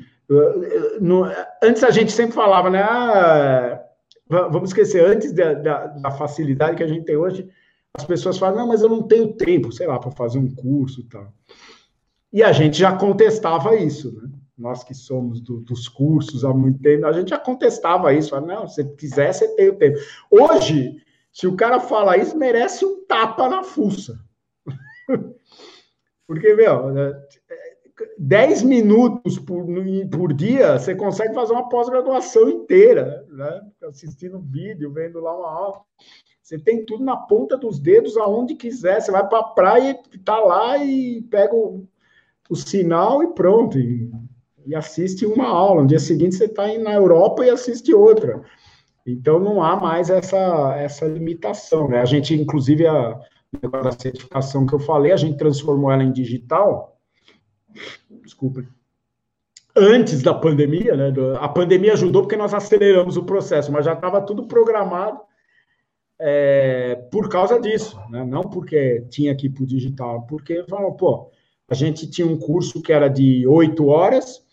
Antes 1.61 1.83
a 1.83 1.91
gente 1.91 2.11
sempre 2.11 2.33
falava, 2.33 2.69
né? 2.69 2.81
Ah, 2.81 3.83
vamos 4.29 4.69
esquecer, 4.69 5.05
antes 5.05 5.31
da, 5.31 5.53
da, 5.53 5.87
da, 5.87 6.11
facilidade 6.11 6.75
que 6.75 6.83
a 6.83 6.87
gente 6.87 7.05
tem 7.05 7.15
hoje, 7.15 7.47
as 7.93 8.03
pessoas 8.03 8.37
falam, 8.37 8.57
não, 8.57 8.67
mas 8.67 8.81
eu 8.81 8.89
não 8.89 9.03
tenho 9.03 9.33
tempo, 9.33 9.71
sei 9.71 9.87
lá, 9.87 9.97
para 9.97 10.11
fazer 10.11 10.37
um 10.37 10.53
curso 10.53 11.01
e 11.01 11.03
tal. 11.05 11.33
E 12.31 12.43
a 12.43 12.51
gente 12.51 12.77
já 12.77 12.95
contestava 12.95 13.75
isso, 13.75 14.13
né? 14.13 14.29
Nós 14.57 14.83
que 14.83 14.93
somos 14.93 15.39
do, 15.39 15.61
dos 15.61 15.87
cursos 15.87 16.43
há 16.43 16.51
muito 16.51 16.79
tempo, 16.79 17.05
a 17.05 17.13
gente 17.13 17.29
já 17.29 17.37
contestava 17.37 18.11
isso, 18.13 18.31
falava, 18.31 18.47
não, 18.47 18.67
se 18.67 18.83
quiser, 18.95 19.31
você 19.31 19.47
tem 19.55 19.69
o 19.69 19.77
tempo. 19.77 19.97
Hoje, 20.31 20.97
se 21.31 21.45
o 21.45 21.55
cara 21.55 21.79
fala 21.79 22.17
isso, 22.17 22.35
merece 22.35 22.83
um 22.83 23.05
tapa 23.05 23.47
na 23.47 23.63
fuça. 23.63 24.19
Porque, 26.27 26.53
meu, 26.55 26.91
10 28.17 28.63
minutos 28.63 29.39
por, 29.39 29.65
por 30.11 30.33
dia, 30.33 30.77
você 30.77 30.95
consegue 30.95 31.33
fazer 31.33 31.53
uma 31.53 31.67
pós-graduação 31.67 32.49
inteira, 32.49 33.25
né? 33.29 33.61
assistindo 33.83 34.39
vídeo, 34.39 34.91
vendo 34.91 35.19
lá 35.19 35.35
uma 35.35 35.51
aula. 35.51 35.81
Você 36.41 36.57
tem 36.57 36.85
tudo 36.85 37.03
na 37.03 37.17
ponta 37.17 37.57
dos 37.57 37.79
dedos, 37.79 38.15
aonde 38.15 38.55
quiser. 38.55 39.01
Você 39.01 39.11
vai 39.11 39.27
para 39.27 39.39
a 39.39 39.43
praia, 39.43 39.99
tá 40.23 40.39
lá 40.39 40.77
e 40.77 41.21
pega 41.23 41.53
o, 41.53 41.85
o 42.49 42.55
sinal 42.55 43.23
e 43.23 43.33
pronto. 43.33 43.77
E, 43.77 44.09
e, 44.65 44.75
assiste 44.75 45.25
uma 45.25 45.47
aula. 45.47 45.81
No 45.81 45.87
dia 45.87 45.99
seguinte, 45.99 46.35
você 46.35 46.45
está 46.45 46.65
na 46.77 46.93
Europa 46.93 47.45
e 47.45 47.49
assiste 47.49 47.93
outra. 47.93 48.41
Então, 49.05 49.39
não 49.39 49.61
há 49.61 49.75
mais 49.75 50.09
essa, 50.09 50.75
essa 50.77 51.05
limitação. 51.05 51.89
Né? 51.89 51.99
A 51.99 52.05
gente, 52.05 52.33
inclusive, 52.33 52.87
a, 52.87 53.19
a 53.73 53.91
certificação 53.91 54.65
que 54.65 54.73
eu 54.73 54.79
falei, 54.79 55.11
a 55.11 55.17
gente 55.17 55.37
transformou 55.37 55.91
ela 55.91 56.03
em 56.03 56.11
digital 56.11 56.96
desculpa, 58.23 58.63
antes 59.75 60.21
da 60.23 60.33
pandemia, 60.33 60.95
né? 60.95 61.13
A 61.39 61.47
pandemia 61.47 61.93
ajudou 61.93 62.23
porque 62.23 62.35
nós 62.35 62.53
aceleramos 62.53 63.15
o 63.17 63.23
processo, 63.23 63.71
mas 63.71 63.85
já 63.85 63.93
estava 63.93 64.21
tudo 64.21 64.47
programado 64.47 65.19
é, 66.19 66.95
por 67.11 67.29
causa 67.29 67.59
disso, 67.59 67.99
né? 68.09 68.23
Não 68.23 68.41
porque 68.41 69.05
tinha 69.09 69.35
que 69.35 69.47
ir 69.47 69.49
para 69.51 69.63
o 69.63 69.67
digital, 69.67 70.23
porque 70.23 70.63
falou, 70.67 70.93
pô, 70.93 71.31
a 71.69 71.75
gente 71.75 72.09
tinha 72.09 72.25
um 72.25 72.37
curso 72.37 72.81
que 72.81 72.91
era 72.91 73.07
de 73.07 73.45
oito 73.47 73.87
horas, 73.87 74.43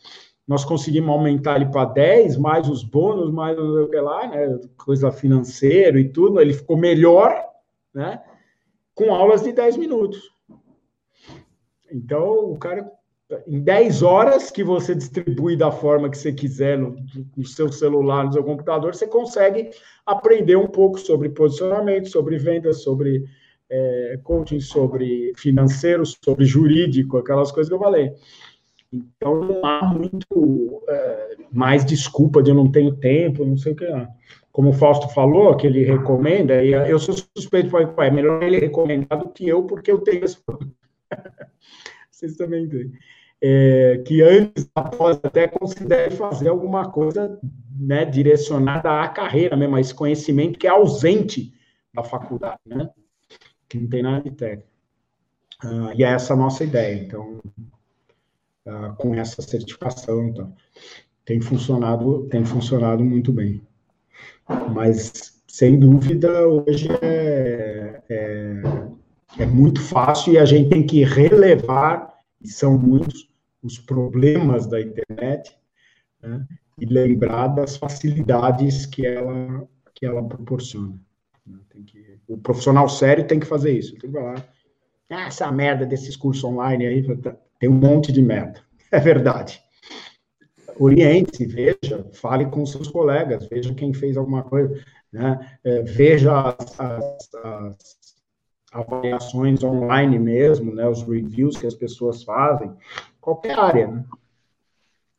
nós 0.46 0.64
conseguimos 0.64 1.08
aumentar 1.08 1.56
ele 1.56 1.70
para 1.70 1.86
10, 1.86 2.36
mais 2.36 2.68
os 2.68 2.84
bônus, 2.84 3.32
mais 3.32 3.58
o 3.58 3.88
lá, 4.02 4.26
né? 4.28 4.60
Coisa 4.76 5.10
financeira 5.10 5.98
e 5.98 6.10
tudo, 6.10 6.38
ele 6.38 6.52
ficou 6.52 6.76
melhor, 6.76 7.34
né? 7.94 8.22
Com 8.94 9.14
aulas 9.14 9.42
de 9.42 9.52
10 9.52 9.78
minutos. 9.78 10.30
Então, 11.90 12.50
o 12.50 12.58
cara 12.58 12.90
em 13.46 13.60
10 13.60 14.02
horas 14.02 14.50
que 14.50 14.62
você 14.62 14.94
distribui 14.94 15.56
da 15.56 15.70
forma 15.70 16.10
que 16.10 16.18
você 16.18 16.32
quiser 16.32 16.78
no, 16.78 16.96
no, 17.36 17.46
seu 17.46 17.72
celular, 17.72 18.24
no 18.24 18.32
seu 18.32 18.44
computador, 18.44 18.94
você 18.94 19.06
consegue 19.06 19.70
aprender 20.04 20.56
um 20.56 20.66
pouco 20.66 20.98
sobre 20.98 21.30
posicionamento, 21.30 22.08
sobre 22.08 22.36
vendas, 22.36 22.82
sobre 22.82 23.24
é, 23.70 24.18
coaching, 24.22 24.60
sobre 24.60 25.32
financeiro, 25.36 26.04
sobre 26.04 26.44
jurídico, 26.44 27.16
aquelas 27.16 27.50
coisas 27.50 27.68
que 27.68 27.74
eu 27.74 27.80
falei. 27.80 28.12
Então 28.92 29.40
não 29.40 29.64
há 29.64 29.84
muito 29.86 30.82
é, 30.88 31.36
mais 31.50 31.84
desculpa 31.84 32.42
de 32.42 32.50
eu 32.50 32.54
não 32.54 32.70
tenho 32.70 32.94
tempo, 32.94 33.44
não 33.44 33.56
sei 33.56 33.72
o 33.72 33.76
que 33.76 33.86
lá. 33.86 34.08
Como 34.52 34.68
o 34.68 34.74
Fausto 34.74 35.08
falou, 35.08 35.56
que 35.56 35.66
ele 35.66 35.82
recomenda, 35.82 36.62
e 36.62 36.72
eu 36.72 36.98
sou 36.98 37.14
suspeito 37.36 37.76
é 37.76 38.10
melhor 38.10 38.40
ele 38.40 38.60
recomendar 38.60 39.18
do 39.18 39.30
que 39.30 39.48
eu, 39.48 39.64
porque 39.64 39.90
eu 39.90 39.98
tenho 39.98 40.24
esse 40.24 40.38
Vocês 42.14 42.36
também 42.36 42.68
têm 42.68 42.92
é, 43.42 43.98
que 44.06 44.22
antes, 44.22 44.70
após, 44.74 45.18
até 45.22 45.46
considere 45.48 46.14
fazer 46.14 46.48
alguma 46.48 46.90
coisa 46.90 47.38
né, 47.78 48.04
direcionada 48.04 49.02
à 49.02 49.08
carreira 49.08 49.56
mesmo, 49.56 49.76
a 49.76 49.80
esse 49.80 49.92
conhecimento 49.92 50.58
que 50.58 50.66
é 50.66 50.70
ausente 50.70 51.52
da 51.92 52.02
faculdade, 52.02 52.60
né? 52.64 52.88
Que 53.68 53.78
não 53.78 53.88
tem 53.88 54.02
nada 54.02 54.22
de 54.22 54.30
técnico. 54.30 54.68
Uh, 55.62 55.92
e 55.94 56.04
é 56.04 56.08
essa 56.08 56.32
a 56.32 56.36
nossa 56.36 56.64
ideia. 56.64 56.94
Então, 57.02 57.42
uh, 58.66 58.94
com 58.96 59.14
essa 59.14 59.42
certificação, 59.42 60.28
então, 60.28 60.54
tem 61.24 61.40
funcionado, 61.40 62.26
tem 62.28 62.44
funcionado 62.44 63.04
muito 63.04 63.32
bem. 63.32 63.60
Mas, 64.72 65.42
sem 65.46 65.78
dúvida, 65.78 66.46
hoje 66.46 66.88
é, 67.02 68.02
é, 68.08 68.62
é 69.38 69.46
muito 69.46 69.80
fácil 69.80 70.34
e 70.34 70.38
a 70.38 70.44
gente 70.44 70.70
tem 70.70 70.86
que 70.86 71.04
relevar, 71.04 72.14
e 72.40 72.48
são 72.48 72.78
muitos, 72.78 73.28
os 73.62 73.78
problemas 73.78 74.66
da 74.66 74.80
internet 74.80 75.56
né, 76.22 76.46
e 76.78 76.84
lembrar 76.84 77.48
das 77.48 77.76
facilidades 77.76 78.84
que 78.86 79.06
ela, 79.06 79.66
que 79.94 80.04
ela 80.04 80.22
proporciona. 80.22 80.94
Né. 81.46 81.58
Que, 81.86 82.18
o 82.28 82.36
profissional 82.36 82.88
sério 82.88 83.26
tem 83.26 83.40
que 83.40 83.46
fazer 83.46 83.72
isso. 83.72 83.92
Tem 83.92 84.10
que 84.10 84.16
falar, 84.16 84.46
ah, 85.10 85.26
essa 85.26 85.50
merda 85.50 85.86
desses 85.86 86.16
cursos 86.16 86.44
online 86.44 86.86
aí, 86.86 87.06
tem 87.58 87.68
um 87.68 87.74
monte 87.74 88.12
de 88.12 88.22
merda. 88.22 88.60
É 88.92 89.00
verdade. 89.00 89.60
Oriente-se, 90.78 91.46
veja, 91.46 92.08
fale 92.12 92.46
com 92.46 92.64
seus 92.64 92.86
colegas, 92.86 93.48
veja 93.48 93.74
quem 93.74 93.92
fez 93.92 94.16
alguma 94.16 94.44
coisa, 94.44 94.80
né? 95.12 95.58
É, 95.64 95.82
veja 95.82 96.50
as, 96.56 96.78
as, 96.78 97.34
as 97.34 98.03
avaliações 98.74 99.62
online 99.62 100.18
mesmo, 100.18 100.74
né? 100.74 100.88
os 100.88 101.02
reviews 101.02 101.56
que 101.56 101.66
as 101.66 101.74
pessoas 101.74 102.24
fazem, 102.24 102.72
qualquer 103.20 103.58
área, 103.58 103.86
né? 103.86 104.04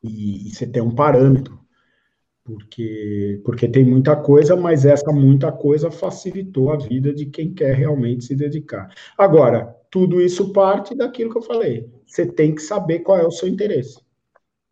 E, 0.04 0.48
e 0.48 0.54
você 0.54 0.68
tem 0.68 0.82
um 0.82 0.94
parâmetro, 0.94 1.58
porque, 2.44 3.42
porque 3.44 3.68
tem 3.68 3.84
muita 3.84 4.16
coisa, 4.16 4.56
mas 4.56 4.86
essa 4.86 5.12
muita 5.12 5.52
coisa 5.52 5.90
facilitou 5.90 6.72
a 6.72 6.78
vida 6.78 7.12
de 7.12 7.26
quem 7.26 7.54
quer 7.54 7.74
realmente 7.74 8.26
se 8.26 8.36
dedicar. 8.36 8.94
Agora, 9.18 9.76
tudo 9.90 10.22
isso 10.22 10.52
parte 10.52 10.94
daquilo 10.94 11.32
que 11.32 11.38
eu 11.38 11.42
falei, 11.42 11.90
você 12.06 12.26
tem 12.26 12.54
que 12.54 12.62
saber 12.62 13.00
qual 13.00 13.18
é 13.18 13.26
o 13.26 13.32
seu 13.32 13.48
interesse. 13.48 14.00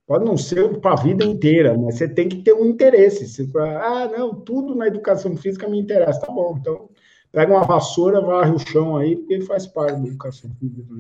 Pode 0.05 0.25
não 0.25 0.37
ser 0.37 0.79
para 0.79 0.91
a 0.91 1.01
vida 1.01 1.23
inteira, 1.23 1.75
mas 1.77 1.95
você 1.95 2.07
tem 2.07 2.27
que 2.27 2.41
ter 2.41 2.53
um 2.53 2.65
interesse. 2.65 3.25
Você 3.25 3.47
fala, 3.47 3.79
ah, 3.81 4.07
não, 4.09 4.35
tudo 4.35 4.75
na 4.75 4.87
educação 4.87 5.35
física 5.37 5.67
me 5.67 5.79
interessa. 5.79 6.19
Tá 6.19 6.31
bom, 6.31 6.57
então 6.59 6.89
pega 7.33 7.51
uma 7.51 7.65
vassoura, 7.65 8.21
varre 8.21 8.51
o 8.51 8.59
chão 8.59 8.95
aí, 8.95 9.17
porque 9.17 9.41
faz 9.41 9.65
parte 9.67 9.99
da 9.99 10.07
educação 10.07 10.49
física 10.59 10.93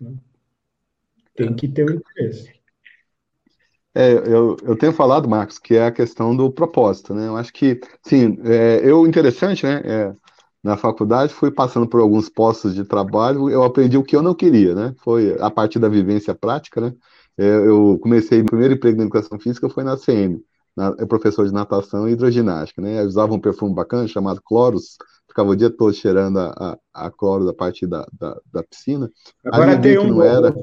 Né? 0.00 0.14
Tem 1.34 1.54
que 1.54 1.66
ter 1.66 1.90
um 1.90 1.94
interesse. 1.94 2.52
É, 3.94 4.12
eu, 4.12 4.56
eu 4.62 4.76
tenho 4.76 4.92
falado, 4.92 5.28
Marcos, 5.28 5.58
que 5.58 5.74
é 5.74 5.86
a 5.86 5.92
questão 5.92 6.36
do 6.36 6.50
propósito, 6.50 7.14
né? 7.14 7.26
Eu 7.26 7.36
acho 7.36 7.52
que, 7.52 7.80
sim, 8.02 8.38
é, 8.44 8.80
eu, 8.82 9.06
interessante, 9.06 9.66
né? 9.66 9.82
É, 9.84 10.14
na 10.62 10.76
faculdade, 10.76 11.34
fui 11.34 11.50
passando 11.50 11.86
por 11.88 12.00
alguns 12.00 12.28
postos 12.28 12.74
de 12.74 12.84
trabalho, 12.84 13.50
eu 13.50 13.62
aprendi 13.64 13.98
o 13.98 14.04
que 14.04 14.14
eu 14.14 14.22
não 14.22 14.34
queria, 14.34 14.74
né? 14.74 14.94
Foi 15.02 15.36
a 15.40 15.50
partir 15.50 15.78
da 15.78 15.88
vivência 15.88 16.34
prática, 16.34 16.80
né? 16.80 16.94
É, 17.36 17.44
eu 17.44 17.98
comecei, 18.02 18.38
meu 18.38 18.48
primeiro 18.48 18.74
emprego 18.74 18.98
na 18.98 19.04
educação 19.04 19.38
física 19.38 19.68
foi 19.68 19.84
na 19.84 19.96
CM, 19.96 20.42
na, 20.76 20.94
é 20.98 21.06
professor 21.06 21.46
de 21.46 21.52
natação 21.52 22.08
e 22.08 22.12
hidroginástica, 22.12 22.80
né? 22.80 23.02
Eu 23.02 23.06
usava 23.06 23.34
um 23.34 23.40
perfume 23.40 23.74
bacana 23.74 24.06
chamado 24.08 24.40
Cloros, 24.42 24.96
ficava 25.32 25.50
o 25.50 25.56
dia 25.56 25.70
todo 25.70 25.92
cheirando 25.92 26.38
a, 26.38 26.78
a, 26.94 27.06
a 27.06 27.10
cloro 27.10 27.46
da 27.46 27.54
parte 27.54 27.86
da, 27.86 28.06
da, 28.12 28.40
da 28.52 28.62
piscina. 28.62 29.10
Agora 29.44 29.80
tem 29.80 29.98
um 29.98 30.08
não 30.08 30.22
era... 30.22 30.54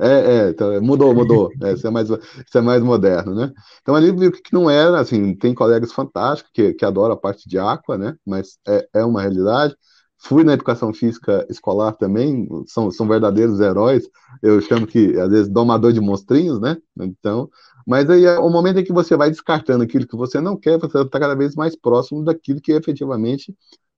É, 0.00 0.46
é, 0.46 0.48
então, 0.50 0.80
mudou, 0.80 1.12
mudou. 1.12 1.50
É, 1.62 1.72
isso, 1.72 1.86
é 1.86 1.90
mais, 1.90 2.08
isso 2.08 2.56
é 2.56 2.60
mais 2.60 2.82
moderno, 2.82 3.34
né? 3.34 3.52
Então 3.82 3.94
ali 3.94 4.12
viu 4.12 4.30
que 4.30 4.52
não 4.52 4.70
era, 4.70 5.00
assim, 5.00 5.34
tem 5.34 5.52
colegas 5.54 5.92
fantásticos 5.92 6.52
que, 6.52 6.72
que 6.74 6.84
adoram 6.84 7.14
a 7.14 7.16
parte 7.16 7.48
de 7.48 7.58
aqua, 7.58 7.98
né? 7.98 8.14
Mas 8.24 8.58
é, 8.66 8.88
é 8.94 9.04
uma 9.04 9.22
realidade. 9.22 9.76
Fui 10.20 10.42
na 10.42 10.54
educação 10.54 10.92
física 10.92 11.46
escolar 11.48 11.92
também, 11.92 12.48
são, 12.66 12.90
são 12.90 13.06
verdadeiros 13.06 13.60
heróis. 13.60 14.08
Eu 14.42 14.60
chamo 14.60 14.86
que, 14.86 15.18
às 15.18 15.30
vezes, 15.30 15.48
domador 15.48 15.92
de 15.92 16.00
monstrinhos, 16.00 16.60
né? 16.60 16.76
Então, 17.00 17.48
mas 17.86 18.10
aí 18.10 18.24
é 18.24 18.38
o 18.38 18.50
momento 18.50 18.80
em 18.80 18.84
que 18.84 18.92
você 18.92 19.16
vai 19.16 19.30
descartando 19.30 19.84
aquilo 19.84 20.06
que 20.06 20.16
você 20.16 20.40
não 20.40 20.56
quer, 20.56 20.78
você 20.78 21.00
está 21.00 21.20
cada 21.20 21.34
vez 21.34 21.54
mais 21.54 21.76
próximo 21.76 22.24
daquilo 22.24 22.60
que 22.60 22.72
efetivamente 22.72 23.54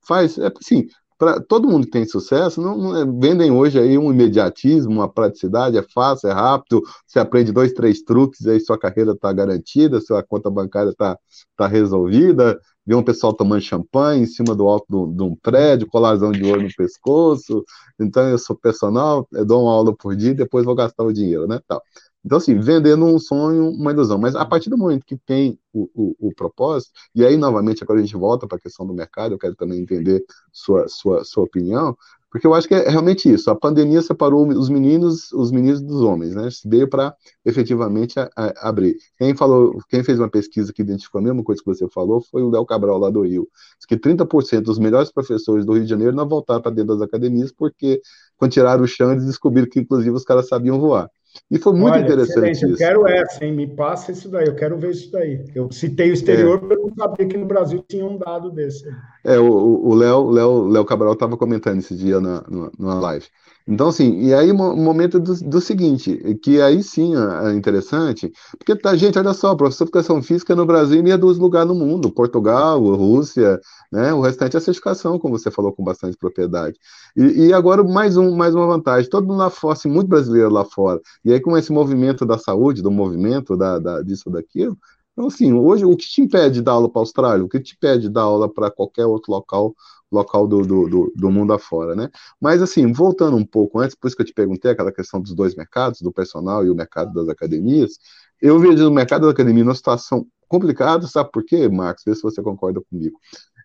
faz. 0.06 0.38
É 0.38 0.52
assim, 0.60 0.86
para 1.20 1.38
todo 1.38 1.68
mundo 1.68 1.84
que 1.84 1.90
tem 1.90 2.06
sucesso, 2.06 2.62
não, 2.62 2.78
não 2.78 2.97
é, 2.97 3.05
vendem 3.05 3.51
hoje 3.51 3.78
aí 3.78 3.98
um 3.98 4.10
imediatismo, 4.10 4.92
uma 4.92 5.09
praticidade, 5.12 5.76
é 5.76 5.82
fácil, 5.82 6.30
é 6.30 6.32
rápido, 6.32 6.82
você 7.06 7.18
aprende 7.18 7.52
dois, 7.52 7.74
três 7.74 8.01
truques, 8.02 8.47
aí 8.47 8.59
sua 8.59 8.78
carreira 8.78 9.12
está 9.12 9.30
garantida, 9.30 10.01
sua 10.01 10.22
conta 10.22 10.51
bancária 10.51 10.88
está 10.88 11.18
tá 11.56 11.66
resolvida, 11.66 12.59
vê 12.90 12.96
um 12.96 13.04
pessoal 13.04 13.32
tomando 13.32 13.62
champanhe 13.62 14.24
em 14.24 14.26
cima 14.26 14.52
do 14.52 14.66
alto 14.66 15.06
de 15.06 15.22
um 15.22 15.36
prédio, 15.36 15.86
colarzão 15.86 16.32
de 16.32 16.42
ouro 16.42 16.60
no 16.60 16.68
pescoço, 16.76 17.64
então 18.00 18.28
eu 18.28 18.36
sou 18.36 18.56
personal, 18.56 19.28
eu 19.32 19.46
dou 19.46 19.62
uma 19.62 19.72
aula 19.72 19.94
por 19.94 20.16
dia, 20.16 20.34
depois 20.34 20.64
vou 20.64 20.74
gastar 20.74 21.04
o 21.04 21.12
dinheiro, 21.12 21.46
né, 21.46 21.60
tal. 21.68 21.80
Então, 22.24 22.36
assim, 22.38 22.58
vendendo 22.58 23.06
um 23.06 23.18
sonho, 23.18 23.70
uma 23.70 23.92
ilusão. 23.92 24.18
Mas 24.18 24.34
a 24.34 24.44
partir 24.44 24.68
do 24.68 24.76
momento 24.76 25.06
que 25.06 25.16
tem 25.16 25.56
o, 25.72 25.88
o, 25.94 26.28
o 26.28 26.34
propósito, 26.34 26.90
e 27.14 27.24
aí, 27.24 27.36
novamente, 27.36 27.82
agora 27.82 28.00
a 28.00 28.02
gente 28.02 28.16
volta 28.16 28.46
para 28.46 28.58
a 28.58 28.60
questão 28.60 28.84
do 28.84 28.92
mercado, 28.92 29.34
eu 29.34 29.38
quero 29.38 29.54
também 29.54 29.80
entender 29.80 30.24
sua, 30.52 30.88
sua, 30.88 31.24
sua 31.24 31.44
opinião, 31.44 31.96
porque 32.31 32.47
eu 32.47 32.55
acho 32.55 32.69
que 32.69 32.74
é 32.74 32.89
realmente 32.89 33.31
isso. 33.31 33.51
A 33.51 33.57
pandemia 33.57 34.01
separou 34.01 34.47
os 34.48 34.69
meninos, 34.69 35.32
os 35.32 35.51
meninos 35.51 35.81
dos 35.81 36.01
homens, 36.01 36.35
né? 36.35 36.48
Veio 36.65 36.89
para 36.89 37.15
efetivamente 37.44 38.20
a, 38.20 38.31
a, 38.36 38.69
abrir. 38.69 38.97
Quem 39.19 39.35
falou, 39.36 39.78
quem 39.89 40.05
fez 40.05 40.19
uma 40.19 40.31
pesquisa 40.31 40.73
que 40.73 40.81
identificou 40.81 41.20
a 41.20 41.24
mesma 41.24 41.43
coisa 41.43 41.61
que 41.61 41.66
você 41.66 41.89
falou 41.89 42.20
foi 42.20 42.43
o 42.43 42.51
Léo 42.51 42.65
Cabral 42.65 42.98
lá 42.98 43.11
do 43.11 43.23
Rio. 43.23 43.48
Diz 43.78 43.86
que 43.86 43.97
30% 43.97 44.61
dos 44.61 44.78
melhores 44.78 45.11
professores 45.11 45.66
do 45.66 45.73
Rio 45.73 45.82
de 45.82 45.90
Janeiro 45.90 46.15
não 46.15 46.28
voltaram 46.28 46.62
para 46.62 46.70
dentro 46.70 46.94
das 46.94 47.02
academias 47.02 47.52
porque 47.52 48.01
quando 48.36 48.52
tiraram 48.52 48.85
o 48.85 48.86
chão 48.86 49.11
eles 49.11 49.27
descobriram 49.27 49.69
que 49.69 49.81
inclusive 49.81 50.11
os 50.11 50.24
caras 50.24 50.47
sabiam 50.48 50.78
voar. 50.78 51.11
E 51.51 51.59
foi 51.59 51.73
muito 51.73 51.94
Olha, 51.94 52.02
interessante 52.02 52.57
isso. 52.57 52.66
Eu 52.66 52.77
quero 52.77 53.07
essa, 53.07 53.44
hein? 53.44 53.52
Me 53.52 53.66
passa 53.66 54.12
isso 54.12 54.28
daí, 54.28 54.47
eu 54.47 54.55
quero 54.55 54.78
ver 54.78 54.90
isso 54.90 55.11
daí. 55.11 55.44
Eu 55.55 55.70
citei 55.70 56.11
o 56.11 56.15
exterior 56.15 56.57
é. 56.57 56.59
porque 56.59 56.74
eu 56.74 56.86
não 56.86 56.94
sabia 56.94 57.27
que 57.27 57.36
no 57.36 57.47
Brasil 57.47 57.85
tinha 57.89 58.05
um 58.05 58.16
dado 58.16 58.51
desse. 58.51 58.85
É, 59.24 59.39
o 59.39 59.94
Léo 59.94 60.31
Léo, 60.31 60.69
Léo 60.69 60.85
Cabral 60.85 61.12
estava 61.12 61.36
comentando 61.36 61.78
esse 61.78 61.94
dia 61.94 62.20
na, 62.20 62.44
na 62.78 63.01
live. 63.01 63.27
Então, 63.66 63.88
assim, 63.88 64.18
e 64.20 64.34
aí 64.34 64.50
o 64.50 64.54
momento 64.54 65.20
do, 65.20 65.34
do, 65.34 65.60
seguinte, 65.60 66.16
que 66.42 66.60
aí 66.60 66.82
sim 66.82 67.14
é 67.16 67.52
interessante, 67.52 68.32
porque, 68.58 68.74
tá, 68.74 68.96
gente, 68.96 69.18
olha 69.18 69.32
só, 69.32 69.54
professor 69.54 69.84
de 69.84 69.90
educação 69.90 70.22
física 70.22 70.56
no 70.56 70.66
Brasil 70.66 71.06
e 71.06 71.16
dos 71.16 71.38
lugares 71.38 71.68
no 71.68 71.74
mundo, 71.74 72.10
Portugal, 72.10 72.80
Rússia, 72.80 73.60
né, 73.92 74.12
o 74.12 74.20
restante 74.20 74.56
é 74.56 74.60
certificação, 74.60 75.18
como 75.18 75.38
você 75.38 75.50
falou 75.50 75.72
com 75.72 75.84
bastante 75.84 76.16
propriedade. 76.16 76.78
E, 77.16 77.48
e, 77.48 77.52
agora 77.52 77.84
mais, 77.84 78.16
um, 78.16 78.34
mais 78.34 78.54
uma 78.54 78.66
vantagem, 78.66 79.08
todo 79.10 79.26
mundo 79.26 79.38
lá 79.38 79.50
fora, 79.50 79.74
assim, 79.74 79.90
muito 79.90 80.08
brasileiro 80.08 80.50
lá 80.50 80.64
fora, 80.64 81.00
e 81.24 81.32
aí 81.32 81.40
com 81.40 81.56
esse 81.56 81.72
movimento 81.72 82.26
da 82.26 82.38
saúde, 82.38 82.82
do 82.82 82.90
movimento 82.90 83.56
da, 83.56 83.78
da, 83.78 84.02
disso, 84.02 84.30
daquilo, 84.30 84.76
então, 85.12 85.26
assim, 85.26 85.52
hoje 85.52 85.84
o 85.84 85.96
que 85.96 86.06
te 86.08 86.22
impede 86.22 86.54
de 86.54 86.62
dar 86.62 86.72
aula 86.72 86.88
para 86.88 87.00
a 87.00 87.02
Austrália, 87.02 87.44
o 87.44 87.48
que 87.48 87.60
te 87.60 87.74
impede 87.74 88.02
de 88.04 88.08
dar 88.08 88.22
aula 88.22 88.48
para 88.48 88.70
qualquer 88.70 89.04
outro 89.04 89.32
local 89.32 89.74
local 90.10 90.46
do, 90.46 90.62
do, 90.62 90.88
do, 90.88 91.12
do, 91.14 91.30
mundo 91.30 91.52
afora, 91.52 91.94
né? 91.94 92.10
Mas, 92.40 92.60
assim, 92.60 92.92
voltando 92.92 93.36
um 93.36 93.44
pouco 93.44 93.78
antes, 93.78 93.94
por 93.94 94.08
isso 94.08 94.16
que 94.16 94.22
eu 94.22 94.26
te 94.26 94.34
perguntei 94.34 94.70
aquela 94.70 94.92
questão 94.92 95.20
dos 95.20 95.34
dois 95.34 95.54
mercados, 95.54 96.00
do 96.00 96.12
personal 96.12 96.64
e 96.64 96.70
o 96.70 96.74
mercado 96.74 97.12
das 97.12 97.28
academias, 97.28 97.98
eu 98.40 98.58
vejo 98.58 98.88
o 98.88 98.92
mercado 98.92 99.26
da 99.26 99.32
academia 99.32 99.64
numa 99.64 99.74
situação 99.74 100.26
complicada, 100.48 101.06
sabe 101.06 101.30
por 101.30 101.44
quê, 101.44 101.68
Marcos? 101.68 102.02
Vê 102.04 102.14
se 102.14 102.22
você 102.22 102.42
concorda 102.42 102.80
comigo. 102.80 103.16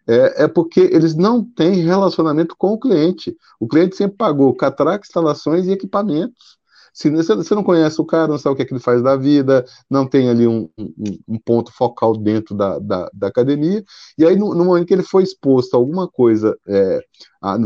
É, 0.07 0.43
é, 0.43 0.47
porque 0.47 0.81
eles 0.81 1.15
não 1.15 1.43
têm 1.43 1.81
relacionamento 1.81 2.55
com 2.55 2.73
o 2.73 2.79
cliente. 2.79 3.35
O 3.59 3.67
cliente 3.67 3.95
sempre 3.95 4.17
pagou 4.17 4.55
catraca, 4.55 5.03
instalações 5.03 5.65
e 5.65 5.71
equipamentos. 5.71 6.59
Se 6.95 7.09
você 7.09 7.53
não 7.53 7.61
conhece 7.61 7.99
o 7.99 8.05
cara, 8.05 8.29
não 8.29 8.37
sabe 8.37 8.53
o 8.53 8.55
que, 8.55 8.61
é 8.61 8.65
que 8.65 8.73
ele 8.73 8.79
faz 8.79 9.03
da 9.03 9.17
vida, 9.17 9.65
não 9.89 10.07
tem 10.07 10.29
ali 10.29 10.47
um, 10.47 10.69
um, 10.77 11.19
um 11.27 11.37
ponto 11.37 11.69
focal 11.73 12.15
dentro 12.15 12.55
da, 12.55 12.79
da, 12.79 13.09
da, 13.13 13.27
academia, 13.27 13.83
e 14.17 14.25
aí 14.25 14.37
no, 14.37 14.55
no, 14.55 14.63
momento 14.63 14.87
que 14.87 14.93
ele 14.93 15.03
foi 15.03 15.23
exposto 15.23 15.73
a 15.73 15.77
alguma 15.77 16.07
coisa 16.07 16.57
é, 16.65 17.01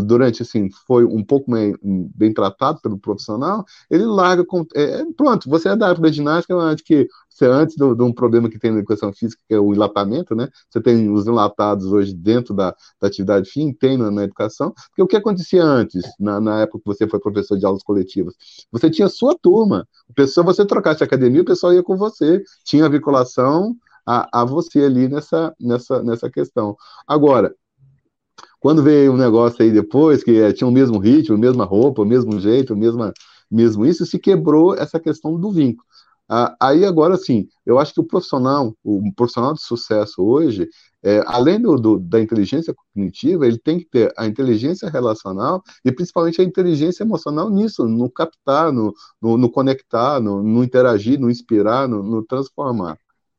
durante 0.03 0.41
assim, 0.41 0.67
foi 0.87 1.05
um 1.05 1.23
pouco 1.23 1.51
bem, 1.51 1.75
bem 1.83 2.33
tratado 2.33 2.81
pelo 2.81 2.97
profissional, 2.97 3.63
ele 3.87 4.03
larga 4.03 4.43
com, 4.43 4.65
é, 4.73 5.05
pronto, 5.15 5.47
você 5.47 5.69
é 5.69 5.75
da 5.75 5.89
área 5.89 6.01
da 6.01 6.11
ginástica, 6.11 6.53
eu 6.53 6.61
acho 6.61 6.83
que 6.83 7.07
você 7.39 7.45
antes 7.45 7.75
de 7.75 7.83
um 7.83 8.11
problema 8.11 8.49
que 8.49 8.59
tem 8.59 8.71
na 8.71 8.79
educação 8.79 9.13
física, 9.13 9.41
que 9.47 9.53
é 9.53 9.59
o 9.59 9.73
enlatamento, 9.73 10.35
né? 10.35 10.49
Você 10.69 10.81
tem 10.81 11.09
os 11.09 11.25
enlatados 11.25 11.91
hoje 11.91 12.13
dentro 12.13 12.53
da, 12.53 12.75
da 12.99 13.07
atividade 13.07 13.49
fim, 13.49 13.73
tem 13.73 13.97
na, 13.97 14.11
na, 14.11 14.23
educação, 14.23 14.73
porque 14.89 15.01
o 15.01 15.07
que 15.07 15.15
acontecia 15.15 15.63
antes, 15.63 16.03
na, 16.19 16.39
na, 16.41 16.61
época 16.61 16.79
que 16.79 16.85
você 16.85 17.07
foi 17.07 17.19
professor 17.19 17.57
de 17.57 17.65
aulas 17.65 17.81
coletivas? 17.81 18.35
Você 18.71 18.89
tinha 18.89 19.07
sua 19.07 19.35
turma, 19.41 19.87
o 20.09 20.13
pessoal, 20.13 20.45
você 20.45 20.65
trocasse 20.65 21.03
academia, 21.03 21.41
o 21.41 21.45
pessoal 21.45 21.73
ia 21.73 21.83
com 21.83 21.97
você, 21.97 22.43
tinha 22.65 22.89
vinculação 22.89 23.75
a, 24.05 24.41
a 24.41 24.45
você 24.45 24.83
ali 24.83 25.07
nessa, 25.07 25.55
nessa, 25.59 26.03
nessa 26.03 26.29
questão. 26.29 26.75
Agora, 27.07 27.53
quando 28.59 28.83
veio 28.83 29.13
um 29.13 29.17
negócio 29.17 29.63
aí 29.63 29.71
depois, 29.71 30.23
que 30.23 30.37
é, 30.41 30.51
tinha 30.51 30.67
o 30.67 30.71
mesmo 30.71 30.99
ritmo, 30.99 31.35
a 31.35 31.39
mesma 31.39 31.63
roupa, 31.63 32.01
o 32.01 32.05
mesmo 32.05 32.39
jeito, 32.39 32.75
mesma, 32.75 33.13
mesmo 33.49 33.85
isso, 33.85 34.05
se 34.05 34.19
quebrou 34.19 34.75
essa 34.75 34.99
questão 34.99 35.39
do 35.39 35.51
vínculo. 35.51 35.87
Ah, 36.31 36.55
aí 36.61 36.85
agora 36.85 37.17
sim, 37.17 37.47
eu 37.65 37.79
acho 37.79 37.91
que 37.93 37.99
o 37.99 38.03
profissional, 38.03 38.75
o 38.83 39.11
profissional 39.15 39.53
de 39.53 39.63
sucesso 39.63 40.21
hoje, 40.21 40.69
é, 41.03 41.23
além 41.25 41.59
do, 41.59 41.75
do, 41.75 41.99
da 41.99 42.19
inteligência 42.21 42.73
cognitiva, 42.73 43.47
ele 43.47 43.57
tem 43.57 43.79
que 43.79 43.85
ter 43.85 44.13
a 44.15 44.27
inteligência 44.27 44.87
relacional 44.89 45.63
e 45.83 45.91
principalmente 45.91 46.39
a 46.39 46.43
inteligência 46.43 47.03
emocional 47.03 47.49
nisso, 47.49 47.87
no 47.87 48.11
captar, 48.11 48.71
no, 48.71 48.93
no, 49.19 49.37
no 49.37 49.49
conectar, 49.51 50.19
no, 50.19 50.43
no, 50.43 50.63
interagir, 50.63 51.19
no 51.19 51.31
inspirar, 51.31 51.87
no, 51.87 52.23
transformar. 52.25 52.97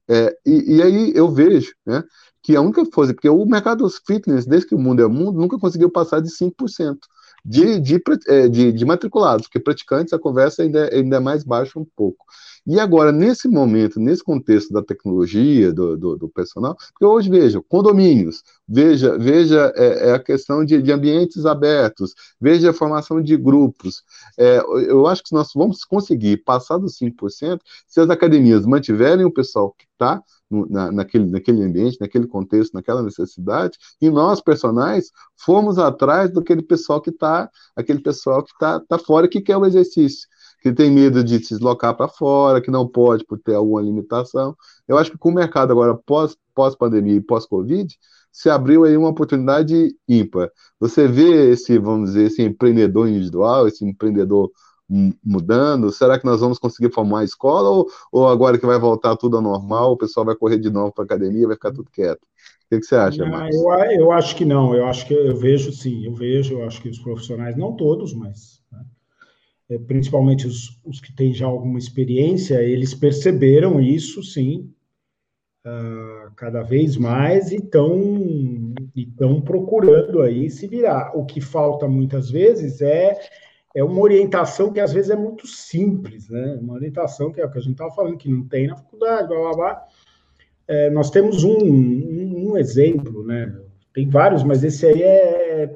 É, 0.09 0.37
e, 0.45 0.77
e, 0.79 0.83
aí 0.83 1.13
eu 1.15 1.31
vejo 1.31 1.73
né, 1.87 2.03
que 2.43 2.57
a 2.57 2.61
única 2.61 2.85
coisa, 2.91 3.15
porque 3.15 3.29
o 3.29 3.45
mercado 3.47 3.85
dos 3.85 4.01
fitness, 4.05 4.47
desde 4.47 4.69
que 4.69 4.75
o 4.75 4.79
mundo 4.79 5.01
é 5.03 5.07
mundo, 5.07 5.41
nunca 5.41 5.59
conseguiu 5.59 5.91
passar 5.91 6.21
de 6.21 6.31
5% 6.31 6.99
de, 7.45 7.81
de, 7.81 8.03
é, 8.29 8.49
de, 8.49 8.73
de 8.73 8.85
matriculados, 8.85 9.47
porque 9.47 9.61
praticantes 9.61 10.13
a 10.13 10.19
conversa 10.19 10.63
ainda, 10.63 10.87
é, 10.87 10.97
ainda 10.97 11.17
é 11.17 11.21
mais 11.21 11.45
baixa 11.45 11.79
um 11.79 11.87
pouco. 11.97 12.25
E 12.67 12.79
agora, 12.79 13.11
nesse 13.11 13.49
momento, 13.49 13.99
nesse 13.99 14.23
contexto 14.23 14.73
da 14.73 14.83
tecnologia, 14.83 15.73
do, 15.73 15.97
do, 15.97 16.17
do 16.17 16.29
personal, 16.29 16.77
porque 16.93 17.05
hoje, 17.05 17.31
veja, 17.31 17.63
condomínios, 17.69 18.43
veja, 18.69 19.17
veja 19.19 19.73
é, 19.75 20.11
é 20.11 20.13
a 20.13 20.19
questão 20.19 20.65
de, 20.65 20.81
de, 20.83 20.93
ambientes 20.93 21.47
abertos, 21.47 22.15
veja 22.41 22.71
a 22.71 22.75
formação 22.75 23.21
de 23.23 23.37
grupos. 23.37 24.03
É, 24.39 24.59
eu 24.89 25.07
acho 25.07 25.23
que 25.23 25.35
nós 25.35 25.51
vamos 25.55 25.85
conseguir 25.85 26.39
passar 26.39 26.79
dos 26.79 26.99
5% 26.99 27.61
se 27.87 28.01
as 28.01 28.11
academias 28.11 28.67
mantiverem 28.67 29.25
o 29.25 29.33
pessoal 29.33 29.75
que 29.77 29.87
está 29.93 30.23
na, 30.51 30.91
naquele, 30.91 31.27
naquele 31.27 31.63
ambiente, 31.63 31.99
naquele 32.01 32.27
contexto, 32.27 32.75
naquela 32.75 33.03
necessidade, 33.03 33.79
e 34.01 34.11
nós, 34.11 34.41
personagens, 34.41 35.11
fomos 35.37 35.79
atrás 35.79 36.31
daquele 36.33 36.63
pessoal 36.63 37.01
que 37.01 37.11
está, 37.11 37.49
aquele 37.77 38.01
pessoal 38.01 38.43
que 38.43 38.53
está 38.53 38.81
tá 38.81 38.99
fora, 38.99 39.29
que 39.29 39.41
quer 39.41 39.57
o 39.57 39.65
exercício 39.65 40.29
que 40.61 40.73
tem 40.73 40.91
medo 40.91 41.25
de 41.25 41.39
se 41.45 41.55
deslocar 41.55 41.97
para 41.97 42.09
fora, 42.09 42.61
que 42.61 42.71
não 42.71 42.87
pode 42.87 43.25
por 43.25 43.39
ter 43.39 43.55
alguma 43.55 43.81
limitação. 43.81 44.55
Eu 44.87 44.99
acho 44.99 45.11
que 45.11 45.19
com 45.19 45.31
o 45.31 45.35
mercado 45.35 45.73
agora 45.73 45.95
pós, 45.95 46.37
pós-pandemia 46.55 47.15
e 47.15 47.21
pós-Covid, 47.21 47.97
se 48.31 48.49
abriu 48.49 48.85
aí 48.85 48.97
uma 48.97 49.09
oportunidade 49.09 49.95
ímpar. 50.09 50.51
Você 50.79 51.09
vê 51.09 51.51
esse, 51.51 51.79
vamos 51.79 52.11
dizer, 52.11 52.27
esse 52.27 52.43
empreendedor 52.43 53.09
individual, 53.09 53.67
esse 53.67 53.85
empreendedor 53.85 54.51
mudando? 55.25 55.91
Será 55.93 56.19
que 56.19 56.27
nós 56.27 56.41
vamos 56.41 56.59
conseguir 56.59 56.93
formar 56.93 57.21
a 57.21 57.25
escola 57.25 57.71
ou, 57.71 57.89
ou 58.13 58.29
agora 58.29 58.59
que 58.59 58.67
vai 58.67 58.79
voltar 58.79 59.17
tudo 59.17 59.37
ao 59.37 59.43
normal, 59.43 59.93
o 59.93 59.97
pessoal 59.97 60.27
vai 60.27 60.35
correr 60.35 60.59
de 60.59 60.71
novo 60.71 60.93
para 60.93 61.05
a 61.05 61.07
academia, 61.07 61.47
vai 61.47 61.57
ficar 61.57 61.73
tudo 61.73 61.91
quieto? 61.91 62.23
O 62.23 62.69
que, 62.71 62.81
que 62.81 62.87
você 62.87 62.97
acha, 62.97 63.25
Marcos? 63.25 63.57
Eu, 63.57 64.01
eu, 64.01 64.13
acho 64.13 64.37
que 64.37 64.45
não, 64.45 64.75
eu 64.75 64.87
acho 64.87 65.07
que 65.07 65.15
eu 65.15 65.37
vejo 65.37 65.73
sim, 65.73 66.05
eu 66.05 66.15
vejo, 66.15 66.55
eu 66.55 66.65
acho 66.65 66.81
que 66.81 66.89
os 66.89 66.99
profissionais, 66.99 67.57
não 67.57 67.75
todos, 67.75 68.15
mas 68.15 68.60
é, 69.71 69.79
principalmente 69.79 70.49
os, 70.49 70.81
os 70.85 71.01
que 71.01 71.15
têm 71.15 71.33
já 71.33 71.47
alguma 71.47 71.79
experiência, 71.79 72.61
eles 72.61 72.93
perceberam 72.93 73.81
isso 73.81 74.21
sim, 74.23 74.69
uh, 75.65 76.33
cada 76.35 76.63
vez 76.63 76.97
mais 76.97 77.53
e 77.53 77.57
estão 78.97 79.41
procurando 79.41 80.23
aí 80.23 80.51
se 80.51 80.67
virar. 80.67 81.17
O 81.17 81.25
que 81.25 81.41
falta 81.41 81.87
muitas 81.87 82.29
vezes 82.29 82.81
é 82.81 83.17
é 83.73 83.85
uma 83.85 84.01
orientação 84.01 84.73
que 84.73 84.81
às 84.81 84.93
vezes 84.93 85.13
é 85.13 85.17
muito 85.17 85.47
simples, 85.47 86.29
né? 86.29 86.59
Uma 86.61 86.75
orientação 86.75 87.31
que 87.31 87.41
é 87.41 87.47
o 87.47 87.51
que 87.51 87.59
a 87.59 87.61
gente 87.61 87.75
estava 87.75 87.95
falando, 87.95 88.17
que 88.17 88.29
não 88.29 88.43
tem 88.49 88.67
na 88.67 88.75
faculdade, 88.75 89.29
blá 89.29 89.39
blá 89.39 89.55
blá. 89.55 89.87
É, 90.67 90.91
nós 90.91 91.09
temos 91.09 91.45
um, 91.45 91.57
um, 91.57 92.51
um, 92.51 92.57
exemplo, 92.57 93.25
né? 93.25 93.57
Tem 93.95 94.09
vários, 94.09 94.43
mas 94.43 94.65
esse 94.65 94.87
aí 94.87 95.03
é, 95.03 95.73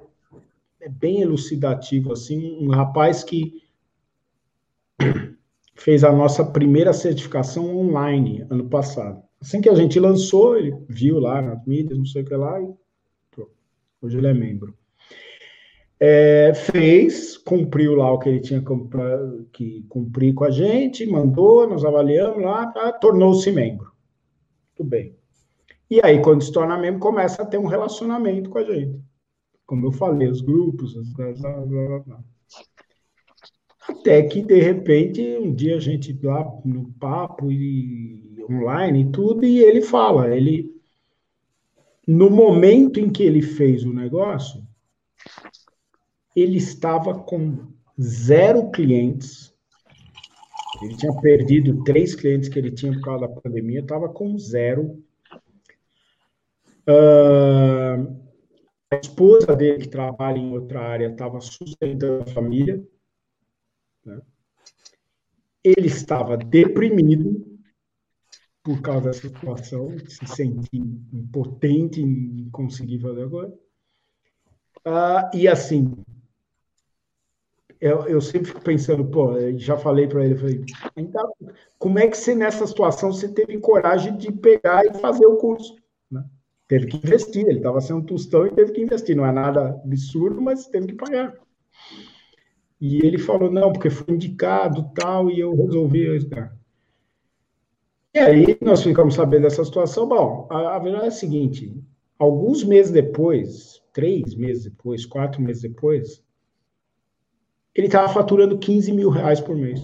é 0.80 0.88
bem 0.88 1.20
elucidativo, 1.20 2.12
assim, 2.12 2.58
um 2.60 2.70
rapaz 2.70 3.22
que 3.22 3.63
fez 5.84 6.02
a 6.02 6.10
nossa 6.10 6.44
primeira 6.44 6.92
certificação 6.92 7.76
online 7.76 8.46
ano 8.50 8.68
passado. 8.68 9.22
Assim 9.40 9.60
que 9.60 9.68
a 9.68 9.74
gente 9.74 10.00
lançou, 10.00 10.56
ele 10.56 10.74
viu 10.88 11.18
lá 11.20 11.42
nas 11.42 11.64
mídias, 11.66 11.98
não 11.98 12.06
sei 12.06 12.22
o 12.22 12.24
que 12.24 12.34
lá, 12.34 12.60
e 12.60 12.74
hoje 14.00 14.18
ele 14.18 14.26
é 14.26 14.34
membro 14.34 14.74
é, 16.00 16.52
fez, 16.52 17.38
cumpriu 17.38 17.94
lá 17.94 18.12
o 18.12 18.18
que 18.18 18.28
ele 18.28 18.40
tinha 18.40 18.62
que 19.52 19.82
cumprir 19.88 20.34
com 20.34 20.44
a 20.44 20.50
gente, 20.50 21.06
mandou, 21.06 21.66
nós 21.66 21.82
avaliamos 21.82 22.42
lá, 22.42 22.66
tá, 22.66 22.92
tornou-se 22.92 23.50
membro. 23.50 23.90
Tudo 24.74 24.90
bem. 24.90 25.16
E 25.90 26.00
aí, 26.04 26.20
quando 26.20 26.42
se 26.42 26.52
torna 26.52 26.76
membro, 26.76 27.00
começa 27.00 27.42
a 27.42 27.46
ter 27.46 27.58
um 27.58 27.66
relacionamento 27.66 28.50
com 28.50 28.58
a 28.58 28.64
gente. 28.64 29.00
Como 29.64 29.86
eu 29.86 29.92
falei, 29.92 30.28
os 30.28 30.42
grupos, 30.42 30.96
as, 30.96 31.10
blá, 31.12 31.32
blá, 31.60 31.98
blá, 32.00 32.24
até 34.04 34.22
que, 34.22 34.42
de 34.42 34.60
repente, 34.60 35.22
um 35.38 35.54
dia 35.54 35.76
a 35.76 35.80
gente 35.80 36.12
lá 36.22 36.44
no 36.62 36.92
papo 37.00 37.50
e 37.50 38.44
online 38.50 39.00
e 39.00 39.10
tudo, 39.10 39.46
e 39.46 39.60
ele 39.60 39.80
fala, 39.80 40.36
ele 40.36 40.74
no 42.06 42.28
momento 42.28 43.00
em 43.00 43.08
que 43.08 43.22
ele 43.22 43.40
fez 43.40 43.82
o 43.82 43.94
negócio, 43.94 44.62
ele 46.36 46.58
estava 46.58 47.18
com 47.18 47.72
zero 47.98 48.70
clientes. 48.70 49.54
Ele 50.82 50.94
tinha 50.96 51.18
perdido 51.22 51.82
três 51.84 52.14
clientes 52.14 52.50
que 52.50 52.58
ele 52.58 52.72
tinha 52.72 52.92
por 52.92 53.00
causa 53.00 53.26
da 53.26 53.40
pandemia, 53.40 53.80
estava 53.80 54.06
com 54.10 54.36
zero. 54.36 55.02
Uh, 56.86 58.20
a 58.90 58.96
esposa 59.02 59.56
dele, 59.56 59.78
que 59.78 59.88
trabalha 59.88 60.36
em 60.36 60.52
outra 60.52 60.82
área, 60.82 61.06
estava 61.06 61.40
sustentando 61.40 62.22
a 62.24 62.26
família. 62.26 62.84
Né? 64.04 64.20
Ele 65.62 65.86
estava 65.86 66.36
deprimido 66.36 67.54
por 68.62 68.80
causa 68.80 69.08
dessa 69.08 69.28
situação, 69.28 69.94
se 70.08 70.26
sentir 70.26 70.82
impotente 71.12 72.00
em 72.00 72.48
conseguir 72.50 72.98
fazer 72.98 73.22
agora. 73.22 73.52
Uh, 74.86 75.36
e 75.36 75.46
assim, 75.48 75.94
eu, 77.80 78.06
eu 78.06 78.20
sempre 78.20 78.48
fico 78.48 78.62
pensando, 78.62 79.04
pô, 79.04 79.34
já 79.58 79.76
falei 79.76 80.08
para 80.08 80.24
ele, 80.24 80.36
falei, 80.36 80.64
então, 80.96 81.34
como 81.78 81.98
é 81.98 82.08
que 82.08 82.16
você 82.16 82.34
nessa 82.34 82.66
situação 82.66 83.12
você 83.12 83.28
teve 83.28 83.58
coragem 83.58 84.16
de 84.16 84.32
pegar 84.32 84.86
e 84.86 84.94
fazer 84.94 85.26
o 85.26 85.36
curso? 85.36 85.76
Né? 86.10 86.24
Teve 86.66 86.86
que 86.86 86.96
investir, 86.96 87.46
ele 87.46 87.58
estava 87.58 87.82
sendo 87.82 88.06
tostão 88.06 88.46
e 88.46 88.54
teve 88.54 88.72
que 88.72 88.80
investir, 88.80 89.14
não 89.14 89.26
é 89.26 89.32
nada 89.32 89.78
absurdo, 89.84 90.40
mas 90.40 90.66
teve 90.66 90.86
que 90.86 90.94
pagar. 90.94 91.34
E 92.86 92.98
ele 92.98 93.16
falou, 93.16 93.50
não, 93.50 93.72
porque 93.72 93.88
foi 93.88 94.14
indicado 94.14 94.90
tal, 94.94 95.30
e 95.30 95.40
eu 95.40 95.56
resolvi. 95.56 96.04
E 98.12 98.18
aí 98.18 98.58
nós 98.60 98.82
ficamos 98.82 99.14
sabendo 99.14 99.44
dessa 99.44 99.64
situação. 99.64 100.06
Bom, 100.06 100.46
a, 100.50 100.76
a 100.76 100.78
verdade 100.78 101.06
é 101.06 101.08
a 101.08 101.10
seguinte: 101.10 101.82
alguns 102.18 102.62
meses 102.62 102.92
depois, 102.92 103.82
três 103.90 104.34
meses 104.34 104.64
depois, 104.64 105.06
quatro 105.06 105.40
meses 105.40 105.62
depois, 105.62 106.22
ele 107.74 107.86
estava 107.86 108.12
faturando 108.12 108.58
15 108.58 108.92
mil 108.92 109.08
reais 109.08 109.40
por 109.40 109.56
mês 109.56 109.80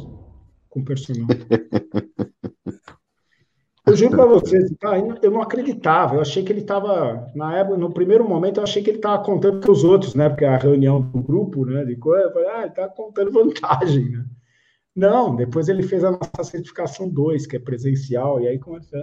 com 0.68 0.84
personal. 0.84 1.26
Eu 3.90 3.96
juro 3.96 4.10
para 4.10 4.26
vocês, 4.26 4.70
tá, 4.78 4.98
eu 4.98 5.30
não 5.30 5.42
acreditava. 5.42 6.14
Eu 6.14 6.20
achei 6.20 6.44
que 6.44 6.52
ele 6.52 6.60
estava, 6.60 7.30
na 7.34 7.58
época, 7.58 7.76
no 7.76 7.92
primeiro 7.92 8.28
momento, 8.28 8.58
eu 8.58 8.64
achei 8.64 8.82
que 8.82 8.90
ele 8.90 8.98
estava 8.98 9.22
contando 9.22 9.64
com 9.64 9.72
os 9.72 9.82
outros, 9.82 10.14
né? 10.14 10.28
Porque 10.28 10.44
a 10.44 10.56
reunião 10.56 11.00
do 11.00 11.20
grupo, 11.20 11.64
né? 11.66 11.84
De 11.84 11.96
coisa, 11.96 12.26
eu 12.26 12.32
falei, 12.32 12.48
ah, 12.48 12.60
ele 12.60 12.68
está 12.68 12.88
contando 12.88 13.32
vantagem, 13.32 14.10
né? 14.10 14.24
Não, 14.94 15.34
depois 15.34 15.68
ele 15.68 15.82
fez 15.82 16.04
a 16.04 16.12
nossa 16.12 16.44
certificação 16.44 17.08
2, 17.08 17.46
que 17.46 17.56
é 17.56 17.58
presencial, 17.58 18.40
e 18.40 18.48
aí 18.48 18.58
começou 18.58 19.00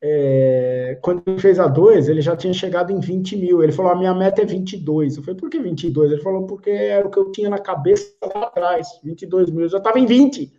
é, 0.00 0.96
quando 1.02 1.22
ele 1.26 1.40
fez 1.40 1.58
a 1.58 1.66
2, 1.66 2.08
ele 2.08 2.20
já 2.20 2.36
tinha 2.36 2.52
chegado 2.52 2.92
em 2.92 3.00
20 3.00 3.36
mil. 3.36 3.62
Ele 3.62 3.72
falou: 3.72 3.92
a 3.92 3.96
minha 3.96 4.14
meta 4.14 4.42
é 4.42 4.44
22. 4.44 5.16
Eu 5.16 5.22
falei: 5.22 5.40
por 5.40 5.50
que 5.50 5.58
22? 5.58 6.12
Ele 6.12 6.22
falou: 6.22 6.46
porque 6.46 6.70
era 6.70 7.06
o 7.06 7.10
que 7.10 7.18
eu 7.18 7.32
tinha 7.32 7.50
na 7.50 7.58
cabeça 7.58 8.14
lá 8.34 8.42
atrás, 8.44 8.88
22 9.02 9.50
mil. 9.50 9.62
Eu 9.62 9.68
já 9.68 9.78
estava 9.78 9.98
em 9.98 10.06
20. 10.06 10.52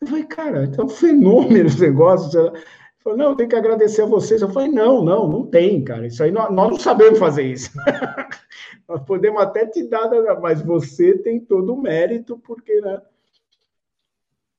Eu 0.00 0.06
falei: 0.06 0.24
cara, 0.24 0.64
é 0.64 0.82
um 0.82 0.88
fenômeno 0.90 1.66
esse 1.66 1.80
negócio. 1.80 2.40
Ele 2.40 2.62
falou: 2.98 3.18
não, 3.18 3.36
tenho 3.36 3.48
que 3.48 3.56
agradecer 3.56 4.02
a 4.02 4.06
vocês. 4.06 4.40
Eu 4.40 4.50
falei: 4.50 4.70
não, 4.70 5.04
não, 5.04 5.28
não 5.28 5.46
tem, 5.46 5.84
cara. 5.84 6.06
Isso 6.06 6.22
aí 6.22 6.30
nós, 6.30 6.52
nós 6.52 6.70
não 6.70 6.78
sabemos 6.78 7.18
fazer 7.18 7.44
isso. 7.44 7.70
nós 8.88 9.02
podemos 9.04 9.40
até 9.42 9.66
te 9.66 9.82
dar, 9.84 10.08
mas 10.40 10.62
você 10.62 11.18
tem 11.18 11.40
todo 11.40 11.74
o 11.74 11.80
mérito, 11.80 12.38
porque. 12.38 12.80
Né, 12.80 13.00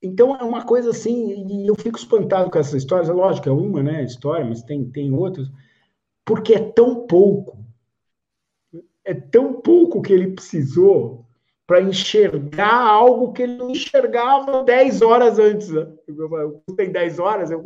então 0.01 0.35
é 0.35 0.43
uma 0.43 0.65
coisa 0.65 0.89
assim, 0.89 1.45
e 1.47 1.67
eu 1.67 1.75
fico 1.75 1.97
espantado 1.97 2.49
com 2.49 2.57
essas 2.57 2.73
histórias. 2.73 3.09
É 3.09 3.13
lógico, 3.13 3.49
é 3.49 3.51
uma 3.51 3.83
né, 3.83 4.03
história, 4.03 4.43
mas 4.43 4.63
tem, 4.63 4.83
tem 4.89 5.13
outras, 5.13 5.47
porque 6.25 6.53
é 6.53 6.59
tão 6.59 7.07
pouco. 7.07 7.59
É 9.03 9.13
tão 9.13 9.53
pouco 9.61 10.01
que 10.01 10.13
ele 10.13 10.31
precisou 10.31 11.25
para 11.71 11.81
enxergar 11.81 12.85
algo 12.85 13.31
que 13.31 13.43
ele 13.43 13.55
não 13.55 13.69
enxergava 13.69 14.61
10 14.61 15.01
horas 15.01 15.39
antes. 15.39 15.69
Né? 15.69 15.87
Tem 16.75 16.91
10 16.91 17.17
horas, 17.17 17.49
eu, 17.49 17.63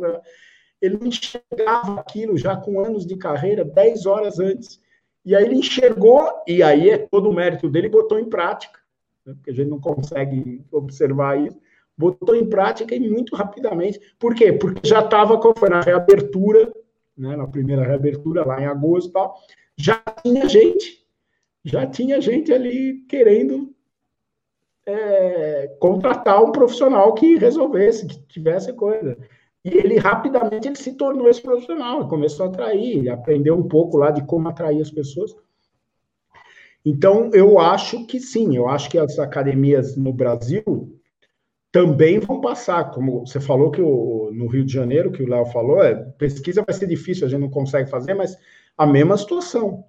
ele 0.80 0.96
não 0.96 1.08
enxergava 1.08 1.98
aquilo 1.98 2.38
já 2.38 2.56
com 2.56 2.78
anos 2.78 3.04
de 3.04 3.16
carreira 3.16 3.64
10 3.64 4.06
horas 4.06 4.38
antes. 4.38 4.80
E 5.24 5.34
aí 5.34 5.44
ele 5.44 5.56
enxergou, 5.56 6.30
e 6.46 6.62
aí 6.62 6.88
é 6.88 6.98
todo 6.98 7.28
o 7.28 7.34
mérito 7.34 7.68
dele, 7.68 7.88
botou 7.88 8.16
em 8.16 8.26
prática, 8.28 8.78
né? 9.26 9.34
porque 9.34 9.50
a 9.50 9.54
gente 9.54 9.70
não 9.70 9.80
consegue 9.80 10.64
observar 10.70 11.40
isso 11.44 11.58
botou 11.98 12.36
em 12.36 12.46
prática 12.46 12.94
e 12.94 13.00
muito 13.00 13.34
rapidamente. 13.34 13.98
Por 14.18 14.34
quê? 14.34 14.52
Porque 14.52 14.86
já 14.86 15.00
estava, 15.00 15.40
na 15.68 15.80
reabertura, 15.80 16.70
né, 17.16 17.34
na 17.34 17.46
primeira 17.46 17.82
reabertura, 17.82 18.44
lá 18.44 18.60
em 18.60 18.66
agosto 18.66 19.10
tal, 19.10 19.34
já 19.76 20.00
tinha 20.22 20.46
gente, 20.46 21.02
já 21.64 21.86
tinha 21.86 22.20
gente 22.20 22.52
ali 22.52 23.00
querendo 23.08 23.74
é, 24.86 25.76
contratar 25.80 26.42
um 26.42 26.52
profissional 26.52 27.12
que 27.14 27.36
resolvesse, 27.36 28.06
que 28.06 28.18
tivesse 28.26 28.72
coisa. 28.72 29.18
E 29.64 29.76
ele 29.76 29.98
rapidamente 29.98 30.68
ele 30.68 30.76
se 30.76 30.96
tornou 30.96 31.28
esse 31.28 31.42
profissional, 31.42 32.08
começou 32.08 32.46
a 32.46 32.48
atrair, 32.48 32.98
ele 32.98 33.10
aprendeu 33.10 33.56
um 33.56 33.66
pouco 33.66 33.96
lá 33.96 34.12
de 34.12 34.24
como 34.24 34.48
atrair 34.48 34.80
as 34.80 34.90
pessoas. 34.90 35.34
Então, 36.84 37.30
eu 37.32 37.58
acho 37.58 38.06
que 38.06 38.20
sim, 38.20 38.56
eu 38.56 38.68
acho 38.68 38.88
que 38.88 38.96
as 38.96 39.18
academias 39.18 39.96
no 39.96 40.12
Brasil, 40.12 40.96
também 41.76 42.18
vão 42.18 42.40
passar, 42.40 42.90
como 42.90 43.26
você 43.26 43.38
falou 43.38 43.70
que 43.70 43.82
o, 43.82 44.30
no 44.32 44.46
Rio 44.46 44.64
de 44.64 44.72
Janeiro, 44.72 45.12
que 45.12 45.22
o 45.22 45.28
Léo 45.28 45.44
falou, 45.46 45.82
é, 45.82 45.94
pesquisa 45.94 46.64
vai 46.64 46.74
ser 46.74 46.86
difícil, 46.86 47.26
a 47.26 47.28
gente 47.28 47.40
não 47.40 47.50
consegue 47.50 47.90
fazer, 47.90 48.14
mas 48.14 48.34
a 48.78 48.86
mesma 48.86 49.14
situação. 49.18 49.84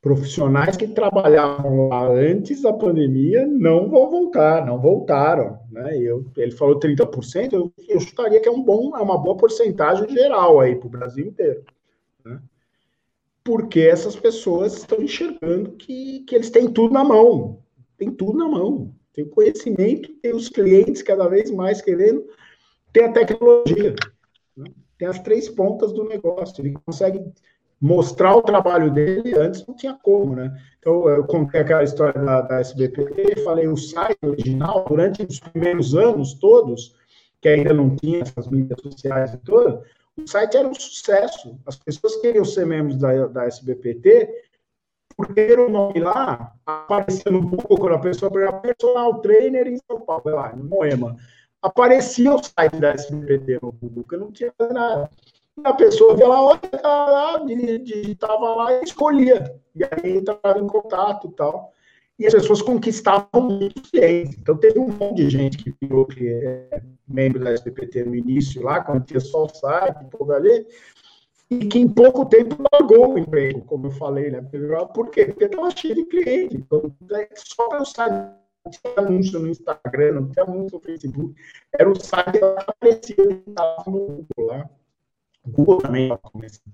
Profissionais 0.00 0.76
que 0.76 0.88
trabalhavam 0.88 1.88
lá 1.88 2.08
antes 2.08 2.62
da 2.62 2.72
pandemia 2.72 3.46
não 3.46 3.90
vão 3.90 4.08
voltar, 4.10 4.64
não 4.64 4.80
voltaram. 4.80 5.58
Né? 5.70 5.98
Eu, 5.98 6.24
ele 6.36 6.52
falou 6.52 6.78
30%, 6.78 7.52
eu, 7.52 7.72
eu 7.86 8.00
chutaria 8.00 8.40
que 8.40 8.48
é, 8.48 8.52
um 8.52 8.62
bom, 8.62 8.96
é 8.96 9.00
uma 9.02 9.18
boa 9.18 9.36
porcentagem 9.36 10.08
geral 10.08 10.58
aí 10.58 10.74
para 10.74 10.86
o 10.86 10.90
Brasil 10.90 11.26
inteiro. 11.26 11.62
Né? 12.24 12.40
Porque 13.44 13.80
essas 13.80 14.16
pessoas 14.16 14.78
estão 14.78 15.02
enxergando 15.02 15.72
que, 15.72 16.20
que 16.20 16.34
eles 16.34 16.48
têm 16.48 16.70
tudo 16.70 16.94
na 16.94 17.04
mão. 17.04 17.58
Tem 17.98 18.10
tudo 18.10 18.38
na 18.38 18.48
mão 18.48 18.94
tem 19.12 19.28
conhecimento, 19.28 20.12
tem 20.16 20.34
os 20.34 20.48
clientes 20.48 21.02
cada 21.02 21.28
vez 21.28 21.50
mais 21.50 21.82
querendo, 21.82 22.24
tem 22.92 23.04
a 23.04 23.12
tecnologia. 23.12 23.94
Né? 24.56 24.66
Tem 24.98 25.08
as 25.08 25.18
três 25.20 25.48
pontas 25.48 25.92
do 25.92 26.04
negócio. 26.04 26.62
Ele 26.62 26.74
consegue 26.84 27.20
mostrar 27.80 28.36
o 28.36 28.42
trabalho 28.42 28.90
dele, 28.90 29.34
antes 29.38 29.64
não 29.66 29.74
tinha 29.74 29.94
como, 29.94 30.36
né? 30.36 30.54
Então, 30.78 31.08
eu 31.08 31.24
contei 31.24 31.60
aquela 31.60 31.82
história 31.82 32.20
da, 32.20 32.42
da 32.42 32.60
SBPT, 32.60 33.40
falei 33.42 33.66
o 33.68 33.76
site 33.76 34.18
original, 34.22 34.84
durante 34.86 35.22
os 35.22 35.40
primeiros 35.40 35.94
anos 35.94 36.34
todos, 36.34 36.94
que 37.40 37.48
ainda 37.48 37.72
não 37.72 37.96
tinha 37.96 38.20
essas 38.20 38.48
mídias 38.48 38.80
sociais 38.82 39.32
e 39.32 39.38
todas, 39.38 39.80
o 40.16 40.26
site 40.26 40.56
era 40.56 40.68
um 40.68 40.74
sucesso. 40.74 41.58
As 41.66 41.76
pessoas 41.76 42.16
queriam 42.16 42.44
ser 42.44 42.66
membros 42.66 42.98
da, 42.98 43.26
da 43.28 43.46
SBPT, 43.46 44.28
por 45.16 45.34
ter 45.34 45.58
o 45.58 45.68
nome 45.70 46.00
lá, 46.00 46.54
aparecendo 46.66 47.38
um 47.38 47.50
pouco 47.50 47.78
quando 47.78 47.94
a 47.94 47.98
pessoa 47.98 48.30
era 48.40 48.52
personal 48.54 49.20
trainer 49.20 49.66
em 49.66 49.78
São 49.78 50.00
Paulo, 50.00 50.22
lá, 50.26 50.52
em 50.54 50.62
Moema. 50.62 51.16
Aparecia 51.62 52.34
o 52.34 52.42
site 52.42 52.76
da 52.76 52.90
SBPT 52.90 53.58
no 53.62 53.72
Google, 53.72 54.04
que 54.04 54.16
não 54.16 54.32
tinha 54.32 54.52
nada 54.58 55.10
a 55.64 55.72
pessoa 55.74 56.16
via 56.16 56.28
lá, 56.28 56.42
olha, 56.42 56.60
lá, 56.82 57.38
digitava 57.44 58.54
lá 58.54 58.72
e 58.74 58.84
escolhia. 58.84 59.54
E 59.74 59.84
aí 59.84 60.18
entrava 60.18 60.58
em 60.58 60.66
contato 60.66 61.28
e 61.28 61.36
tal. 61.36 61.72
E 62.18 62.26
as 62.26 62.34
pessoas 62.34 62.60
conquistavam 62.60 63.40
muitos 63.40 63.90
clientes. 63.90 64.36
Então, 64.38 64.56
teve 64.56 64.78
um 64.78 64.88
monte 64.88 65.16
de 65.16 65.30
gente 65.30 65.56
que 65.56 65.74
virou 65.80 66.04
que 66.04 66.28
é 66.28 66.82
membro 67.08 67.42
da 67.42 67.54
SPPT 67.54 68.04
no 68.04 68.14
início, 68.14 68.62
lá, 68.62 68.82
quando 68.82 69.04
tinha 69.04 69.20
só 69.20 69.44
o 69.44 69.48
site, 69.48 70.06
tudo 70.10 70.32
ali, 70.32 70.66
e 71.50 71.66
que 71.66 71.78
em 71.78 71.88
pouco 71.88 72.26
tempo 72.26 72.62
largou 72.72 73.14
o 73.14 73.18
emprego, 73.18 73.62
como 73.62 73.86
eu 73.86 73.90
falei, 73.92 74.30
né? 74.30 74.42
Por 74.94 75.10
quê? 75.10 75.26
Porque 75.26 75.44
estava 75.44 75.70
cheio 75.70 75.94
de 75.94 76.04
cliente. 76.04 76.56
Então, 76.56 76.94
é 77.12 77.28
só 77.34 77.68
pelo 77.68 77.86
site 77.86 78.12
não 78.64 78.70
tinha 78.70 78.94
anúncio 78.98 79.40
no 79.40 79.48
Instagram, 79.48 80.12
não 80.12 80.28
tinha 80.28 80.44
anúncio 80.44 80.78
no 80.78 80.84
Facebook, 80.84 81.34
era 81.78 81.90
o 81.90 81.98
site 81.98 82.38
que 82.38 82.44
aparecia 82.44 83.42
no 83.86 83.92
Google 83.92 84.26
lá. 84.38 84.70
Google 85.46 85.78
também 85.78 86.04
está 86.04 86.18
começando. 86.18 86.72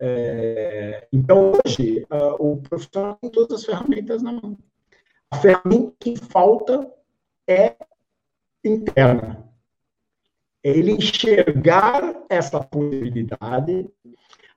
É, 0.00 1.06
então, 1.12 1.52
hoje, 1.52 2.04
uh, 2.10 2.34
o 2.38 2.60
profissional 2.60 3.16
tem 3.20 3.30
todas 3.30 3.60
as 3.60 3.64
ferramentas 3.64 4.22
na 4.22 4.32
mão. 4.32 4.58
A 5.30 5.36
ferramenta 5.36 5.94
que 6.00 6.16
falta 6.16 6.92
é 7.46 7.76
interna. 8.64 9.48
É 10.64 10.70
ele 10.70 10.92
enxergar 10.92 12.24
essa 12.28 12.62
possibilidade, 12.62 13.88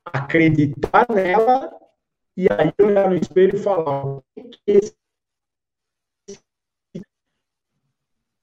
acreditar 0.06 1.08
nela, 1.14 1.72
e 2.38 2.48
aí 2.52 2.74
olhar 2.84 3.10
no 3.10 3.16
espelho 3.16 3.56
e 3.56 3.62
falar 3.62 4.06
o 4.06 4.24
que 4.36 4.80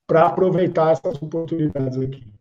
para 0.06 0.26
aproveitar 0.26 0.92
essas 0.92 1.20
oportunidades 1.22 1.98
aqui 1.98 2.32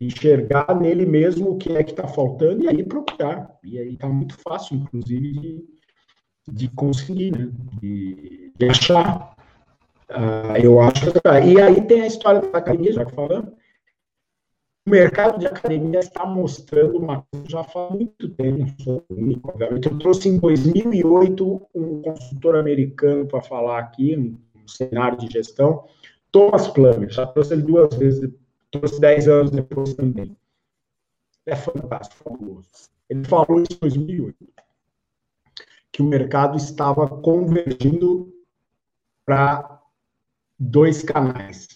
enxergar 0.00 0.74
nele 0.78 1.06
mesmo 1.06 1.50
o 1.50 1.56
que 1.56 1.76
é 1.76 1.82
que 1.82 1.90
está 1.90 2.06
faltando 2.06 2.64
e 2.64 2.68
aí 2.68 2.82
procurar. 2.82 3.58
E 3.64 3.78
aí 3.78 3.94
está 3.94 4.08
muito 4.08 4.36
fácil, 4.38 4.76
inclusive, 4.76 5.32
de, 5.32 5.64
de 6.48 6.68
conseguir, 6.68 7.32
né? 7.32 7.50
de, 7.80 8.52
de 8.56 8.68
achar. 8.68 9.36
Uh, 10.10 10.56
eu 10.62 10.80
acho. 10.80 11.06
E 11.44 11.60
aí 11.60 11.80
tem 11.82 12.02
a 12.02 12.06
história 12.06 12.40
da 12.40 12.58
academia, 12.58 12.92
já 12.92 13.04
que 13.04 13.14
falando. 13.14 13.52
O 14.86 14.90
mercado 14.90 15.40
de 15.40 15.48
academia 15.48 15.98
está 15.98 16.24
mostrando 16.24 16.96
uma 16.96 17.26
coisa 17.32 17.48
já 17.48 17.64
faz 17.64 17.90
muito 17.92 18.28
tempo, 18.28 19.04
obviamente. 19.42 19.88
Eu 19.88 19.98
trouxe 19.98 20.28
em 20.28 20.38
2008 20.38 21.68
um 21.74 22.02
consultor 22.02 22.54
americano 22.54 23.26
para 23.26 23.42
falar 23.42 23.80
aqui, 23.80 24.16
um, 24.16 24.38
um 24.62 24.68
cenário 24.68 25.18
de 25.18 25.26
gestão, 25.26 25.84
Thomas 26.30 26.68
Plummer, 26.68 27.10
já 27.10 27.26
trouxe 27.26 27.54
ele 27.54 27.62
duas 27.62 27.92
vezes 27.96 28.30
trouxe 28.78 29.00
10 29.00 29.28
anos 29.28 29.50
depois 29.50 29.94
também. 29.94 30.36
É 31.44 31.54
fantástico, 31.54 32.24
fabuloso. 32.24 32.68
Ele 33.08 33.24
falou 33.24 33.62
isso 33.62 33.74
em 33.74 33.78
2008, 33.80 34.36
que 35.92 36.02
o 36.02 36.06
mercado 36.06 36.56
estava 36.56 37.08
convergindo 37.08 38.32
para 39.24 39.80
dois 40.58 41.02
canais. 41.02 41.68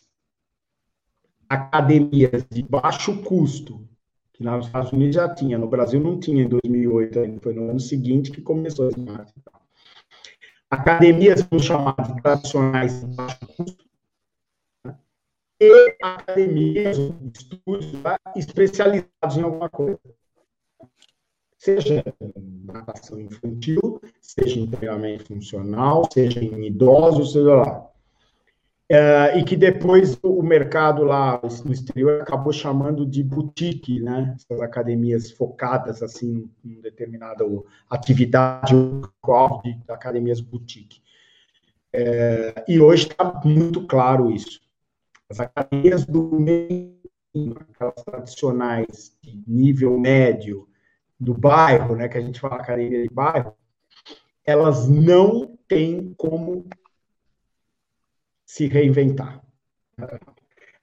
Academias 1.48 2.44
de 2.50 2.62
baixo 2.62 3.22
custo, 3.22 3.86
que 4.32 4.42
nos 4.42 4.66
Estados 4.66 4.92
Unidos 4.92 5.14
já 5.16 5.32
tinha, 5.34 5.58
no 5.58 5.68
Brasil 5.68 6.00
não 6.00 6.18
tinha 6.18 6.44
em 6.44 6.48
2008 6.48 7.18
ainda, 7.18 7.40
foi 7.40 7.52
no 7.52 7.70
ano 7.70 7.80
seguinte 7.80 8.30
que 8.30 8.42
começou 8.42 8.86
a 8.86 8.90
Smart. 8.90 9.32
Academias 10.70 11.46
chamadas 11.60 12.22
tradicionais 12.22 13.00
de 13.00 13.16
baixo 13.16 13.46
custo, 13.56 13.89
e 15.60 15.96
academias, 16.02 16.96
estúdios 17.34 17.92
especializados 18.34 19.36
em 19.36 19.42
alguma 19.42 19.68
coisa. 19.68 20.00
Seja 21.58 22.02
natação 22.64 23.20
infantil, 23.20 24.00
seja 24.20 24.60
em 24.60 24.66
treinamento 24.66 25.26
funcional, 25.26 26.08
seja 26.10 26.42
em 26.42 26.66
idosos, 26.66 27.32
seja 27.32 27.54
lá. 27.54 27.90
É, 28.88 29.38
e 29.38 29.44
que 29.44 29.54
depois 29.54 30.18
o 30.20 30.42
mercado 30.42 31.04
lá 31.04 31.40
no 31.64 31.72
exterior 31.72 32.22
acabou 32.22 32.52
chamando 32.52 33.06
de 33.06 33.22
boutique, 33.22 34.00
né? 34.00 34.34
Essas 34.34 34.60
academias 34.60 35.30
focadas 35.30 36.02
assim 36.02 36.50
em 36.64 36.80
determinada 36.80 37.44
atividade 37.88 38.74
de 39.62 39.92
academias 39.92 40.40
boutique. 40.40 41.00
É, 41.92 42.64
e 42.66 42.80
hoje 42.80 43.08
está 43.08 43.40
muito 43.44 43.86
claro 43.86 44.30
isso. 44.30 44.60
As 45.30 45.38
academias 45.38 46.04
do 46.04 46.40
meio, 46.40 46.98
aquelas 47.72 48.02
tradicionais 48.04 49.16
de 49.22 49.40
nível 49.46 49.96
médio 49.96 50.68
do 51.18 51.32
bairro, 51.32 51.94
né, 51.94 52.08
que 52.08 52.18
a 52.18 52.20
gente 52.20 52.40
fala 52.40 52.56
academia 52.56 53.02
de 53.02 53.14
bairro, 53.14 53.54
elas 54.44 54.88
não 54.88 55.56
têm 55.68 56.12
como 56.16 56.66
se 58.44 58.66
reinventar. 58.66 59.40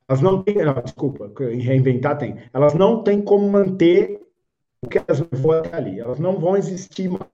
Elas 0.07 0.22
não 0.22 0.41
têm, 0.41 0.56
não, 0.56 0.82
desculpa, 0.82 1.30
reinventar 1.38 2.18
tem. 2.18 2.38
Elas 2.53 2.74
não 2.74 3.03
têm 3.03 3.22
como 3.22 3.49
manter 3.49 4.22
o 4.82 4.88
que 4.88 4.99
elas 4.99 5.19
levou 5.30 5.52
até 5.52 5.76
ali. 5.76 5.99
Elas 5.99 6.19
não 6.19 6.40
vão 6.40 6.56
existir 6.56 7.10
mais. 7.10 7.30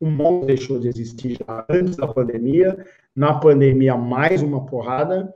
O 0.00 0.06
mundo 0.06 0.46
deixou 0.46 0.78
de 0.78 0.88
existir 0.88 1.38
já 1.38 1.66
antes 1.68 1.96
da 1.96 2.08
pandemia. 2.08 2.86
Na 3.14 3.38
pandemia, 3.38 3.96
mais 3.96 4.42
uma 4.42 4.64
porrada 4.64 5.34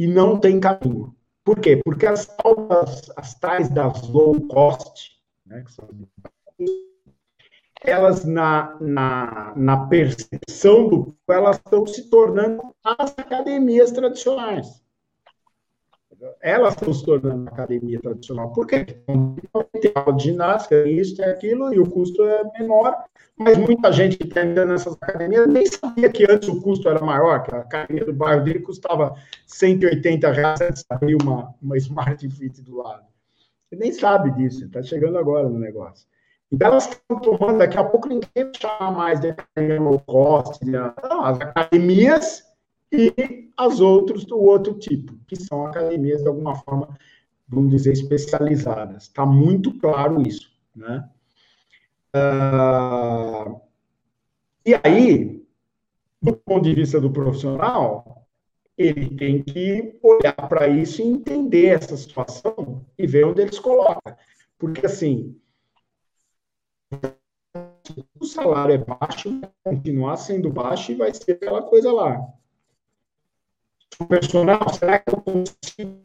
e 0.00 0.06
não 0.06 0.40
tem 0.40 0.58
caminho. 0.58 1.14
Por 1.44 1.60
quê? 1.60 1.78
Porque 1.84 2.06
as 2.06 2.34
as 3.16 3.34
tais 3.38 3.68
das 3.68 4.08
low 4.08 4.34
cost, 4.48 5.10
né, 5.44 5.62
são, 5.68 5.86
elas 7.82 8.24
na, 8.24 8.78
na, 8.80 9.52
na 9.54 9.86
percepção 9.88 10.88
do 10.88 11.14
elas 11.28 11.56
estão 11.56 11.86
se 11.86 12.08
tornando 12.08 12.62
as 12.82 13.10
academias 13.18 13.90
tradicionais 13.90 14.80
elas 16.40 16.74
estão 16.74 16.92
se 16.92 17.04
tornando 17.04 17.48
academia 17.48 17.98
tradicional. 18.00 18.52
Por 18.52 18.66
quê? 18.66 18.84
Tem 18.84 19.92
aula 19.94 20.12
de 20.12 20.24
ginástica, 20.24 20.86
isso, 20.86 21.16
tem 21.16 21.24
aquilo, 21.24 21.72
e 21.72 21.80
o 21.80 21.88
custo 21.88 22.22
é 22.22 22.44
menor, 22.58 23.04
mas 23.40 23.56
muita 23.56 23.90
gente 23.90 24.18
que 24.18 24.24
está 24.24 24.44
entrando 24.44 24.68
nessas 24.68 24.92
academias 25.00 25.46
nem 25.46 25.64
sabia 25.64 26.10
que 26.10 26.30
antes 26.30 26.46
o 26.46 26.60
custo 26.60 26.86
era 26.90 27.00
maior, 27.00 27.42
que 27.42 27.54
a 27.54 27.60
academia 27.60 28.04
do 28.04 28.12
bairro 28.12 28.44
dele 28.44 28.58
custava 28.60 29.14
180 29.46 30.30
reais 30.30 30.60
antes 30.60 30.82
de 30.82 30.86
abrir 30.90 31.16
uma, 31.22 31.54
uma 31.62 31.74
Smart 31.78 32.28
Fit 32.28 32.60
do 32.60 32.76
lado. 32.76 33.06
Ele 33.72 33.80
nem 33.80 33.92
sabe 33.92 34.30
disso, 34.32 34.66
está 34.66 34.82
chegando 34.82 35.16
agora 35.16 35.48
no 35.48 35.58
negócio. 35.58 36.06
Então, 36.52 36.68
elas 36.68 36.86
estão 36.86 37.18
tomando, 37.18 37.58
daqui 37.58 37.78
a 37.78 37.84
pouco 37.84 38.08
ninguém 38.08 38.52
vai 38.60 38.92
mais 38.92 39.20
de 39.20 39.30
academia 39.30 39.80
low 39.80 40.00
cost, 40.00 40.62
não, 40.66 41.24
as 41.24 41.40
academias 41.40 42.42
e 42.92 43.48
as 43.56 43.80
outras 43.80 44.24
do 44.26 44.38
outro 44.38 44.74
tipo, 44.74 45.14
que 45.26 45.36
são 45.36 45.66
academias 45.66 46.20
de 46.20 46.28
alguma 46.28 46.56
forma, 46.56 46.94
vamos 47.48 47.70
dizer, 47.70 47.92
especializadas. 47.92 49.04
Está 49.04 49.24
muito 49.24 49.72
claro 49.78 50.20
isso, 50.20 50.50
né? 50.76 51.08
Uh, 52.14 53.60
e 54.64 54.74
aí, 54.82 55.46
do 56.20 56.36
ponto 56.36 56.62
de 56.62 56.74
vista 56.74 57.00
do 57.00 57.12
profissional, 57.12 58.26
ele 58.76 59.16
tem 59.16 59.42
que 59.42 59.98
olhar 60.02 60.34
para 60.48 60.68
isso 60.68 61.02
e 61.02 61.06
entender 61.06 61.66
essa 61.66 61.96
situação 61.96 62.84
e 62.98 63.06
ver 63.06 63.26
onde 63.26 63.42
ele 63.42 63.52
se 63.52 63.60
coloca. 63.60 64.18
Porque, 64.58 64.86
assim, 64.86 65.40
o 68.18 68.24
salário 68.24 68.74
é 68.74 68.78
baixo, 68.78 69.40
vai 69.40 69.50
continuar 69.64 70.16
sendo 70.16 70.50
baixo 70.50 70.92
e 70.92 70.96
vai 70.96 71.12
ser 71.14 71.32
aquela 71.32 71.62
coisa 71.62 71.92
lá 71.92 72.34
o 74.00 74.06
personal, 74.06 74.68
será 74.72 74.98
que 74.98 75.14
eu 75.14 75.20
consigo 75.20 76.00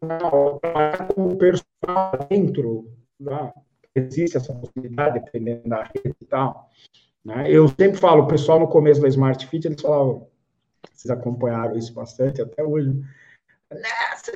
trabalhar 0.00 1.08
com 1.08 1.28
o 1.28 1.36
personal 1.36 2.26
dentro? 2.28 2.90
Né? 3.20 3.52
Existe 3.96 4.36
essa 4.36 4.52
possibilidade, 4.52 5.20
dependendo 5.20 5.68
da 5.68 5.84
rede 5.84 6.16
e 6.20 6.24
tal. 6.24 6.68
Né? 7.24 7.50
Eu 7.50 7.68
sempre 7.68 7.96
falo, 7.96 8.24
o 8.24 8.26
pessoal 8.26 8.58
no 8.58 8.68
começo 8.68 9.00
da 9.00 9.08
Smart 9.08 9.46
Fit, 9.46 9.66
eles 9.66 9.80
falavam, 9.80 10.28
vocês 10.92 11.10
acompanharam 11.10 11.76
isso 11.76 11.92
bastante 11.94 12.42
até 12.42 12.62
hoje, 12.62 12.92
nossa, 13.70 14.32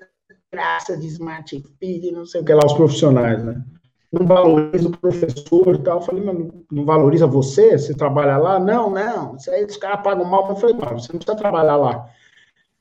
graça 0.52 0.96
de 0.96 1.06
Smart 1.06 1.64
Fit, 1.78 2.10
não 2.12 2.24
sei 2.24 2.40
o 2.40 2.44
que 2.44 2.54
lá, 2.54 2.64
os 2.64 2.72
profissionais, 2.72 3.44
né? 3.44 3.64
não 4.12 4.26
valoriza 4.26 4.88
o 4.88 4.96
professor 4.96 5.74
e 5.74 5.78
tal. 5.78 5.98
Eu 5.98 6.02
falei, 6.02 6.24
mas 6.24 6.36
não 6.70 6.84
valoriza 6.84 7.26
você? 7.26 7.78
Você 7.78 7.94
trabalha 7.94 8.38
lá? 8.38 8.58
Não, 8.58 8.90
não. 8.90 9.36
Isso 9.36 9.50
aí 9.50 9.64
os 9.64 9.76
caras 9.76 10.02
pagam 10.02 10.24
mal. 10.24 10.48
Eu 10.48 10.56
falei, 10.56 10.76
mas 10.76 10.90
você 10.90 11.12
não 11.12 11.18
precisa 11.18 11.36
trabalhar 11.36 11.76
lá. 11.76 12.08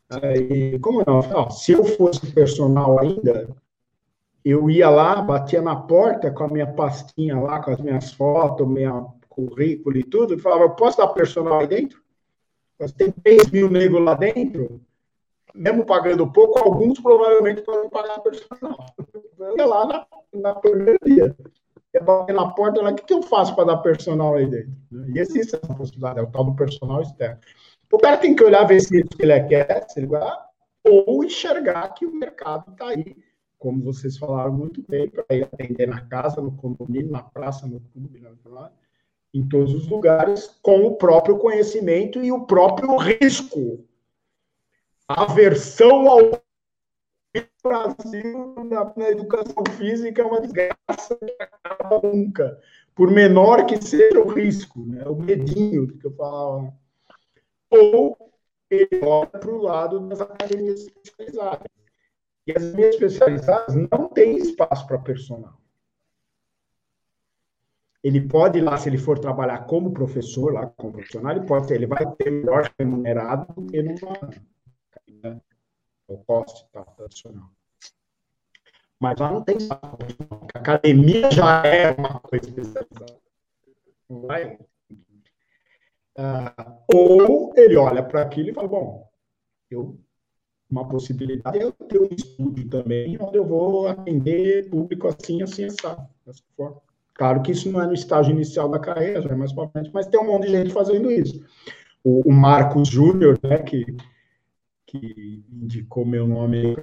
Aí, 0.09 0.79
como 0.79 1.03
não? 1.05 1.17
Eu 1.17 1.23
falei, 1.23 1.37
ó, 1.37 1.49
se 1.49 1.73
eu 1.73 1.83
fosse 1.83 2.31
personal 2.31 2.99
ainda, 2.99 3.49
eu 4.49 4.69
ia 4.69 4.89
lá, 4.89 5.21
batia 5.21 5.61
na 5.61 5.75
porta 5.75 6.31
com 6.31 6.43
a 6.43 6.47
minha 6.47 6.67
pastinha 6.67 7.39
lá, 7.39 7.61
com 7.61 7.71
as 7.71 7.79
minhas 7.79 8.11
fotos, 8.13 8.67
meu 8.67 9.13
currículo 9.29 9.97
e 9.97 10.03
tudo, 10.03 10.33
e 10.33 10.39
falava, 10.39 10.69
posso 10.69 10.97
dar 10.97 11.07
personal 11.07 11.59
aí 11.59 11.67
dentro? 11.67 12.01
Tem 12.97 13.11
3 13.11 13.51
mil 13.51 13.69
negros 13.69 14.03
lá 14.03 14.13
dentro, 14.13 14.81
mesmo 15.53 15.85
pagando 15.85 16.31
pouco, 16.31 16.59
alguns 16.59 16.99
provavelmente 16.99 17.61
podem 17.61 17.89
pagar 17.89 18.19
personal. 18.19 18.77
Eu 19.39 19.57
ia 19.57 19.65
lá 19.65 19.85
na, 19.85 20.05
na 20.33 20.55
primeira. 20.55 20.99
Ia 21.05 21.35
bater 22.03 22.33
na 22.33 22.51
porta 22.51 22.81
lá, 22.81 22.91
o 22.91 22.95
que, 22.95 23.05
que 23.05 23.13
eu 23.13 23.23
faço 23.23 23.55
para 23.55 23.65
dar 23.65 23.77
personal 23.77 24.35
aí 24.35 24.45
dentro? 24.45 24.71
E 25.13 25.19
existe 25.19 25.55
essa 25.55 25.73
possibilidade, 25.73 26.19
é 26.19 26.23
o 26.23 26.27
tal 26.27 26.43
do 26.43 26.55
personal 26.55 27.01
externo. 27.01 27.39
O 27.91 27.97
cara 27.97 28.17
tem 28.17 28.35
que 28.35 28.43
olhar, 28.43 28.65
ver 28.65 28.79
se 28.81 28.97
ele 28.97 29.43
quer, 29.43 29.87
se 29.89 29.99
ele 29.99 30.07
vai, 30.07 30.31
ou 30.83 31.23
enxergar 31.23 31.87
que 31.89 32.05
o 32.05 32.13
mercado 32.13 32.71
está 32.71 32.89
aí, 32.89 33.15
como 33.57 33.83
vocês 33.83 34.17
falaram 34.17 34.53
muito 34.53 34.83
bem, 34.87 35.09
para 35.09 35.25
ir 35.35 35.43
atender 35.43 35.87
na 35.87 36.01
casa, 36.01 36.41
no 36.41 36.51
condomínio, 36.51 37.11
na 37.11 37.23
praça, 37.23 37.67
no 37.67 37.79
clube, 37.79 38.21
em 39.33 39.47
todos 39.47 39.73
os 39.73 39.87
lugares, 39.87 40.47
com 40.61 40.85
o 40.85 40.95
próprio 40.95 41.37
conhecimento 41.37 42.23
e 42.23 42.31
o 42.31 42.45
próprio 42.45 42.95
risco 42.97 43.83
aversão 45.07 46.09
ao 46.09 46.41
Brasil 47.63 48.55
na, 48.65 48.93
na, 48.95 49.09
educação 49.09 49.63
física 49.77 50.21
é 50.21 50.25
uma 50.25 50.41
desgraça 50.41 51.15
que 51.15 51.35
acaba 51.39 52.01
nunca, 52.07 52.59
por 52.95 53.11
menor 53.11 53.65
que 53.65 53.81
seja 53.81 54.19
o 54.19 54.27
risco, 54.27 54.85
né? 54.85 55.03
o 55.05 55.15
medinho 55.15 55.87
que 55.87 56.07
eu 56.07 56.15
falava. 56.15 56.73
Ou 57.69 58.17
ele 58.69 59.01
olha 59.03 59.27
para 59.27 59.51
o 59.51 59.61
lado 59.61 59.99
das 60.07 60.21
academias 60.21 60.81
especializadas. 60.81 61.67
E 62.47 62.53
as 62.55 62.73
minhas 62.73 62.95
especializadas 62.95 63.75
não 63.75 64.07
têm 64.07 64.37
espaço 64.37 64.87
para 64.87 64.97
personal. 64.97 65.59
Ele 68.01 68.21
pode 68.21 68.59
ir 68.59 68.61
lá, 68.61 68.77
se 68.77 68.87
ele 68.87 68.97
for 68.97 69.19
trabalhar 69.19 69.65
como 69.65 69.91
professor, 69.91 70.53
lá 70.53 70.67
como 70.67 70.93
profissional, 70.93 71.35
ele 71.35 71.45
pode 71.45 71.73
ele 71.73 71.85
vai 71.85 72.09
ter 72.15 72.31
melhor 72.31 72.71
remunerado 72.79 73.53
do 73.53 73.67
que 73.67 73.83
numa 73.83 74.13
né? 75.23 75.41
o 76.07 76.17
coste 76.19 76.65
tá, 76.71 76.85
tradicional. 76.85 77.51
Mas 78.99 79.19
lá 79.19 79.31
não 79.31 79.43
tem 79.43 79.57
A 79.69 80.59
academia 80.59 81.29
já 81.31 81.61
é 81.65 81.91
uma 81.91 82.19
coisa 82.21 82.47
especializada. 82.47 83.19
Ah, 86.15 86.79
ou 86.91 87.53
ele 87.55 87.75
olha 87.75 88.01
para 88.01 88.21
aquilo 88.21 88.49
e 88.49 88.53
fala, 88.53 88.67
bom, 88.67 89.07
eu, 89.69 89.99
uma 90.69 90.87
possibilidade 90.87 91.59
eu 91.59 91.71
ter 91.71 92.01
um 92.01 92.09
estúdio 92.11 92.67
também, 92.67 93.17
onde 93.19 93.37
eu 93.37 93.45
vou 93.45 93.87
atender 93.87 94.69
público 94.69 95.07
assim, 95.07 95.41
assim, 95.41 95.65
assado, 95.65 96.07
dessa 96.25 96.43
forma. 96.55 96.77
Claro 97.13 97.41
que 97.41 97.51
isso 97.51 97.71
não 97.71 97.81
é 97.81 97.87
no 97.87 97.93
estágio 97.93 98.31
inicial 98.31 98.69
da 98.69 98.79
carreira, 98.79 99.21
já 99.21 99.29
é 99.29 99.35
mais 99.35 99.51
para 99.51 99.69
frente, 99.69 99.89
mas 99.93 100.05
tem 100.07 100.19
um 100.19 100.27
monte 100.27 100.45
de 100.45 100.51
gente 100.51 100.71
fazendo 100.71 101.09
isso. 101.09 101.43
O, 102.03 102.29
o 102.29 102.33
Marcos 102.33 102.87
Júnior, 102.87 103.39
né, 103.43 103.57
que 103.59 103.85
que 104.87 105.43
indicou 105.51 106.05
meu 106.05 106.25
nome 106.25 106.77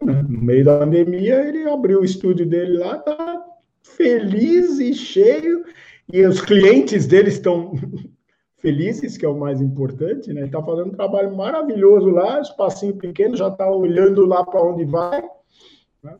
no 0.00 0.40
meio 0.40 0.64
da 0.64 0.78
pandemia, 0.78 1.46
ele 1.46 1.68
abriu 1.68 2.00
o 2.00 2.04
estúdio 2.04 2.46
dele 2.46 2.78
lá, 2.78 2.98
tá 2.98 3.44
feliz 3.82 4.78
e 4.78 4.94
cheio, 4.94 5.64
e 6.10 6.24
os 6.24 6.40
clientes 6.40 7.06
dele 7.06 7.28
estão 7.28 7.74
felizes, 8.64 9.18
que 9.18 9.26
é 9.26 9.28
o 9.28 9.38
mais 9.38 9.60
importante, 9.60 10.32
né? 10.32 10.46
Está 10.46 10.62
fazendo 10.62 10.88
um 10.88 10.96
trabalho 10.96 11.36
maravilhoso 11.36 12.08
lá, 12.08 12.40
espacinho 12.40 12.96
pequeno, 12.96 13.36
já 13.36 13.48
está 13.48 13.70
olhando 13.70 14.24
lá 14.24 14.42
para 14.42 14.62
onde 14.62 14.86
vai. 14.86 15.22
Né? 16.02 16.16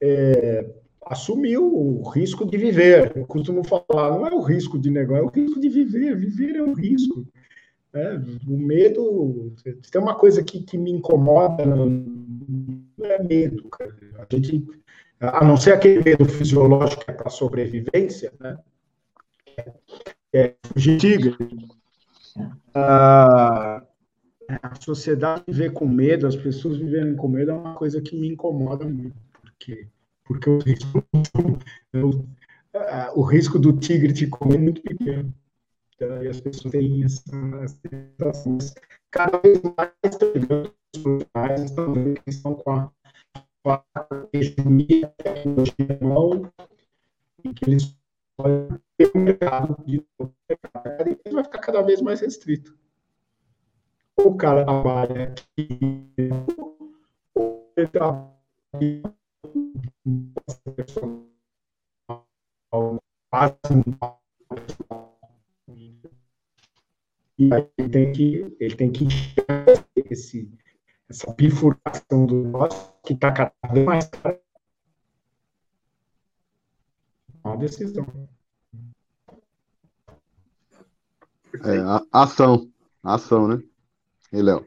É, 0.00 0.68
assumiu 1.06 1.64
o 1.72 2.02
risco 2.08 2.44
de 2.44 2.58
viver. 2.58 3.12
Eu 3.14 3.24
costumo 3.26 3.62
falar, 3.62 4.10
não 4.10 4.26
é 4.26 4.34
o 4.34 4.40
risco 4.40 4.76
de 4.76 4.90
negócio, 4.90 5.22
é 5.22 5.24
o 5.24 5.30
risco 5.30 5.60
de 5.60 5.68
viver. 5.68 6.16
Viver 6.16 6.56
é 6.56 6.62
um 6.64 6.74
risco. 6.74 7.24
Né? 7.92 8.20
O 8.48 8.58
medo, 8.58 9.54
tem 9.62 10.02
uma 10.02 10.16
coisa 10.16 10.42
que, 10.42 10.64
que 10.64 10.76
me 10.76 10.90
incomoda, 10.90 11.64
não 11.64 12.04
é 13.04 13.22
medo, 13.22 13.68
cara. 13.68 13.94
A 14.18 14.26
gente, 14.34 14.66
a 15.20 15.44
não 15.44 15.56
ser 15.56 15.74
aquele 15.74 16.02
medo 16.02 16.24
fisiológico 16.24 17.04
é 17.06 17.12
para 17.12 17.30
sobrevivência, 17.30 18.32
né? 18.40 18.58
É, 20.34 20.54
tigre. 20.98 21.36
Ah, 22.74 23.82
a 24.62 24.74
sociedade 24.80 25.44
viver 25.46 25.72
com 25.72 25.86
medo, 25.86 26.26
as 26.26 26.36
pessoas 26.36 26.78
viverem 26.78 27.14
com 27.14 27.28
medo 27.28 27.50
é 27.50 27.54
uma 27.54 27.74
coisa 27.74 28.00
que 28.00 28.18
me 28.18 28.28
incomoda 28.28 28.86
muito, 28.86 29.16
porque, 29.40 29.86
porque 30.24 30.50
o 30.50 30.58
risco, 30.58 31.04
o, 31.94 33.20
o 33.20 33.22
risco 33.22 33.58
do 33.58 33.72
tigre 33.78 34.12
te 34.12 34.26
comer 34.26 34.56
é 34.56 34.58
muito 34.58 34.82
pequeno. 34.82 35.34
Então, 35.94 36.28
as 36.28 36.40
pessoas 36.40 36.72
têm 36.72 37.04
essas 37.04 37.78
sensações 38.18 38.74
cada 39.10 39.38
vez 39.38 39.60
mais 39.76 39.92
chegando 40.18 40.72
mais 41.34 41.62
estão 41.62 41.92
vendo 41.92 42.20
que 42.20 42.30
estão 42.30 42.54
com 42.54 42.70
a, 42.70 42.90
com 43.62 43.70
a 43.70 43.84
a 43.94 45.22
tecnologia 45.22 45.98
mão, 46.00 46.50
e 47.44 47.54
que 47.54 47.70
eles 47.70 47.96
um 48.38 49.20
mercado 49.20 49.76
vai 51.32 51.44
ficar 51.44 51.58
cada 51.58 51.82
vez 51.82 52.00
mais 52.00 52.20
restrito. 52.20 52.76
O 54.18 54.36
cara 54.36 54.64
trabalha 54.64 55.32
aqui, 55.32 56.28
ou 57.34 57.72
ele 57.76 57.88
trabalha 57.88 58.32
quase 63.30 63.58
e 67.38 67.52
aí 67.52 67.68
ele 67.78 67.88
tem 67.88 68.12
que, 68.12 68.56
ele 68.60 68.76
tem 68.76 68.92
que 68.92 69.06
esse, 70.10 70.50
essa 71.08 71.32
bifurcação 71.32 72.26
do 72.26 72.44
negócio 72.44 72.92
que 73.04 73.14
está 73.14 73.32
cada 73.32 73.52
vez 73.72 73.86
mais 73.86 74.06
cara. 74.08 74.41
Decisão. 77.56 78.06
É, 81.64 81.78
a, 81.78 82.02
ação. 82.12 82.70
Ação, 83.02 83.48
né? 83.48 83.62
E 84.32 84.42
Léo? 84.42 84.66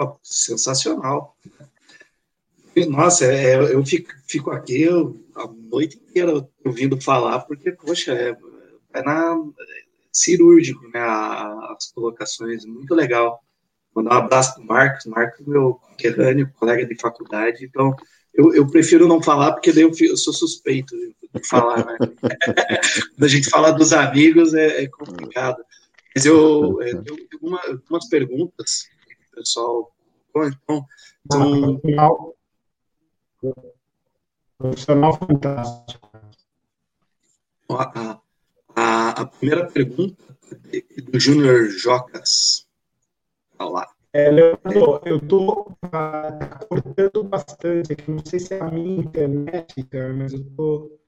Oh, 0.00 0.16
sensacional. 0.22 1.36
Nossa, 2.88 3.26
é, 3.26 3.54
eu 3.56 3.84
fico, 3.86 4.10
fico 4.26 4.50
aqui 4.50 4.82
eu, 4.82 5.24
a 5.36 5.46
noite 5.46 5.96
inteira 5.96 6.48
ouvindo 6.64 7.00
falar, 7.00 7.40
porque, 7.40 7.70
poxa, 7.70 8.12
é, 8.12 8.36
é 8.94 9.02
na, 9.02 9.36
cirúrgico, 10.14 10.86
né, 10.88 11.00
as 11.00 11.92
colocações, 11.92 12.64
muito 12.64 12.94
legal. 12.94 13.42
Mandar 13.94 14.14
um 14.14 14.18
abraço 14.18 14.54
para 14.54 14.62
o 14.62 14.66
Marcos, 14.66 15.06
Marcos 15.06 15.46
meu 15.46 15.74
conterrâneo, 15.74 16.52
colega 16.58 16.86
de 16.86 17.00
faculdade, 17.00 17.64
então 17.64 17.94
eu, 18.34 18.52
eu, 18.54 18.66
prefiro 18.66 19.06
não 19.06 19.22
falar, 19.22 19.52
porque 19.52 19.72
daí 19.72 19.82
eu, 19.82 19.92
eu 20.00 20.16
sou 20.16 20.32
suspeito 20.32 20.96
de 20.96 21.48
falar, 21.48 21.86
né? 21.86 21.96
Quando 23.14 23.24
a 23.24 23.28
gente 23.28 23.48
fala 23.48 23.70
dos 23.70 23.92
amigos 23.92 24.54
é, 24.54 24.84
é 24.84 24.88
complicado. 24.88 25.64
Mas 26.14 26.26
eu, 26.26 26.80
é, 26.82 26.90
eu 26.90 27.02
tenho 27.04 27.40
uma, 27.42 27.60
algumas 27.66 28.08
perguntas, 28.08 28.88
pessoal, 29.34 29.92
então, 30.36 30.86
são... 31.30 31.80
Profissional 34.58 35.18
fantástico. 35.18 36.10
A, 37.70 38.20
a, 38.74 39.10
a 39.10 39.26
primeira 39.26 39.66
pergunta 39.66 40.22
é 40.72 41.00
do 41.02 41.18
Júnior 41.18 41.68
Jocas. 41.70 42.66
Olá. 43.58 43.93
É, 44.14 44.30
Leandro, 44.30 45.00
eu 45.04 45.16
estou 45.16 45.76
ah, 45.90 46.60
cortando 46.68 47.24
bastante 47.24 47.94
aqui. 47.94 48.08
Não 48.08 48.24
sei 48.24 48.38
se 48.38 48.54
é 48.54 48.60
a 48.60 48.70
minha 48.70 49.00
internet, 49.00 49.82
cara, 49.90 50.14
mas 50.14 50.32
eu 50.32 50.38
estou 50.38 51.00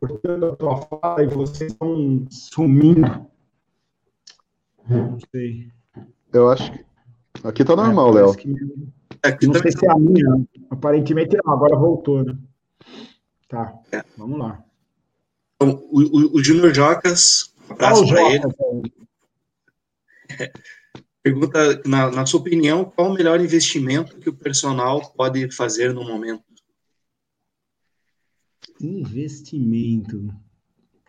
cortando 0.00 0.46
a 0.46 0.56
tua 0.56 0.78
fala 0.78 1.22
e 1.22 1.28
vocês 1.28 1.70
estão 1.70 2.26
sumindo. 2.28 3.24
Não 4.88 5.16
sei. 5.30 5.70
Eu 6.32 6.50
acho 6.50 6.72
que. 6.72 6.84
Aqui 7.44 7.64
tá 7.64 7.76
normal, 7.76 8.10
é, 8.10 8.14
Léo. 8.14 8.34
Que... 8.34 8.52
Aqui 9.22 9.46
não 9.46 9.54
sei 9.54 9.70
se 9.70 9.86
é 9.86 9.92
a 9.92 9.96
minha. 9.96 10.44
Aparentemente 10.70 11.36
não, 11.36 11.52
agora 11.52 11.76
voltou, 11.76 12.24
né? 12.24 12.36
Tá, 13.46 13.78
é. 13.92 14.02
vamos 14.18 14.40
lá. 14.40 14.60
Então, 15.54 15.80
o, 15.88 16.00
o, 16.00 16.34
o 16.34 16.42
Júnior 16.42 16.74
Jocas, 16.74 17.54
um 17.70 17.74
abraço 17.74 18.08
para 18.08 18.22
ele. 18.32 18.42
pergunta, 21.24 21.80
na, 21.86 22.10
na 22.10 22.26
sua 22.26 22.38
opinião, 22.38 22.84
qual 22.84 23.08
o 23.08 23.14
melhor 23.14 23.40
investimento 23.40 24.18
que 24.18 24.28
o 24.28 24.36
personal 24.36 25.00
pode 25.12 25.50
fazer 25.50 25.94
no 25.94 26.04
momento? 26.04 26.44
Investimento. 28.78 30.28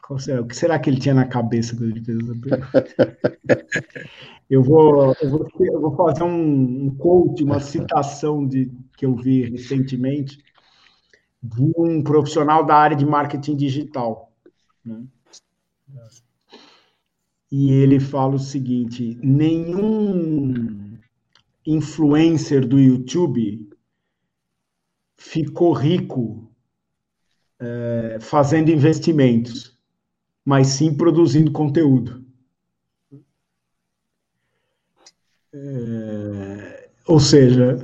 Qual 0.01 0.17
será? 0.17 0.41
O 0.41 0.47
que 0.47 0.55
será 0.55 0.79
que 0.79 0.89
ele 0.89 1.01
tinha 1.01 1.13
na 1.13 1.27
cabeça 1.27 1.75
quando 1.75 1.89
ele 1.89 2.05
fez 2.05 2.17
essa 2.17 2.39
pergunta? 2.39 3.17
eu, 4.49 4.63
vou, 4.63 5.13
eu, 5.21 5.29
vou, 5.29 5.47
eu 5.59 5.81
vou 5.81 5.95
fazer 5.97 6.23
um, 6.23 6.85
um 6.85 6.95
quote, 6.95 7.43
uma 7.43 7.59
citação 7.59 8.47
de, 8.47 8.71
que 8.95 9.05
eu 9.05 9.15
vi 9.15 9.49
recentemente 9.49 10.37
de 11.43 11.73
um 11.77 12.01
profissional 12.01 12.65
da 12.65 12.75
área 12.75 12.95
de 12.95 13.05
marketing 13.05 13.57
digital. 13.57 14.31
Né? 14.85 15.03
E 17.57 17.71
ele 17.71 18.01
fala 18.01 18.35
o 18.35 18.39
seguinte: 18.39 19.17
nenhum 19.23 20.97
influencer 21.65 22.67
do 22.67 22.77
YouTube 22.77 23.69
ficou 25.15 25.71
rico 25.71 26.53
é, 27.57 28.17
fazendo 28.19 28.69
investimentos, 28.71 29.79
mas 30.43 30.67
sim 30.67 30.97
produzindo 30.97 31.49
conteúdo. 31.49 32.25
É, 35.53 36.89
ou 37.07 37.21
seja, 37.21 37.77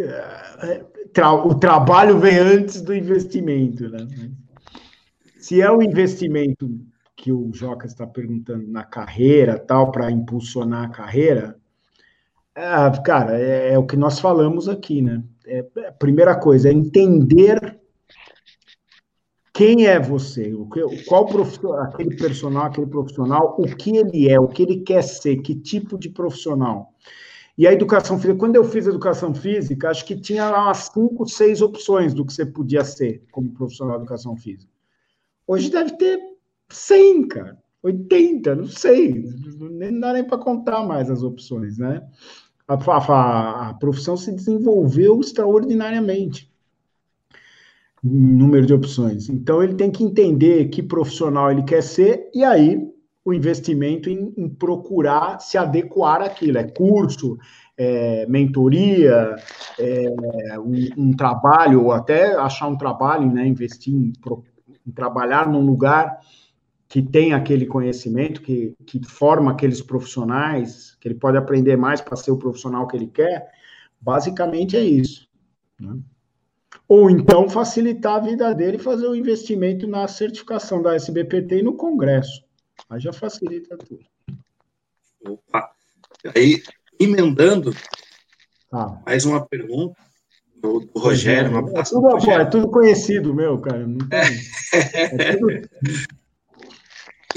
é, 0.00 0.84
tra 1.12 1.32
o 1.32 1.54
trabalho 1.54 2.18
vem 2.18 2.38
antes 2.38 2.82
do 2.82 2.92
investimento. 2.92 3.88
Né? 3.88 4.32
Se 5.38 5.62
é 5.62 5.70
o 5.70 5.80
investimento 5.80 6.68
que 7.16 7.32
o 7.32 7.50
Joca 7.52 7.86
está 7.86 8.06
perguntando 8.06 8.68
na 8.68 8.84
carreira, 8.84 9.58
tal, 9.58 9.90
para 9.90 10.10
impulsionar 10.10 10.84
a 10.84 10.90
carreira, 10.90 11.58
é, 12.54 13.02
cara, 13.02 13.38
é, 13.38 13.72
é, 13.72 13.78
o 13.78 13.86
que 13.86 13.96
nós 13.96 14.20
falamos 14.20 14.68
aqui, 14.68 15.02
né? 15.02 15.22
É, 15.46 15.64
a 15.88 15.92
primeira 15.92 16.34
coisa 16.34 16.68
é 16.68 16.72
entender 16.72 17.78
quem 19.52 19.86
é 19.86 19.98
você, 19.98 20.52
o 20.54 20.68
que, 20.68 21.04
qual 21.04 21.26
profissional, 21.26 21.84
aquele 21.84 22.16
personal, 22.16 22.64
aquele 22.64 22.86
profissional, 22.86 23.56
o 23.58 23.64
que 23.64 23.96
ele 23.96 24.28
é, 24.28 24.38
o 24.38 24.48
que 24.48 24.62
ele 24.62 24.80
quer 24.80 25.02
ser, 25.02 25.36
que 25.38 25.54
tipo 25.54 25.98
de 25.98 26.10
profissional. 26.10 26.92
E 27.58 27.66
a 27.66 27.72
educação 27.72 28.18
física, 28.18 28.38
quando 28.38 28.56
eu 28.56 28.64
fiz 28.64 28.86
educação 28.86 29.34
física, 29.34 29.88
acho 29.88 30.04
que 30.04 30.18
tinha 30.18 30.50
lá 30.50 30.64
umas 30.64 30.90
cinco, 30.92 31.26
seis 31.26 31.62
opções 31.62 32.12
do 32.12 32.24
que 32.24 32.32
você 32.32 32.44
podia 32.44 32.84
ser 32.84 33.22
como 33.30 33.52
profissional 33.52 33.96
de 33.96 34.02
educação 34.02 34.36
física. 34.36 34.70
Hoje 35.46 35.70
deve 35.70 35.92
ter 35.96 36.35
100, 36.68 37.28
cara, 37.28 37.58
80, 37.82 38.54
não 38.54 38.66
sei, 38.66 39.24
não 39.58 40.00
dá 40.00 40.12
nem 40.12 40.24
para 40.24 40.38
contar 40.38 40.84
mais 40.84 41.10
as 41.10 41.22
opções, 41.22 41.78
né? 41.78 42.02
A, 42.66 42.74
a, 42.74 43.70
a 43.70 43.74
profissão 43.74 44.16
se 44.16 44.32
desenvolveu 44.32 45.20
extraordinariamente 45.20 46.50
número 48.02 48.66
de 48.66 48.74
opções. 48.74 49.28
Então 49.28 49.62
ele 49.62 49.74
tem 49.74 49.90
que 49.90 50.04
entender 50.04 50.68
que 50.68 50.82
profissional 50.82 51.50
ele 51.50 51.62
quer 51.62 51.82
ser 51.82 52.30
e 52.34 52.44
aí 52.44 52.88
o 53.24 53.32
investimento 53.32 54.08
em, 54.08 54.32
em 54.36 54.48
procurar 54.48 55.40
se 55.40 55.58
adequar 55.58 56.22
àquilo. 56.22 56.58
É 56.58 56.64
curso, 56.64 57.36
é, 57.76 58.24
mentoria, 58.26 59.34
é, 59.78 60.58
um, 60.60 61.08
um, 61.08 61.12
trabalho, 61.12 61.84
ou 61.84 61.92
até 61.92 62.36
achar 62.36 62.68
um 62.68 62.76
trabalho, 62.76 63.30
né, 63.30 63.46
investir 63.46 63.92
em, 63.92 64.12
em, 64.86 64.90
trabalhar 64.92 65.50
num 65.50 65.66
lugar 65.66 66.20
que 66.88 67.02
tem 67.02 67.32
aquele 67.32 67.66
conhecimento, 67.66 68.40
que, 68.40 68.74
que 68.86 69.04
forma 69.04 69.50
aqueles 69.50 69.82
profissionais, 69.82 70.96
que 71.00 71.08
ele 71.08 71.16
pode 71.16 71.36
aprender 71.36 71.76
mais 71.76 72.00
para 72.00 72.16
ser 72.16 72.30
o 72.30 72.38
profissional 72.38 72.86
que 72.86 72.96
ele 72.96 73.08
quer. 73.08 73.50
Basicamente 74.00 74.76
é 74.76 74.84
isso. 74.84 75.28
Né? 75.80 75.98
Ou 76.88 77.10
então 77.10 77.48
facilitar 77.48 78.16
a 78.16 78.20
vida 78.20 78.54
dele 78.54 78.76
e 78.76 78.82
fazer 78.82 79.06
o 79.06 79.12
um 79.12 79.14
investimento 79.16 79.86
na 79.86 80.06
certificação 80.06 80.80
da 80.80 80.94
SBPT 80.94 81.58
e 81.58 81.62
no 81.62 81.74
Congresso. 81.74 82.44
Aí 82.88 83.00
já 83.00 83.12
facilita 83.12 83.76
tudo. 83.76 84.04
Opa! 85.26 85.70
Aí, 86.34 86.62
emendando, 87.00 87.74
ah. 88.72 89.00
mais 89.04 89.24
uma 89.24 89.44
pergunta 89.44 89.96
do, 90.60 90.80
do 90.80 91.00
Rogério. 91.00 91.50
Uma 91.50 91.80
é, 91.80 91.82
tudo, 91.82 92.08
Rogério. 92.08 92.42
é 92.42 92.44
tudo 92.44 92.70
conhecido, 92.70 93.34
meu, 93.34 93.60
cara. 93.60 93.84
Tem... 93.84 93.98
É 94.72 95.36
tudo... 95.36 95.46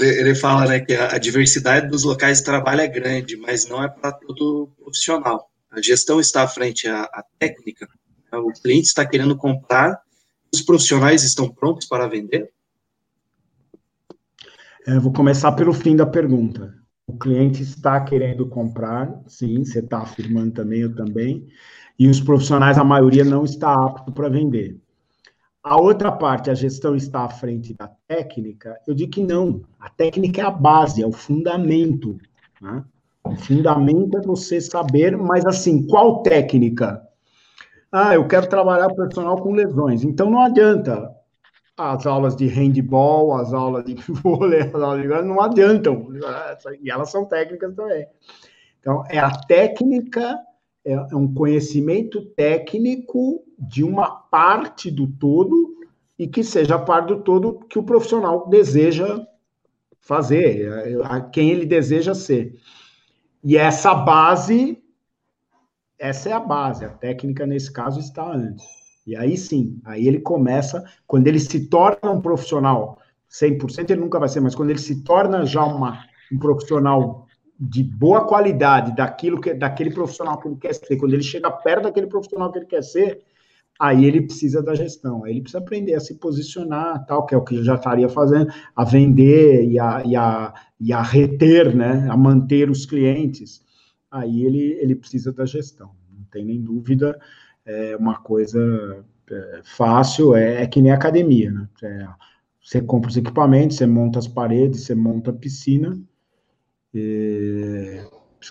Ele 0.00 0.34
fala 0.34 0.66
né, 0.66 0.80
que 0.80 0.94
a 0.94 1.18
diversidade 1.18 1.88
dos 1.88 2.04
locais 2.04 2.38
de 2.38 2.44
trabalho 2.44 2.80
é 2.80 2.88
grande, 2.88 3.36
mas 3.36 3.68
não 3.68 3.82
é 3.82 3.88
para 3.88 4.12
todo 4.12 4.70
profissional. 4.78 5.50
A 5.70 5.80
gestão 5.80 6.18
está 6.18 6.42
à 6.42 6.48
frente 6.48 6.88
à, 6.88 7.02
à 7.02 7.24
técnica, 7.38 7.88
o 8.32 8.52
cliente 8.52 8.86
está 8.86 9.06
querendo 9.06 9.36
comprar, 9.36 10.00
os 10.52 10.62
profissionais 10.62 11.22
estão 11.22 11.48
prontos 11.48 11.86
para 11.86 12.08
vender? 12.08 12.50
É, 14.86 14.98
vou 14.98 15.12
começar 15.12 15.52
pelo 15.52 15.72
fim 15.72 15.94
da 15.94 16.06
pergunta. 16.06 16.74
O 17.06 17.18
cliente 17.18 17.62
está 17.62 18.00
querendo 18.00 18.48
comprar, 18.48 19.12
sim, 19.26 19.64
você 19.64 19.80
está 19.80 19.98
afirmando 19.98 20.52
também, 20.52 20.80
eu 20.80 20.94
também, 20.94 21.46
e 21.98 22.08
os 22.08 22.20
profissionais, 22.20 22.78
a 22.78 22.84
maioria, 22.84 23.24
não 23.24 23.44
está 23.44 23.72
apto 23.72 24.12
para 24.12 24.28
vender. 24.28 24.80
A 25.62 25.78
outra 25.80 26.10
parte, 26.10 26.50
a 26.50 26.54
gestão 26.54 26.96
está 26.96 27.24
à 27.24 27.28
frente 27.28 27.74
da 27.74 27.90
técnica, 28.08 28.80
eu 28.86 28.94
digo 28.94 29.12
que 29.12 29.22
não. 29.22 29.62
A 29.78 29.90
técnica 29.90 30.40
é 30.40 30.44
a 30.44 30.50
base, 30.50 31.02
é 31.02 31.06
o 31.06 31.12
fundamento. 31.12 32.18
Né? 32.60 32.82
O 33.24 33.36
fundamento 33.36 34.16
é 34.16 34.22
você 34.22 34.60
saber, 34.60 35.16
mas 35.18 35.44
assim, 35.44 35.86
qual 35.86 36.22
técnica? 36.22 37.06
Ah, 37.92 38.14
eu 38.14 38.26
quero 38.26 38.48
trabalhar 38.48 38.88
personal 38.94 39.36
com 39.36 39.52
lesões. 39.52 40.02
Então 40.02 40.30
não 40.30 40.40
adianta 40.40 41.14
as 41.76 42.06
aulas 42.06 42.36
de 42.36 42.46
handball, 42.46 43.34
as 43.36 43.52
aulas 43.52 43.84
de 43.84 43.94
vôlei, 44.22 44.60
as 44.60 44.74
aulas 44.74 45.02
de 45.02 45.08
não 45.08 45.40
adiantam. 45.40 46.08
E 46.80 46.90
elas 46.90 47.10
são 47.10 47.26
técnicas 47.26 47.74
também. 47.74 48.06
Então, 48.78 49.04
é 49.08 49.18
a 49.18 49.30
técnica, 49.30 50.38
é, 50.84 50.92
é 50.92 51.16
um 51.16 51.32
conhecimento 51.32 52.24
técnico 52.34 53.44
de 53.60 53.84
uma 53.84 54.10
parte 54.10 54.90
do 54.90 55.06
todo 55.06 55.76
e 56.18 56.26
que 56.26 56.42
seja 56.42 56.76
a 56.76 56.78
parte 56.78 57.08
do 57.08 57.20
todo 57.20 57.60
que 57.68 57.78
o 57.78 57.82
profissional 57.82 58.48
deseja 58.48 59.24
fazer, 60.00 61.02
a 61.04 61.20
quem 61.20 61.50
ele 61.50 61.66
deseja 61.66 62.14
ser. 62.14 62.58
E 63.44 63.56
essa 63.56 63.94
base 63.94 64.82
essa 66.00 66.30
é 66.30 66.32
a 66.32 66.40
base, 66.40 66.82
a 66.82 66.88
técnica 66.88 67.46
nesse 67.46 67.70
caso 67.70 68.00
está 68.00 68.26
antes. 68.34 68.64
E 69.06 69.14
aí 69.14 69.36
sim, 69.36 69.78
aí 69.84 70.08
ele 70.08 70.20
começa, 70.20 70.82
quando 71.06 71.26
ele 71.26 71.38
se 71.38 71.68
torna 71.68 72.10
um 72.10 72.22
profissional, 72.22 72.98
100% 73.30 73.90
ele 73.90 74.00
nunca 74.00 74.18
vai 74.18 74.28
ser, 74.28 74.40
mas 74.40 74.54
quando 74.54 74.70
ele 74.70 74.78
se 74.78 75.04
torna 75.04 75.44
já 75.44 75.62
uma, 75.62 76.02
um 76.32 76.38
profissional 76.38 77.26
de 77.58 77.84
boa 77.84 78.26
qualidade, 78.26 78.96
daquilo 78.96 79.38
que 79.38 79.52
daquele 79.52 79.90
profissional 79.90 80.38
que 80.38 80.48
ele 80.48 80.56
quer 80.56 80.74
ser, 80.74 80.96
quando 80.96 81.12
ele 81.12 81.22
chega 81.22 81.50
perto 81.50 81.82
daquele 81.82 82.06
profissional 82.06 82.50
que 82.50 82.58
ele 82.60 82.66
quer 82.66 82.82
ser, 82.82 83.22
aí 83.80 84.04
ele 84.04 84.20
precisa 84.20 84.62
da 84.62 84.74
gestão, 84.74 85.24
aí 85.24 85.32
ele 85.32 85.40
precisa 85.40 85.58
aprender 85.58 85.94
a 85.94 86.00
se 86.00 86.16
posicionar, 86.16 87.04
tal, 87.06 87.24
que 87.26 87.34
é 87.34 87.38
o 87.38 87.42
que 87.42 87.56
eu 87.56 87.64
já 87.64 87.76
estaria 87.76 88.08
fazendo, 88.08 88.52
a 88.76 88.84
vender 88.84 89.64
e 89.64 89.78
a, 89.78 90.02
e 90.04 90.14
a, 90.14 90.54
e 90.78 90.92
a 90.92 91.02
reter, 91.02 91.74
né, 91.74 92.06
a 92.10 92.16
manter 92.16 92.70
os 92.70 92.84
clientes 92.84 93.68
aí 94.10 94.44
ele, 94.44 94.72
ele 94.80 94.94
precisa 94.94 95.32
da 95.32 95.46
gestão, 95.46 95.94
não 96.10 96.24
tem 96.24 96.44
nem 96.44 96.60
dúvida, 96.60 97.18
é 97.64 97.96
uma 97.96 98.18
coisa 98.18 99.04
é, 99.30 99.60
fácil, 99.62 100.34
é, 100.34 100.62
é, 100.62 100.66
que 100.66 100.82
nem 100.82 100.90
academia, 100.90 101.52
né? 101.52 101.68
É, 101.82 102.08
você 102.62 102.80
compra 102.82 103.10
os 103.10 103.16
equipamentos, 103.16 103.76
você 103.76 103.86
monta 103.86 104.18
as 104.18 104.28
paredes, 104.28 104.82
você 104.84 104.94
monta 104.94 105.30
a 105.30 105.34
piscina, 105.34 105.98
e, 106.92 108.00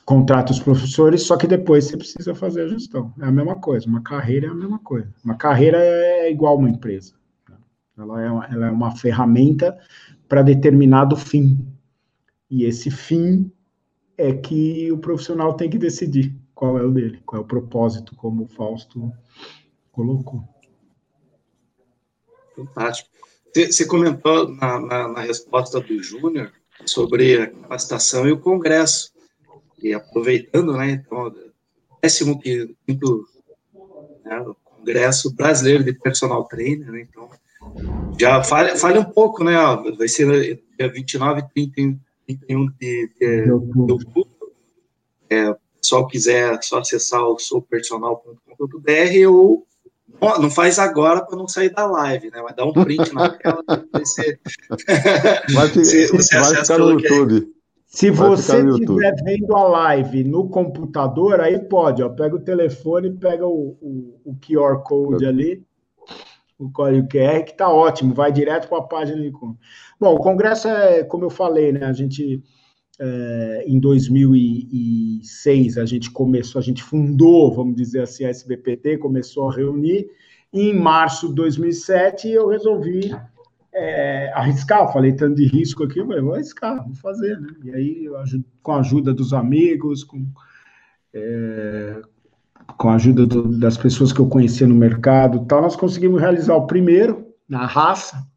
contrata 0.06 0.52
os 0.52 0.60
professores, 0.60 1.24
só 1.24 1.36
que 1.36 1.48
depois 1.48 1.86
você 1.86 1.98
precisa 1.98 2.36
fazer 2.36 2.64
a 2.64 2.68
gestão. 2.68 3.14
É 3.20 3.26
a 3.26 3.32
mesma 3.32 3.56
coisa, 3.56 3.88
uma 3.88 4.02
carreira 4.02 4.48
é 4.48 4.50
a 4.50 4.54
mesma 4.54 4.78
coisa. 4.80 5.12
Uma 5.24 5.36
carreira 5.36 5.80
é 5.80 6.32
igual 6.32 6.58
uma 6.58 6.70
empresa. 6.70 7.14
Né? 7.50 7.58
Ela 7.98 8.22
é 8.22 8.30
uma, 8.30 8.46
ela 8.46 8.68
é 8.68 8.72
uma 8.72 8.96
ferramenta 8.96 9.78
para 10.28 10.44
determinado 10.44 11.16
fim. 11.16 11.66
E 12.50 12.66
esse 12.66 12.92
fim 12.92 13.52
é 14.18 14.34
que 14.34 14.92
o 14.92 14.98
profissional 14.98 15.54
tem 15.54 15.70
que 15.70 15.78
decidir 15.78 16.36
qual 16.54 16.78
é 16.78 16.84
o 16.84 16.92
dele, 16.92 17.22
qual 17.26 17.42
é 17.42 17.46
o 17.46 17.48
propósito, 17.48 18.16
como 18.16 18.44
o 18.44 18.48
Fausto 18.48 19.12
colocou. 19.92 20.44
Fantástico. 22.56 23.10
Você 23.56 23.86
comentou 23.86 24.50
na, 24.56 24.80
na, 24.80 25.08
na 25.08 25.22
resposta 25.22 25.80
do 25.80 26.04
Júnior 26.04 26.52
sobre 26.86 27.42
a 27.42 27.48
capacitação 27.48 28.28
e 28.28 28.32
o 28.32 28.40
Congresso. 28.40 29.12
E 29.82 29.94
aproveitando, 29.94 30.74
né, 30.74 30.92
então, 30.92 31.34
décimo 32.02 32.40
quinto 32.40 33.26
né, 34.26 34.46
Congresso 34.64 35.34
Brasileiro 35.34 35.84
de 35.84 35.94
Personal 35.94 36.46
Trainer, 36.46 36.92
né, 36.92 37.08
então, 37.10 37.30
já 38.20 38.44
fale, 38.44 38.78
fale 38.78 39.00
um 39.00 39.06
pouco, 39.06 39.44
né, 39.44 39.56
vai 39.98 40.08
ser 40.08 40.62
dia 40.78 40.92
29 40.92 41.42
e 41.42 41.68
30 41.68 42.00
31 42.38 42.68
de, 42.80 43.12
de, 43.20 43.44
de 43.46 43.52
outubro. 43.52 44.28
É, 45.30 45.56
pessoal 45.82 46.08
quiser 46.08 46.60
só 46.62 46.80
acessar 46.80 47.24
o 47.24 47.40
soupersonal.com.br 47.40 49.28
ou 49.28 49.66
não 50.40 50.52
faz 50.52 50.78
agora 50.80 51.22
para 51.22 51.38
não 51.38 51.48
sair 51.48 51.70
da 51.70 51.86
live, 51.86 52.30
né? 52.30 52.42
Vai 52.42 52.54
dar 52.54 52.66
um 52.66 52.74
print 52.74 53.14
na 53.14 53.30
tela, 53.30 53.64
vai 53.92 54.06
ser. 54.06 54.40
Vai, 55.54 55.70
se, 55.84 56.08
você 56.08 56.40
vai 56.40 56.56
ficar 56.62 56.78
no 56.78 56.92
YouTube. 56.92 57.54
Se 57.92 58.12
você 58.12 58.64
estiver 58.70 59.16
vendo 59.24 59.58
a 59.58 59.64
live 59.64 60.24
no 60.24 60.48
computador, 60.48 61.42
aí 61.42 61.58
pode, 61.58 62.04
ó, 62.04 62.10
pega 62.10 62.36
o 62.36 62.40
telefone, 62.40 63.18
pega 63.18 63.48
o, 63.48 63.76
o, 63.82 64.22
o 64.24 64.36
QR 64.36 64.84
Code 64.84 65.26
ali, 65.26 65.66
o 66.60 66.70
código 66.70 67.08
QR, 67.08 67.44
que 67.44 67.52
está 67.52 67.68
ótimo, 67.68 68.14
vai 68.14 68.32
direto 68.32 68.70
para 68.70 68.78
a 68.78 68.84
página 68.84 69.20
de 69.20 69.32
compra. 69.32 69.58
Bom, 70.00 70.14
o 70.14 70.20
congresso 70.20 70.68
é, 70.68 71.04
como 71.04 71.26
eu 71.26 71.32
falei, 71.32 71.72
né, 71.72 71.84
a 71.84 71.92
gente, 71.92 72.44
é, 73.00 73.64
em 73.66 73.80
2006, 73.80 75.80
a 75.80 75.86
gente 75.88 76.12
começou, 76.12 76.60
a 76.60 76.64
gente 76.64 76.84
fundou, 76.84 77.52
vamos 77.52 77.76
dizer 77.76 78.04
assim, 78.04 78.24
a 78.24 78.30
SBPT, 78.30 79.00
começou 79.00 79.50
a 79.50 79.56
reunir, 79.56 80.08
e 80.54 80.70
em 80.70 80.80
março 80.80 81.30
de 81.30 81.34
2007 81.34 82.30
eu 82.30 82.50
resolvi 82.50 83.10
é, 83.74 84.32
arriscar, 84.34 84.92
falei 84.92 85.14
tanto 85.14 85.36
de 85.36 85.46
risco 85.46 85.84
aqui, 85.84 86.04
mas 86.04 86.22
vou 86.22 86.34
arriscar, 86.34 86.84
vou 86.84 86.96
fazer, 86.96 87.40
né? 87.40 87.50
E 87.64 87.72
aí, 87.72 88.10
com 88.62 88.74
a 88.74 88.80
ajuda 88.80 89.14
dos 89.14 89.34
amigos, 89.34 90.04
com, 90.04 90.26
é, 91.14 92.02
com 92.78 92.90
a 92.90 92.96
ajuda 92.96 93.26
do, 93.26 93.58
das 93.58 93.78
pessoas 93.78 94.12
que 94.12 94.20
eu 94.20 94.28
conhecia 94.28 94.68
no 94.68 94.76
mercado 94.76 95.46
tal, 95.46 95.62
nós 95.62 95.76
conseguimos 95.76 96.20
realizar 96.20 96.56
o 96.56 96.68
primeiro, 96.68 97.28
na 97.48 97.66
raça, 97.66 98.28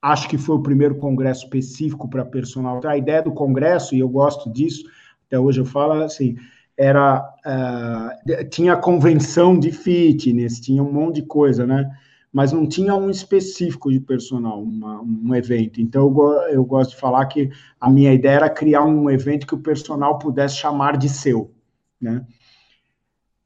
acho 0.00 0.28
que 0.28 0.38
foi 0.38 0.56
o 0.56 0.62
primeiro 0.62 0.94
congresso 0.96 1.44
específico 1.44 2.08
para 2.08 2.24
personal. 2.24 2.80
A 2.86 2.96
ideia 2.96 3.22
do 3.22 3.32
congresso, 3.32 3.94
e 3.94 3.98
eu 3.98 4.08
gosto 4.08 4.50
disso, 4.52 4.84
até 5.26 5.38
hoje 5.38 5.60
eu 5.60 5.66
falo 5.66 5.92
assim, 6.02 6.36
era, 6.76 7.20
uh, 7.44 8.48
tinha 8.48 8.76
convenção 8.76 9.58
de 9.58 9.72
fitness, 9.72 10.60
tinha 10.60 10.82
um 10.82 10.92
monte 10.92 11.16
de 11.16 11.22
coisa, 11.22 11.66
né? 11.66 11.90
Mas 12.32 12.52
não 12.52 12.66
tinha 12.68 12.94
um 12.94 13.10
específico 13.10 13.90
de 13.90 14.00
personal, 14.00 14.62
uma, 14.62 15.00
um 15.00 15.34
evento. 15.34 15.80
Então, 15.80 16.02
eu, 16.02 16.32
eu, 16.52 16.64
gosto 16.64 16.90
de 16.90 16.96
falar 16.96 17.24
que 17.26 17.50
a 17.80 17.90
minha 17.90 18.12
ideia 18.12 18.36
era 18.36 18.50
criar 18.50 18.84
um 18.84 19.08
evento 19.08 19.46
que 19.46 19.54
o 19.54 19.62
personal 19.62 20.18
pudesse 20.18 20.56
chamar 20.56 20.96
de 20.96 21.08
seu, 21.08 21.52
né? 22.00 22.24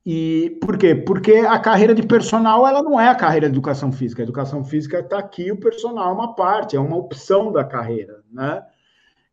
E 0.04 0.58
por 0.60 0.76
quê? 0.76 0.96
Porque 0.96 1.32
a 1.32 1.60
carreira 1.60 1.94
de 1.94 2.02
personal, 2.02 2.66
ela 2.66 2.82
não 2.82 3.00
é 3.00 3.08
a 3.08 3.14
carreira 3.14 3.48
de 3.48 3.54
educação 3.54 3.92
física. 3.92 4.20
A 4.20 4.24
educação 4.24 4.64
física 4.64 4.98
está 4.98 5.16
aqui, 5.18 5.52
o 5.52 5.60
personal 5.60 6.10
é 6.10 6.12
uma 6.12 6.34
parte, 6.34 6.74
é 6.74 6.80
uma 6.80 6.96
opção 6.96 7.52
da 7.52 7.64
carreira, 7.64 8.20
né? 8.32 8.64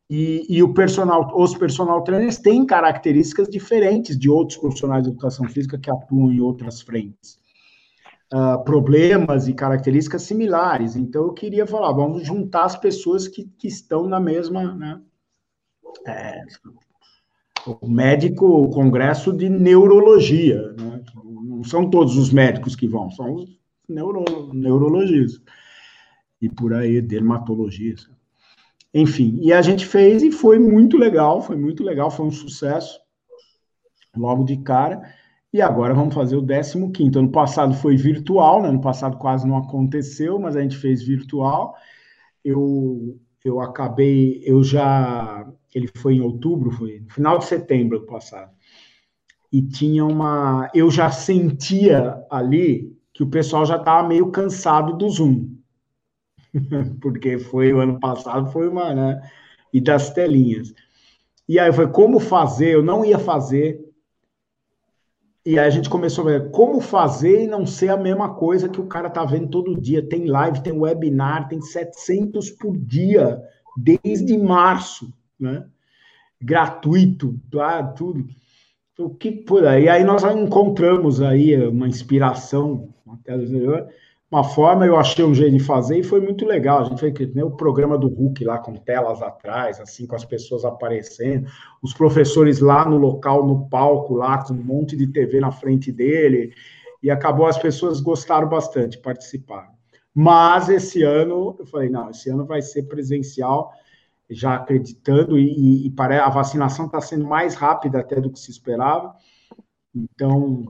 E, 0.08 0.46
e, 0.50 0.64
o 0.64 0.74
personal, 0.74 1.32
os 1.36 1.56
personal 1.56 2.04
trainers 2.04 2.38
têm 2.38 2.66
características 2.66 3.48
diferentes 3.48 4.18
de 4.18 4.28
outros 4.28 4.58
profissionais 4.58 5.04
de 5.04 5.10
educação 5.10 5.48
física 5.48 5.78
que 5.78 5.90
atuam 5.90 6.32
em 6.32 6.40
outras 6.40 6.82
frentes 6.82 7.40
uh, 8.34 8.64
problemas 8.64 9.48
e 9.48 9.54
características 9.54 10.24
similares. 10.24 10.96
Então, 10.96 11.24
eu 11.24 11.34
queria 11.34 11.66
falar, 11.66 11.92
vamos 11.92 12.26
juntar 12.26 12.66
as 12.66 12.76
pessoas 12.76 13.28
que, 13.28 13.46
que 13.58 13.68
estão 13.68 14.08
na 14.08 14.20
mesma, 14.20 14.74
né? 14.76 15.02
É, 16.06 16.42
o 17.82 17.88
médico, 17.88 18.46
o 18.46 18.70
congresso 18.70 19.34
de 19.34 19.50
neurologia, 19.50 20.74
né? 20.74 21.04
não 21.60 21.64
são 21.64 21.90
todos 21.90 22.16
os 22.16 22.32
médicos 22.32 22.76
que 22.76 22.88
vão, 22.88 23.10
são 23.12 23.34
os 23.34 23.60
neuro, 23.88 24.54
neurologistas 24.54 25.42
e 26.42 26.48
por 26.48 26.74
aí, 26.74 27.02
dermatologistas. 27.02 28.14
Enfim, 28.94 29.38
e 29.42 29.52
a 29.52 29.62
gente 29.62 29.86
fez 29.86 30.24
e 30.24 30.32
foi 30.32 30.58
muito 30.58 30.98
legal, 30.98 31.42
foi 31.42 31.58
muito 31.58 31.84
legal, 31.84 32.10
foi 32.10 32.26
um 32.26 32.32
sucesso 32.32 33.00
logo 34.16 34.44
de 34.44 34.58
cara. 34.58 35.14
E 35.52 35.62
agora 35.62 35.96
vamos 35.96 36.14
fazer 36.14 36.36
o 36.36 36.46
15. 36.46 37.18
Ano 37.18 37.32
passado 37.32 37.74
foi 37.74 37.98
virtual, 37.98 38.62
né? 38.62 38.70
ano 38.70 38.82
passado 38.82 39.18
quase 39.18 39.48
não 39.48 39.58
aconteceu, 39.58 40.38
mas 40.38 40.56
a 40.56 40.62
gente 40.62 40.78
fez 40.78 41.02
virtual. 41.02 41.76
Eu, 42.44 43.20
eu 43.44 43.60
acabei, 43.60 44.42
eu 44.46 44.64
já. 44.64 45.48
Ele 45.74 45.90
foi 45.98 46.16
em 46.16 46.22
outubro, 46.22 46.72
foi 46.72 47.00
no 47.00 47.10
final 47.10 47.40
de 47.40 47.46
setembro 47.46 47.98
ano 47.98 48.06
passado. 48.06 48.52
E 49.52 49.62
tinha 49.64 50.06
uma. 50.06 50.70
Eu 50.74 50.92
já 50.92 51.10
sentia 51.10 52.24
ali 52.30 52.96
que 53.12 53.24
o 53.24 53.30
pessoal 53.30 53.66
já 53.66 53.78
estava 53.78 54.08
meio 54.08 54.32
cansado 54.32 54.96
do 54.96 55.10
Zoom. 55.10 55.58
Porque 57.02 57.40
foi 57.40 57.74
o 57.74 57.80
ano 57.80 58.00
passado, 58.00 58.52
foi 58.52 58.68
uma, 58.68 58.94
né? 58.94 59.22
E 59.74 59.82
das 59.82 60.12
telinhas. 60.12 60.74
E 61.48 61.58
aí 61.58 61.74
foi 61.74 61.88
como 61.88 62.20
fazer, 62.20 62.76
eu 62.76 62.84
não 62.84 63.04
ia 63.04 63.18
fazer 63.18 63.89
e 65.50 65.58
aí 65.58 65.66
a 65.66 65.70
gente 65.72 65.90
começou 65.90 66.28
a 66.28 66.32
ver 66.32 66.52
como 66.52 66.80
fazer 66.80 67.46
e 67.46 67.48
não 67.48 67.66
ser 67.66 67.90
a 67.90 67.98
mesma 67.98 68.36
coisa 68.36 68.70
que 68.70 68.80
o 68.80 68.86
cara 68.86 69.10
tá 69.10 69.26
vendo 69.26 69.48
todo 69.48 69.82
dia. 69.82 70.08
Tem 70.08 70.28
live, 70.28 70.62
tem 70.62 70.72
webinar, 70.72 71.48
tem 71.48 71.60
700 71.60 72.52
por 72.52 72.78
dia, 72.78 73.42
desde 73.76 74.38
março, 74.38 75.12
né? 75.40 75.66
Gratuito, 76.40 77.36
tudo. 77.98 78.28
O 79.00 79.10
que 79.10 79.32
por 79.32 79.66
aí? 79.66 79.90
Aí 79.90 80.04
nós 80.04 80.24
encontramos 80.24 81.20
aí 81.20 81.56
uma 81.68 81.88
inspiração, 81.88 82.94
até 83.08 83.36
uma 84.32 84.44
forma, 84.44 84.86
eu 84.86 84.96
achei 84.96 85.26
um 85.26 85.34
jeito 85.34 85.58
de 85.58 85.64
fazer 85.64 85.98
e 86.00 86.04
foi 86.04 86.20
muito 86.20 86.46
legal. 86.46 86.82
A 86.82 86.84
gente 86.84 87.00
fez 87.00 87.14
que 87.14 87.26
nem 87.26 87.44
o 87.44 87.50
programa 87.50 87.98
do 87.98 88.08
Hulk 88.08 88.44
lá 88.44 88.60
com 88.60 88.76
telas 88.76 89.24
atrás, 89.24 89.80
assim, 89.80 90.06
com 90.06 90.16
as 90.16 90.24
pessoas 90.24 90.64
aparecendo, 90.64 91.50
os 91.82 91.94
professores 91.94 92.60
lá 92.60 92.88
no 92.88 92.98
local, 92.98 93.46
no 93.46 93.68
palco, 93.68 94.14
lá 94.14 94.44
com 94.44 94.54
um 94.54 94.64
monte 94.64 94.96
de 94.96 95.08
TV 95.08 95.40
na 95.40 95.52
frente 95.52 95.92
dele, 95.92 96.54
e 97.02 97.10
acabou, 97.10 97.48
as 97.48 97.58
pessoas 97.58 98.02
gostaram 98.02 98.48
bastante, 98.48 99.00
participaram. 99.00 99.72
Mas 100.14 100.70
esse 100.70 101.02
ano, 101.02 101.56
eu 101.58 101.66
falei, 101.66 101.90
não, 101.90 102.10
esse 102.10 102.30
ano 102.30 102.46
vai 102.46 102.62
ser 102.62 102.84
presencial, 102.84 103.72
já 104.30 104.56
acreditando, 104.56 105.40
e, 105.40 105.88
e, 105.88 105.88
e 105.88 105.94
a 106.20 106.30
vacinação 106.30 106.86
está 106.86 107.02
sendo 107.02 107.26
mais 107.26 107.56
rápida 107.56 108.00
até 108.00 108.22
do 108.22 108.30
que 108.30 108.40
se 108.40 108.52
esperava. 108.52 109.16
Então, 109.96 110.68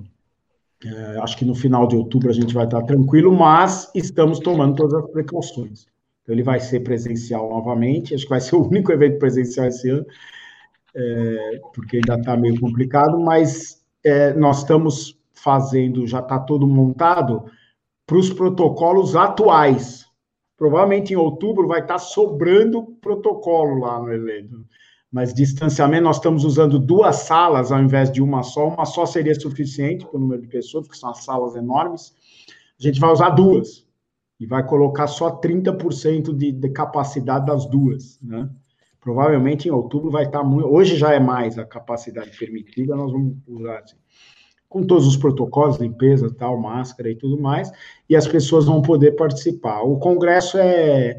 é, 0.85 1.19
acho 1.19 1.37
que 1.37 1.45
no 1.45 1.53
final 1.53 1.87
de 1.87 1.95
outubro 1.95 2.29
a 2.29 2.33
gente 2.33 2.53
vai 2.53 2.65
estar 2.65 2.81
tranquilo, 2.83 3.35
mas 3.35 3.91
estamos 3.93 4.39
tomando 4.39 4.75
todas 4.75 4.93
as 4.93 5.11
precauções. 5.11 5.85
Então, 6.23 6.33
ele 6.33 6.43
vai 6.43 6.59
ser 6.59 6.81
presencial 6.81 7.49
novamente, 7.49 8.15
acho 8.15 8.23
que 8.23 8.29
vai 8.29 8.39
ser 8.39 8.55
o 8.55 8.65
único 8.65 8.91
evento 8.91 9.19
presencial 9.19 9.67
esse 9.67 9.89
ano, 9.89 10.05
é, 10.95 11.59
porque 11.73 11.97
ainda 11.97 12.15
está 12.15 12.37
meio 12.37 12.59
complicado, 12.59 13.19
mas 13.19 13.83
é, 14.03 14.33
nós 14.33 14.59
estamos 14.59 15.19
fazendo, 15.33 16.07
já 16.07 16.19
está 16.19 16.39
todo 16.39 16.65
montado 16.65 17.45
para 18.05 18.17
os 18.17 18.31
protocolos 18.31 19.15
atuais. 19.15 20.05
Provavelmente 20.57 21.13
em 21.13 21.17
outubro 21.17 21.67
vai 21.67 21.81
estar 21.81 21.99
sobrando 21.99 22.97
protocolo 23.01 23.79
lá 23.79 23.99
no 23.99 24.11
evento 24.11 24.65
mas 25.11 25.33
distanciamento, 25.33 26.03
nós 26.03 26.17
estamos 26.17 26.43
usando 26.45 26.77
duas 26.77 27.15
salas 27.17 27.71
ao 27.71 27.81
invés 27.81 28.11
de 28.11 28.21
uma 28.21 28.43
só. 28.43 28.67
Uma 28.67 28.85
só 28.85 29.05
seria 29.05 29.33
suficiente 29.33 30.05
para 30.05 30.17
o 30.17 30.19
número 30.19 30.41
de 30.41 30.47
pessoas, 30.47 30.85
porque 30.85 30.99
são 30.99 31.09
as 31.09 31.23
salas 31.23 31.55
enormes. 31.55 32.13
A 32.79 32.83
gente 32.83 32.99
vai 32.99 33.11
usar 33.11 33.31
duas 33.31 33.85
e 34.39 34.45
vai 34.45 34.65
colocar 34.65 35.07
só 35.07 35.31
30% 35.31 36.35
de, 36.35 36.51
de 36.51 36.69
capacidade 36.69 37.45
das 37.47 37.65
duas, 37.65 38.19
né? 38.21 38.49
Provavelmente 39.01 39.67
em 39.67 39.71
outubro 39.71 40.11
vai 40.11 40.25
estar 40.25 40.43
muito. 40.43 40.67
Hoje 40.67 40.95
já 40.95 41.13
é 41.13 41.19
mais 41.19 41.57
a 41.57 41.65
capacidade 41.65 42.37
permitida, 42.37 42.95
nós 42.95 43.11
vamos 43.11 43.37
usar 43.47 43.79
assim, 43.79 43.95
com 44.67 44.83
todos 44.83 45.07
os 45.07 45.17
protocolos, 45.17 45.77
limpeza, 45.77 46.33
tal, 46.37 46.59
máscara 46.59 47.09
e 47.09 47.15
tudo 47.15 47.41
mais, 47.41 47.71
e 48.07 48.15
as 48.15 48.27
pessoas 48.27 48.65
vão 48.65 48.81
poder 48.81 49.13
participar. 49.13 49.81
O 49.81 49.97
congresso 49.97 50.57
é, 50.57 51.17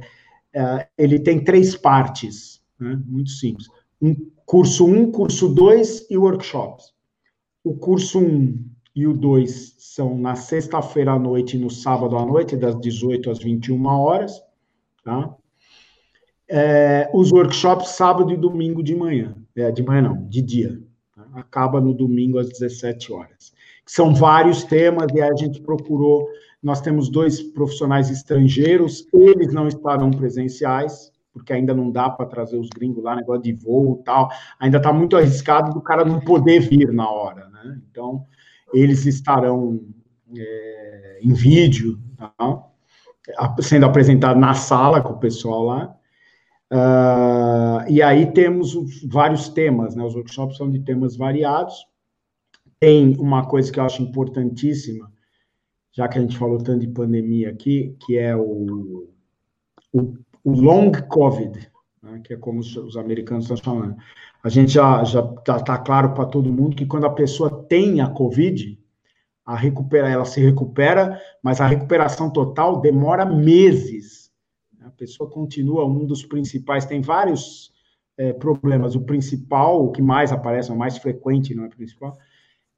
é 0.55 0.89
ele 0.97 1.19
tem 1.19 1.43
três 1.43 1.75
partes, 1.75 2.63
né? 2.79 3.01
Muito 3.07 3.31
simples 3.31 3.69
curso 4.47 4.87
1, 4.87 5.13
curso 5.13 5.49
2 5.49 6.07
e 6.11 6.17
workshops. 6.17 6.93
O 7.63 7.75
curso 7.75 8.19
1 8.19 8.71
e 8.95 9.07
o 9.07 9.13
2 9.13 9.77
são 9.79 10.19
na 10.19 10.35
sexta-feira 10.35 11.13
à 11.13 11.19
noite 11.19 11.57
e 11.57 11.61
no 11.61 11.71
sábado 11.71 12.17
à 12.17 12.25
noite, 12.25 12.57
das 12.57 12.79
18 12.81 13.31
às 13.31 13.39
21 13.39 13.87
horas, 13.87 14.43
tá? 15.05 15.35
É, 16.49 17.09
os 17.15 17.31
workshops 17.31 17.91
sábado 17.91 18.33
e 18.33 18.37
domingo 18.37 18.83
de 18.83 18.97
manhã, 18.97 19.37
é, 19.55 19.71
de 19.71 19.85
manhã 19.85 20.03
não, 20.03 20.29
de 20.29 20.43
dia, 20.43 20.83
tá? 21.15 21.25
acaba 21.35 21.81
no 21.81 21.95
domingo 21.95 22.39
às 22.39 22.49
17 22.49 23.13
horas. 23.13 23.53
São 23.87 24.13
vários 24.13 24.65
temas 24.65 25.07
e 25.15 25.21
a 25.21 25.33
gente 25.37 25.61
procurou, 25.61 26.29
nós 26.61 26.81
temos 26.81 27.09
dois 27.09 27.41
profissionais 27.41 28.11
estrangeiros, 28.11 29.07
eles 29.13 29.53
não 29.53 29.69
estarão 29.69 30.11
presenciais, 30.11 31.13
porque 31.33 31.53
ainda 31.53 31.75
não 31.75 31.91
dá 31.91 32.11
para 32.11 32.27
trazer 32.27 32.59
os 32.59 32.69
gringos 32.69 33.03
lá, 33.03 33.17
negócio 33.17 33.43
de 33.43 33.53
voo 33.53 33.99
e 34.01 34.05
tal, 34.05 34.29
ainda 34.59 34.79
está 34.79 34.93
muito 34.93 35.17
arriscado 35.17 35.73
do 35.73 35.81
cara 35.81 36.05
não 36.05 36.21
poder 36.21 36.61
vir 36.61 36.93
na 36.93 37.09
hora, 37.09 37.49
né? 37.49 37.81
Então, 37.91 38.27
eles 38.73 39.07
estarão 39.07 39.81
é, 40.37 41.21
em 41.23 41.33
vídeo, 41.33 41.99
tá? 42.17 42.65
sendo 43.61 43.87
apresentado 43.87 44.39
na 44.39 44.55
sala 44.55 45.01
com 45.01 45.13
o 45.13 45.19
pessoal 45.19 45.65
lá. 45.65 45.97
Uh, 46.73 47.91
e 47.91 48.01
aí 48.01 48.33
temos 48.33 48.77
os, 48.77 49.03
vários 49.05 49.49
temas, 49.49 49.97
né? 49.97 50.05
Os 50.05 50.15
workshops 50.15 50.57
são 50.57 50.71
de 50.71 50.81
temas 50.81 51.17
variados. 51.17 51.75
tem 52.79 53.17
uma 53.19 53.47
coisa 53.47 53.71
que 53.73 53.79
eu 53.79 53.85
acho 53.85 54.03
importantíssima, 54.03 55.13
já 55.93 56.09
que 56.09 56.19
a 56.19 56.21
gente 56.21 56.39
falou 56.39 56.59
tanto 56.59 56.81
de 56.81 56.89
pandemia 56.89 57.51
aqui, 57.51 57.97
que 58.07 58.17
é 58.17 58.37
o, 58.37 59.09
o, 59.93 60.15
o 60.45 60.53
long 60.53 60.93
COVID, 61.09 61.71
né, 62.03 62.21
que 62.25 62.35
é 62.35 62.37
como 62.37 62.61
os, 62.61 62.77
os, 62.77 62.97
americanos 62.97 63.45
estão 63.45 63.57
falando. 63.75 63.97
A 64.43 64.49
gente 64.49 64.73
já 64.73 65.05
já 65.05 65.21
está 65.21 65.61
tá 65.61 65.79
claro 65.79 66.15
para 66.15 66.27
todo 66.27 66.53
mundo 66.53 66.77
que 66.77 66.87
quando 66.87 67.07
a 67.07 67.13
pessoa 67.13 67.65
tem 67.69 68.01
a 68.01 68.09
COVID, 68.09 68.79
a 69.45 69.57
recupera, 69.57 70.09
ela 70.09 70.25
se 70.25 70.41
recupera, 70.41 71.21
mas 71.43 71.61
a 71.61 71.67
recuperação 71.67 72.31
total 72.31 72.81
demora 72.81 73.25
meses. 73.25 74.31
A 74.83 74.91
pessoa 74.91 75.29
continua 75.29 75.87
um 75.87 76.07
dos 76.07 76.25
principais, 76.25 76.87
tem 76.87 77.01
vários 77.01 77.73
é, 78.17 78.33
problemas. 78.33 78.95
O 78.95 79.01
principal, 79.01 79.85
o 79.85 79.91
que 79.91 80.01
mais 80.01 80.33
aparece, 80.33 80.71
o 80.71 80.77
mais 80.77 80.99
frequente, 80.99 81.55
não 81.55 81.65
é 81.65 81.69
principal, 81.69 82.17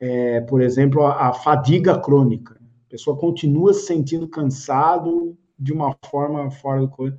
é, 0.01 0.41
por 0.41 0.61
exemplo, 0.61 1.03
a, 1.05 1.29
a 1.29 1.33
fadiga 1.33 1.99
crônica. 1.99 2.55
A 2.55 2.91
pessoa 2.91 3.17
continua 3.17 3.73
se 3.73 3.87
sentindo 3.87 4.29
cansado 4.29 5.37
de 5.59 5.73
uma 5.73 5.97
forma 6.07 6.51
fora 6.51 6.81
do 6.81 6.89
corpo. 6.89 7.19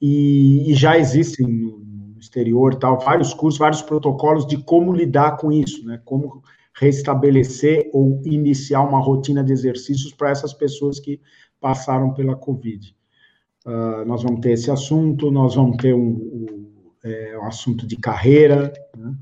E, 0.00 0.70
e, 0.70 0.74
já 0.74 0.98
existem 0.98 1.46
no 1.46 2.16
exterior 2.18 2.74
tal 2.74 2.98
vários 2.98 3.32
cursos, 3.32 3.58
vários 3.58 3.82
protocolos 3.82 4.46
de 4.46 4.58
como 4.58 4.92
lidar 4.92 5.36
com 5.38 5.50
isso, 5.50 5.84
né? 5.86 6.00
Como 6.04 6.42
restabelecer 6.78 7.88
ou 7.92 8.20
iniciar 8.24 8.82
uma 8.82 9.00
rotina 9.00 9.42
de 9.42 9.52
exercícios 9.52 10.12
para 10.12 10.30
essas 10.30 10.52
pessoas 10.52 11.00
que 11.00 11.20
passaram 11.60 12.12
pela 12.12 12.36
Covid. 12.36 12.94
Uh, 13.64 14.04
nós 14.06 14.22
vamos 14.22 14.40
ter 14.40 14.52
esse 14.52 14.70
assunto, 14.70 15.30
nós 15.30 15.54
vamos 15.54 15.76
ter 15.78 15.94
um, 15.94 16.08
um, 16.08 16.72
é, 17.02 17.38
um 17.38 17.46
assunto 17.46 17.86
de 17.86 17.96
carreira, 17.96 18.72
né? 18.96 19.16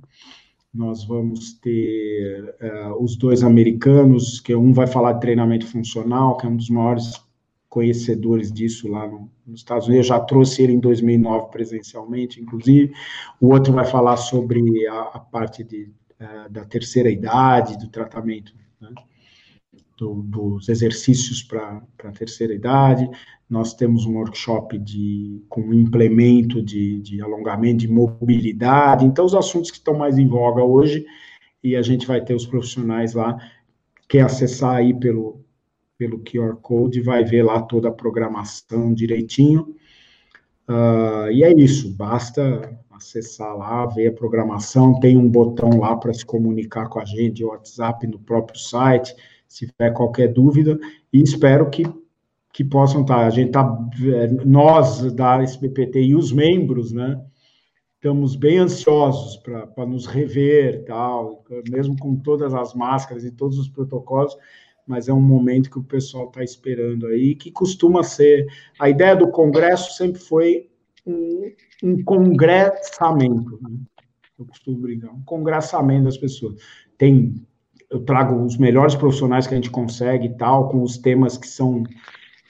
nós 0.74 1.05
vamos 1.05 1.55
ter 1.60 2.55
uh, 2.60 3.02
os 3.02 3.16
dois 3.16 3.44
americanos, 3.44 4.40
que 4.40 4.55
um 4.55 4.72
vai 4.72 4.88
falar 4.88 5.12
de 5.14 5.20
treinamento 5.20 5.66
funcional, 5.66 6.36
que 6.36 6.46
é 6.46 6.48
um 6.48 6.56
dos 6.56 6.68
maiores 6.68 7.23
conhecedores 7.74 8.52
disso 8.52 8.86
lá 8.86 9.05
no, 9.05 9.28
nos 9.44 9.60
Estados 9.60 9.88
Unidos, 9.88 10.06
eu 10.06 10.16
já 10.16 10.20
trouxe 10.20 10.62
ele 10.62 10.74
em 10.74 10.78
2009 10.78 11.51
presencialmente, 11.51 12.40
inclusive, 12.40 12.94
o 13.40 13.48
outro 13.48 13.72
vai 13.72 13.84
falar 13.84 14.16
sobre 14.16 14.86
a, 14.86 15.01
a 15.01 15.18
parte 15.18 15.64
de 15.64 15.90
é, 16.20 16.48
da 16.48 16.64
terceira 16.64 17.10
idade, 17.10 17.76
do 17.76 17.88
tratamento, 17.88 18.55
né? 18.80 18.90
do, 19.98 20.22
dos 20.22 20.68
exercícios 20.68 21.42
para 21.42 21.82
a 22.05 22.12
terceira 22.12 22.55
idade. 22.55 23.10
Nós 23.51 23.74
temos 23.74 24.06
um 24.06 24.14
workshop 24.18 24.78
de, 24.78 25.42
com 25.48 25.74
implemento 25.74 26.62
de, 26.62 27.01
de 27.01 27.20
alongamento 27.20 27.78
de 27.78 27.88
mobilidade. 27.88 29.05
Então, 29.05 29.24
os 29.24 29.34
assuntos 29.34 29.72
que 29.72 29.78
estão 29.78 29.98
mais 29.98 30.16
em 30.16 30.28
voga 30.28 30.62
hoje, 30.62 31.05
e 31.62 31.74
a 31.74 31.82
gente 31.82 32.06
vai 32.06 32.24
ter 32.24 32.34
os 32.34 32.46
profissionais 32.46 33.14
lá, 33.14 33.36
quer 34.09 34.20
acessar 34.20 34.76
aí 34.76 34.94
pelo, 34.94 35.44
pelo 36.05 36.18
QR 36.18 36.56
Code, 36.56 37.01
vai 37.01 37.24
ver 37.24 37.43
lá 37.43 37.62
toda 37.62 37.89
a 37.89 37.93
programação 37.93 38.93
direitinho. 38.93 39.74
Uh, 40.68 41.31
e 41.32 41.43
é 41.43 41.52
isso, 41.56 41.94
basta 41.97 42.78
acessar 42.90 43.56
lá, 43.56 43.86
ver 43.86 44.09
a 44.09 44.12
programação, 44.12 45.01
tem 45.01 45.16
um 45.16 45.28
botão 45.28 45.81
lá 45.81 45.97
para 45.97 46.12
se 46.12 46.24
comunicar 46.24 46.89
com 46.89 47.01
a 47.01 47.05
gente, 47.05 47.44
WhatsApp 47.44 48.06
no 48.06 48.18
próprio 48.18 48.59
site, 48.59 49.14
se 49.48 49.66
tiver 49.66 49.93
qualquer 49.93 50.28
dúvida, 50.32 50.78
e 51.12 51.22
espero 51.22 51.68
que, 51.70 51.85
que 52.52 52.62
possam 52.62 53.02
estar. 53.02 53.20
Tá, 53.20 53.26
a 53.26 53.31
gente 53.31 53.48
está, 53.48 53.78
é, 54.14 54.26
nós 54.44 55.12
da 55.12 55.43
SBPT 55.43 56.02
e 56.02 56.14
os 56.14 56.32
membros, 56.32 56.93
né, 56.93 57.20
estamos 57.97 58.36
bem 58.36 58.59
ansiosos 58.59 59.36
para 59.39 59.86
nos 59.86 60.06
rever, 60.06 60.85
tal, 60.85 61.44
mesmo 61.70 61.97
com 61.97 62.14
todas 62.16 62.55
as 62.55 62.74
máscaras 62.74 63.24
e 63.24 63.31
todos 63.31 63.59
os 63.59 63.68
protocolos, 63.68 64.36
mas 64.86 65.09
é 65.09 65.12
um 65.12 65.20
momento 65.20 65.70
que 65.70 65.78
o 65.78 65.85
pessoal 65.85 66.28
está 66.28 66.43
esperando 66.43 67.06
aí, 67.06 67.35
que 67.35 67.51
costuma 67.51 68.02
ser. 68.02 68.47
A 68.78 68.89
ideia 68.89 69.16
do 69.16 69.31
Congresso 69.31 69.97
sempre 69.97 70.20
foi 70.20 70.69
um, 71.06 71.52
um 71.82 72.05
congressamento. 72.05 73.59
Né? 73.62 73.77
Eu 74.39 74.47
costumo 74.47 74.78
brincar, 74.78 75.12
um 75.12 75.23
congressamento 75.23 76.05
das 76.05 76.19
pessoas. 76.19 76.56
Tem, 76.98 77.35
eu 77.90 78.01
trago 78.01 78.44
os 78.44 78.56
melhores 78.56 78.94
profissionais 78.94 79.47
que 79.47 79.55
a 79.55 79.56
gente 79.56 79.70
consegue 79.70 80.27
e 80.27 80.36
tal, 80.36 80.69
com 80.69 80.82
os 80.82 80.98
temas 80.98 81.39
que 81.39 81.47
são 81.47 81.85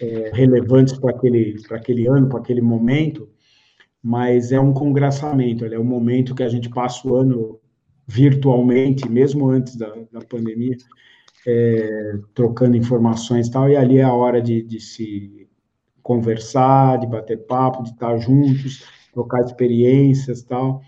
é, 0.00 0.30
relevantes 0.32 0.98
para 0.98 1.10
aquele, 1.10 1.56
aquele 1.70 2.06
ano, 2.08 2.28
para 2.28 2.40
aquele 2.40 2.60
momento, 2.60 3.28
mas 4.02 4.52
é 4.52 4.60
um 4.60 4.72
congressamento, 4.72 5.64
é 5.64 5.78
um 5.78 5.84
momento 5.84 6.34
que 6.34 6.42
a 6.42 6.48
gente 6.48 6.68
passa 6.68 7.06
o 7.08 7.14
ano 7.14 7.60
virtualmente, 8.06 9.08
mesmo 9.08 9.48
antes 9.48 9.76
da, 9.76 9.94
da 10.12 10.20
pandemia, 10.20 10.76
é, 11.46 12.18
trocando 12.32 12.76
informações 12.76 13.48
e 13.48 13.50
tal, 13.50 13.68
e 13.68 13.76
ali 13.76 13.98
é 13.98 14.02
a 14.02 14.12
hora 14.12 14.40
de, 14.40 14.62
de 14.62 14.80
se 14.80 15.48
conversar, 16.02 16.98
de 16.98 17.06
bater 17.06 17.46
papo, 17.46 17.82
de 17.82 17.90
estar 17.90 18.16
juntos, 18.18 18.84
trocar 19.12 19.42
experiências 19.42 20.42
tal. 20.42 20.82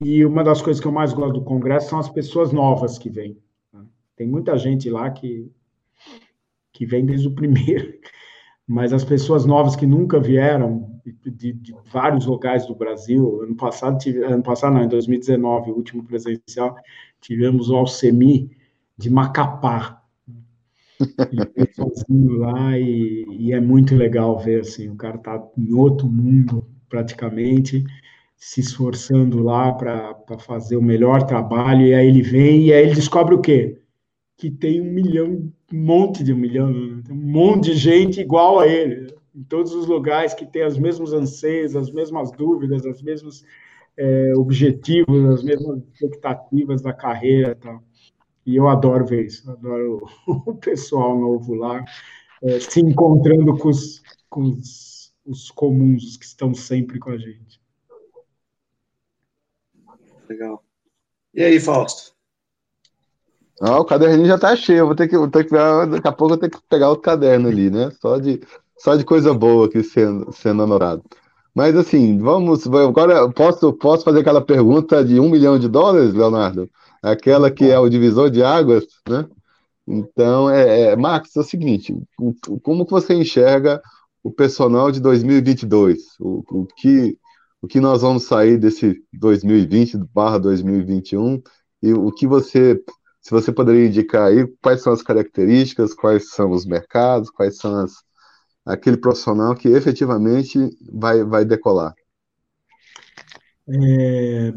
E 0.00 0.24
uma 0.24 0.44
das 0.44 0.60
coisas 0.60 0.80
que 0.80 0.86
eu 0.86 0.92
mais 0.92 1.12
gosto 1.12 1.34
do 1.34 1.44
congresso 1.44 1.90
são 1.90 1.98
as 1.98 2.08
pessoas 2.08 2.52
novas 2.52 2.98
que 2.98 3.08
vêm. 3.08 3.38
Né? 3.72 3.84
Tem 4.16 4.26
muita 4.26 4.56
gente 4.58 4.90
lá 4.90 5.10
que, 5.10 5.50
que 6.72 6.84
vem 6.84 7.04
desde 7.04 7.28
o 7.28 7.34
primeiro, 7.34 7.94
mas 8.66 8.92
as 8.92 9.04
pessoas 9.04 9.44
novas 9.44 9.76
que 9.76 9.86
nunca 9.86 10.20
vieram 10.20 11.00
de, 11.24 11.52
de 11.52 11.74
vários 11.92 12.26
locais 12.26 12.66
do 12.66 12.74
Brasil, 12.74 13.42
ano 13.42 13.56
passado, 13.56 13.98
tive, 13.98 14.24
ano 14.24 14.42
passado 14.42 14.74
não, 14.74 14.84
em 14.84 14.88
2019, 14.88 15.70
o 15.70 15.76
último 15.76 16.04
presencial, 16.04 16.74
tivemos 17.20 17.68
o 17.70 17.76
Alcemi 17.76 18.50
de 18.96 19.10
Macapá, 19.10 20.02
ele 21.00 21.72
sozinho 21.74 22.38
lá 22.38 22.78
e, 22.78 23.26
e, 23.30 23.52
é 23.52 23.60
muito 23.60 23.94
legal 23.94 24.38
ver 24.38 24.60
assim, 24.60 24.88
o 24.88 24.96
cara 24.96 25.18
tá 25.18 25.42
em 25.58 25.72
outro 25.72 26.06
mundo 26.06 26.66
praticamente, 26.88 27.84
se 28.36 28.60
esforçando 28.60 29.42
lá 29.42 29.72
para 29.72 30.38
fazer 30.38 30.76
o 30.76 30.82
melhor 30.82 31.24
trabalho, 31.24 31.86
e 31.86 31.94
aí 31.94 32.06
ele 32.06 32.22
vem 32.22 32.66
e 32.66 32.72
aí 32.72 32.84
ele 32.84 32.94
descobre 32.94 33.34
o 33.34 33.40
quê? 33.40 33.80
Que 34.36 34.50
tem 34.50 34.80
um 34.80 34.92
milhão, 34.92 35.50
um 35.72 35.76
monte 35.76 36.22
de 36.22 36.32
um 36.32 36.36
milhão, 36.36 36.70
né? 36.70 37.02
um 37.10 37.14
monte 37.14 37.72
de 37.72 37.74
gente 37.74 38.20
igual 38.20 38.60
a 38.60 38.68
ele, 38.68 39.12
em 39.34 39.42
todos 39.42 39.72
os 39.74 39.86
lugares 39.86 40.34
que 40.34 40.46
tem 40.46 40.64
os 40.64 40.78
mesmos 40.78 41.12
anseios, 41.12 41.74
as 41.74 41.90
mesmas 41.90 42.30
dúvidas, 42.30 42.84
os 42.84 43.02
mesmos 43.02 43.44
é, 43.96 44.32
objetivos, 44.36 45.24
as 45.26 45.42
mesmas 45.42 45.82
expectativas 45.92 46.82
da 46.82 46.92
carreira 46.92 47.52
e 47.52 47.54
tal. 47.54 47.82
E 48.46 48.56
eu 48.56 48.68
adoro 48.68 49.06
ver 49.06 49.26
isso, 49.26 49.50
adoro 49.50 50.06
o 50.26 50.54
pessoal 50.54 51.18
novo 51.18 51.54
lá, 51.54 51.84
é, 52.42 52.60
se 52.60 52.80
encontrando 52.80 53.56
com 53.56 53.68
os, 53.68 54.02
com 54.28 54.42
os, 54.42 55.14
os 55.24 55.50
comuns, 55.50 56.04
os 56.04 56.16
que 56.16 56.24
estão 56.24 56.52
sempre 56.54 56.98
com 56.98 57.10
a 57.10 57.18
gente. 57.18 57.60
Legal. 60.28 60.62
E 61.32 61.42
aí, 61.42 61.58
Fausto? 61.58 62.14
Ah, 63.60 63.80
o 63.80 63.84
caderninho 63.84 64.26
já 64.26 64.38
tá 64.38 64.54
cheio, 64.56 64.86
vou 64.86 64.94
ter 64.94 65.08
que, 65.08 65.16
vou 65.16 65.30
ter 65.30 65.44
que 65.44 65.50
daqui 65.50 66.08
a 66.08 66.12
pouco 66.12 66.34
eu 66.34 66.38
vou 66.38 66.38
ter 66.38 66.50
que 66.50 66.58
pegar 66.68 66.88
outro 66.88 67.02
caderno 67.02 67.48
ali, 67.48 67.70
né? 67.70 67.90
Só 68.00 68.18
de, 68.18 68.42
só 68.76 68.96
de 68.96 69.04
coisa 69.04 69.32
boa 69.32 69.66
aqui 69.66 69.82
sendo, 69.82 70.32
sendo 70.32 70.62
honorado. 70.62 71.02
Mas 71.54 71.76
assim, 71.76 72.18
vamos. 72.18 72.66
Agora, 72.66 73.30
posso, 73.30 73.72
posso 73.72 74.04
fazer 74.04 74.20
aquela 74.20 74.44
pergunta 74.44 75.04
de 75.04 75.20
um 75.20 75.30
milhão 75.30 75.58
de 75.58 75.68
dólares, 75.68 76.12
Leonardo? 76.12 76.68
Aquela 77.04 77.50
que 77.50 77.70
é 77.70 77.78
o 77.78 77.88
divisor 77.88 78.30
de 78.30 78.42
águas, 78.42 78.84
né? 79.08 79.28
Então, 79.86 80.48
é, 80.48 80.92
é, 80.92 80.96
Max, 80.96 81.36
é 81.36 81.40
o 81.40 81.44
seguinte, 81.44 81.94
como 82.62 82.86
que 82.86 82.90
você 82.90 83.14
enxerga 83.14 83.82
o 84.22 84.32
personal 84.32 84.90
de 84.90 85.00
2022? 85.00 86.00
O, 86.18 86.42
o, 86.50 86.66
que, 86.66 87.18
o 87.60 87.66
que 87.66 87.80
nós 87.80 88.00
vamos 88.00 88.24
sair 88.24 88.56
desse 88.56 89.02
2020 89.12 89.98
barra 90.14 90.38
2021 90.38 91.42
e 91.82 91.92
o 91.92 92.10
que 92.10 92.26
você, 92.26 92.82
se 93.20 93.30
você 93.30 93.52
poderia 93.52 93.86
indicar 93.86 94.28
aí, 94.28 94.46
quais 94.62 94.80
são 94.80 94.92
as 94.92 95.02
características, 95.02 95.92
quais 95.92 96.30
são 96.30 96.50
os 96.50 96.64
mercados, 96.64 97.28
quais 97.28 97.58
são 97.58 97.76
as, 97.76 97.92
aquele 98.64 98.96
profissional 98.96 99.54
que 99.54 99.68
efetivamente 99.68 100.58
vai, 100.90 101.22
vai 101.22 101.44
decolar? 101.44 101.94
É, 103.68 104.52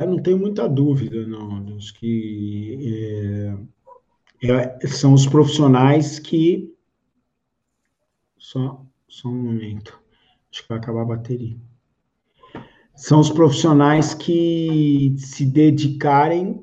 eu 0.00 0.06
não 0.06 0.22
tenho 0.22 0.38
muita 0.38 0.68
dúvida, 0.68 1.26
não. 1.26 1.76
Acho 1.76 1.94
que 1.94 2.78
é, 4.42 4.48
é, 4.48 4.86
são 4.86 5.12
os 5.12 5.26
profissionais 5.26 6.18
que. 6.18 6.74
Só, 8.38 8.84
só 9.08 9.28
um 9.28 9.42
momento. 9.42 10.00
Acho 10.50 10.62
que 10.62 10.68
vai 10.68 10.78
acabar 10.78 11.02
a 11.02 11.06
bateria. 11.06 11.56
São 12.94 13.20
os 13.20 13.30
profissionais 13.30 14.14
que 14.14 15.14
se 15.18 15.44
dedicarem. 15.44 16.62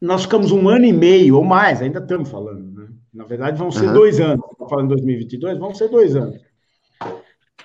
Nós 0.00 0.22
ficamos 0.22 0.52
um 0.52 0.68
ano 0.68 0.84
e 0.84 0.92
meio 0.92 1.36
ou 1.36 1.44
mais, 1.44 1.82
ainda 1.82 1.98
estamos 1.98 2.28
falando, 2.28 2.70
né? 2.70 2.88
Na 3.12 3.24
verdade, 3.24 3.58
vão 3.58 3.70
ser 3.70 3.88
uhum. 3.88 3.94
dois 3.94 4.20
anos. 4.20 4.44
Estou 4.52 4.68
falando 4.68 4.88
2022, 4.90 5.58
vão 5.58 5.74
ser 5.74 5.88
dois 5.88 6.14
anos. 6.14 6.40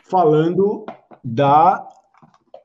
Falando 0.03 0.85
da 1.23 1.87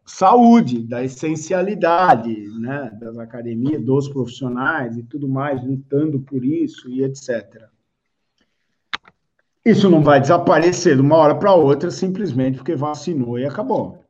saúde, 0.08 0.82
da 0.82 1.04
essencialidade 1.04 2.34
né, 2.58 2.90
das 2.98 3.18
academias, 3.18 3.82
dos 3.82 4.08
profissionais 4.08 4.96
e 4.96 5.02
tudo 5.02 5.28
mais, 5.28 5.62
lutando 5.62 6.20
por 6.20 6.44
isso 6.44 6.88
e 6.90 7.04
etc. 7.04 7.68
Isso 9.64 9.90
não 9.90 10.02
vai 10.02 10.18
desaparecer 10.18 10.96
de 10.96 11.02
uma 11.02 11.16
hora 11.16 11.34
para 11.34 11.54
outra 11.54 11.90
simplesmente 11.90 12.56
porque 12.56 12.74
vacinou 12.74 13.38
e 13.38 13.44
acabou. 13.44 14.02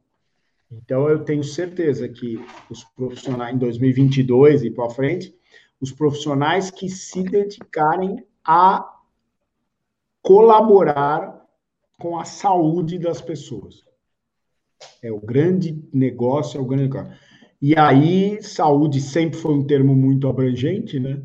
Então, 0.70 1.08
eu 1.08 1.24
tenho 1.24 1.42
certeza 1.42 2.08
que 2.08 2.38
os 2.70 2.84
profissionais, 2.84 3.54
em 3.54 3.58
2022 3.58 4.62
e 4.62 4.70
para 4.70 4.90
frente, 4.90 5.34
os 5.80 5.90
profissionais 5.90 6.70
que 6.70 6.88
se 6.88 7.22
dedicarem 7.22 8.24
a 8.44 8.86
colaborar 10.22 11.44
com 11.98 12.18
a 12.18 12.24
saúde 12.24 12.98
das 12.98 13.20
pessoas. 13.20 13.87
É 15.02 15.12
o 15.12 15.20
grande 15.20 15.82
negócio, 15.92 16.58
é 16.58 16.60
o 16.60 16.66
grande 16.66 16.84
negócio. 16.84 17.12
E 17.60 17.76
aí, 17.76 18.42
saúde 18.42 19.00
sempre 19.00 19.38
foi 19.38 19.52
um 19.52 19.64
termo 19.64 19.94
muito 19.94 20.28
abrangente, 20.28 21.00
né? 21.00 21.20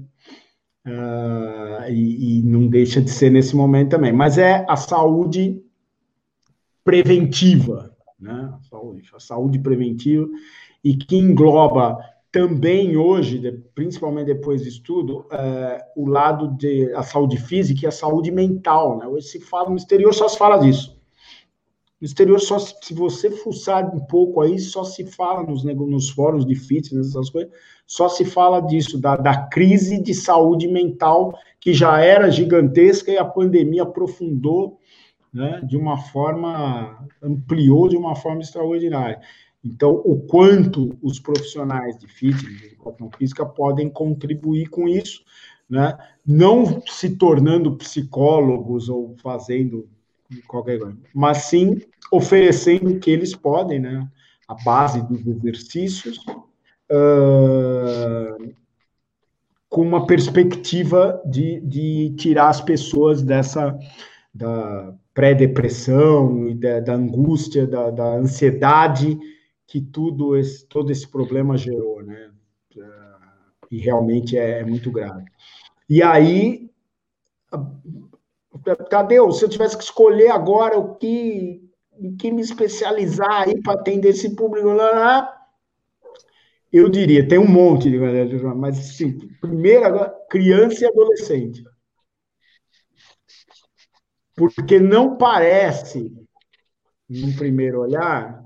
Uh, 0.85 1.89
e, 1.89 2.39
e, 2.39 2.41
não 2.43 2.67
deixa 2.67 3.01
de 3.01 3.09
ser 3.09 3.29
nesse 3.29 3.55
momento 3.55 3.91
também. 3.91 4.11
Mas 4.11 4.37
é 4.37 4.65
a 4.67 4.75
saúde 4.75 5.63
preventiva, 6.83 7.95
né? 8.19 8.51
A 8.53 8.59
saúde, 8.69 9.09
a 9.15 9.19
saúde 9.19 9.59
preventiva, 9.59 10.27
e 10.83 10.95
que 10.95 11.15
engloba 11.15 11.97
também 12.31 12.97
hoje, 12.97 13.39
principalmente 13.75 14.25
depois 14.25 14.63
disso 14.63 14.81
tudo, 14.83 15.19
uh, 15.19 15.79
o 15.95 16.09
lado 16.09 16.57
de 16.57 16.91
a 16.95 17.03
saúde 17.03 17.37
física 17.37 17.85
e 17.85 17.87
a 17.87 17.91
saúde 17.91 18.31
mental. 18.31 18.97
Né? 18.97 19.05
Hoje 19.05 19.27
se 19.27 19.39
fala 19.39 19.69
no 19.69 19.75
exterior, 19.75 20.11
só 20.11 20.27
se 20.27 20.37
fala 20.37 20.57
disso. 20.57 20.99
No 22.03 22.05
exterior, 22.05 22.37
só 22.37 22.59
se, 22.59 22.75
se 22.81 22.93
você 22.93 23.31
fuçar 23.31 23.95
um 23.95 24.01
pouco 24.01 24.41
aí, 24.41 24.59
só 24.59 24.83
se 24.83 25.05
fala 25.05 25.41
nos, 25.41 25.63
nos 25.63 26.09
fóruns 26.09 26.45
de 26.45 26.53
fitness, 26.53 27.11
essas 27.11 27.29
coisas, 27.29 27.49
só 27.87 28.09
se 28.09 28.25
fala 28.25 28.59
disso, 28.59 28.99
da, 28.99 29.15
da 29.15 29.47
crise 29.47 30.03
de 30.03 30.13
saúde 30.13 30.67
mental 30.67 31.33
que 31.61 31.73
já 31.73 32.01
era 32.01 32.29
gigantesca 32.29 33.09
e 33.09 33.17
a 33.17 33.23
pandemia 33.23 33.83
aprofundou 33.83 34.77
né, 35.33 35.61
de 35.63 35.77
uma 35.77 35.95
forma, 35.95 37.07
ampliou 37.21 37.87
de 37.87 37.95
uma 37.95 38.17
forma 38.17 38.41
extraordinária. 38.41 39.21
Então, 39.63 40.01
o 40.03 40.19
quanto 40.27 40.97
os 41.01 41.21
profissionais 41.21 41.97
de 41.97 42.09
fitness, 42.09 42.59
de 42.59 42.65
educação 42.65 43.09
física, 43.17 43.45
podem 43.45 43.89
contribuir 43.89 44.67
com 44.67 44.89
isso, 44.89 45.23
né? 45.69 45.97
não 46.27 46.81
se 46.85 47.15
tornando 47.15 47.77
psicólogos 47.77 48.89
ou 48.89 49.15
fazendo 49.23 49.87
qualquer 50.47 50.79
coisa, 50.79 50.97
mas 51.13 51.37
sim 51.43 51.81
oferecendo 52.11 52.91
o 52.91 52.99
que 52.99 53.11
eles 53.11 53.35
podem, 53.35 53.79
né? 53.79 54.07
a 54.47 54.55
base 54.63 55.01
dos 55.07 55.25
exercícios, 55.25 56.17
uh, 56.91 58.53
com 59.69 59.81
uma 59.81 60.05
perspectiva 60.05 61.21
de, 61.25 61.59
de 61.61 62.13
tirar 62.17 62.49
as 62.49 62.61
pessoas 62.61 63.21
dessa 63.23 63.77
da 64.33 64.93
pré-depressão 65.13 66.47
e 66.47 66.55
da, 66.55 66.79
da 66.79 66.93
angústia, 66.93 67.67
da, 67.67 67.91
da, 67.91 68.15
ansiedade 68.15 69.17
que 69.67 69.79
tudo 69.79 70.35
esse, 70.35 70.65
todo 70.65 70.91
esse 70.91 71.07
problema 71.07 71.57
gerou, 71.57 72.01
né? 72.01 72.31
E 73.69 73.77
realmente 73.77 74.37
é, 74.37 74.59
é 74.59 74.63
muito 74.63 74.91
grave. 74.91 75.25
E 75.89 76.01
aí, 76.01 76.69
Tadeu, 78.89 79.31
se 79.31 79.43
eu 79.43 79.49
tivesse 79.49 79.77
que 79.77 79.83
escolher 79.83 80.29
agora 80.29 80.77
o 80.77 80.95
que, 80.95 81.61
em 81.99 82.15
que 82.15 82.31
me 82.31 82.41
especializar 82.41 83.43
aí 83.43 83.61
para 83.61 83.79
atender 83.79 84.09
esse 84.09 84.35
público, 84.35 84.69
lá, 84.69 85.33
eu 86.71 86.89
diria, 86.89 87.27
tem 87.27 87.37
um 87.37 87.47
monte 87.47 87.89
de 87.89 87.99
mas 88.55 88.79
assim, 88.79 89.17
primeiro 89.39 89.85
agora, 89.85 90.13
criança 90.29 90.83
e 90.83 90.87
adolescente. 90.87 91.63
Porque 94.35 94.79
não 94.79 95.15
parece, 95.15 96.11
num 97.07 97.35
primeiro 97.35 97.81
olhar, 97.81 98.43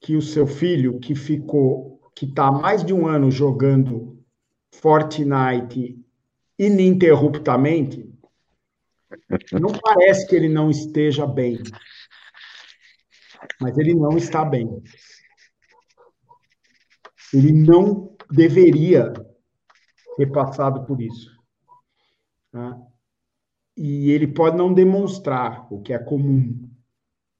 que 0.00 0.16
o 0.16 0.22
seu 0.22 0.46
filho, 0.46 0.98
que 0.98 1.14
ficou, 1.14 2.00
que 2.14 2.24
está 2.24 2.50
mais 2.50 2.84
de 2.84 2.92
um 2.94 3.06
ano 3.06 3.30
jogando 3.30 4.18
Fortnite 4.72 5.98
ininterruptamente, 6.58 8.11
não 9.52 9.72
parece 9.72 10.26
que 10.26 10.34
ele 10.34 10.48
não 10.48 10.70
esteja 10.70 11.26
bem. 11.26 11.58
Mas 13.60 13.76
ele 13.78 13.94
não 13.94 14.16
está 14.16 14.44
bem. 14.44 14.82
Ele 17.32 17.52
não 17.52 18.16
deveria 18.30 19.12
ter 20.16 20.30
passado 20.30 20.84
por 20.84 21.00
isso. 21.00 21.30
Tá? 22.50 22.78
E 23.76 24.10
ele 24.10 24.26
pode 24.26 24.56
não 24.56 24.72
demonstrar 24.72 25.66
o 25.72 25.80
que 25.80 25.92
é 25.92 25.98
comum 25.98 26.68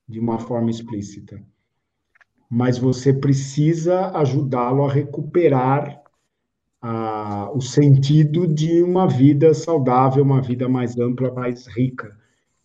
de 0.09 0.19
uma 0.19 0.39
forma 0.39 0.71
explícita, 0.71 1.43
mas 2.51 2.79
você 2.79 3.13
precisa 3.13 4.11
ajudá-lo 4.19 4.85
a 4.85 4.93
recuperar 4.93 6.02
o 7.55 7.61
sentido 7.61 8.47
de 8.47 8.83
uma 8.83 9.07
vida 9.07 9.55
saudável, 9.55 10.25
uma 10.25 10.41
vida 10.41 10.69
mais 10.69 10.99
ampla, 10.99 11.33
mais 11.33 11.67
rica, 11.67 12.17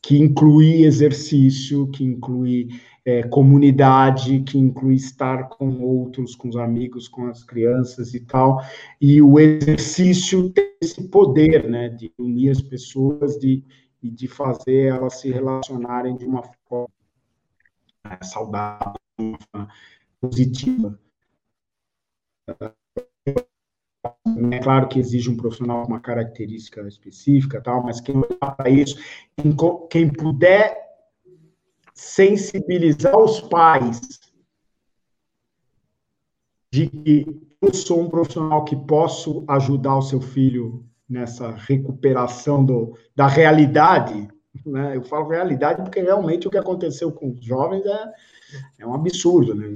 que 0.02 0.18
inclui 0.18 0.86
exercício, 0.86 1.88
que 1.92 2.04
inclui 2.04 2.70
é, 3.06 3.24
comunidade, 3.24 4.42
que 4.42 4.58
inclui 4.58 4.96
estar 4.96 5.50
com 5.50 5.82
outros, 5.82 6.36
com 6.36 6.50
os 6.50 6.56
amigos, 6.56 7.08
com 7.08 7.28
as 7.28 7.44
crianças 7.44 8.14
e 8.14 8.22
tal. 8.22 8.62
E 9.00 9.22
o 9.22 9.40
exercício 9.40 10.50
tem 10.50 10.74
esse 10.82 11.08
poder, 11.10 11.70
né, 11.70 11.90
de 11.90 12.12
unir 12.18 12.52
as 12.52 12.62
pessoas, 12.62 13.38
de, 13.38 13.64
de 14.02 14.28
fazer 14.28 14.88
elas 14.88 15.20
se 15.22 15.32
relacionarem 15.32 16.16
de 16.16 16.26
uma 16.26 16.44
forma 16.68 16.90
é, 18.06 18.24
saudável, 18.24 18.94
positiva. 20.20 21.00
É 24.52 24.60
claro 24.60 24.88
que 24.88 25.00
exige 25.00 25.30
um 25.30 25.38
profissional 25.38 25.84
com 25.84 25.90
uma 25.90 26.00
característica 26.00 26.82
específica, 26.88 27.62
tal, 27.62 27.84
mas 27.84 28.00
quem 28.00 28.22
para 28.40 28.70
isso, 28.70 28.98
quem 29.90 30.10
puder 30.10 30.78
sensibilizar 31.94 33.18
os 33.18 33.42
pais 33.42 34.02
de 36.72 36.88
que 36.88 37.48
eu 37.62 37.74
sou 37.74 38.02
um 38.02 38.10
profissional 38.10 38.64
que 38.64 38.76
posso 38.76 39.44
ajudar 39.48 39.98
o 39.98 40.02
seu 40.02 40.22
filho 40.22 40.86
nessa 41.10 41.52
recuperação 41.52 42.64
do, 42.64 42.98
da 43.16 43.28
realidade, 43.28 44.28
né? 44.66 44.96
Eu 44.96 45.04
falo 45.04 45.30
realidade 45.30 45.82
porque 45.82 46.02
realmente 46.02 46.48
o 46.48 46.52
que 46.52 46.58
aconteceu 46.58 47.12
com 47.12 47.32
os 47.32 47.44
jovens 47.44 47.86
é, 47.86 48.14
é 48.80 48.88
um 48.88 48.94
absurdo, 48.94 49.56
né? 49.56 49.74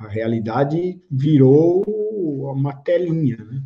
A, 0.00 0.08
realidade 0.08 1.00
virou 1.10 1.84
uma 2.50 2.72
telinha, 2.74 3.36
né? 3.36 3.62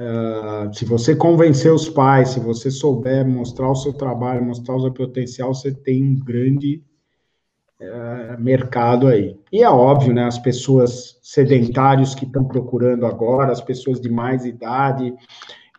Uh, 0.00 0.74
se 0.74 0.86
você 0.86 1.14
convencer 1.14 1.70
os 1.70 1.88
pais, 1.88 2.30
se 2.30 2.40
você 2.40 2.70
souber 2.70 3.26
mostrar 3.26 3.70
o 3.70 3.76
seu 3.76 3.92
trabalho, 3.92 4.42
mostrar 4.42 4.76
o 4.76 4.80
seu 4.80 4.92
potencial, 4.92 5.52
você 5.52 5.72
tem 5.72 6.02
um 6.02 6.18
grande 6.18 6.82
uh, 7.80 8.40
mercado 8.40 9.06
aí. 9.06 9.36
E 9.52 9.62
é 9.62 9.68
óbvio, 9.68 10.14
né? 10.14 10.24
As 10.24 10.38
pessoas 10.38 11.18
sedentárias 11.22 12.14
que 12.14 12.24
estão 12.24 12.44
procurando 12.44 13.04
agora, 13.04 13.52
as 13.52 13.60
pessoas 13.60 14.00
de 14.00 14.08
mais 14.08 14.46
idade 14.46 15.14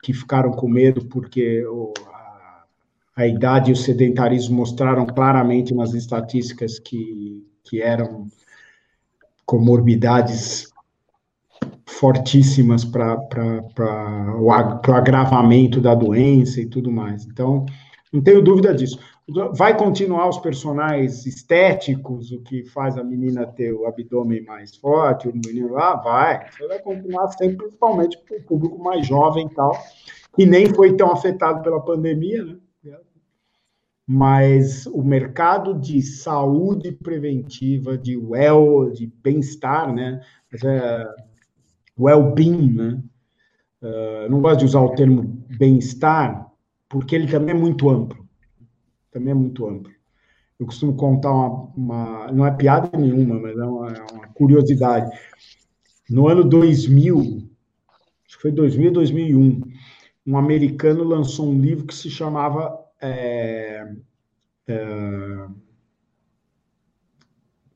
que 0.01 0.13
ficaram 0.13 0.51
com 0.51 0.67
medo 0.67 1.05
porque 1.05 1.65
o, 1.65 1.93
a, 2.07 2.63
a, 3.15 3.27
idade 3.27 3.69
e 3.69 3.73
o 3.73 3.77
sedentarismo 3.77 4.57
mostraram 4.57 5.05
claramente 5.05 5.73
nas 5.73 5.93
estatísticas 5.93 6.79
que, 6.79 7.45
que 7.63 7.81
eram 7.81 8.27
comorbidades 9.51 10.71
fortíssimas 11.85 12.85
para 12.85 13.17
o 14.39 14.49
agravamento 14.93 15.81
da 15.81 15.93
doença 15.93 16.61
e 16.61 16.65
tudo 16.65 16.89
mais. 16.89 17.25
Então, 17.25 17.65
não 18.13 18.21
tenho 18.21 18.41
dúvida 18.41 18.73
disso. 18.73 18.97
Vai 19.53 19.77
continuar 19.77 20.29
os 20.29 20.37
personagens 20.37 21.25
estéticos, 21.25 22.31
o 22.31 22.39
que 22.39 22.63
faz 22.63 22.97
a 22.97 23.03
menina 23.03 23.45
ter 23.45 23.73
o 23.73 23.85
abdômen 23.85 24.41
mais 24.45 24.73
forte, 24.77 25.27
o 25.27 25.33
menino 25.33 25.73
lá, 25.73 25.97
vai. 25.97 26.49
Você 26.49 26.65
vai 26.65 26.79
continuar 26.79 27.27
sempre, 27.31 27.57
principalmente 27.57 28.17
para 28.19 28.37
o 28.37 28.43
público 28.43 28.81
mais 28.81 29.05
jovem 29.05 29.47
e 29.47 29.53
tal, 29.53 29.77
que 30.33 30.45
nem 30.45 30.73
foi 30.73 30.95
tão 30.95 31.11
afetado 31.11 31.61
pela 31.61 31.81
pandemia, 31.81 32.45
né? 32.45 32.55
Mas 34.13 34.85
o 34.87 35.01
mercado 35.01 35.73
de 35.73 36.01
saúde 36.01 36.91
preventiva, 36.91 37.97
de 37.97 38.17
well, 38.17 38.91
de 38.91 39.07
bem-estar, 39.23 39.93
né? 39.93 40.19
É, 40.61 41.07
well-being, 41.97 42.73
né? 42.73 43.01
Uh, 43.81 44.29
não 44.29 44.41
gosto 44.41 44.59
de 44.59 44.65
usar 44.65 44.81
o 44.81 44.93
termo 44.95 45.41
bem-estar, 45.57 46.51
porque 46.89 47.15
ele 47.15 47.25
também 47.25 47.55
é 47.55 47.57
muito 47.57 47.89
amplo. 47.89 48.27
Também 49.13 49.31
é 49.31 49.33
muito 49.33 49.65
amplo. 49.65 49.89
eu 50.59 50.65
costumo 50.65 50.93
contar 50.93 51.31
uma, 51.31 51.71
uma 51.73 52.31
não 52.33 52.45
é 52.45 52.51
piada 52.51 52.91
nenhuma, 52.97 53.39
mas 53.39 53.57
é 53.57 53.63
uma, 53.63 53.87
é 53.93 54.05
uma, 54.11 54.27
curiosidade. 54.33 55.09
No 56.09 56.27
ano 56.27 56.43
2000, 56.43 57.17
acho 58.27 58.35
que 58.35 58.41
foi 58.41 58.51
2000, 58.51 58.91
2001, 58.91 59.61
um 60.27 60.37
americano 60.37 61.05
lançou 61.05 61.47
um 61.47 61.57
livro 61.57 61.85
que 61.85 61.95
se 61.95 62.09
chamava 62.09 62.80
é, 63.01 63.87
é, 64.67 65.47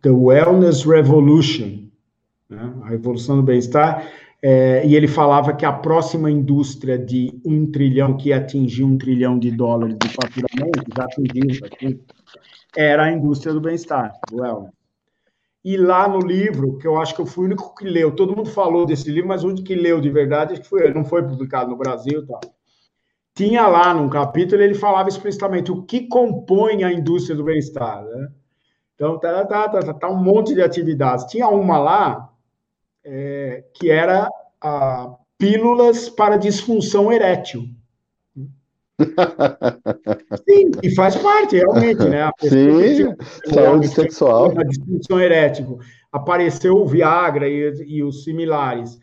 The 0.01 0.11
Wellness 0.11 0.85
Revolution, 0.85 1.87
né? 2.49 2.73
a 2.83 2.89
revolução 2.89 3.37
do 3.37 3.43
bem-estar, 3.43 4.07
é, 4.41 4.85
e 4.85 4.95
ele 4.95 5.07
falava 5.07 5.53
que 5.53 5.65
a 5.65 5.73
próxima 5.73 6.29
indústria 6.29 6.99
de 6.99 7.41
um 7.43 7.71
trilhão, 7.71 8.15
que 8.15 8.29
ia 8.29 8.37
atingir 8.37 8.83
um 8.83 8.97
trilhão 8.97 9.39
de 9.39 9.49
dólares 9.49 9.97
de 9.97 10.09
faturamento, 10.09 10.83
já 10.95 11.03
atingiu 11.05 11.99
era 12.77 13.05
a 13.05 13.11
indústria 13.11 13.53
do 13.53 13.61
bem-estar, 13.61 14.13
do 14.29 14.41
wellness. 14.41 14.71
E 15.63 15.77
lá 15.77 16.07
no 16.07 16.19
livro, 16.19 16.77
que 16.77 16.85
eu 16.85 16.97
acho 17.01 17.15
que 17.15 17.21
eu 17.21 17.25
fui 17.25 17.45
o 17.45 17.47
único 17.47 17.73
que 17.73 17.85
leu, 17.85 18.11
todo 18.11 18.35
mundo 18.35 18.49
falou 18.49 18.85
desse 18.85 19.09
livro, 19.09 19.29
mas 19.29 19.43
o 19.43 19.47
único 19.47 19.63
que 19.63 19.73
leu 19.73 19.99
de 19.99 20.11
verdade, 20.11 20.59
que 20.59 20.67
foi, 20.67 20.93
não 20.93 21.03
foi 21.03 21.23
publicado 21.23 21.71
no 21.71 21.77
Brasil 21.77 22.23
tal. 22.27 22.41
Tinha 23.35 23.67
lá 23.67 23.93
num 23.93 24.09
capítulo, 24.09 24.61
ele 24.61 24.73
falava 24.73 25.09
explicitamente 25.09 25.69
o 25.71 25.83
que 25.83 26.07
compõe 26.07 26.83
a 26.85 26.91
indústria 26.91 27.35
do 27.35 27.43
bem-estar, 27.43 28.01
né? 28.03 28.29
Então, 28.95 29.19
tá, 29.19 29.45
tá, 29.45 29.67
tá, 29.67 29.93
tá, 29.93 30.09
um 30.09 30.23
monte 30.23 30.53
de 30.53 30.61
atividades. 30.61 31.25
Tinha 31.25 31.49
uma 31.49 31.77
lá 31.77 32.29
é, 33.03 33.65
que 33.73 33.91
era 33.91 34.29
a 34.61 35.13
pílulas 35.37 36.07
para 36.09 36.37
disfunção 36.37 37.11
erétil. 37.11 37.65
Sim, 40.49 40.71
e 40.81 40.95
faz 40.95 41.17
parte, 41.17 41.57
realmente, 41.57 42.03
né? 42.05 42.31
Sim, 42.39 43.13
saúde 43.53 43.89
sexual. 43.89 44.57
A 44.57 44.63
disfunção 44.63 45.19
erétil. 45.19 45.79
Apareceu 46.09 46.75
o 46.75 46.87
Viagra 46.87 47.49
e, 47.49 47.73
e 47.85 48.01
os 48.01 48.23
similares. 48.23 48.97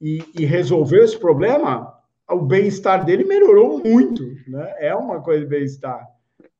E, 0.00 0.24
e, 0.38 0.44
resolveu 0.46 1.04
esse 1.04 1.18
problema, 1.18 1.93
o 2.30 2.40
bem-estar 2.40 3.04
dele 3.04 3.24
melhorou 3.24 3.82
muito, 3.84 4.22
né? 4.48 4.74
É 4.78 4.94
uma 4.94 5.20
coisa 5.20 5.40
de 5.42 5.46
bem-estar, 5.46 6.08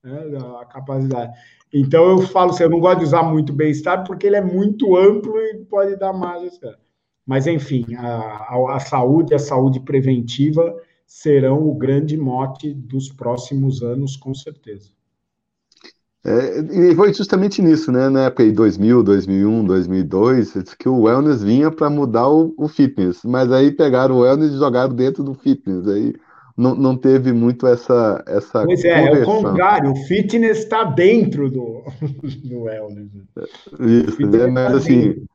né? 0.03 0.23
a 0.61 0.65
capacidade. 0.67 1.33
Então, 1.73 2.11
eu 2.11 2.23
falo 2.23 2.51
assim, 2.51 2.63
eu 2.63 2.71
não 2.71 2.81
gosto 2.81 2.99
de 2.99 3.05
usar 3.05 3.23
muito 3.23 3.53
bem-estar 3.53 4.05
porque 4.05 4.27
ele 4.27 4.37
é 4.37 4.41
muito 4.41 4.97
amplo 4.97 5.41
e 5.41 5.65
pode 5.65 5.97
dar 5.97 6.13
mais. 6.13 6.61
Mas, 7.27 7.47
enfim, 7.47 7.95
a, 7.97 8.75
a, 8.75 8.81
saúde, 8.81 9.35
a 9.35 9.39
saúde 9.39 9.81
preventiva 9.81 10.77
serão 11.07 11.67
o 11.69 11.75
grande 11.75 12.17
mote 12.17 12.73
dos 12.73 13.09
próximos 13.11 13.83
anos, 13.83 14.17
com 14.17 14.35
certeza. 14.35 14.91
É, 16.27 16.61
e 16.91 16.95
foi 16.95 17.13
justamente 17.13 17.61
nisso, 17.61 17.93
né? 17.93 18.09
Na 18.09 18.25
época 18.25 18.45
de 18.45 18.53
2000, 18.53 19.03
2001, 19.03 19.65
2002, 19.65 20.75
que 20.79 20.89
o 20.89 21.03
wellness 21.03 21.43
vinha 21.43 21.71
para 21.71 21.91
mudar 21.91 22.29
o, 22.29 22.55
o, 22.57 22.67
fitness, 22.67 23.21
mas 23.25 23.53
aí 23.53 23.71
pegaram 23.71 24.17
o 24.17 24.21
wellness 24.21 24.53
e 24.53 24.59
jogaram 24.59 24.95
dentro 24.95 25.23
do 25.23 25.35
fitness. 25.35 25.87
Aí 25.87 26.15
não, 26.57 26.75
não 26.75 26.97
teve 26.97 27.31
muito 27.31 27.67
essa 27.67 28.25
essa 28.27 28.65
Pois 28.65 28.83
é, 28.85 29.07
é 29.07 29.13
o 29.13 29.25
contrário, 29.25 29.93
o 29.93 29.97
fitness 30.07 30.61
está 30.61 30.85
dentro 30.85 31.51
do, 31.51 31.83
do 32.43 32.63
wellness. 32.63 33.09
Isso, 33.79 34.27
né? 34.27 34.47
mas 34.47 34.71
tá 34.71 34.79
assim, 34.79 35.27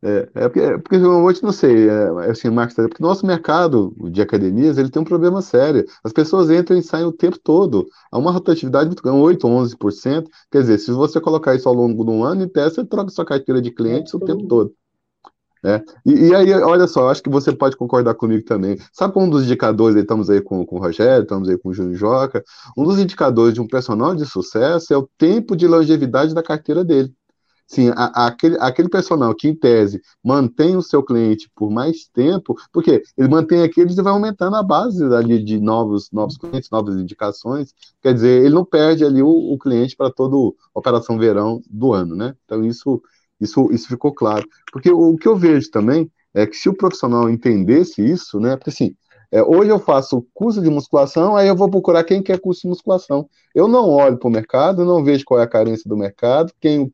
é, 0.00 0.28
é, 0.34 0.48
porque, 0.48 0.60
é 0.60 0.78
porque 0.78 0.96
eu 0.96 1.32
não 1.42 1.52
sei, 1.52 1.88
é, 1.88 2.26
é 2.26 2.30
assim, 2.30 2.48
Marcos, 2.50 2.76
porque 2.76 3.02
o 3.02 3.06
nosso 3.06 3.26
mercado 3.26 3.92
de 4.10 4.22
academias 4.22 4.78
ele 4.78 4.90
tem 4.90 5.02
um 5.02 5.04
problema 5.04 5.42
sério. 5.42 5.84
As 6.04 6.12
pessoas 6.12 6.50
entram 6.50 6.78
e 6.78 6.82
saem 6.82 7.04
o 7.04 7.12
tempo 7.12 7.38
todo. 7.42 7.86
Há 8.10 8.18
uma 8.18 8.30
rotatividade 8.30 8.86
muito 8.86 9.02
grande, 9.02 9.18
8, 9.18 9.46
11%. 9.46 10.28
Quer 10.50 10.60
dizer, 10.60 10.78
se 10.78 10.92
você 10.92 11.20
colocar 11.20 11.54
isso 11.56 11.68
ao 11.68 11.74
longo 11.74 12.04
de 12.04 12.10
um 12.10 12.22
ano, 12.22 12.44
em 12.44 12.48
teste, 12.48 12.76
você 12.76 12.84
troca 12.86 13.10
sua 13.10 13.24
carteira 13.24 13.60
de 13.60 13.72
clientes 13.72 14.14
o 14.14 14.20
tempo 14.20 14.46
todo. 14.46 14.72
É. 15.64 15.82
E, 16.06 16.28
e, 16.28 16.34
aí, 16.34 16.52
olha 16.52 16.86
só, 16.86 17.08
acho 17.08 17.20
que 17.20 17.28
você 17.28 17.52
pode 17.52 17.76
concordar 17.76 18.14
comigo 18.14 18.44
também. 18.44 18.78
Sabe 18.92 19.18
um 19.18 19.28
dos 19.28 19.42
indicadores, 19.42 19.96
estamos 19.96 20.30
aí 20.30 20.40
com, 20.40 20.64
com 20.64 20.76
o 20.76 20.78
Rogério, 20.78 21.22
estamos 21.22 21.48
aí 21.48 21.58
com 21.58 21.70
o 21.70 21.74
Júnior 21.74 21.96
Joca, 21.96 22.44
um 22.76 22.84
dos 22.84 23.00
indicadores 23.00 23.54
de 23.54 23.60
um 23.60 23.66
personal 23.66 24.14
de 24.14 24.24
sucesso 24.24 24.94
é 24.94 24.96
o 24.96 25.08
tempo 25.18 25.56
de 25.56 25.66
longevidade 25.66 26.32
da 26.32 26.42
carteira 26.44 26.84
dele. 26.84 27.12
Sim, 27.70 27.90
a, 27.90 28.24
a, 28.24 28.26
aquele, 28.28 28.56
aquele 28.60 28.88
personal 28.88 29.34
que, 29.34 29.46
em 29.46 29.54
tese, 29.54 30.00
mantém 30.24 30.74
o 30.74 30.80
seu 30.82 31.02
cliente 31.02 31.50
por 31.54 31.70
mais 31.70 32.06
tempo, 32.08 32.56
porque 32.72 33.02
ele 33.16 33.28
mantém 33.28 33.62
aqueles 33.62 33.98
e 33.98 34.02
vai 34.02 34.12
aumentando 34.12 34.56
a 34.56 34.62
base 34.62 35.04
ali 35.14 35.44
de 35.44 35.60
novos, 35.60 36.10
novos 36.10 36.38
clientes, 36.38 36.70
novas 36.70 36.96
indicações, 36.96 37.74
quer 38.00 38.14
dizer, 38.14 38.42
ele 38.44 38.54
não 38.54 38.64
perde 38.64 39.04
ali 39.04 39.22
o, 39.22 39.28
o 39.28 39.58
cliente 39.58 39.94
para 39.96 40.10
toda 40.10 40.34
operação 40.74 41.18
verão 41.18 41.60
do 41.68 41.92
ano, 41.92 42.16
né? 42.16 42.34
Então, 42.44 42.64
isso 42.64 43.02
isso, 43.40 43.70
isso 43.70 43.86
ficou 43.88 44.12
claro. 44.12 44.48
Porque 44.72 44.90
o, 44.90 45.10
o 45.12 45.16
que 45.16 45.28
eu 45.28 45.36
vejo 45.36 45.70
também 45.70 46.10
é 46.34 46.46
que 46.46 46.56
se 46.56 46.68
o 46.68 46.74
profissional 46.76 47.28
entendesse 47.30 48.02
isso, 48.04 48.40
né? 48.40 48.56
Porque 48.56 48.70
assim, 48.70 48.96
é, 49.30 49.42
hoje 49.42 49.70
eu 49.70 49.78
faço 49.78 50.26
curso 50.32 50.62
de 50.62 50.70
musculação, 50.70 51.36
aí 51.36 51.48
eu 51.48 51.56
vou 51.56 51.70
procurar 51.70 52.02
quem 52.04 52.22
quer 52.22 52.40
curso 52.40 52.62
de 52.62 52.68
musculação. 52.68 53.28
Eu 53.54 53.68
não 53.68 53.90
olho 53.90 54.18
para 54.18 54.28
o 54.28 54.32
mercado, 54.32 54.84
não 54.84 55.04
vejo 55.04 55.24
qual 55.24 55.38
é 55.40 55.42
a 55.42 55.48
carência 55.48 55.88
do 55.88 55.96
mercado, 55.96 56.52
quem, 56.60 56.80
o, 56.80 56.90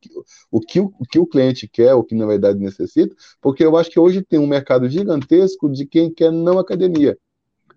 o, 0.51 0.59
que, 0.59 0.79
o 0.81 0.91
que 1.09 1.19
o 1.19 1.25
cliente 1.25 1.67
quer, 1.67 1.93
o 1.93 2.03
que 2.03 2.13
na 2.13 2.25
verdade 2.25 2.59
necessita, 2.59 3.15
porque 3.41 3.63
eu 3.63 3.77
acho 3.77 3.89
que 3.89 3.99
hoje 3.99 4.21
tem 4.21 4.39
um 4.39 4.47
mercado 4.47 4.89
gigantesco 4.89 5.69
de 5.69 5.85
quem 5.85 6.13
quer 6.13 6.31
não 6.31 6.59
academia. 6.59 7.17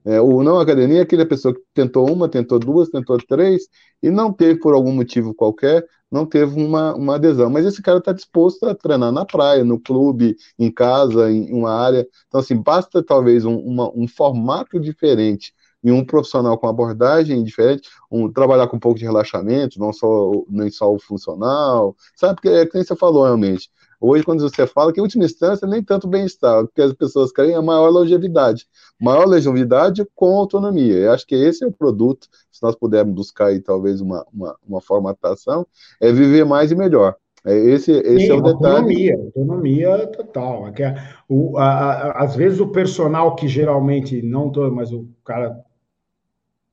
É, 0.04 0.20
o 0.20 0.42
não 0.42 0.58
academia 0.58 1.00
é 1.00 1.02
aquela 1.02 1.26
pessoa 1.26 1.54
que 1.54 1.60
tentou 1.74 2.10
uma, 2.10 2.28
tentou 2.28 2.58
duas, 2.58 2.88
tentou 2.88 3.18
três 3.18 3.68
e 4.02 4.10
não 4.10 4.32
teve 4.32 4.58
por 4.58 4.74
algum 4.74 4.92
motivo 4.92 5.34
qualquer, 5.34 5.84
não 6.10 6.26
teve 6.26 6.54
uma, 6.60 6.94
uma 6.94 7.16
adesão. 7.16 7.50
Mas 7.50 7.66
esse 7.66 7.82
cara 7.82 7.98
está 7.98 8.12
disposto 8.12 8.64
a 8.64 8.74
treinar 8.74 9.12
na 9.12 9.24
praia, 9.24 9.64
no 9.64 9.78
clube, 9.78 10.36
em 10.58 10.70
casa, 10.70 11.30
em 11.30 11.52
uma 11.52 11.70
área. 11.72 12.06
Então, 12.26 12.40
assim, 12.40 12.56
basta 12.56 13.02
talvez 13.02 13.44
um, 13.44 13.56
uma, 13.56 13.90
um 13.94 14.08
formato 14.08 14.80
diferente 14.80 15.52
e 15.82 15.92
um 15.92 16.04
profissional 16.04 16.58
com 16.58 16.66
abordagem 16.66 17.42
diferente, 17.44 17.88
um, 18.10 18.30
trabalhar 18.30 18.66
com 18.66 18.76
um 18.76 18.80
pouco 18.80 18.98
de 18.98 19.04
relaxamento, 19.04 19.78
não 19.78 19.92
só, 19.92 20.32
nem 20.48 20.70
só 20.70 20.92
o 20.92 20.98
funcional, 20.98 21.96
sabe? 22.16 22.36
Porque 22.36 22.48
é 22.48 22.66
que 22.66 22.82
você 22.82 22.96
falou 22.96 23.24
realmente. 23.24 23.70
Hoje, 24.00 24.22
quando 24.22 24.40
você 24.40 24.64
fala 24.64 24.92
que, 24.92 25.00
em 25.00 25.02
última 25.02 25.24
instância, 25.24 25.66
nem 25.66 25.82
tanto 25.82 26.06
bem-estar, 26.06 26.62
o 26.62 26.68
que 26.68 26.80
as 26.80 26.92
pessoas 26.92 27.32
querem 27.32 27.54
é 27.54 27.60
maior 27.60 27.88
longevidade. 27.88 28.66
Maior 29.00 29.26
longevidade 29.26 30.06
com 30.14 30.36
autonomia. 30.36 30.94
Eu 30.94 31.12
acho 31.12 31.26
que 31.26 31.34
esse 31.34 31.64
é 31.64 31.66
o 31.66 31.72
produto, 31.72 32.28
se 32.50 32.62
nós 32.62 32.76
pudermos 32.76 33.14
buscar 33.14 33.46
aí, 33.46 33.60
talvez, 33.60 34.00
uma, 34.00 34.24
uma, 34.32 34.56
uma 34.66 34.80
formatação, 34.80 35.66
é 36.00 36.12
viver 36.12 36.44
mais 36.44 36.70
e 36.70 36.76
melhor. 36.76 37.16
É 37.44 37.56
esse, 37.56 37.90
esse 37.90 38.26
Sim, 38.26 38.30
é 38.30 38.34
o 38.34 38.40
detalhe. 38.40 39.10
Autonomia, 39.10 39.16
autonomia 39.16 40.06
total. 40.06 40.68
É 40.68 40.82
é, 40.82 40.94
o, 41.28 41.58
a, 41.58 41.64
a, 41.64 42.24
às 42.24 42.36
vezes 42.36 42.60
o 42.60 42.68
personal 42.68 43.34
que 43.34 43.48
geralmente, 43.48 44.22
não 44.22 44.50
todo, 44.50 44.74
mas 44.74 44.92
o 44.92 45.08
cara 45.24 45.58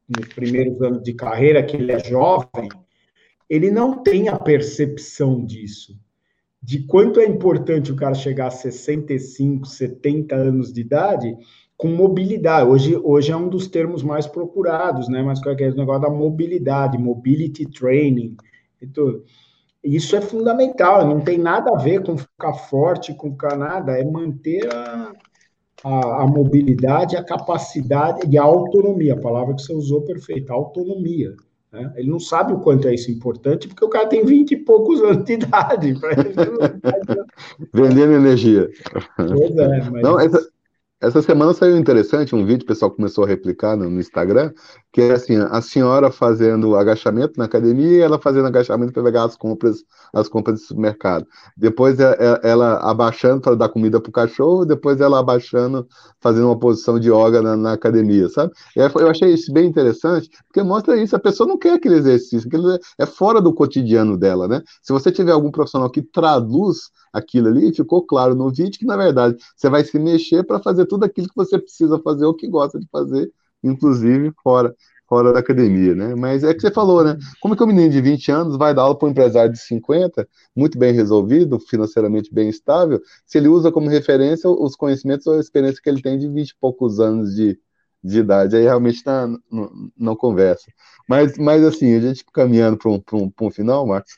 nos 0.07 0.27
primeiros 0.27 0.80
anos 0.80 1.02
de 1.02 1.14
carreira, 1.14 1.64
que 1.64 1.76
ele 1.76 1.91
é 1.91 1.97
jovem, 1.97 2.69
ele 3.49 3.72
não 3.72 4.03
tem 4.03 4.30
a 4.30 4.38
percepção 4.38 5.43
disso 5.43 5.97
de 6.66 6.80
quanto 6.80 7.20
é 7.20 7.26
importante 7.26 7.92
o 7.92 7.96
cara 7.96 8.16
chegar 8.16 8.48
a 8.48 8.52
65, 8.52 9.68
70 9.68 10.36
anos 10.36 10.74
de 10.74 10.82
idade 10.82 11.38
com 11.78 11.90
mobilidade. 11.90 12.68
Hoje, 12.68 13.00
hoje 13.04 13.32
é 13.32 13.38
um 13.38 13.48
dos 13.48 13.68
termos 13.68 14.02
mais 14.02 14.26
procurados, 14.26 15.08
né? 15.08 15.22
Mas 15.22 15.40
qual 15.40 15.56
é, 15.56 15.64
é 15.64 15.72
negócio 15.72 16.02
da 16.02 16.10
mobilidade, 16.10 16.98
mobility 16.98 17.70
training 17.70 18.36
e 18.82 18.88
tudo. 18.88 19.24
Isso 19.84 20.16
é 20.16 20.22
fundamental, 20.22 21.08
não 21.08 21.22
tem 21.22 21.38
nada 21.38 21.70
a 21.70 21.78
ver 21.78 22.04
com 22.04 22.18
ficar 22.18 22.54
forte, 22.54 23.14
com 23.14 23.34
ficar 23.34 23.56
nada, 23.56 24.00
é 24.00 24.04
manter 24.04 24.68
a, 24.74 25.14
a, 25.84 26.24
a 26.24 26.28
mobilidade, 26.28 27.16
a 27.16 27.24
capacidade 27.24 28.28
e 28.28 28.40
a 28.40 28.44
autonomia, 28.44 29.14
a 29.14 29.22
palavra 29.22 29.54
que 29.54 29.62
você 29.62 29.74
usou 29.74 30.02
perfeita, 30.02 30.52
autonomia. 30.52 31.36
Né? 31.72 31.94
Ele 31.96 32.10
não 32.10 32.20
sabe 32.20 32.54
o 32.54 32.60
quanto 32.60 32.88
é 32.88 32.94
isso 32.94 33.12
importante, 33.12 33.68
porque 33.68 33.84
o 33.84 33.90
cara 33.90 34.08
tem 34.08 34.26
20 34.26 34.52
e 34.52 34.58
poucos 34.58 35.02
anos 35.02 35.26
de 35.26 35.34
idade. 35.34 35.94
Vendendo 37.74 38.14
energia. 38.14 38.70
Pois 39.18 39.56
é, 39.58 39.90
mas... 39.90 40.02
Não, 40.02 40.20
essa, 40.20 40.50
essa 41.06 41.22
semana 41.22 41.53
saiu 41.53 41.77
interessante 41.77 42.36
um 42.36 42.44
vídeo, 42.44 42.64
o 42.64 42.68
pessoal 42.68 42.90
começou 42.90 43.23
a 43.23 43.27
replicar 43.27 43.77
no, 43.77 43.86
Instagram, 43.99 44.52
que 44.91 45.02
é 45.02 45.14
assim, 45.14 45.36
a 45.38 45.61
senhora 45.61 46.11
fazendo 46.11 46.76
agachamento 46.76 47.34
na 47.38 47.45
academia 47.45 47.98
e 47.98 47.99
ela 47.99 48.19
fazendo 48.19 48.48
agachamento 48.48 48.91
para 48.91 49.03
pegar 49.03 49.26
as 49.26 49.38
compras, 49.38 49.84
as 50.11 50.27
compras 50.27 50.60
do 50.60 50.65
supermercado. 50.65 51.27
Depois 51.56 51.99
é, 51.99 52.18
é, 52.19 52.49
ela 52.49 52.77
abaixando 52.80 53.40
para 53.40 53.56
dar 53.56 53.69
comida 53.69 54.02
para 54.02 54.10
o 54.10 54.11
cachorro, 54.11 54.65
depois 54.65 54.99
ela 54.99 55.19
abaixando, 55.19 55.88
fazendo 56.19 56.48
uma 56.48 56.57
posição 56.57 56.99
de 56.99 57.11
yoga 57.11 57.40
na, 57.40 57.56
na 57.56 57.73
academia, 57.73 58.27
sabe? 58.30 58.52
Eu 58.76 59.07
achei 59.07 59.32
isso 59.32 59.53
bem 59.53 59.68
interessante, 59.68 60.27
porque 60.48 60.64
mostra 60.64 60.98
isso, 60.98 61.15
a 61.15 61.19
pessoa 61.19 61.48
não 61.48 61.57
quer 61.57 61.73
aquele 61.73 61.95
exercício, 61.95 62.48
aquele 62.48 62.80
é 62.98 63.06
fora 63.06 63.40
do 63.40 63.53
cotidiano 63.53 64.18
dela, 64.18 64.48
né? 64.48 64.64
Se 64.82 64.91
você 64.91 65.11
tiver 65.11 65.34
algum 65.34 65.52
profissional 65.52 65.90
que 65.90 66.02
traduz 66.02 66.90
aquilo 67.18 67.48
ali, 67.48 67.74
ficou 67.74 68.06
claro 68.06 68.36
no 68.36 68.50
vídeo 68.52 68.80
que, 68.80 68.86
na 68.86 68.98
verdade, 68.98 69.38
você 69.56 69.70
vai 69.70 69.84
se 69.84 69.98
mexer 70.00 70.44
para 70.44 70.60
fazer 70.60 70.86
tudo 70.86 71.06
aquilo 71.06 71.28
que 71.28 71.36
você 71.36 71.58
precisa 71.60 72.00
fazer 72.00 72.26
ou 72.26 72.34
que 72.36 72.48
gosta 72.48 72.80
de 72.80 72.88
fazer, 72.92 73.32
inclusive 73.64 74.32
fora. 74.44 74.76
fora 75.08 75.32
da 75.34 75.40
academia, 75.40 75.94
né? 75.96 76.16
Mas 76.16 76.44
é 76.44 76.54
que 76.54 76.60
você 76.62 76.72
falou, 76.72 77.04
né? 77.04 77.18
Como 77.40 77.54
é 77.54 77.58
que 77.58 77.64
um 77.64 77.68
menino 77.68 77.92
de 77.92 78.02
20 78.02 78.32
anos 78.32 78.58
vai 78.58 78.74
dar 78.74 78.84
aula 78.84 78.98
para 78.98 79.08
um 79.08 79.12
empresário 79.12 79.52
de 79.52 79.60
50, 79.60 80.28
muito 80.56 80.78
bem 80.80 80.94
resolvido, 80.94 81.60
financeiramente 81.60 82.34
bem 82.34 82.50
estável, 82.50 83.00
se 83.26 83.38
ele 83.38 83.48
usa 83.48 83.72
como 83.72 83.88
referência 83.90 84.50
os 84.50 84.76
conhecimentos 84.76 85.28
ou 85.28 85.36
a 85.36 85.40
experiência 85.40 85.82
que 85.82 85.90
ele 85.90 86.02
tem 86.02 86.18
de 86.18 86.28
20 86.28 86.50
e 86.50 86.56
poucos 86.60 87.00
anos 87.00 87.36
de, 87.36 87.60
de 88.04 88.20
idade? 88.20 88.56
Aí 88.56 88.64
realmente 88.64 89.04
tá, 89.04 89.28
não, 89.28 89.92
não 89.98 90.16
conversa. 90.16 90.72
Mas, 91.08 91.38
mas 91.38 91.64
assim, 91.64 91.94
a 91.96 92.00
gente 92.00 92.26
caminhando 92.34 92.78
para 92.78 92.90
um, 92.92 93.02
um, 93.14 93.32
um 93.42 93.52
final, 93.52 93.86
Marcos, 93.86 94.14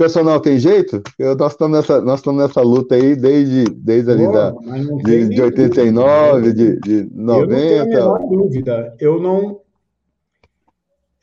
personal 0.00 0.40
tem 0.40 0.58
jeito? 0.58 1.02
Eu, 1.18 1.36
nós 1.36 1.52
estamos 1.52 1.78
nessa, 1.78 2.00
nós 2.00 2.20
estamos 2.20 2.42
nessa 2.42 2.62
luta 2.62 2.94
aí 2.94 3.14
desde, 3.14 3.64
desde 3.64 4.10
ali 4.10 4.32
da, 4.32 4.50
de, 5.04 5.28
de 5.28 5.42
89, 5.42 6.54
de, 6.54 6.80
de 6.80 7.10
90. 7.14 7.54
Eu 7.54 7.84
não 7.84 7.90
tenho 7.90 8.14
a 8.14 8.18
dúvida. 8.18 8.96
Eu 8.98 9.20
não. 9.20 9.60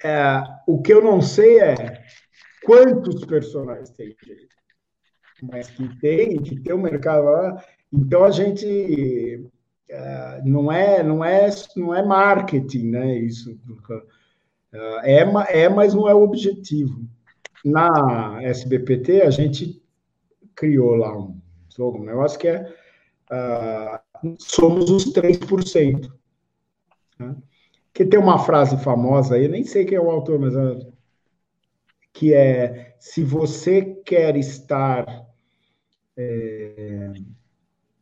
É, 0.03 0.43
o 0.67 0.79
que 0.79 0.93
eu 0.93 1.03
não 1.03 1.23
sei 1.23 1.59
é 1.59 2.03
quantos 2.63 3.25
personagens 3.25 3.89
tem 3.89 4.15
jeito. 4.23 4.55
Mas 5.41 5.71
que 5.71 5.99
tem, 5.99 6.37
que 6.43 6.59
tem 6.59 6.73
o 6.75 6.77
um 6.77 6.81
mercado 6.81 7.25
lá. 7.25 7.63
Então 7.91 8.23
a 8.23 8.29
gente. 8.29 9.43
É, 9.89 10.41
não 10.45 10.71
é 10.71 11.01
não 11.01 11.23
é 11.23 11.49
não 11.77 11.95
é 11.95 12.05
marketing 12.05 12.89
né 12.89 13.19
isso 13.19 13.57
é 15.01 15.21
é 15.61 15.69
mas 15.69 15.93
não 15.93 16.09
é 16.09 16.13
o 16.13 16.23
objetivo 16.23 17.07
na 17.68 18.41
SBPT, 18.44 19.22
a 19.22 19.30
gente 19.30 19.81
criou 20.56 20.95
lá 20.95 21.18
um 21.18 21.38
um 21.80 22.03
negócio 22.03 22.39
que 22.39 22.48
é 22.48 22.73
uh, 23.31 24.35
somos 24.39 24.89
os 24.89 25.14
3%. 25.14 26.11
Né? 27.19 27.35
Que 27.94 28.06
tem 28.06 28.19
uma 28.19 28.39
frase 28.39 28.77
famosa 28.84 29.35
aí, 29.35 29.48
nem 29.48 29.64
sei 29.64 29.85
quem 29.85 29.98
é 29.98 30.02
o 30.02 30.10
autor, 30.10 30.39
mas 30.39 30.56
uh, 30.56 30.91
que 32.14 32.34
é 32.34 32.95
se 32.99 33.23
você 33.23 33.84
quer 34.03 34.35
estar 34.35 35.06
é, 36.18 37.14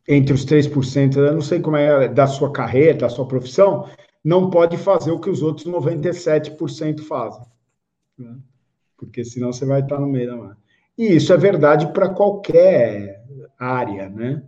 entre 0.08 0.34
os 0.34 0.46
3%, 0.46 1.18
eu 1.18 1.34
não 1.34 1.42
sei 1.42 1.60
como 1.60 1.76
é 1.76 2.08
da 2.08 2.26
sua 2.26 2.52
carreira, 2.52 3.00
da 3.00 3.10
sua 3.10 3.28
profissão, 3.28 3.90
não 4.24 4.50
pode 4.50 4.78
fazer 4.78 5.12
o 5.12 5.20
que 5.20 5.30
os 5.30 5.42
outros 5.42 5.68
97% 5.68 7.02
fazem. 7.02 7.46
Né? 8.18 8.38
Porque 8.97 9.23
senão 9.23 9.51
você 9.51 9.65
vai 9.65 9.81
estar 9.81 9.99
no 9.99 10.07
meio 10.07 10.27
da 10.27 10.35
mata. 10.35 10.57
E 10.97 11.15
isso 11.15 11.34
é 11.34 11.38
verdade 11.38 11.91
para 11.91 12.09
qualquer 12.09 13.23
área, 13.59 14.09
né? 14.09 14.43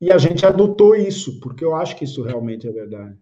E 0.00 0.10
a 0.10 0.18
gente 0.18 0.44
adotou 0.46 0.96
isso, 0.96 1.38
porque 1.40 1.64
eu 1.64 1.74
acho 1.74 1.94
que 1.96 2.04
isso 2.04 2.22
realmente 2.22 2.66
é 2.66 2.72
verdade. 2.72 3.16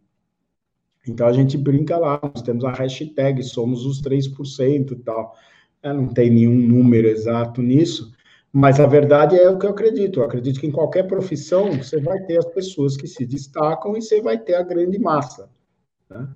Então 1.06 1.26
a 1.26 1.32
gente 1.32 1.56
brinca 1.56 1.98
lá, 1.98 2.20
nós 2.22 2.42
temos 2.42 2.64
a 2.64 2.72
hashtag 2.72 3.42
somos 3.42 3.84
os 3.84 4.00
3% 4.00 4.92
e 4.92 4.96
tal. 4.96 5.34
Não 5.82 6.08
tem 6.08 6.30
nenhum 6.30 6.56
número 6.56 7.08
exato 7.08 7.62
nisso, 7.62 8.12
mas 8.52 8.78
a 8.80 8.86
verdade 8.86 9.36
é 9.36 9.48
o 9.48 9.58
que 9.58 9.66
eu 9.66 9.70
acredito. 9.70 10.20
Eu 10.20 10.24
acredito 10.24 10.60
que 10.60 10.66
em 10.66 10.72
qualquer 10.72 11.06
profissão 11.06 11.72
você 11.72 12.00
vai 12.00 12.20
ter 12.24 12.38
as 12.38 12.46
pessoas 12.46 12.96
que 12.96 13.06
se 13.06 13.24
destacam 13.26 13.96
e 13.96 14.02
você 14.02 14.20
vai 14.20 14.38
ter 14.38 14.54
a 14.54 14.62
grande 14.62 14.98
massa. 14.98 15.50
Né? 16.08 16.28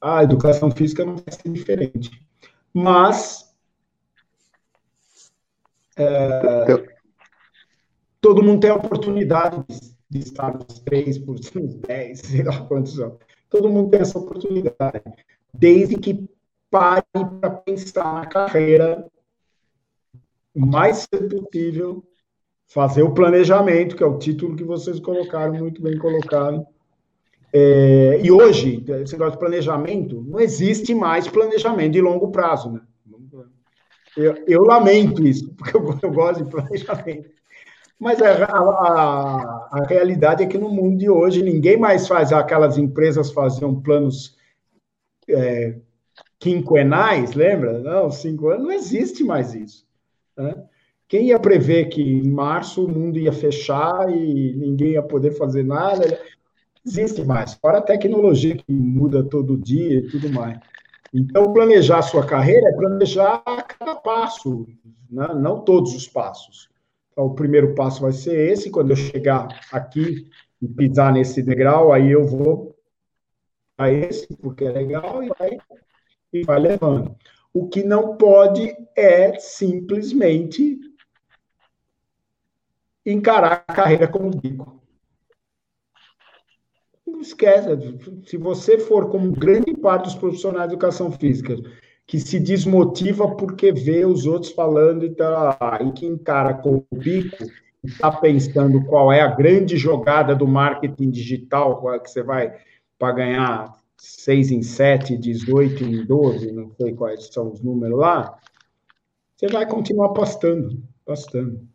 A 0.00 0.22
educação 0.22 0.70
física 0.70 1.04
não 1.04 1.16
vai 1.16 1.32
ser 1.32 1.48
diferente 1.50 2.10
mas 2.74 3.54
é, 5.96 6.66
todo 8.20 8.42
mundo 8.42 8.60
tem 8.60 8.70
a 8.70 8.74
oportunidade 8.74 9.64
de 10.10 10.18
estar 10.18 10.52
nos 10.52 10.82
3%, 10.82 11.24
nos 11.54 11.76
10%, 11.76 12.14
sei 12.16 12.42
lá 12.42 12.66
quantos 12.66 12.96
são. 12.96 13.16
Todo 13.48 13.68
mundo 13.68 13.90
tem 13.90 14.00
essa 14.00 14.18
oportunidade, 14.18 15.02
desde 15.52 15.96
que 15.96 16.28
pare 16.68 17.04
para 17.40 17.50
pensar 17.50 18.14
na 18.14 18.26
carreira 18.26 19.06
o 20.52 20.66
mais 20.66 21.06
cedo 21.08 21.42
possível, 21.42 22.04
fazer 22.66 23.02
o 23.02 23.14
planejamento, 23.14 23.96
que 23.96 24.02
é 24.02 24.06
o 24.06 24.18
título 24.18 24.56
que 24.56 24.64
vocês 24.64 24.98
colocaram, 24.98 25.54
muito 25.54 25.80
bem 25.80 25.96
colocado, 25.98 26.66
é, 27.56 28.20
e 28.20 28.32
hoje, 28.32 28.84
esse 29.00 29.12
negócio 29.12 29.34
de 29.34 29.38
planejamento, 29.38 30.20
não 30.26 30.40
existe 30.40 30.92
mais 30.92 31.28
planejamento 31.28 31.92
de 31.92 32.00
longo 32.00 32.32
prazo, 32.32 32.72
né? 32.72 32.80
Eu, 34.16 34.34
eu 34.48 34.62
lamento 34.64 35.24
isso, 35.24 35.54
porque 35.54 35.76
eu, 35.76 35.98
eu, 36.02 36.10
gosto 36.10 36.42
de 36.42 36.50
planejamento. 36.50 37.30
Mas 37.96 38.20
a, 38.20 38.44
a, 38.44 39.68
a, 39.70 39.86
realidade 39.88 40.42
é 40.42 40.46
que 40.46 40.58
no 40.58 40.68
mundo 40.68 40.98
de 40.98 41.08
hoje 41.08 41.44
ninguém 41.44 41.76
mais 41.76 42.08
faz 42.08 42.32
aquelas 42.32 42.76
empresas 42.76 43.30
faziam 43.30 43.80
planos 43.80 44.36
é, 45.28 45.76
quinquenais, 46.40 47.34
lembra? 47.34 47.78
Não, 47.78 48.10
cinco 48.10 48.48
anos, 48.48 48.64
não 48.64 48.72
existe 48.72 49.22
mais 49.22 49.54
isso. 49.54 49.86
Né? 50.36 50.56
Quem 51.06 51.28
ia 51.28 51.38
prever 51.38 51.88
que 51.88 52.02
em 52.02 52.28
março 52.28 52.84
o 52.84 52.90
mundo 52.90 53.16
ia 53.16 53.32
fechar 53.32 54.10
e 54.10 54.54
ninguém 54.56 54.92
ia 54.92 55.02
poder 55.02 55.32
fazer 55.32 55.64
nada? 55.64 56.20
Existe 56.84 57.24
mais. 57.24 57.54
Fora 57.54 57.78
a 57.78 57.82
tecnologia 57.82 58.56
que 58.56 58.72
muda 58.72 59.24
todo 59.24 59.56
dia 59.56 59.98
e 59.98 60.08
tudo 60.08 60.30
mais. 60.30 60.58
Então, 61.12 61.52
planejar 61.52 62.02
sua 62.02 62.26
carreira 62.26 62.68
é 62.68 62.72
planejar 62.72 63.42
cada 63.68 63.94
passo, 63.94 64.66
né? 65.10 65.28
não 65.34 65.60
todos 65.60 65.94
os 65.94 66.08
passos. 66.08 66.68
Então, 67.12 67.26
o 67.26 67.34
primeiro 67.34 67.74
passo 67.74 68.02
vai 68.02 68.12
ser 68.12 68.50
esse. 68.50 68.70
Quando 68.70 68.90
eu 68.90 68.96
chegar 68.96 69.48
aqui 69.72 70.28
e 70.60 70.68
pisar 70.68 71.12
nesse 71.12 71.42
degrau, 71.42 71.92
aí 71.92 72.10
eu 72.10 72.26
vou 72.26 72.76
a 73.78 73.90
esse, 73.90 74.26
porque 74.36 74.64
é 74.64 74.72
legal, 74.72 75.22
e 75.22 75.28
vai, 75.28 75.58
e 76.32 76.42
vai 76.42 76.58
levando. 76.58 77.14
O 77.52 77.68
que 77.68 77.84
não 77.84 78.16
pode 78.16 78.74
é 78.96 79.38
simplesmente 79.38 80.78
encarar 83.06 83.64
a 83.68 83.72
carreira 83.72 84.08
como 84.08 84.30
bico 84.30 84.83
esquece. 87.24 87.68
Se 88.26 88.36
você 88.36 88.78
for 88.78 89.10
como 89.10 89.32
grande 89.32 89.74
parte 89.74 90.04
dos 90.04 90.14
profissionais 90.14 90.68
de 90.68 90.74
educação 90.74 91.10
física, 91.10 91.56
que 92.06 92.18
se 92.18 92.38
desmotiva 92.38 93.34
porque 93.36 93.72
vê 93.72 94.04
os 94.04 94.26
outros 94.26 94.52
falando 94.52 95.04
e, 95.04 95.10
tá, 95.10 95.78
e 95.84 95.92
que 95.92 96.06
encara 96.06 96.54
com 96.54 96.84
o 96.90 96.96
bico, 96.96 97.44
está 97.82 98.10
pensando 98.10 98.84
qual 98.84 99.12
é 99.12 99.20
a 99.20 99.34
grande 99.34 99.76
jogada 99.76 100.34
do 100.34 100.46
marketing 100.46 101.10
digital, 101.10 101.80
qual 101.80 101.94
é 101.94 101.98
que 101.98 102.10
você 102.10 102.22
vai 102.22 102.54
para 102.98 103.12
ganhar 103.12 103.72
6 103.96 104.50
em 104.50 104.62
7, 104.62 105.16
18 105.16 105.84
em 105.84 106.04
12, 106.04 106.52
não 106.52 106.70
sei 106.80 106.94
quais 106.94 107.26
são 107.28 107.52
os 107.52 107.60
números 107.60 107.98
lá, 107.98 108.38
você 109.36 109.48
vai 109.48 109.66
continuar 109.66 110.06
apostando, 110.06 110.82
apostando. 111.04 111.66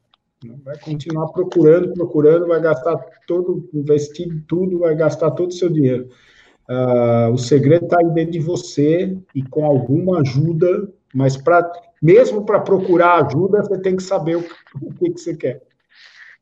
Vai 0.63 0.77
continuar 0.79 1.27
procurando, 1.29 1.93
procurando, 1.93 2.47
vai 2.47 2.61
gastar 2.61 2.97
todo, 3.27 3.69
investir 3.73 4.43
tudo, 4.47 4.79
vai 4.79 4.95
gastar 4.95 5.31
todo 5.31 5.49
o 5.49 5.53
seu 5.53 5.69
dinheiro. 5.69 6.09
Uh, 6.69 7.33
o 7.33 7.37
segredo 7.37 7.85
está 7.85 7.97
aí 7.99 8.09
dentro 8.13 8.33
de 8.33 8.39
você 8.39 9.17
e 9.35 9.43
com 9.43 9.65
alguma 9.65 10.21
ajuda, 10.21 10.89
mas 11.13 11.35
para 11.35 11.69
mesmo 12.01 12.45
para 12.45 12.59
procurar 12.61 13.25
ajuda, 13.25 13.61
você 13.61 13.81
tem 13.81 13.97
que 13.97 14.03
saber 14.03 14.37
o, 14.37 14.45
o, 14.81 14.93
que, 14.93 15.11
que 15.11 15.19
você 15.19 15.35
quer. 15.35 15.61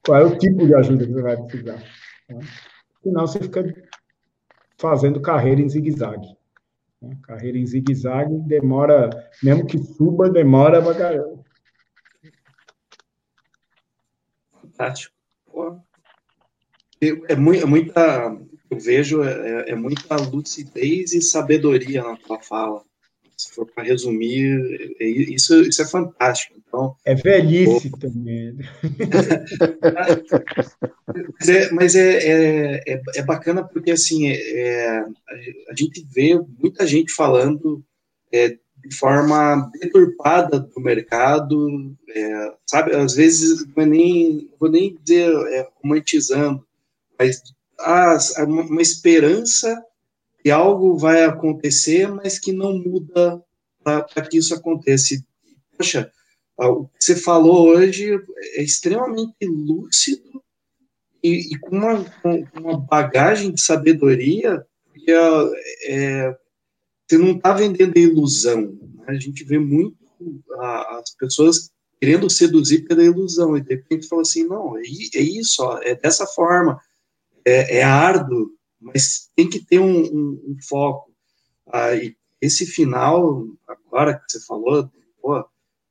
Qual 0.05 0.19
é 0.19 0.23
o 0.23 0.37
tipo 0.37 0.67
de 0.67 0.75
ajuda 0.75 1.05
que 1.05 1.13
você 1.13 1.21
vai 1.21 1.37
precisar. 1.37 1.81
Tá? 2.27 2.35
Senão 3.01 3.25
você 3.25 3.39
fica 3.39 3.73
fazendo 4.77 5.19
carreira 5.19 5.61
em 5.61 5.69
zigue-zague. 5.69 6.37
Né? 7.01 7.17
Carreira 7.23 7.57
em 7.57 7.65
zigue-zague 7.65 8.37
demora, 8.41 9.09
mesmo 9.41 9.65
que 9.65 9.79
suba, 9.79 10.29
demora 10.29 10.81
pra. 10.81 11.36
Fantástico. 14.77 15.15
É, 17.01 17.35
muito, 17.35 17.63
é 17.63 17.65
muita, 17.65 18.37
eu 18.69 18.79
vejo, 18.79 19.23
é, 19.23 19.71
é, 19.71 19.75
muita 19.75 20.15
lucidez 20.15 21.13
e 21.13 21.21
sabedoria 21.21 22.03
na 22.03 22.15
tua 22.15 22.39
fala. 22.39 22.81
Se 23.35 23.53
for 23.53 23.67
para 23.67 23.83
resumir, 23.83 24.95
é, 24.99 25.05
isso, 25.05 25.61
isso 25.61 25.81
é 25.81 25.87
fantástico. 25.87 26.55
Então, 26.57 26.95
é 27.05 27.13
velhice 27.13 27.89
pô. 27.91 27.97
também. 27.97 28.57
mas 31.39 31.49
é, 31.49 31.71
mas 31.71 31.95
é, 31.95 32.79
é, 32.79 33.01
é, 33.15 33.23
bacana 33.23 33.63
porque 33.63 33.91
assim 33.91 34.27
é, 34.29 35.05
a 35.69 35.75
gente 35.75 36.05
vê 36.11 36.39
muita 36.59 36.85
gente 36.87 37.13
falando 37.13 37.83
é, 38.33 38.57
de 38.87 38.95
forma 38.95 39.69
deturpada 39.79 40.59
do 40.59 40.81
mercado, 40.81 41.95
é, 42.09 42.53
sabe? 42.65 42.95
Às 42.95 43.15
vezes, 43.15 43.65
não 43.75 43.83
é 43.83 43.85
nem, 43.85 44.49
vou 44.59 44.69
nem 44.69 44.95
dizer 45.03 45.31
é, 45.53 45.67
romantizando, 45.81 46.65
mas 47.19 47.41
há 47.79 48.17
uma 48.45 48.81
esperança 48.81 49.83
que 50.41 50.49
algo 50.49 50.97
vai 50.97 51.23
acontecer, 51.23 52.07
mas 52.07 52.39
que 52.39 52.51
não 52.51 52.77
muda 52.77 53.41
para 53.83 54.27
que 54.27 54.37
isso 54.37 54.53
aconteça. 54.53 55.15
Poxa, 55.77 56.11
o 56.57 56.85
que 56.85 57.03
você 57.03 57.15
falou 57.15 57.69
hoje 57.69 58.19
é 58.55 58.63
extremamente 58.63 59.45
lúcido 59.45 60.41
e, 61.23 61.53
e 61.53 61.59
com, 61.59 61.75
uma, 61.75 62.03
com, 62.21 62.47
uma, 62.55 62.79
bagagem 62.79 63.51
de 63.51 63.61
sabedoria, 63.61 64.65
porque 64.85 65.11
é, 65.85 66.35
você 67.07 67.17
não 67.17 67.31
está 67.31 67.53
vendendo 67.53 67.97
ilusão. 67.97 68.77
Né? 68.95 69.05
A 69.07 69.13
gente 69.15 69.43
vê 69.43 69.57
muito 69.57 69.97
a, 70.59 70.99
as 70.99 71.15
pessoas 71.15 71.71
querendo 71.99 72.29
seduzir 72.29 72.85
pela 72.85 73.03
ilusão, 73.03 73.57
e 73.57 73.61
de 73.61 73.75
repente 73.75 74.07
fala 74.07 74.21
assim, 74.21 74.43
não, 74.43 74.77
é, 74.77 74.81
é 74.81 75.21
isso, 75.21 75.63
ó, 75.63 75.79
é 75.81 75.95
dessa 75.95 76.27
forma, 76.27 76.79
é, 77.43 77.79
é 77.79 77.83
árduo, 77.83 78.51
mas 78.79 79.29
tem 79.35 79.49
que 79.49 79.59
ter 79.59 79.79
um, 79.79 80.03
um, 80.03 80.43
um 80.47 80.57
foco. 80.67 81.11
Ah, 81.71 81.95
e 81.95 82.15
esse 82.39 82.65
final, 82.65 83.47
agora 83.67 84.13
que 84.13 84.31
você 84.31 84.39
falou, 84.45 84.89
pô, 85.19 85.43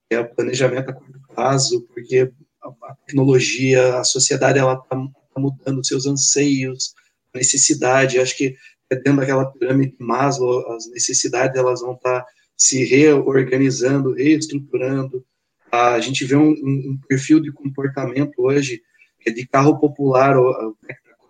é 0.08 0.20
o 0.20 0.34
planejamento 0.34 0.90
a 0.90 0.92
curto 0.92 1.20
prazo, 1.34 1.82
porque 1.92 2.30
a, 2.62 2.94
tecnologia, 3.06 3.98
a 3.98 4.04
sociedade, 4.04 4.58
ela 4.58 4.74
está 4.74 4.96
tá 4.96 5.40
mudando 5.40 5.84
seus 5.84 6.06
anseios, 6.06 6.94
necessidade, 7.34 8.18
acho 8.18 8.36
que 8.36 8.46
é 8.46 8.54
dentro 8.90 9.16
daquela 9.16 9.46
pirâmide 9.46 9.96
de 9.96 10.04
Maslow, 10.04 10.72
as 10.72 10.88
necessidades, 10.90 11.58
elas 11.58 11.80
vão 11.80 11.94
estar 11.94 12.20
tá 12.20 12.26
se 12.56 12.84
reorganizando, 12.84 14.14
reestruturando, 14.14 15.24
a 15.70 15.98
gente 16.00 16.24
vê 16.24 16.36
um, 16.36 16.50
um 16.50 16.98
perfil 17.08 17.40
de 17.40 17.52
comportamento 17.52 18.34
hoje 18.38 18.82
é 19.26 19.30
de 19.30 19.44
carro 19.46 19.78
popular, 19.78 20.38
o 20.38 20.76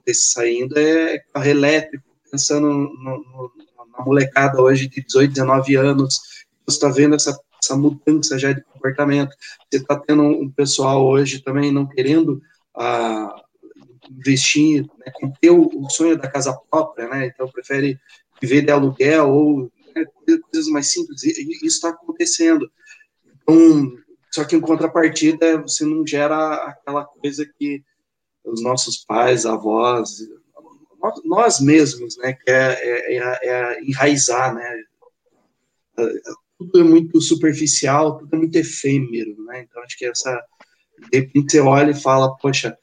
que 0.05 0.11
está 0.11 0.41
saindo 0.41 0.79
é 0.79 1.19
carro 1.33 1.49
elétrico, 1.49 2.05
pensando 2.31 2.69
no, 2.69 2.93
no, 2.95 3.53
na 3.97 4.05
molecada 4.05 4.61
hoje 4.61 4.87
de 4.87 5.03
18, 5.03 5.33
19 5.33 5.77
anos, 5.77 6.21
você 6.67 6.77
está 6.77 6.89
vendo 6.91 7.15
essa, 7.15 7.39
essa 7.63 7.75
mudança 7.75 8.39
já 8.39 8.53
de 8.53 8.63
comportamento, 8.65 9.35
você 9.71 9.81
está 9.81 9.99
tendo 9.99 10.23
um 10.23 10.51
pessoal 10.51 11.07
hoje 11.07 11.43
também 11.43 11.73
não 11.73 11.87
querendo 11.87 12.43
ah, 12.77 13.35
investir, 14.11 14.87
né, 14.99 15.13
o, 15.51 15.89
sonho 15.91 16.17
da 16.17 16.29
casa 16.29 16.53
própria, 16.71 17.09
né, 17.09 17.27
então 17.27 17.49
prefere 17.49 17.99
viver 18.41 18.63
de 18.63 18.71
aluguel 18.71 19.31
ou 19.31 19.73
né, 19.95 20.05
coisas 20.51 20.69
mais 20.71 20.91
simples, 20.91 21.23
e 21.23 21.31
isso 21.65 21.77
está 21.77 21.91
acontecendo. 21.91 22.71
Então, 23.43 23.93
só 24.31 24.45
que 24.45 24.57
em 24.57 24.61
contrapartida, 24.61 25.63
você 25.63 25.85
não 25.85 26.07
gera 26.07 26.55
aquela 26.65 27.05
coisa 27.05 27.47
que 27.59 27.83
os 28.45 28.63
nossos 28.63 28.99
pais, 28.99 29.47
avós, 29.47 30.19
nós 31.25 31.61
mesmos, 31.61 32.17
né, 32.19 32.33
que 32.33 32.51
é, 32.51 32.73
é, 32.73 33.17
é, 33.17 33.49
é 33.49 33.85
enraizar, 33.85 34.55
né, 34.55 34.85
tudo 36.59 36.81
é 36.81 36.85
muito 36.85 37.21
superficial, 37.21 38.19
tudo 38.19 38.35
é 38.35 38.39
muito 38.39 38.57
efêmero, 38.57 39.37
né, 39.45 39.63
então 39.63 39.83
acho 39.83 39.97
que 39.97 40.07
essa, 40.07 40.45
de 41.11 41.19
repente 41.19 41.53
você 41.53 41.61
olha 41.61 41.91
e 41.91 42.01
fala, 42.01 42.37
poxa, 42.37 42.77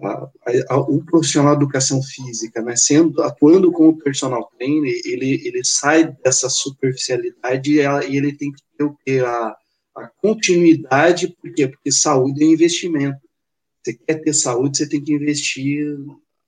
a, 0.00 0.28
a, 0.70 0.76
o 0.78 1.04
profissional 1.04 1.56
de 1.56 1.62
educação 1.62 2.02
física, 2.02 2.62
né, 2.62 2.74
sendo, 2.76 3.22
atuando 3.22 3.70
como 3.72 3.98
personal 3.98 4.50
trainer, 4.58 5.00
ele, 5.04 5.40
ele 5.44 5.64
sai 5.64 6.12
dessa 6.24 6.48
superficialidade 6.48 7.72
e, 7.72 7.80
e 7.80 8.16
ele 8.16 8.36
tem 8.36 8.52
que 8.52 8.62
ter 8.76 8.84
o 8.84 8.96
que, 9.04 9.20
a, 9.20 9.56
a 9.96 10.10
continuidade, 10.20 11.36
por 11.40 11.52
quê? 11.52 11.68
Porque 11.68 11.92
saúde 11.92 12.42
é 12.42 12.46
investimento. 12.46 13.20
Você 13.82 13.94
quer 13.94 14.22
ter 14.22 14.32
saúde, 14.32 14.78
você 14.78 14.88
tem 14.88 15.02
que 15.02 15.12
investir 15.12 15.84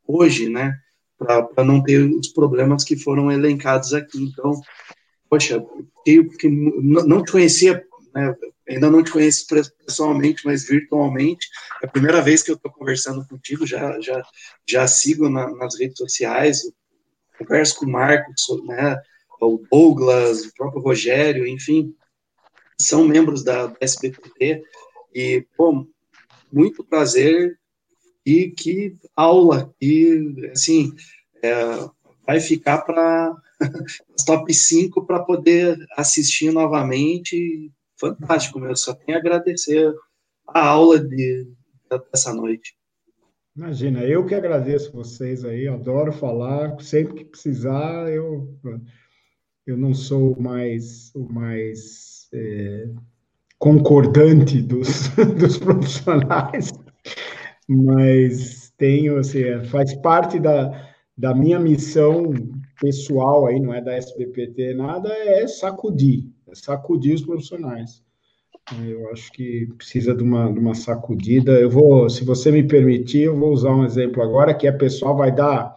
hoje, 0.07 0.49
né? 0.49 0.77
Para 1.19 1.65
não 1.65 1.83
ter 1.83 2.01
os 2.03 2.29
problemas 2.29 2.85
que 2.85 2.97
foram 2.97 3.31
elencados 3.31 3.93
aqui. 3.93 4.23
Então, 4.23 4.61
poxa, 5.29 5.65
eu 6.07 6.27
porque 6.27 6.49
não 6.49 7.23
te 7.23 7.33
conhecia, 7.33 7.85
né, 8.15 8.35
ainda 8.69 8.91
não 8.91 9.03
te 9.03 9.11
conheço 9.11 9.47
pessoalmente, 9.87 10.43
mas 10.45 10.67
virtualmente. 10.67 11.49
É 11.83 11.87
a 11.87 11.91
primeira 11.91 12.21
vez 12.23 12.43
que 12.43 12.51
eu 12.51 12.57
estou 12.57 12.71
conversando 12.71 13.27
contigo, 13.27 13.67
já, 13.67 14.01
já, 14.01 14.23
já 14.69 14.87
sigo 14.87 15.29
na, 15.29 15.51
nas 15.55 15.79
redes 15.79 15.99
sociais, 15.99 16.63
converso 17.39 17.77
com 17.77 17.87
o 17.87 17.91
Marcos, 17.91 18.43
né, 18.67 18.97
o 19.41 19.63
Douglas, 19.71 20.47
o 20.47 20.55
próprio 20.55 20.83
Rogério, 20.83 21.47
enfim, 21.47 21.95
são 22.81 23.07
membros 23.07 23.45
da, 23.45 23.67
da 23.67 23.77
SBPT, 23.81 24.63
e, 25.15 25.47
pô, 25.57 25.87
muito 26.53 26.85
prazer, 26.85 27.59
e 28.25 28.51
que 28.51 28.97
aula, 29.15 29.73
e, 29.81 30.51
assim, 30.53 30.95
é, 31.43 31.55
vai 32.27 32.41
ficar 32.41 32.79
para 32.79 33.35
top 34.27 34.53
5 34.53 35.05
para 35.05 35.21
poder 35.21 35.79
assistir 35.97 36.51
novamente, 36.51 37.71
fantástico, 37.99 38.59
eu 38.65 38.77
só 38.77 38.95
tenho 38.95 39.17
a 39.17 39.21
agradecer 39.21 39.93
a 40.47 40.67
aula 40.67 41.01
de, 41.01 41.49
dessa 42.13 42.33
noite. 42.33 42.77
Imagina, 43.57 44.03
eu 44.05 44.27
que 44.27 44.35
agradeço 44.35 44.93
vocês 44.93 45.45
aí, 45.45 45.69
adoro 45.69 46.13
falar, 46.13 46.81
sempre 46.81 47.15
que 47.15 47.25
precisar, 47.25 48.11
eu, 48.11 48.53
eu 49.65 49.77
não 49.77 49.95
sou 49.95 50.37
mais 50.41 51.15
o 51.15 51.33
mais 51.33 52.29
é, 52.35 52.89
concordante 53.59 54.61
dos, 54.61 55.09
dos 55.39 55.57
profissionais, 55.57 56.73
mas 57.69 58.73
tenho, 58.77 59.19
assim, 59.19 59.45
é, 59.45 59.65
faz 59.65 59.95
parte 59.95 60.41
da, 60.41 60.93
da 61.17 61.33
minha 61.33 61.61
missão 61.61 62.33
pessoal 62.81 63.47
aí, 63.47 63.61
não 63.61 63.73
é 63.73 63.81
da 63.81 63.95
SBPT, 63.95 64.75
nada, 64.75 65.09
é 65.11 65.47
sacudir, 65.47 66.25
sacudir 66.55 67.15
os 67.15 67.23
profissionais. 67.23 68.03
Eu 68.87 69.11
acho 69.11 69.31
que 69.33 69.67
precisa 69.77 70.15
de 70.15 70.23
uma, 70.23 70.51
de 70.53 70.59
uma 70.59 70.75
sacudida. 70.75 71.53
Eu 71.53 71.71
vou, 71.71 72.09
se 72.09 72.25
você 72.25 72.51
me 72.51 72.63
permitir, 72.63 73.25
eu 73.25 73.37
vou 73.37 73.53
usar 73.53 73.75
um 73.75 73.85
exemplo 73.85 74.23
agora, 74.23 74.55
que 74.55 74.67
a 74.67 74.73
pessoal 74.73 75.17
vai 75.17 75.31
dar 75.31 75.75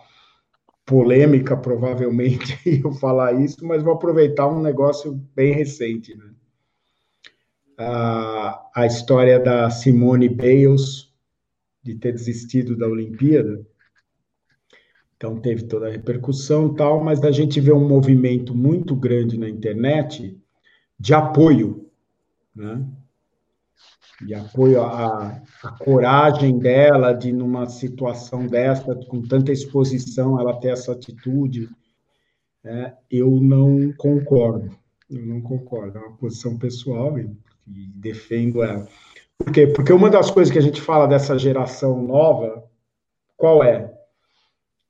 polêmica, 0.86 1.58
provavelmente, 1.58 2.58
eu 2.84 2.92
falar 2.94 3.34
isso, 3.34 3.66
mas 3.66 3.84
vou 3.84 3.94
aproveitar 3.94 4.48
um 4.48 4.62
negócio 4.62 5.14
bem 5.36 5.54
recente, 5.54 6.16
né? 6.16 6.32
a, 7.78 8.70
a 8.74 8.86
história 8.86 9.40
da 9.40 9.70
Simone 9.70 10.28
Bales 10.28 11.14
de 11.84 11.96
ter 11.96 12.12
desistido 12.12 12.76
da 12.76 12.88
Olimpíada. 12.88 13.66
Então 15.16 15.40
teve 15.40 15.64
toda 15.64 15.88
a 15.88 15.92
repercussão 15.92 16.74
tal, 16.74 17.04
mas 17.04 17.24
a 17.24 17.32
gente 17.32 17.60
vê 17.60 17.72
um 17.72 17.88
movimento 17.88 18.56
muito 18.56 18.96
grande 18.96 19.38
na 19.38 19.48
internet 19.48 20.38
de 21.00 21.14
apoio, 21.14 21.90
né? 22.56 22.86
De 24.22 24.34
apoio 24.34 24.82
à, 24.82 25.42
à 25.64 25.72
coragem 25.78 26.58
dela 26.58 27.14
de 27.14 27.32
numa 27.32 27.68
situação 27.68 28.48
dessa, 28.48 28.96
com 28.96 29.22
tanta 29.22 29.52
exposição, 29.52 30.40
ela 30.40 30.60
ter 30.60 30.70
essa 30.70 30.92
atitude. 30.92 31.70
Né? 32.64 32.98
Eu 33.12 33.30
não 33.40 33.94
concordo, 33.94 34.72
eu 35.10 35.24
não 35.24 35.40
concordo, 35.40 36.00
é 36.00 36.02
uma 36.02 36.18
posição 36.18 36.58
pessoal, 36.58 37.20
e 37.20 37.30
defendo 37.68 38.64
ela. 38.64 38.88
Por 39.38 39.52
quê? 39.52 39.68
Porque 39.68 39.94
uma 39.94 40.10
das 40.10 40.32
coisas 40.32 40.52
que 40.52 40.58
a 40.58 40.64
gente 40.64 40.82
fala 40.82 41.08
dessa 41.08 41.38
geração 41.38 42.02
nova, 42.02 42.64
qual 43.36 43.64
é? 43.64 43.94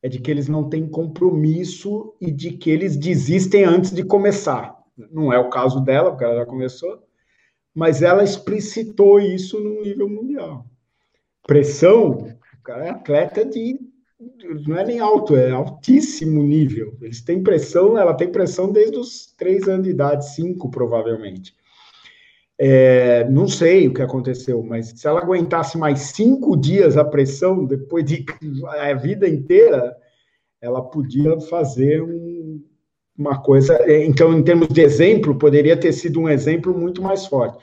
É 0.01 0.07
de 0.07 0.19
que 0.19 0.31
eles 0.31 0.47
não 0.47 0.69
têm 0.69 0.87
compromisso 0.87 2.15
e 2.21 2.31
de 2.31 2.51
que 2.51 2.69
eles 2.69 2.95
desistem 2.95 3.65
antes 3.65 3.91
de 3.91 4.03
começar. 4.03 4.76
Não 5.11 5.31
é 5.31 5.37
o 5.39 5.49
caso 5.49 5.79
dela, 5.79 6.11
porque 6.11 6.23
ela 6.23 6.37
já 6.37 6.45
começou, 6.45 7.03
mas 7.73 8.01
ela 8.01 8.23
explicitou 8.23 9.19
isso 9.19 9.59
no 9.59 9.81
nível 9.81 10.09
mundial. 10.09 10.65
Pressão, 11.45 12.11
o 12.11 12.63
cara 12.63 12.85
é 12.85 12.89
atleta 12.89 13.45
de 13.45 13.79
não 14.65 14.77
é 14.77 14.85
nem 14.85 14.99
alto, 14.99 15.35
é 15.35 15.51
altíssimo 15.51 16.41
nível. 16.41 16.97
Eles 17.01 17.21
têm 17.21 17.43
pressão, 17.43 17.97
ela 17.97 18.15
tem 18.15 18.31
pressão 18.31 18.71
desde 18.71 18.97
os 18.97 19.27
três 19.37 19.67
anos 19.67 19.83
de 19.83 19.91
idade, 19.91 20.33
cinco 20.33 20.71
provavelmente. 20.71 21.55
É, 22.59 23.29
não 23.29 23.47
sei 23.47 23.87
o 23.87 23.93
que 23.93 24.01
aconteceu, 24.01 24.63
mas 24.63 24.87
se 24.87 25.07
ela 25.07 25.21
aguentasse 25.21 25.77
mais 25.77 25.99
cinco 25.99 26.57
dias 26.57 26.97
a 26.97 27.05
pressão, 27.05 27.63
depois 27.63 28.03
de 28.03 28.25
a 28.79 28.93
vida 28.95 29.29
inteira, 29.29 29.95
ela 30.59 30.81
podia 30.81 31.39
fazer 31.41 32.01
um, 32.01 32.26
uma 33.17 33.41
coisa. 33.41 33.75
É, 33.83 34.05
então, 34.05 34.37
em 34.37 34.43
termos 34.43 34.67
de 34.67 34.81
exemplo, 34.81 35.37
poderia 35.37 35.77
ter 35.77 35.91
sido 35.93 36.19
um 36.19 36.29
exemplo 36.29 36.77
muito 36.77 37.01
mais 37.01 37.25
forte. 37.25 37.57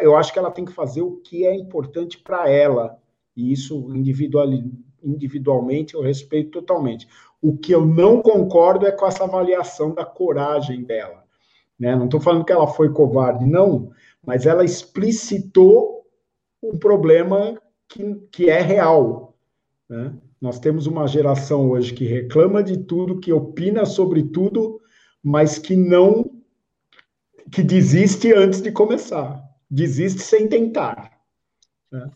Eu 0.00 0.16
acho 0.16 0.32
que 0.32 0.38
ela 0.38 0.50
tem 0.50 0.64
que 0.64 0.72
fazer 0.72 1.02
o 1.02 1.18
que 1.18 1.46
é 1.46 1.54
importante 1.54 2.18
para 2.18 2.50
ela, 2.50 2.98
e 3.36 3.52
isso 3.52 3.94
individual, 3.94 4.48
individualmente 5.02 5.94
eu 5.94 6.02
respeito 6.02 6.50
totalmente. 6.50 7.06
O 7.40 7.56
que 7.56 7.72
eu 7.72 7.86
não 7.86 8.20
concordo 8.20 8.86
é 8.86 8.90
com 8.90 9.06
essa 9.06 9.24
avaliação 9.24 9.94
da 9.94 10.04
coragem 10.04 10.82
dela. 10.82 11.22
Né? 11.78 11.94
Não 11.94 12.06
estou 12.06 12.20
falando 12.20 12.44
que 12.44 12.52
ela 12.52 12.66
foi 12.66 12.92
covarde, 12.92 13.46
não 13.46 13.92
mas 14.24 14.46
ela 14.46 14.64
explicitou 14.64 16.06
um 16.62 16.78
problema 16.78 17.60
que, 17.88 18.14
que 18.30 18.50
é 18.50 18.60
real. 18.60 19.34
Né? 19.88 20.14
Nós 20.40 20.58
temos 20.58 20.86
uma 20.86 21.06
geração 21.06 21.70
hoje 21.70 21.92
que 21.92 22.06
reclama 22.06 22.62
de 22.62 22.78
tudo, 22.78 23.20
que 23.20 23.32
opina 23.32 23.84
sobre 23.84 24.22
tudo, 24.22 24.80
mas 25.22 25.58
que 25.58 25.76
não. 25.76 26.30
que 27.52 27.62
desiste 27.62 28.32
antes 28.32 28.62
de 28.62 28.72
começar. 28.72 29.42
Desiste 29.70 30.22
sem 30.22 30.48
tentar. 30.48 31.10
Né? 31.92 32.10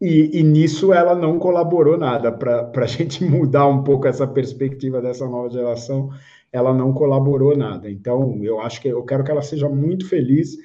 E, 0.00 0.40
e, 0.40 0.42
nisso 0.42 0.92
ela 0.92 1.14
não 1.14 1.38
colaborou 1.38 1.98
nada 1.98 2.32
para 2.32 2.70
a 2.74 2.86
gente 2.86 3.24
mudar 3.24 3.66
um 3.66 3.82
pouco 3.82 4.06
essa 4.06 4.26
perspectiva 4.26 5.00
dessa 5.00 5.26
nova 5.26 5.50
geração. 5.50 6.10
ela 6.52 6.74
não 6.74 6.92
colaborou 6.92 7.56
nada. 7.56 7.90
Então, 7.90 8.42
eu 8.42 8.60
acho 8.60 8.80
que 8.80 8.88
eu 8.88 9.04
quero 9.04 9.24
que 9.24 9.30
ela 9.30 9.42
seja 9.42 9.68
muito 9.68 10.06
feliz 10.08 10.56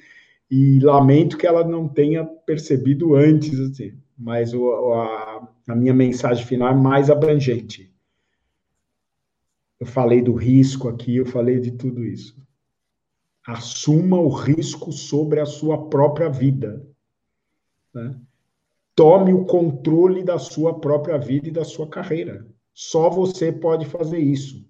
e 0.50 0.80
lamento 0.80 1.36
que 1.38 1.46
ela 1.46 1.64
não 1.66 1.88
tenha 1.88 2.24
percebido 2.24 3.14
antes, 3.14 3.58
assim. 3.58 3.92
Mas 4.18 4.54
o, 4.54 4.92
a, 4.94 5.48
a 5.66 5.74
minha 5.74 5.94
mensagem 5.94 6.44
final 6.44 6.68
é 6.68 6.74
mais 6.74 7.10
abrangente. 7.10 7.92
Eu 9.78 9.86
falei 9.86 10.22
do 10.22 10.34
risco 10.34 10.88
aqui, 10.88 11.16
eu 11.16 11.26
falei 11.26 11.60
de 11.60 11.72
tudo 11.72 12.04
isso. 12.04 12.36
Assuma 13.46 14.18
o 14.18 14.28
risco 14.28 14.90
sobre 14.92 15.40
a 15.40 15.46
sua 15.46 15.88
própria 15.88 16.28
vida. 16.28 16.84
Né? 17.92 18.18
Tome 18.94 19.32
o 19.32 19.44
controle 19.44 20.22
da 20.22 20.38
sua 20.38 20.80
própria 20.80 21.18
vida 21.18 21.48
e 21.48 21.52
da 21.52 21.64
sua 21.64 21.88
carreira. 21.88 22.46
Só 22.72 23.10
você 23.10 23.52
pode 23.52 23.86
fazer 23.86 24.18
isso. 24.18 24.66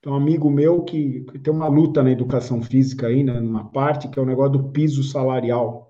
Tem 0.00 0.12
um 0.12 0.16
amigo 0.16 0.48
meu 0.48 0.84
que, 0.84 1.22
que 1.22 1.38
tem 1.38 1.52
uma 1.52 1.66
luta 1.66 2.02
na 2.02 2.10
educação 2.10 2.62
física 2.62 3.08
aí, 3.08 3.24
né, 3.24 3.40
numa 3.40 3.68
parte, 3.70 4.08
que 4.08 4.18
é 4.18 4.22
o 4.22 4.26
negócio 4.26 4.52
do 4.52 4.68
piso 4.70 5.02
salarial. 5.02 5.87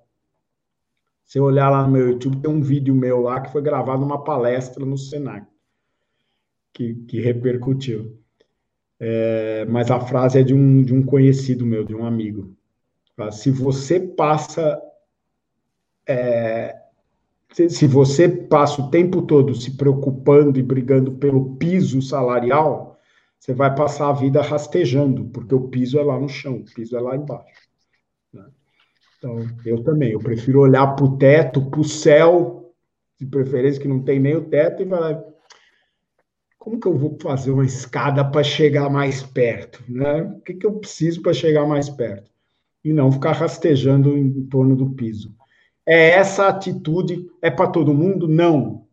Se 1.28 1.38
olhar 1.38 1.68
lá 1.68 1.82
no 1.82 1.92
meu 1.92 2.08
YouTube, 2.08 2.40
tem 2.40 2.50
um 2.50 2.62
vídeo 2.62 2.94
meu 2.94 3.20
lá 3.20 3.38
que 3.42 3.52
foi 3.52 3.60
gravado 3.60 4.00
numa 4.00 4.24
palestra 4.24 4.82
no 4.86 4.96
Senac, 4.96 5.46
que, 6.72 6.94
que 7.06 7.20
repercutiu. 7.20 8.18
É, 8.98 9.66
mas 9.66 9.90
a 9.90 10.00
frase 10.00 10.40
é 10.40 10.42
de 10.42 10.54
um, 10.54 10.82
de 10.82 10.94
um 10.94 11.02
conhecido 11.02 11.66
meu, 11.66 11.84
de 11.84 11.94
um 11.94 12.06
amigo. 12.06 12.56
Se 13.30 13.50
você 13.50 14.00
passa. 14.00 14.80
É, 16.08 16.74
se, 17.52 17.68
se 17.68 17.86
você 17.86 18.26
passa 18.26 18.80
o 18.80 18.90
tempo 18.90 19.20
todo 19.20 19.54
se 19.54 19.76
preocupando 19.76 20.58
e 20.58 20.62
brigando 20.62 21.12
pelo 21.12 21.56
piso 21.56 22.00
salarial, 22.00 22.98
você 23.38 23.52
vai 23.52 23.74
passar 23.74 24.08
a 24.08 24.14
vida 24.14 24.40
rastejando, 24.40 25.26
porque 25.26 25.54
o 25.54 25.68
piso 25.68 25.98
é 25.98 26.02
lá 26.02 26.18
no 26.18 26.28
chão, 26.28 26.56
o 26.56 26.74
piso 26.74 26.96
é 26.96 27.00
lá 27.00 27.14
embaixo. 27.14 27.67
Então, 29.18 29.36
eu 29.66 29.82
também, 29.82 30.12
eu 30.12 30.20
prefiro 30.20 30.60
olhar 30.60 30.86
para 30.94 31.04
o 31.04 31.18
teto, 31.18 31.68
para 31.68 31.80
o 31.80 31.84
céu, 31.84 32.72
de 33.18 33.26
preferência 33.26 33.82
que 33.82 33.88
não 33.88 34.00
tem 34.00 34.20
nem 34.20 34.36
o 34.36 34.44
teto, 34.44 34.82
e 34.82 34.86
falar, 34.86 35.20
como 36.56 36.78
que 36.78 36.86
eu 36.86 36.96
vou 36.96 37.18
fazer 37.20 37.50
uma 37.50 37.64
escada 37.64 38.24
para 38.24 38.44
chegar 38.44 38.88
mais 38.88 39.22
perto? 39.22 39.82
Né? 39.88 40.22
O 40.22 40.40
que, 40.40 40.54
que 40.54 40.66
eu 40.66 40.78
preciso 40.78 41.20
para 41.20 41.32
chegar 41.32 41.66
mais 41.66 41.90
perto? 41.90 42.30
E 42.84 42.92
não 42.92 43.10
ficar 43.10 43.32
rastejando 43.32 44.16
em 44.16 44.46
torno 44.46 44.76
do 44.76 44.90
piso. 44.90 45.34
É 45.84 46.10
essa 46.10 46.46
atitude, 46.46 47.28
é 47.42 47.50
para 47.50 47.70
todo 47.70 47.94
mundo? 47.94 48.28
Não. 48.28 48.86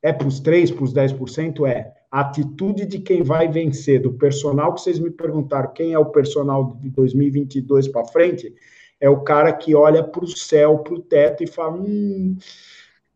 É 0.00 0.12
para 0.12 0.28
os 0.28 0.38
3, 0.38 0.70
para 0.70 0.84
os 0.84 0.94
10%? 0.94 1.66
É 1.66 1.92
a 2.12 2.20
atitude 2.20 2.84
de 2.84 2.98
quem 2.98 3.22
vai 3.22 3.48
vencer, 3.48 3.98
do 3.98 4.12
personal 4.12 4.74
que 4.74 4.82
vocês 4.82 4.98
me 4.98 5.10
perguntaram, 5.10 5.72
quem 5.72 5.94
é 5.94 5.98
o 5.98 6.10
personal 6.10 6.78
de 6.82 6.90
2022 6.90 7.88
para 7.88 8.04
frente, 8.04 8.54
é 9.02 9.10
o 9.10 9.20
cara 9.20 9.52
que 9.52 9.74
olha 9.74 10.02
para 10.04 10.24
o 10.24 10.28
céu, 10.28 10.78
para 10.78 10.94
o 10.94 11.02
teto 11.02 11.42
e 11.42 11.46
fala: 11.48 11.72
hum, 11.72 12.38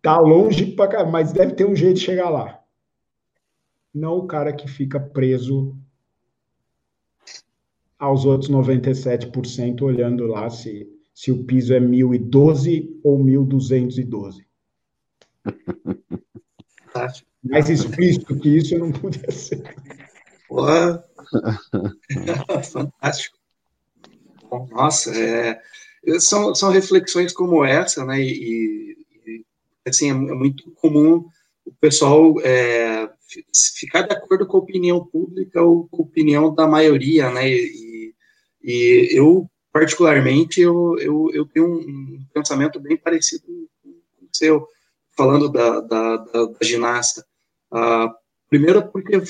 tá 0.02 0.18
longe 0.18 0.72
para 0.72 0.90
cá, 0.90 1.04
mas 1.04 1.32
deve 1.32 1.54
ter 1.54 1.64
um 1.64 1.76
jeito 1.76 1.98
de 1.98 2.04
chegar 2.04 2.28
lá. 2.28 2.60
Não 3.94 4.18
o 4.18 4.26
cara 4.26 4.52
que 4.52 4.66
fica 4.66 4.98
preso 4.98 5.76
aos 7.96 8.24
outros 8.24 8.50
97% 8.50 9.82
olhando 9.82 10.26
lá 10.26 10.50
se, 10.50 10.92
se 11.14 11.30
o 11.30 11.44
piso 11.44 11.72
é 11.72 11.78
1012 11.78 12.98
ou 13.04 13.22
1212. 13.22 14.44
Mais 17.44 17.70
explícito 17.70 18.36
que 18.40 18.48
isso 18.48 18.76
não 18.76 18.90
podia 18.90 19.30
ser. 19.30 19.62
Fantástico. 22.72 23.35
Bom, 24.56 24.68
nossa, 24.70 25.14
é, 25.14 25.60
são, 26.18 26.54
são 26.54 26.70
reflexões 26.70 27.32
como 27.32 27.64
essa, 27.64 28.04
né? 28.04 28.20
E, 28.20 28.96
e 29.26 29.44
assim, 29.86 30.08
é, 30.08 30.12
é, 30.12 30.14
muito 30.14 30.70
comum 30.72 31.26
o 31.64 31.72
pessoal 31.80 32.34
é, 32.40 33.10
ficar 33.78 34.02
de 34.02 34.14
acordo 34.14 34.46
com 34.46 34.56
a 34.56 34.60
opinião 34.60 35.04
pública 35.04 35.62
ou 35.62 35.88
com 35.88 36.02
a 36.02 36.06
opinião 36.06 36.54
da 36.54 36.66
maioria, 36.66 37.30
né? 37.30 37.50
E, 37.50 38.14
e 38.62 39.08
eu, 39.12 39.50
particularmente, 39.72 40.60
eu, 40.60 40.96
eu, 40.98 41.30
eu 41.34 41.44
tenho 41.46 41.66
um 41.66 42.24
pensamento 42.32 42.80
bem 42.80 42.96
parecido 42.96 43.44
com 43.82 43.90
o 43.90 44.28
seu, 44.32 44.66
falando 45.16 45.50
da, 45.50 45.80
da, 45.80 46.16
da, 46.16 46.46
da 46.46 46.58
ginasta. 46.62 47.26
Uh, 47.70 48.10
primeiro, 48.48 48.86
porque 48.90 49.20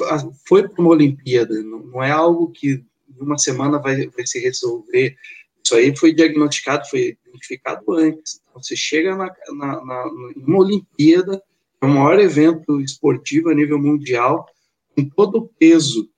foi 0.46 0.68
para 0.68 0.80
uma 0.80 0.90
Olimpíada, 0.90 1.54
não, 1.62 1.78
não, 1.80 2.02
é 2.02 2.10
algo 2.10 2.50
que 2.52 2.84
em 3.16 3.22
uma 3.22 3.38
semana 3.38 3.78
vai, 3.78 4.06
vai 4.08 4.26
se 4.26 4.38
resolver. 4.38 5.16
Isso 5.64 5.74
aí 5.74 5.96
foi 5.96 6.12
diagnosticado, 6.12 6.88
foi 6.88 7.16
identificado 7.26 7.92
antes. 7.92 8.40
Então, 8.48 8.62
você 8.62 8.76
chega 8.76 9.16
na, 9.16 9.26
na, 9.50 9.84
na, 9.84 10.12
numa 10.36 10.58
Olimpíada, 10.58 11.42
é 11.80 11.86
o 11.86 11.88
maior 11.88 12.18
evento 12.18 12.80
esportivo 12.80 13.50
a 13.50 13.54
nível 13.54 13.78
mundial, 13.78 14.46
com 14.94 15.04
todo 15.08 15.38
o 15.38 15.48
peso 15.48 16.08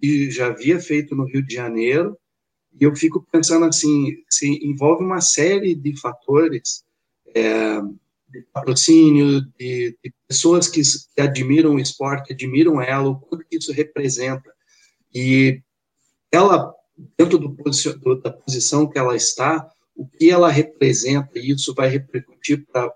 que 0.00 0.30
já 0.30 0.48
havia 0.48 0.80
feito 0.80 1.14
no 1.14 1.24
Rio 1.24 1.42
de 1.42 1.54
Janeiro, 1.54 2.16
e 2.80 2.84
eu 2.84 2.94
fico 2.96 3.26
pensando 3.30 3.66
assim, 3.66 4.16
se 4.28 4.48
envolve 4.64 5.04
uma 5.04 5.20
série 5.20 5.74
de 5.74 5.98
fatores, 6.00 6.84
é, 7.34 7.80
de 8.28 8.42
patrocínio, 8.52 9.42
de, 9.58 9.96
de 10.02 10.12
pessoas 10.26 10.68
que, 10.68 10.80
que, 10.82 11.20
admiram 11.20 11.74
o 11.74 11.78
esporte, 11.78 12.32
admiram 12.32 12.80
ela, 12.80 13.10
o 13.10 13.20
quanto 13.20 13.44
isso 13.50 13.72
representa. 13.72 14.50
E 15.14 15.60
ela, 16.32 16.74
dentro 17.18 17.38
do, 17.38 18.20
da 18.20 18.32
posição 18.32 18.88
que 18.88 18.98
ela 18.98 19.14
está, 19.14 19.70
o 19.94 20.06
que 20.06 20.30
ela 20.30 20.50
representa, 20.50 21.38
e 21.38 21.50
isso 21.50 21.74
vai 21.74 21.88
repercutir 21.88 22.66
para 22.72 22.90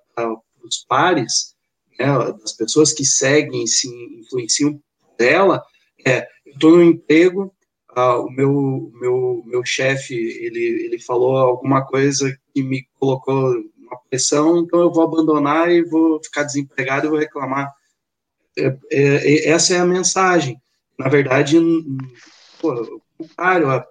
os 0.65 0.79
pares, 0.89 1.55
né, 1.99 2.07
das 2.33 2.53
pessoas 2.53 2.93
que 2.93 3.05
seguem, 3.05 3.67
se 3.67 3.89
influenciam 4.19 4.81
dela, 5.19 5.63
é, 6.05 6.27
eu 6.47 6.53
estou 6.55 6.77
no 6.77 6.83
emprego, 6.83 7.53
ah, 7.95 8.19
o 8.19 8.31
meu, 8.31 8.93
meu, 8.95 9.43
meu 9.47 9.65
chefe, 9.65 10.15
ele, 10.15 10.61
ele 10.85 10.99
falou 10.99 11.37
alguma 11.37 11.85
coisa 11.85 12.37
que 12.53 12.63
me 12.63 12.87
colocou 12.99 13.55
uma 13.77 13.99
pressão, 14.11 14.59
então 14.59 14.81
eu 14.81 14.93
vou 14.93 15.05
abandonar 15.05 15.71
e 15.71 15.83
vou 15.83 16.23
ficar 16.23 16.43
desempregado 16.43 17.07
e 17.07 17.11
vou 17.11 17.19
reclamar. 17.19 17.73
É, 18.59 18.67
é, 18.91 19.01
é 19.01 19.49
essa 19.49 19.75
é 19.75 19.79
a 19.79 19.87
mensagem. 19.87 20.61
Na 20.99 21.09
verdade, 21.09 21.59
pô, 22.61 23.01
contrário, 23.19 23.85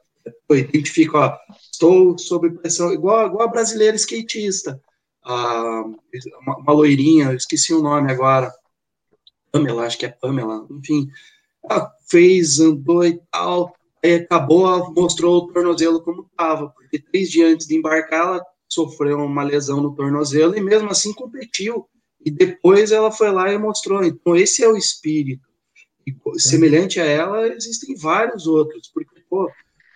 eu 0.49 0.57
identifico, 0.57 1.17
ó, 1.17 1.37
estou 1.71 2.17
sob 2.17 2.49
pressão, 2.51 2.91
igual, 2.93 3.27
igual 3.27 3.47
a 3.47 3.51
brasileira 3.51 3.95
skatista, 3.95 4.81
a, 5.23 5.83
uma, 6.41 6.57
uma 6.57 6.73
loirinha, 6.73 7.25
eu 7.25 7.35
esqueci 7.35 7.73
o 7.73 7.81
nome 7.81 8.11
agora, 8.11 8.53
Pamela, 9.51 9.85
acho 9.85 9.97
que 9.97 10.05
é 10.05 10.09
Pamela, 10.09 10.65
enfim, 10.69 11.09
ela 11.63 11.91
fez, 12.09 12.59
andou 12.59 13.05
e 13.05 13.19
tal, 13.31 13.75
aí 14.03 14.15
acabou, 14.15 14.93
mostrou 14.93 15.37
o 15.37 15.47
tornozelo 15.53 16.01
como 16.01 16.27
estava, 16.29 16.69
porque 16.69 16.99
três 16.99 17.29
dias 17.29 17.53
antes 17.53 17.67
de 17.67 17.75
embarcar, 17.75 18.19
ela 18.19 18.45
sofreu 18.67 19.17
uma 19.19 19.43
lesão 19.43 19.81
no 19.81 19.95
tornozelo 19.95 20.57
e 20.57 20.61
mesmo 20.61 20.89
assim 20.89 21.13
competiu. 21.13 21.87
E 22.23 22.31
depois 22.31 22.91
ela 22.91 23.11
foi 23.11 23.31
lá 23.31 23.51
e 23.51 23.57
mostrou. 23.57 24.03
Então, 24.03 24.35
esse 24.35 24.63
é 24.63 24.67
o 24.67 24.75
espírito. 24.75 25.47
E, 26.05 26.15
semelhante 26.39 26.99
a 26.99 27.05
ela, 27.05 27.47
existem 27.47 27.95
vários 27.95 28.47
outros, 28.47 28.89
porque, 28.93 29.14
pô, 29.35 29.51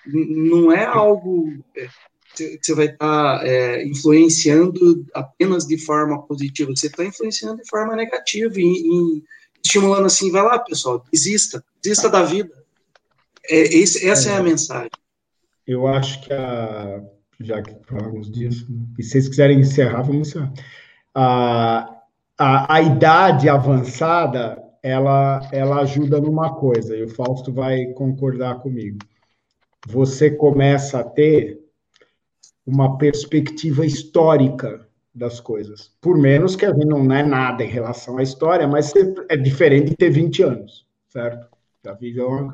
não 0.05 0.71
é 0.71 0.83
algo 0.85 1.63
é, 1.77 1.87
que 2.35 2.59
você 2.61 2.73
vai 2.73 2.87
estar 2.87 3.39
tá, 3.39 3.47
é, 3.47 3.85
influenciando 3.87 5.05
apenas 5.13 5.65
de 5.65 5.77
forma 5.77 6.21
positiva, 6.23 6.71
você 6.75 6.87
está 6.87 7.05
influenciando 7.05 7.61
de 7.61 7.69
forma 7.69 7.95
negativa 7.95 8.53
e, 8.57 8.63
e, 8.63 9.23
estimulando 9.63 10.05
assim, 10.07 10.31
vai 10.31 10.43
lá, 10.43 10.59
pessoal, 10.59 11.03
desista, 11.11 11.63
desista 11.81 12.09
da 12.09 12.23
vida. 12.23 12.53
É, 13.49 13.61
esse, 13.61 14.07
essa 14.07 14.29
é. 14.29 14.33
é 14.33 14.37
a 14.37 14.43
mensagem. 14.43 14.91
Eu 15.65 15.87
acho 15.87 16.21
que 16.21 16.33
a 16.33 17.01
já 17.39 17.61
que 17.61 17.73
falamos 17.85 18.29
disso. 18.29 18.67
E 18.97 19.03
se 19.03 19.11
vocês 19.11 19.29
quiserem 19.29 19.59
encerrar, 19.59 20.01
vamos 20.01 20.27
encerrar. 20.27 20.51
A, 21.15 22.01
a, 22.37 22.75
a 22.75 22.81
idade 22.81 23.47
avançada, 23.47 24.61
ela, 24.83 25.47
ela 25.51 25.81
ajuda 25.81 26.19
numa 26.19 26.55
coisa, 26.55 26.95
e 26.95 27.03
o 27.03 27.09
Fausto 27.09 27.53
vai 27.53 27.85
concordar 27.93 28.59
comigo. 28.59 28.99
Você 29.87 30.29
começa 30.31 30.99
a 30.99 31.03
ter 31.03 31.59
uma 32.65 32.97
perspectiva 32.97 33.85
histórica 33.85 34.87
das 35.13 35.39
coisas. 35.39 35.91
Por 35.99 36.17
menos 36.17 36.55
que 36.55 36.65
a 36.65 36.73
gente 36.73 36.85
não 36.85 37.11
é 37.11 37.23
nada 37.23 37.63
em 37.63 37.67
relação 37.67 38.17
à 38.17 38.23
história, 38.23 38.67
mas 38.67 38.93
é 39.29 39.35
diferente 39.35 39.89
de 39.89 39.95
ter 39.95 40.09
20 40.09 40.43
anos, 40.43 40.85
certo? 41.07 41.47
Já 41.83 41.93
viveu 41.93 42.27
uma. 42.27 42.53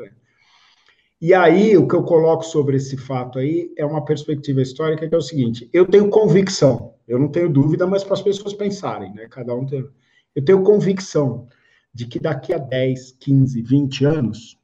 E 1.21 1.33
aí, 1.33 1.77
o 1.77 1.87
que 1.87 1.95
eu 1.95 2.03
coloco 2.03 2.43
sobre 2.43 2.77
esse 2.77 2.97
fato 2.97 3.39
aí 3.39 3.73
é 3.77 3.85
uma 3.85 4.03
perspectiva 4.05 4.61
histórica 4.61 5.07
que 5.07 5.15
é 5.15 5.17
o 5.17 5.21
seguinte: 5.21 5.69
eu 5.73 5.85
tenho 5.85 6.09
convicção, 6.09 6.93
eu 7.07 7.19
não 7.19 7.27
tenho 7.27 7.49
dúvida, 7.49 7.87
mas 7.87 8.03
para 8.03 8.13
as 8.13 8.21
pessoas 8.21 8.53
pensarem, 8.53 9.13
né? 9.13 9.27
Cada 9.29 9.53
um 9.53 9.65
tem. 9.65 9.87
Eu 10.35 10.43
tenho 10.43 10.63
convicção 10.63 11.47
de 11.93 12.05
que 12.05 12.19
daqui 12.19 12.53
a 12.53 12.57
10, 12.57 13.13
15, 13.13 13.61
20 13.61 14.05
anos, 14.05 14.59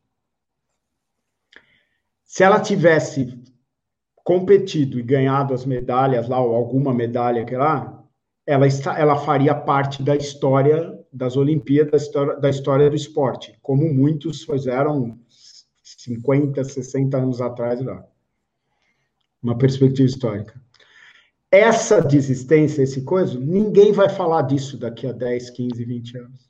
Se 2.31 2.45
ela 2.45 2.61
tivesse 2.61 3.37
competido 4.23 4.97
e 4.97 5.03
ganhado 5.03 5.53
as 5.53 5.65
medalhas 5.65 6.29
lá, 6.29 6.39
ou 6.39 6.55
alguma 6.55 6.93
medalha 6.93 7.43
que 7.43 7.57
lá, 7.57 8.01
ela, 8.47 8.65
está, 8.65 8.97
ela 8.97 9.17
faria 9.17 9.53
parte 9.53 10.01
da 10.01 10.15
história 10.15 10.97
das 11.11 11.35
Olimpíadas, 11.35 12.09
da 12.39 12.49
história, 12.49 12.89
do 12.89 12.95
esporte, 12.95 13.59
como 13.61 13.93
muitos 13.93 14.45
fizeram 14.45 15.19
50, 15.83 16.63
60 16.63 17.17
anos 17.17 17.41
atrás 17.41 17.83
lá. 17.83 18.01
Uma 19.43 19.57
perspectiva 19.57 20.07
histórica. 20.07 20.53
Essa 21.51 21.99
desistência, 21.99 22.81
esse 22.81 23.01
coisa, 23.01 23.37
ninguém 23.37 23.91
vai 23.91 24.07
falar 24.07 24.43
disso 24.43 24.77
daqui 24.77 25.05
a 25.05 25.11
10, 25.11 25.49
15, 25.49 25.83
20 25.83 26.17
anos. 26.17 26.49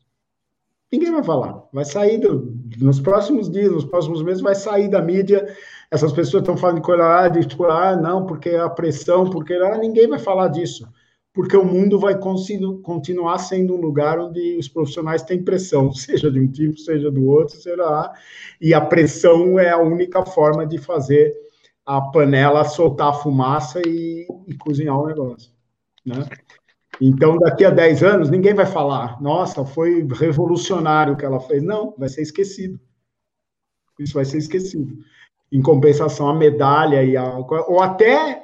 Ninguém 0.91 1.11
vai 1.11 1.23
falar. 1.23 1.67
Vai 1.73 1.85
sair 1.85 2.19
do, 2.19 2.60
nos 2.77 2.99
próximos 2.99 3.49
dias, 3.49 3.71
nos 3.71 3.85
próximos 3.85 4.21
meses, 4.23 4.41
vai 4.41 4.55
sair 4.55 4.87
da 4.89 5.01
mídia. 5.01 5.47
Essas 5.89 6.13
pessoas 6.13 6.41
estão 6.41 6.55
falando 6.55 6.77
de 6.77 6.81
coisa, 6.83 7.27
de 7.29 7.45
tipo, 7.45 7.65
ah, 7.65 7.95
não, 7.95 8.25
porque 8.25 8.49
a 8.49 8.69
pressão, 8.69 9.29
porque 9.29 9.53
ah, 9.53 9.77
ninguém 9.77 10.07
vai 10.07 10.19
falar 10.19 10.47
disso. 10.49 10.87
Porque 11.33 11.55
o 11.55 11.65
mundo 11.65 11.97
vai 11.97 12.17
continuar 12.17 13.37
sendo 13.37 13.73
um 13.73 13.79
lugar 13.79 14.19
onde 14.19 14.57
os 14.57 14.67
profissionais 14.67 15.23
têm 15.23 15.43
pressão, 15.43 15.91
seja 15.93 16.29
de 16.29 16.39
um 16.39 16.47
tipo, 16.47 16.77
seja 16.77 17.09
do 17.09 17.25
outro, 17.27 17.55
seja 17.55 17.83
lá. 17.83 18.11
E 18.59 18.73
a 18.73 18.81
pressão 18.81 19.59
é 19.59 19.69
a 19.69 19.77
única 19.77 20.25
forma 20.25 20.65
de 20.65 20.77
fazer 20.77 21.33
a 21.85 21.99
panela 22.01 22.63
soltar 22.63 23.09
a 23.09 23.13
fumaça 23.13 23.81
e, 23.85 24.27
e 24.47 24.55
cozinhar 24.55 24.99
o 24.99 25.07
negócio. 25.07 25.51
Né? 26.05 26.25
Então, 26.99 27.37
daqui 27.37 27.63
a 27.63 27.69
10 27.69 28.03
anos, 28.03 28.29
ninguém 28.29 28.53
vai 28.53 28.65
falar, 28.65 29.21
nossa, 29.21 29.63
foi 29.63 30.05
revolucionário 30.11 31.13
o 31.13 31.17
que 31.17 31.25
ela 31.25 31.39
fez. 31.39 31.63
Não, 31.63 31.95
vai 31.97 32.09
ser 32.09 32.21
esquecido. 32.21 32.79
Isso 33.99 34.13
vai 34.13 34.25
ser 34.25 34.37
esquecido. 34.37 34.97
Em 35.51 35.61
compensação, 35.61 36.29
a 36.29 36.33
medalha 36.33 37.03
e 37.03 37.15
a. 37.15 37.37
Ou 37.37 37.81
até 37.81 38.43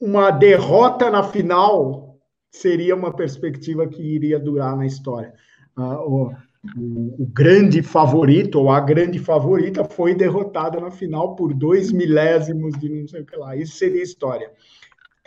uma 0.00 0.30
derrota 0.30 1.10
na 1.10 1.22
final 1.22 2.18
seria 2.50 2.94
uma 2.94 3.14
perspectiva 3.14 3.86
que 3.86 4.02
iria 4.02 4.38
durar 4.38 4.76
na 4.76 4.86
história. 4.86 5.34
O, 5.76 6.32
o, 6.76 7.22
o, 7.22 7.26
grande 7.32 7.82
favorito, 7.82 8.58
ou 8.60 8.70
a 8.70 8.80
grande 8.80 9.18
favorita, 9.18 9.84
foi 9.84 10.14
derrotada 10.14 10.80
na 10.80 10.90
final 10.90 11.36
por 11.36 11.54
dois 11.54 11.92
milésimos 11.92 12.78
de 12.78 12.88
não 12.88 13.06
sei 13.06 13.22
o 13.22 13.26
que 13.26 13.36
lá. 13.36 13.56
Isso 13.56 13.76
seria 13.76 14.02
história 14.02 14.50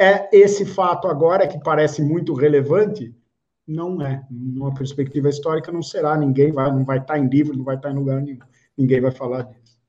é 0.01 0.29
esse 0.33 0.65
fato 0.65 1.07
agora 1.07 1.47
que 1.47 1.59
parece 1.59 2.01
muito 2.01 2.33
relevante, 2.33 3.15
não 3.67 4.01
é. 4.01 4.25
Numa 4.29 4.73
perspectiva 4.73 5.29
histórica 5.29 5.71
não 5.71 5.83
será, 5.83 6.17
ninguém 6.17 6.51
vai, 6.51 6.71
não 6.71 6.83
vai 6.83 6.97
estar 6.97 7.19
em 7.19 7.27
livro, 7.27 7.55
não 7.55 7.63
vai 7.63 7.75
estar 7.75 7.91
em 7.91 7.95
lugar 7.95 8.21
nenhum. 8.21 8.39
Ninguém 8.77 8.99
vai 8.99 9.11
falar 9.11 9.43
disso. 9.43 9.79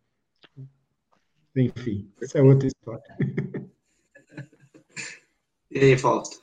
Enfim, 1.56 2.10
essa 2.20 2.38
é 2.38 2.42
outra 2.42 2.68
história. 2.68 3.02
E 5.74 5.78
aí, 5.78 5.96
Fausto? 5.96 6.42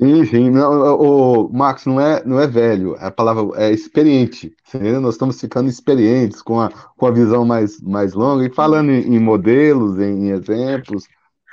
Enfim, 0.00 0.48
não, 0.48 0.98
o 0.98 1.52
Max 1.52 1.84
não 1.84 2.00
é, 2.00 2.24
não 2.24 2.40
é 2.40 2.46
velho, 2.48 2.96
a 2.98 3.10
palavra 3.10 3.44
é 3.62 3.70
experiente. 3.70 4.56
Nós 5.00 5.14
estamos 5.14 5.38
ficando 5.38 5.68
experientes 5.68 6.42
com 6.42 6.58
a, 6.58 6.70
com 6.96 7.06
a 7.06 7.10
visão 7.10 7.44
mais, 7.44 7.80
mais 7.80 8.14
longa 8.14 8.46
e 8.46 8.50
falando 8.50 8.90
em, 8.90 9.14
em 9.14 9.20
modelos, 9.20 10.00
em, 10.00 10.28
em 10.28 10.30
exemplos, 10.30 11.06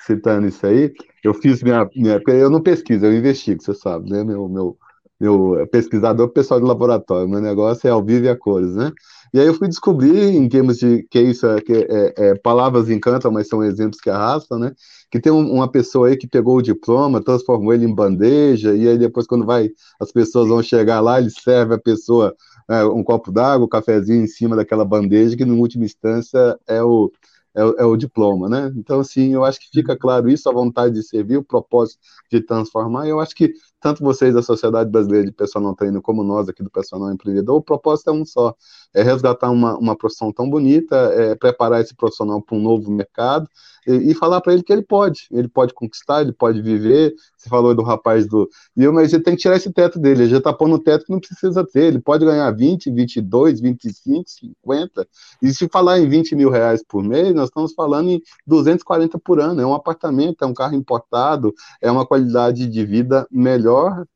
citando 0.06 0.48
isso 0.48 0.66
aí, 0.66 0.94
eu 1.24 1.34
fiz 1.34 1.62
minha, 1.62 1.90
minha. 1.96 2.22
Eu 2.28 2.50
não 2.50 2.62
pesquiso, 2.62 3.06
eu 3.06 3.16
investigo, 3.16 3.62
você 3.62 3.74
sabe, 3.74 4.10
né? 4.10 4.24
Meu, 4.24 4.48
meu, 4.50 4.78
meu 5.20 5.68
pesquisador 5.72 6.30
pessoal 6.30 6.60
de 6.60 6.66
laboratório, 6.66 7.30
meu 7.30 7.42
negócio 7.42 7.88
é 7.88 7.92
ao 7.92 8.04
vivo 8.04 8.26
e 8.26 8.30
a 8.30 8.36
cores, 8.36 8.76
né? 8.76 8.92
E 9.34 9.40
aí 9.40 9.48
eu 9.48 9.54
fui 9.54 9.68
descobrir, 9.70 10.36
em 10.36 10.50
termos 10.50 10.78
de 10.78 11.04
que 11.10 11.22
isso 11.22 11.48
é, 11.48 11.62
que 11.62 11.72
é, 11.74 12.14
é, 12.18 12.36
palavras 12.36 12.90
encantam, 12.90 13.32
mas 13.32 13.48
são 13.48 13.64
exemplos 13.64 14.02
que 14.02 14.10
arrastam, 14.10 14.60
né? 14.60 14.74
Que 15.10 15.22
tem 15.22 15.32
um, 15.32 15.54
uma 15.54 15.72
pessoa 15.72 16.10
aí 16.10 16.18
que 16.18 16.28
pegou 16.28 16.58
o 16.58 16.62
diploma, 16.62 17.24
transformou 17.24 17.74
ele 17.74 17.86
em 17.86 17.96
bandeja, 17.96 18.76
e 18.76 18.88
aí 18.90 18.98
depois, 18.98 19.26
quando 19.26 19.46
vai, 19.46 19.70
as 20.02 20.12
pessoas 20.12 20.50
vão 20.50 20.62
chegar 20.62 21.00
lá, 21.00 21.20
ele 21.20 21.30
serve 21.30 21.76
a 21.76 21.80
pessoa 21.80 22.36
é, 22.70 22.84
um 22.84 23.04
copo 23.04 23.32
d'água, 23.32 23.66
um 23.66 23.70
cafezinho 23.70 24.24
em 24.24 24.28
cima 24.28 24.56
daquela 24.56 24.84
bandeja, 24.84 25.38
que, 25.38 25.44
em 25.44 25.52
última 25.52 25.86
instância, 25.86 26.60
é 26.68 26.84
o, 26.84 27.10
é, 27.56 27.62
é, 27.62 27.86
o 27.86 27.98
diploma, 27.98 28.50
né? 28.50 28.72
Então, 28.76 29.00
assim, 29.00 29.34
eu 29.34 29.44
acho 29.44 29.60
que 29.60 29.70
fica 29.74 29.98
claro 29.98 30.30
isso, 30.30 30.50
a 30.50 30.54
vontade 30.54 30.94
de 30.96 31.04
servir, 31.04 31.38
o 31.38 31.44
propósito 31.44 32.00
de 32.32 32.42
transformar. 32.42 33.08
Eu 33.08 33.20
acho 33.20 33.36
que 33.36 33.54
tanto 33.82 34.04
vocês 34.04 34.34
da 34.34 34.44
Sociedade 34.44 34.90
Brasileira 34.90 35.26
de 35.26 35.34
Personal 35.34 35.76
Treino 35.76 36.02
como 36.02 36.24
nós 36.24 36.48
aqui 36.48 36.64
do 36.64 36.70
Personal 36.70 37.12
Empreendedor, 37.12 37.58
o 37.58 37.62
propósito 37.62 38.12
é 38.12 38.14
um 38.14 38.24
só, 38.24 38.56
é 38.94 39.02
resgatar 39.02 39.50
uma, 39.50 39.78
uma 39.78 39.98
profissão 39.98 40.32
tão 40.32 40.50
bonita, 40.50 40.96
é 40.96 41.36
preparar 41.36 41.82
esse 41.82 41.96
profissional 41.96 42.42
para 42.42 42.56
um 42.56 42.62
novo 42.62 42.92
mercado 42.92 43.50
e, 43.88 44.12
e 44.12 44.14
falar 44.14 44.42
para 44.42 44.54
ele 44.54 44.64
que 44.64 44.72
ele 44.72 44.84
pode, 44.84 45.28
ele 45.32 45.48
pode 45.48 45.74
conquistar, 45.74 46.22
ele 46.22 46.32
pode 46.32 46.62
viver. 46.62 47.14
Você 47.36 47.50
falou 47.50 47.74
do 47.74 47.82
rapaz 47.82 48.28
do. 48.28 48.48
E 48.78 48.84
eu, 48.84 48.94
mas 48.94 49.12
ele 49.14 49.24
tem 49.24 49.36
que 49.36 49.42
tirar 49.42 49.56
esse 49.56 49.72
teto 49.72 50.00
dele, 50.00 50.24
ele 50.24 50.30
já 50.30 50.38
está 50.38 50.54
pondo 50.54 50.76
o 50.76 50.80
teto 50.80 51.06
que 51.06 51.12
não 51.12 51.20
precisa 51.20 51.66
ter, 51.66 51.86
ele 51.86 52.00
pode 52.00 52.24
ganhar 52.24 52.50
20, 52.52 52.92
22, 52.92 53.60
25, 53.60 54.30
50. 54.30 55.08
E 55.42 55.54
se 55.54 55.68
falar 55.68 56.00
em 56.00 56.08
20 56.08 56.36
mil 56.36 56.50
reais 56.50 56.84
por 56.88 57.04
mês, 57.04 57.34
nós 57.34 57.50
estamos 57.50 57.74
falando 57.74 58.10
em 58.10 58.22
240 58.46 59.18
por 59.20 59.40
ano. 59.40 59.62
É 59.62 59.66
um 59.66 59.74
apartamento, 59.74 60.44
é 60.44 60.48
um 60.48 60.54
carro 60.54 60.76
importado, 60.76 61.54
é 61.82 61.90
uma 61.90 62.06
qualidade 62.06 62.68
de 62.68 62.86
vida 62.86 63.28
melhor, 63.32 63.71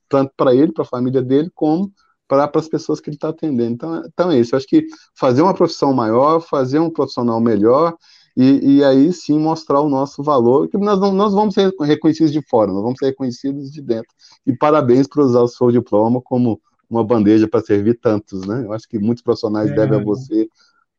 tanto 0.10 0.32
para 0.36 0.54
ele, 0.54 0.72
para 0.72 0.84
a 0.84 0.88
família 0.88 1.22
dele, 1.22 1.50
como 1.54 1.92
para 2.28 2.50
as 2.56 2.68
pessoas 2.68 3.00
que 3.00 3.10
ele 3.10 3.18
está 3.18 3.30
atendendo. 3.30 3.74
Então, 3.74 4.04
então 4.06 4.32
é 4.32 4.40
isso. 4.40 4.56
Eu 4.56 4.58
acho 4.58 4.68
que 4.68 4.86
fazer 5.16 5.42
uma 5.42 5.54
profissão 5.54 5.94
maior, 5.94 6.40
fazer 6.40 6.80
um 6.80 6.90
profissional 6.90 7.40
melhor 7.40 7.96
e, 8.36 8.78
e, 8.78 8.84
aí 8.84 9.14
sim 9.14 9.40
mostrar 9.40 9.80
o 9.80 9.90
nosso 9.90 10.22
valor, 10.22 10.68
que 10.68 10.78
nós, 10.78 11.00
não, 11.00 11.14
nós 11.14 11.34
vamos 11.34 11.54
ser 11.54 11.74
reconhecidos 11.80 12.34
de 12.34 12.42
fora, 12.50 12.72
nós 12.72 12.82
vamos 12.82 12.98
ser 13.00 13.06
reconhecidos 13.06 13.72
de 13.72 13.82
dentro. 13.82 14.10
E 14.46 14.54
parabéns 14.54 15.08
por 15.08 15.24
usar 15.24 15.42
o 15.42 15.48
seu 15.48 15.72
diploma 15.72 16.22
como 16.22 16.60
uma 16.90 17.04
bandeja 17.04 17.48
para 17.48 17.62
servir 17.62 17.98
tantos, 18.00 18.46
né? 18.46 18.64
Eu 18.66 18.74
acho 18.74 18.88
que 18.90 19.00
muitos 19.00 19.24
profissionais 19.24 19.72
é. 19.72 19.74
devem 19.76 20.00
a 20.00 20.04
você 20.04 20.50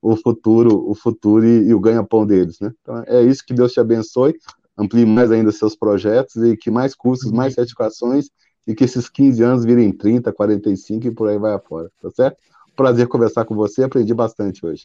o 0.01 0.17
futuro, 0.17 0.89
o 0.89 0.95
futuro 0.95 1.45
e, 1.45 1.69
e 1.69 1.75
o 1.75 1.81
ganha-pão 1.81 2.27
deles, 2.27 2.59
né? 2.59 2.73
Então 2.81 3.03
é 3.07 3.23
isso 3.23 3.45
que 3.45 3.53
Deus 3.53 3.73
te 3.73 3.81
abençoe, 3.81 4.35
amplie 4.79 5.05
mais 5.05 5.31
ainda 5.31 5.53
seus 5.53 5.77
projetos 5.77 6.37
e 6.37 6.57
que 6.57 6.71
mais 6.71 6.95
cursos, 6.95 7.31
mais 7.31 7.55
certificações 7.55 8.31
e 8.67 8.75
que 8.75 8.85
esses 8.85 9.09
15 9.09 9.43
anos 9.43 9.65
virem 9.65 9.93
30, 9.93 10.33
45 10.33 11.07
e 11.07 11.11
por 11.11 11.29
aí 11.29 11.39
vai 11.39 11.55
afora, 11.55 11.91
tá 12.03 12.11
certo? 12.11 12.39
Prazer 12.75 13.07
conversar 13.07 13.45
com 13.45 13.55
você, 13.55 13.85
aprendi 13.85 14.13
bastante 14.13 14.65
hoje. 14.65 14.85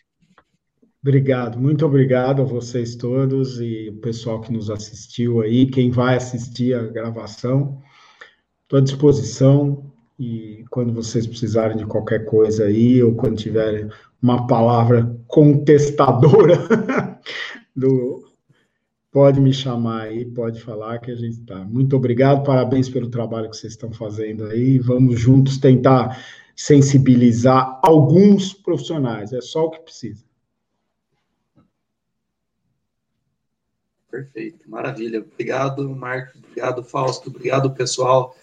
Obrigado, 1.01 1.59
muito 1.59 1.83
obrigado 1.85 2.43
a 2.43 2.45
vocês 2.45 2.95
todos 2.95 3.59
e 3.59 3.89
o 3.89 3.99
pessoal 3.99 4.39
que 4.39 4.53
nos 4.53 4.69
assistiu 4.69 5.41
aí, 5.41 5.65
quem 5.65 5.89
vai 5.89 6.15
assistir 6.15 6.75
a 6.75 6.83
gravação. 6.83 7.81
Estou 8.63 8.77
à 8.77 8.81
disposição 8.81 9.83
e 10.19 10.63
quando 10.69 10.93
vocês 10.93 11.25
precisarem 11.25 11.75
de 11.75 11.85
qualquer 11.85 12.25
coisa 12.25 12.65
aí, 12.65 13.01
ou 13.01 13.15
quando 13.15 13.35
tiverem 13.35 13.89
uma 14.21 14.45
palavra 14.45 15.19
contestadora 15.27 16.55
do, 17.75 18.30
pode 19.11 19.41
me 19.41 19.53
chamar 19.53 20.03
aí, 20.03 20.25
pode 20.25 20.61
falar 20.61 20.99
que 20.99 21.11
a 21.11 21.15
gente 21.15 21.41
está. 21.41 21.59
Muito 21.65 21.95
obrigado, 21.95 22.43
parabéns 22.43 22.89
pelo 22.89 23.09
trabalho 23.09 23.49
que 23.49 23.57
vocês 23.57 23.73
estão 23.73 23.91
fazendo 23.91 24.45
aí. 24.45 24.79
Vamos 24.79 25.19
juntos 25.19 25.57
tentar 25.57 26.17
sensibilizar 26.55 27.79
alguns 27.83 28.53
profissionais, 28.53 29.33
é 29.33 29.41
só 29.41 29.65
o 29.65 29.71
que 29.71 29.79
precisa. 29.81 30.23
Perfeito, 34.09 34.69
maravilha. 34.69 35.19
Obrigado, 35.19 35.89
Marco. 35.89 36.37
Obrigado, 36.37 36.83
Fausto. 36.83 37.29
Obrigado, 37.29 37.71
pessoal 37.71 38.35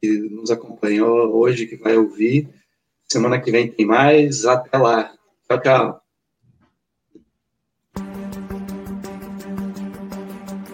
que 0.00 0.18
nos 0.28 0.50
acompanhou 0.50 1.34
hoje, 1.34 1.66
que 1.66 1.76
vai 1.76 1.96
ouvir. 1.96 2.48
Semana 3.10 3.40
que 3.40 3.50
vem 3.50 3.70
tem 3.70 3.86
mais. 3.86 4.44
Até 4.44 4.76
lá. 4.76 5.14
Tchau, 5.48 5.60
tchau. 5.62 6.03